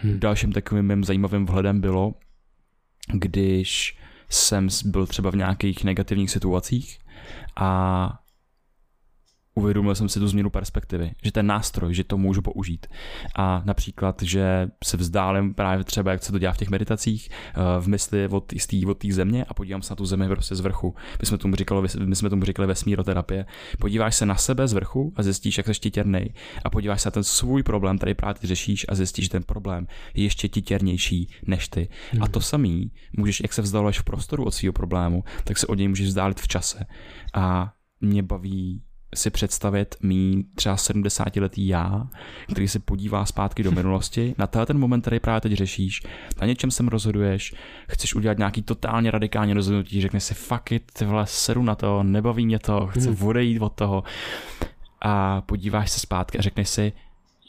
Hmm. 0.03 0.21
Dalším 0.21 0.53
takovým 0.53 0.87
mým 0.87 1.05
zajímavým 1.05 1.47
vhledem 1.47 1.81
bylo, 1.81 2.15
když 3.13 3.99
jsem 4.29 4.69
byl 4.85 5.07
třeba 5.07 5.31
v 5.31 5.37
nějakých 5.37 5.85
negativních 5.85 6.31
situacích 6.31 6.99
a 7.57 8.21
uvědomil 9.57 9.95
jsem 9.95 10.09
si 10.09 10.21
tu 10.21 10.29
změnu 10.29 10.51
perspektivy, 10.51 11.13
že 11.23 11.33
ten 11.33 11.47
nástroj, 11.47 11.95
že 11.95 12.05
to 12.05 12.19
můžu 12.19 12.43
použít. 12.43 12.87
A 13.37 13.63
například, 13.65 14.23
že 14.23 14.69
se 14.85 14.97
vzdálím 14.97 15.55
právě 15.55 15.85
třeba, 15.85 16.13
jak 16.13 16.23
se 16.23 16.33
to 16.33 16.39
dělá 16.39 16.53
v 16.53 16.57
těch 16.57 16.71
meditacích, 16.71 17.29
eh, 17.31 17.81
v 17.81 17.89
mysli 17.89 18.29
od 18.29 18.47
té 18.47 18.77
od 18.87 19.05
země 19.05 19.45
a 19.45 19.55
podívám 19.55 19.83
se 19.83 19.93
na 19.93 19.97
tu 19.97 20.07
zemi 20.07 20.29
prostě 20.29 20.55
z 20.55 20.61
vrchu. 20.61 20.95
My 21.21 21.27
jsme 21.27 21.39
tomu 21.39 21.57
říkali, 21.57 21.89
my 22.05 22.17
jsme 22.17 22.31
tomu 22.31 22.45
říkali 22.45 22.67
vesmíroterapie. 22.67 23.47
Podíváš 23.79 24.17
se 24.17 24.27
na 24.27 24.35
sebe 24.35 24.69
z 24.69 24.73
vrchu 24.73 25.13
a 25.17 25.23
zjistíš, 25.23 25.59
jak 25.59 25.67
jsi 25.67 25.81
titěrnej. 25.81 26.33
A 26.65 26.71
podíváš 26.71 27.03
se 27.03 27.09
na 27.09 27.11
ten 27.11 27.25
svůj 27.25 27.63
problém, 27.63 27.99
který 27.99 28.15
právě 28.15 28.41
řešíš 28.43 28.87
a 28.89 28.95
zjistíš, 28.95 29.25
že 29.25 29.31
ten 29.31 29.43
problém 29.43 29.87
je 30.15 30.23
ještě 30.23 30.49
titěrnější 30.49 31.29
než 31.47 31.69
ty. 31.69 31.89
Hmm. 32.13 32.23
A 32.23 32.29
to 32.29 32.41
samý 32.41 32.93
můžeš, 33.17 33.41
jak 33.41 33.53
se 33.53 33.63
vzdaluješ 33.63 33.99
v 33.99 34.05
prostoru 34.05 34.45
od 34.45 34.55
svého 34.55 34.73
problému, 34.73 35.25
tak 35.45 35.59
se 35.59 35.67
od 35.67 35.75
něj 35.75 35.89
můžeš 35.89 36.07
vzdálit 36.07 36.41
v 36.41 36.49
čase. 36.49 36.87
A 37.35 37.73
mě 38.01 38.23
baví 38.23 38.83
si 39.15 39.31
představit 39.31 39.95
mý 40.03 40.47
třeba 40.55 40.77
70-letý 40.77 41.69
já, 41.69 42.09
který 42.53 42.69
se 42.69 42.79
podívá 42.79 43.27
zpátky 43.27 43.63
do 43.63 43.73
minulosti, 43.73 44.35
na 44.39 44.47
ten 44.47 44.79
moment, 44.79 45.01
který 45.01 45.21
právě 45.21 45.41
teď 45.41 45.53
řešíš, 45.53 46.03
na 46.41 46.47
něčem 46.47 46.71
se 46.71 46.83
rozhoduješ, 46.89 47.55
chceš 47.89 48.15
udělat 48.15 48.39
nějaký 48.39 48.63
totálně 48.63 49.11
radikální 49.11 49.53
rozhodnutí, 49.53 50.01
řekne 50.01 50.21
si 50.21 50.35
fuck 50.35 50.73
it, 50.73 50.93
ty 50.93 51.05
vole, 51.05 51.27
seru 51.27 51.63
na 51.63 51.75
to, 51.75 52.03
nebaví 52.03 52.47
mě 52.47 52.59
to, 52.59 52.87
chci 52.87 53.09
hmm. 53.09 53.27
odejít 53.27 53.61
od 53.61 53.73
toho. 53.73 54.05
A 55.01 55.41
podíváš 55.41 55.91
se 55.91 56.01
zpátky 56.01 56.39
a 56.39 56.43
řekneš 56.43 56.69
si, 56.69 56.93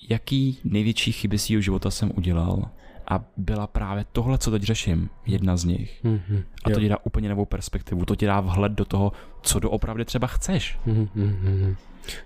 jaký 0.09 0.59
největší 0.63 1.11
chyby 1.11 1.37
svého 1.37 1.61
života 1.61 1.91
jsem 1.91 2.11
udělal 2.15 2.69
a 3.11 3.25
byla 3.37 3.67
právě 3.67 4.05
tohle, 4.11 4.37
co 4.37 4.51
teď 4.51 4.63
řeším, 4.63 5.09
jedna 5.25 5.57
z 5.57 5.63
nich. 5.63 6.03
Mm-hmm. 6.03 6.43
A 6.63 6.69
to 6.69 6.79
ti 6.79 6.89
dá 6.89 6.97
úplně 7.03 7.29
novou 7.29 7.45
perspektivu, 7.45 8.05
to 8.05 8.15
ti 8.15 8.25
dá 8.25 8.41
vhled 8.41 8.71
do 8.71 8.85
toho, 8.85 9.11
co 9.41 9.59
doopravdy 9.59 10.05
třeba 10.05 10.27
chceš. 10.27 10.79
Mm-hmm. 10.87 11.75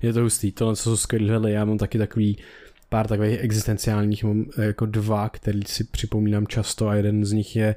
Je 0.01 0.13
to 0.13 0.21
hustý, 0.21 0.51
tohle 0.51 0.75
co 0.75 0.83
jsou 0.83 0.97
skvělé, 0.97 1.51
já 1.51 1.65
mám 1.65 1.77
taky 1.77 1.97
takový 1.97 2.37
pár 2.89 3.07
takových 3.07 3.39
existenciálních, 3.39 4.23
mám 4.23 4.45
jako 4.61 4.85
dva, 4.85 5.29
který 5.29 5.61
si 5.67 5.83
připomínám 5.83 6.47
často 6.47 6.87
a 6.87 6.95
jeden 6.95 7.25
z 7.25 7.31
nich 7.31 7.55
je 7.55 7.75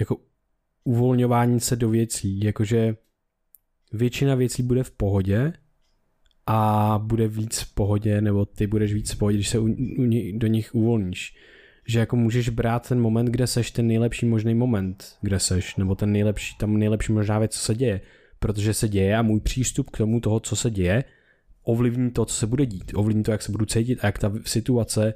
jako 0.00 0.16
uvolňování 0.84 1.60
se 1.60 1.76
do 1.76 1.90
věcí, 1.90 2.44
jakože 2.44 2.96
většina 3.92 4.34
věcí 4.34 4.62
bude 4.62 4.82
v 4.82 4.90
pohodě 4.90 5.52
a 6.46 6.98
bude 7.02 7.28
víc 7.28 7.60
v 7.60 7.74
pohodě, 7.74 8.20
nebo 8.20 8.46
ty 8.46 8.66
budeš 8.66 8.94
víc 8.94 9.12
v 9.12 9.18
pohodě, 9.18 9.36
když 9.36 9.48
se 9.48 9.58
u, 9.58 9.64
u, 9.64 10.10
do 10.32 10.46
nich 10.46 10.74
uvolníš 10.74 11.36
že 11.86 11.98
jako 11.98 12.16
můžeš 12.16 12.48
brát 12.48 12.88
ten 12.88 13.00
moment, 13.00 13.26
kde 13.26 13.46
seš 13.46 13.70
ten 13.70 13.86
nejlepší 13.86 14.26
možný 14.26 14.54
moment, 14.54 15.16
kde 15.20 15.38
seš, 15.38 15.76
nebo 15.76 15.94
ten 15.94 16.12
nejlepší, 16.12 16.56
tam 16.58 16.76
nejlepší 16.76 17.12
možná 17.12 17.38
věc, 17.38 17.52
co 17.52 17.60
se 17.60 17.74
děje, 17.74 18.00
protože 18.38 18.74
se 18.74 18.88
děje 18.88 19.16
a 19.16 19.22
můj 19.22 19.40
přístup 19.40 19.90
k 19.90 19.96
tomu 19.96 20.20
toho, 20.20 20.40
co 20.40 20.56
se 20.56 20.70
děje, 20.70 21.04
ovlivní 21.62 22.10
to, 22.10 22.24
co 22.24 22.34
se 22.34 22.46
bude 22.46 22.66
dít, 22.66 22.92
ovlivní 22.94 23.22
to, 23.22 23.30
jak 23.30 23.42
se 23.42 23.52
budu 23.52 23.64
cítit 23.64 23.98
a 24.02 24.06
jak 24.06 24.18
ta 24.18 24.32
situace, 24.44 25.14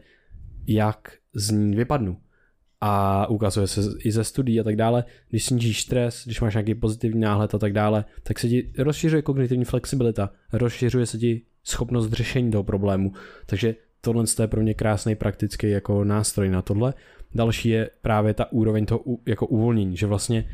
jak 0.67 1.13
z 1.35 1.51
ní 1.51 1.77
vypadnu. 1.77 2.17
A 2.81 3.27
ukazuje 3.27 3.67
se 3.67 3.81
i 4.05 4.13
ze 4.13 4.25
studií 4.25 4.61
a 4.61 4.65
tak 4.65 4.77
dále, 4.77 5.05
když 5.31 5.45
snížíš 5.45 5.83
stres, 5.83 6.23
když 6.25 6.41
máš 6.41 6.55
nějaký 6.55 6.75
pozitivní 6.75 7.21
náhled 7.21 7.55
a 7.55 7.59
tak 7.59 7.73
dále, 7.73 8.05
tak 8.23 8.39
se 8.39 8.49
ti 8.49 8.73
rozšiřuje 8.79 9.23
kognitivní 9.23 9.65
flexibilita, 9.65 10.31
rozšiřuje 10.53 11.07
se 11.07 11.19
ti 11.19 11.43
schopnost 11.65 12.13
řešení 12.13 12.51
toho 12.51 12.65
problému. 12.65 13.13
Takže 13.47 13.75
tohle 14.07 14.25
je 14.41 14.47
pro 14.47 14.63
mě 14.63 14.75
krásný 14.75 15.15
praktický 15.15 15.71
jako 15.71 16.05
nástroj 16.05 16.49
na 16.49 16.63
tohle. 16.63 16.95
Další 17.35 17.69
je 17.69 17.91
právě 18.03 18.35
ta 18.35 18.53
úroveň 18.53 18.87
toho 18.87 19.03
jako 19.27 19.47
uvolnění, 19.47 19.97
že 19.97 20.07
vlastně 20.07 20.51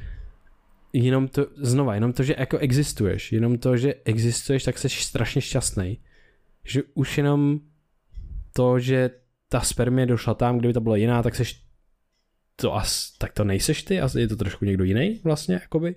jenom 0.93 1.29
to, 1.29 1.47
znova, 1.57 1.95
jenom 1.95 2.12
to, 2.12 2.23
že 2.23 2.35
jako 2.39 2.59
existuješ, 2.59 3.33
jenom 3.33 3.59
to, 3.59 3.77
že 3.77 3.95
existuješ, 4.05 4.65
tak 4.65 4.79
jsi 4.79 4.89
strašně 4.89 5.41
šťastný. 5.41 5.99
Že 6.65 6.83
už 6.95 7.19
jenom 7.19 7.61
to, 8.53 8.79
že 8.79 9.11
ta 9.49 9.61
spermie 9.61 10.07
došla 10.07 10.35
tam, 10.35 10.59
kdyby 10.59 10.74
to 10.74 10.81
byla 10.81 10.97
jiná, 10.97 11.23
tak 11.23 11.35
seš 11.35 11.61
to 12.57 12.74
as, 12.74 13.12
tak 13.19 13.33
to 13.33 13.45
nejseš 13.45 13.83
ty, 13.83 14.01
asi 14.01 14.20
je 14.20 14.29
to 14.29 14.37
trošku 14.37 14.65
někdo 14.65 14.85
jiný 14.85 15.20
vlastně, 15.24 15.55
jakoby. 15.55 15.95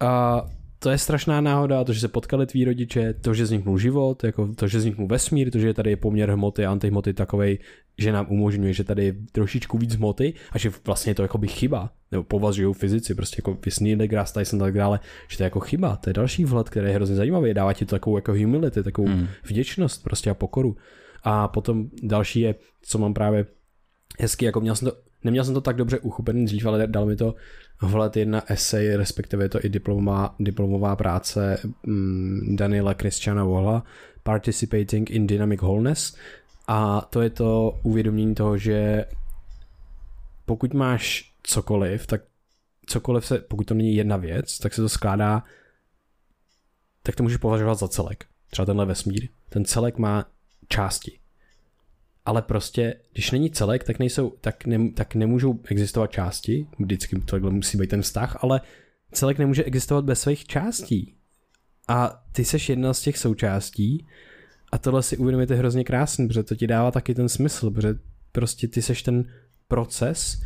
A 0.00 0.42
to 0.78 0.90
je 0.90 0.98
strašná 0.98 1.40
náhoda, 1.40 1.84
to, 1.84 1.92
že 1.92 2.00
se 2.00 2.08
potkali 2.08 2.46
tví 2.46 2.64
rodiče, 2.64 3.14
to, 3.14 3.34
že 3.34 3.42
vzniknul 3.42 3.78
život, 3.78 4.24
jako 4.24 4.54
to, 4.54 4.68
že 4.68 4.78
vzniknul 4.78 5.08
vesmír, 5.08 5.50
to, 5.50 5.58
že 5.58 5.74
tady 5.74 5.90
je 5.90 5.96
poměr 5.96 6.30
hmoty 6.30 6.66
a 6.66 6.70
antihmoty 6.70 7.14
takovej, 7.14 7.58
že 7.98 8.12
nám 8.12 8.26
umožňuje, 8.30 8.72
že 8.72 8.84
tady 8.84 9.04
je 9.04 9.14
trošičku 9.32 9.78
víc 9.78 9.94
hmoty 9.94 10.34
a 10.52 10.58
že 10.58 10.70
vlastně 10.86 11.10
je 11.10 11.14
to 11.14 11.22
jako 11.22 11.38
by 11.38 11.48
chyba, 11.48 11.90
nebo 12.12 12.24
považují 12.24 12.74
fyzici, 12.74 13.14
prostě 13.14 13.36
jako 13.38 13.58
Neil 13.80 13.98
deGrasse 13.98 14.34
Tyson 14.34 14.62
a 14.62 14.64
tak 14.64 14.74
dále, 14.74 15.00
že 15.28 15.36
to 15.36 15.42
je 15.42 15.46
jako 15.46 15.60
chyba, 15.60 15.96
to 15.96 16.10
je 16.10 16.14
další 16.14 16.44
vhled, 16.44 16.70
který 16.70 16.86
je 16.86 16.94
hrozně 16.94 17.16
zajímavý, 17.16 17.54
dává 17.54 17.72
ti 17.72 17.84
to 17.84 17.96
takovou 17.96 18.16
jako 18.16 18.32
humility, 18.32 18.82
takovou 18.82 19.08
mm. 19.08 19.26
vděčnost 19.44 20.02
prostě 20.02 20.30
a 20.30 20.34
pokoru. 20.34 20.76
A 21.22 21.48
potom 21.48 21.90
další 22.02 22.40
je, 22.40 22.54
co 22.82 22.98
mám 22.98 23.14
právě 23.14 23.46
hezky, 24.20 24.44
jako 24.44 24.60
měl 24.60 24.74
jsem 24.74 24.90
to, 24.90 24.96
neměl 25.24 25.44
jsem 25.44 25.54
to 25.54 25.60
tak 25.60 25.76
dobře 25.76 25.98
uchopený 25.98 26.44
dřív, 26.44 26.66
ale 26.66 26.86
dal 26.86 27.06
mi 27.06 27.16
to 27.16 27.34
vhled 27.82 28.16
jedna 28.16 28.50
essay, 28.50 28.96
respektive 28.96 29.44
je 29.44 29.48
to 29.48 29.64
i 29.64 29.68
diplomová, 29.68 30.34
diplomová 30.38 30.96
práce 30.96 31.58
mm, 31.86 32.56
Daniela 32.56 32.94
Christiana 32.94 33.44
Walla, 33.44 33.84
Participating 34.22 35.10
in 35.10 35.26
Dynamic 35.26 35.60
Wholeness. 35.60 36.16
A 36.68 37.00
to 37.00 37.20
je 37.20 37.30
to 37.30 37.78
uvědomění 37.82 38.34
toho, 38.34 38.58
že 38.58 39.04
pokud 40.46 40.74
máš 40.74 41.32
cokoliv, 41.42 42.06
tak 42.06 42.20
cokoliv 42.86 43.26
se, 43.26 43.38
pokud 43.38 43.66
to 43.66 43.74
není 43.74 43.96
jedna 43.96 44.16
věc, 44.16 44.58
tak 44.58 44.74
se 44.74 44.82
to 44.82 44.88
skládá, 44.88 45.42
tak 47.02 47.16
to 47.16 47.22
můžeš 47.22 47.38
považovat 47.38 47.74
za 47.74 47.88
celek. 47.88 48.24
Třeba 48.50 48.66
tenhle 48.66 48.86
vesmír. 48.86 49.28
Ten 49.48 49.64
celek 49.64 49.98
má 49.98 50.24
části 50.68 51.18
ale 52.28 52.42
prostě, 52.42 52.94
když 53.12 53.30
není 53.30 53.50
celek, 53.50 53.84
tak, 53.84 53.98
nejsou, 53.98 54.32
tak, 54.40 54.66
ne, 54.66 54.90
tak 54.90 55.14
nemůžou 55.14 55.60
existovat 55.68 56.10
části, 56.10 56.66
vždycky 56.78 57.20
tohle 57.20 57.50
musí 57.50 57.78
být 57.78 57.90
ten 57.90 58.02
vztah, 58.02 58.38
ale 58.40 58.60
celek 59.12 59.38
nemůže 59.38 59.64
existovat 59.64 60.04
bez 60.04 60.20
svých 60.20 60.46
částí. 60.46 61.14
A 61.88 62.24
ty 62.32 62.44
seš 62.44 62.68
jedna 62.68 62.94
z 62.94 63.00
těch 63.00 63.18
součástí 63.18 64.06
a 64.72 64.78
tohle 64.78 65.02
si 65.02 65.16
uvědomíte 65.16 65.54
hrozně 65.54 65.84
krásný, 65.84 66.28
protože 66.28 66.42
to 66.42 66.54
ti 66.54 66.66
dává 66.66 66.90
taky 66.90 67.14
ten 67.14 67.28
smysl, 67.28 67.70
protože 67.70 67.94
prostě 68.32 68.68
ty 68.68 68.82
seš 68.82 69.02
ten 69.02 69.24
proces, 69.68 70.42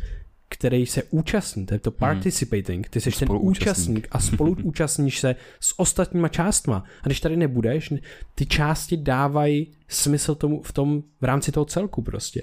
který 0.53 0.85
se 0.85 1.03
účastní, 1.03 1.65
to 1.65 1.73
je 1.73 1.79
to 1.79 1.89
hmm. 1.89 1.97
participating, 1.99 2.89
ty 2.89 3.01
jsi 3.01 3.11
ten 3.11 3.27
účastník 3.31 4.07
a 4.11 4.19
spolu 4.19 4.57
účastníš 4.63 5.19
se 5.19 5.35
s 5.59 5.79
ostatníma 5.79 6.27
částma. 6.27 6.83
A 7.01 7.05
když 7.07 7.19
tady 7.19 7.37
nebudeš, 7.37 7.93
ty 8.35 8.45
části 8.45 8.97
dávají 8.97 9.71
smysl 9.87 10.35
tomu 10.35 10.61
v 10.61 10.73
tom 10.73 11.03
v 11.21 11.25
rámci 11.25 11.51
toho 11.51 11.65
celku 11.65 12.01
prostě. 12.01 12.41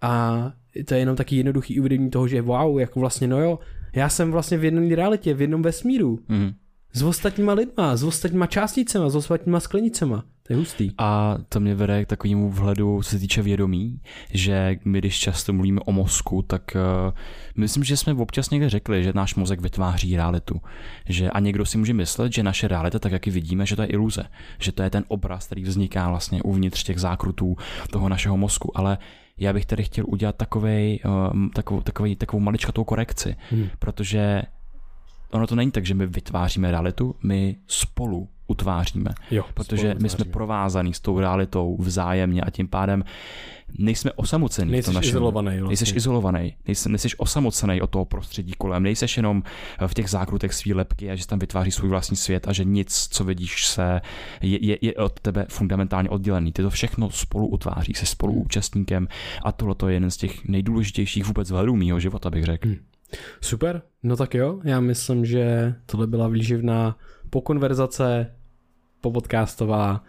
A 0.00 0.52
to 0.84 0.94
je 0.94 1.00
jenom 1.00 1.16
taky 1.16 1.36
jednoduchý 1.36 1.80
uvědomění 1.80 2.10
toho, 2.10 2.28
že 2.28 2.42
wow, 2.42 2.80
jako 2.80 3.00
vlastně 3.00 3.28
no 3.28 3.40
jo, 3.40 3.58
já 3.94 4.08
jsem 4.08 4.32
vlastně 4.32 4.58
v 4.58 4.64
jedné 4.64 4.96
realitě, 4.96 5.34
v 5.34 5.40
jednom 5.40 5.62
vesmíru. 5.62 6.18
Mm 6.28 6.52
s 6.96 7.02
ostatníma 7.02 7.52
lidma, 7.52 7.96
s 7.96 8.02
ostatníma 8.02 8.46
částicema, 8.46 9.08
s 9.08 9.16
ostatníma 9.16 9.60
sklenicema. 9.60 10.24
To 10.42 10.52
je 10.52 10.56
hustý. 10.56 10.90
A 10.98 11.38
to 11.48 11.60
mě 11.60 11.74
vede 11.74 12.04
k 12.04 12.08
takovému 12.08 12.50
vhledu, 12.50 13.02
co 13.02 13.10
se 13.10 13.18
týče 13.18 13.42
vědomí, 13.42 14.00
že 14.30 14.76
my, 14.84 14.98
když 14.98 15.18
často 15.18 15.52
mluvíme 15.52 15.80
o 15.80 15.92
mozku, 15.92 16.42
tak 16.42 16.62
uh, 16.74 17.12
myslím, 17.56 17.84
že 17.84 17.96
jsme 17.96 18.14
občas 18.14 18.50
někde 18.50 18.68
řekli, 18.68 19.04
že 19.04 19.12
náš 19.14 19.34
mozek 19.34 19.60
vytváří 19.60 20.16
realitu. 20.16 20.60
Že, 21.08 21.30
a 21.30 21.40
někdo 21.40 21.66
si 21.66 21.78
může 21.78 21.94
myslet, 21.94 22.32
že 22.32 22.42
naše 22.42 22.68
realita, 22.68 22.98
tak 22.98 23.12
jak 23.12 23.26
ji 23.26 23.32
vidíme, 23.32 23.66
že 23.66 23.76
to 23.76 23.82
je 23.82 23.88
iluze. 23.88 24.24
Že 24.58 24.72
to 24.72 24.82
je 24.82 24.90
ten 24.90 25.04
obraz, 25.08 25.46
který 25.46 25.62
vzniká 25.62 26.08
vlastně 26.08 26.42
uvnitř 26.42 26.82
těch 26.82 27.00
zákrutů 27.00 27.56
toho 27.90 28.08
našeho 28.08 28.36
mozku. 28.36 28.78
Ale 28.78 28.98
já 29.38 29.52
bych 29.52 29.66
tady 29.66 29.84
chtěl 29.84 30.04
udělat 30.08 30.36
takovej, 30.36 31.00
uh, 31.04 31.48
takovou, 31.54 31.80
takovou, 31.80 32.14
takovou 32.14 32.40
maličkatou 32.40 32.84
korekci, 32.84 33.36
hmm. 33.50 33.68
protože 33.78 34.42
ono 35.30 35.46
to 35.46 35.54
není 35.54 35.70
tak, 35.70 35.86
že 35.86 35.94
my 35.94 36.06
vytváříme 36.06 36.70
realitu, 36.70 37.14
my 37.22 37.56
spolu 37.66 38.28
utváříme. 38.46 39.10
Jo, 39.30 39.44
protože 39.54 39.94
my 40.02 40.08
jsme 40.08 40.24
provázaní 40.24 40.94
s 40.94 41.00
tou 41.00 41.20
realitou 41.20 41.76
vzájemně 41.80 42.42
a 42.42 42.50
tím 42.50 42.68
pádem 42.68 43.04
nejsme 43.78 44.12
osamocení. 44.12 44.72
Nejsi 44.72 44.90
izolovaný. 45.02 45.60
Vlastně. 45.60 45.68
Nejsi 45.68 45.96
izolovaný. 45.96 46.54
Nejsi, 46.66 46.88
nejsi 46.88 47.08
osamocený 47.16 47.80
od 47.80 47.90
toho 47.90 48.04
prostředí 48.04 48.52
kolem. 48.58 48.82
Nejsi 48.82 49.06
jenom 49.16 49.42
v 49.86 49.94
těch 49.94 50.10
zákrutech 50.10 50.52
svý 50.52 50.74
lepky 50.74 51.10
a 51.10 51.14
že 51.14 51.26
tam 51.26 51.38
vytváří 51.38 51.70
svůj 51.70 51.90
vlastní 51.90 52.16
svět 52.16 52.48
a 52.48 52.52
že 52.52 52.64
nic, 52.64 53.08
co 53.10 53.24
vidíš, 53.24 53.66
se 53.66 54.00
je, 54.42 54.66
je, 54.66 54.78
je 54.80 54.94
od 54.94 55.20
tebe 55.20 55.46
fundamentálně 55.48 56.08
oddělený. 56.08 56.52
Ty 56.52 56.62
to 56.62 56.70
všechno 56.70 57.10
spolu 57.10 57.46
utváří, 57.46 57.94
se 57.94 58.06
spolu 58.06 58.32
účastníkem 58.32 59.08
a 59.44 59.52
tohle 59.52 59.76
je 59.86 59.94
jeden 59.94 60.10
z 60.10 60.16
těch 60.16 60.44
nejdůležitějších 60.44 61.24
vůbec 61.24 61.50
vhledů 61.50 61.76
mýho 61.76 62.00
života, 62.00 62.30
bych 62.30 62.44
řekl. 62.44 62.68
Hmm. 62.68 62.78
Super, 63.40 63.82
no 64.02 64.16
tak 64.16 64.34
jo, 64.34 64.60
já 64.64 64.80
myslím, 64.80 65.24
že 65.24 65.74
tohle 65.86 66.06
byla 66.06 66.28
výživná 66.28 66.98
po 67.30 67.40
konverzace, 67.40 68.34
po 69.00 69.10
podcastová, 69.10 70.04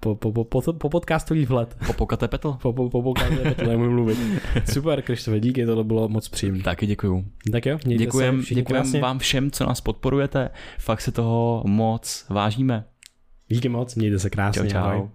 po, 0.00 0.14
po, 0.14 0.32
po, 0.32 0.44
po, 0.44 0.72
po 0.72 0.88
podcastový 0.88 1.46
vhled. 1.46 1.76
Po 1.86 1.92
pokate 1.92 2.28
petl. 2.28 2.52
Po, 2.62 2.72
po, 2.72 2.90
po 2.90 3.02
pokate 3.02 3.36
petl, 3.36 3.66
nemůžu 3.66 3.90
mluvit. 3.90 4.18
Super, 4.72 5.02
Krištofe, 5.02 5.40
díky, 5.40 5.66
tohle 5.66 5.84
bylo 5.84 6.08
moc 6.08 6.28
příjemné. 6.28 6.62
Taky 6.62 6.86
děkuju. 6.86 7.24
Tak 7.52 7.66
jo, 7.66 7.78
mějte 7.84 8.04
děkujem, 8.04 8.42
se 8.42 8.54
Děkujem 8.54 9.00
vám 9.00 9.18
všem, 9.18 9.50
co 9.50 9.66
nás 9.66 9.80
podporujete, 9.80 10.50
fakt 10.78 11.00
se 11.00 11.12
toho 11.12 11.62
moc 11.66 12.26
vážíme. 12.28 12.84
Díky 13.48 13.68
moc, 13.68 13.94
mějte 13.94 14.18
se 14.18 14.30
krásně. 14.30 14.62
Čau, 14.62 14.68
čau. 14.68 14.78
Ahoj. 14.78 15.08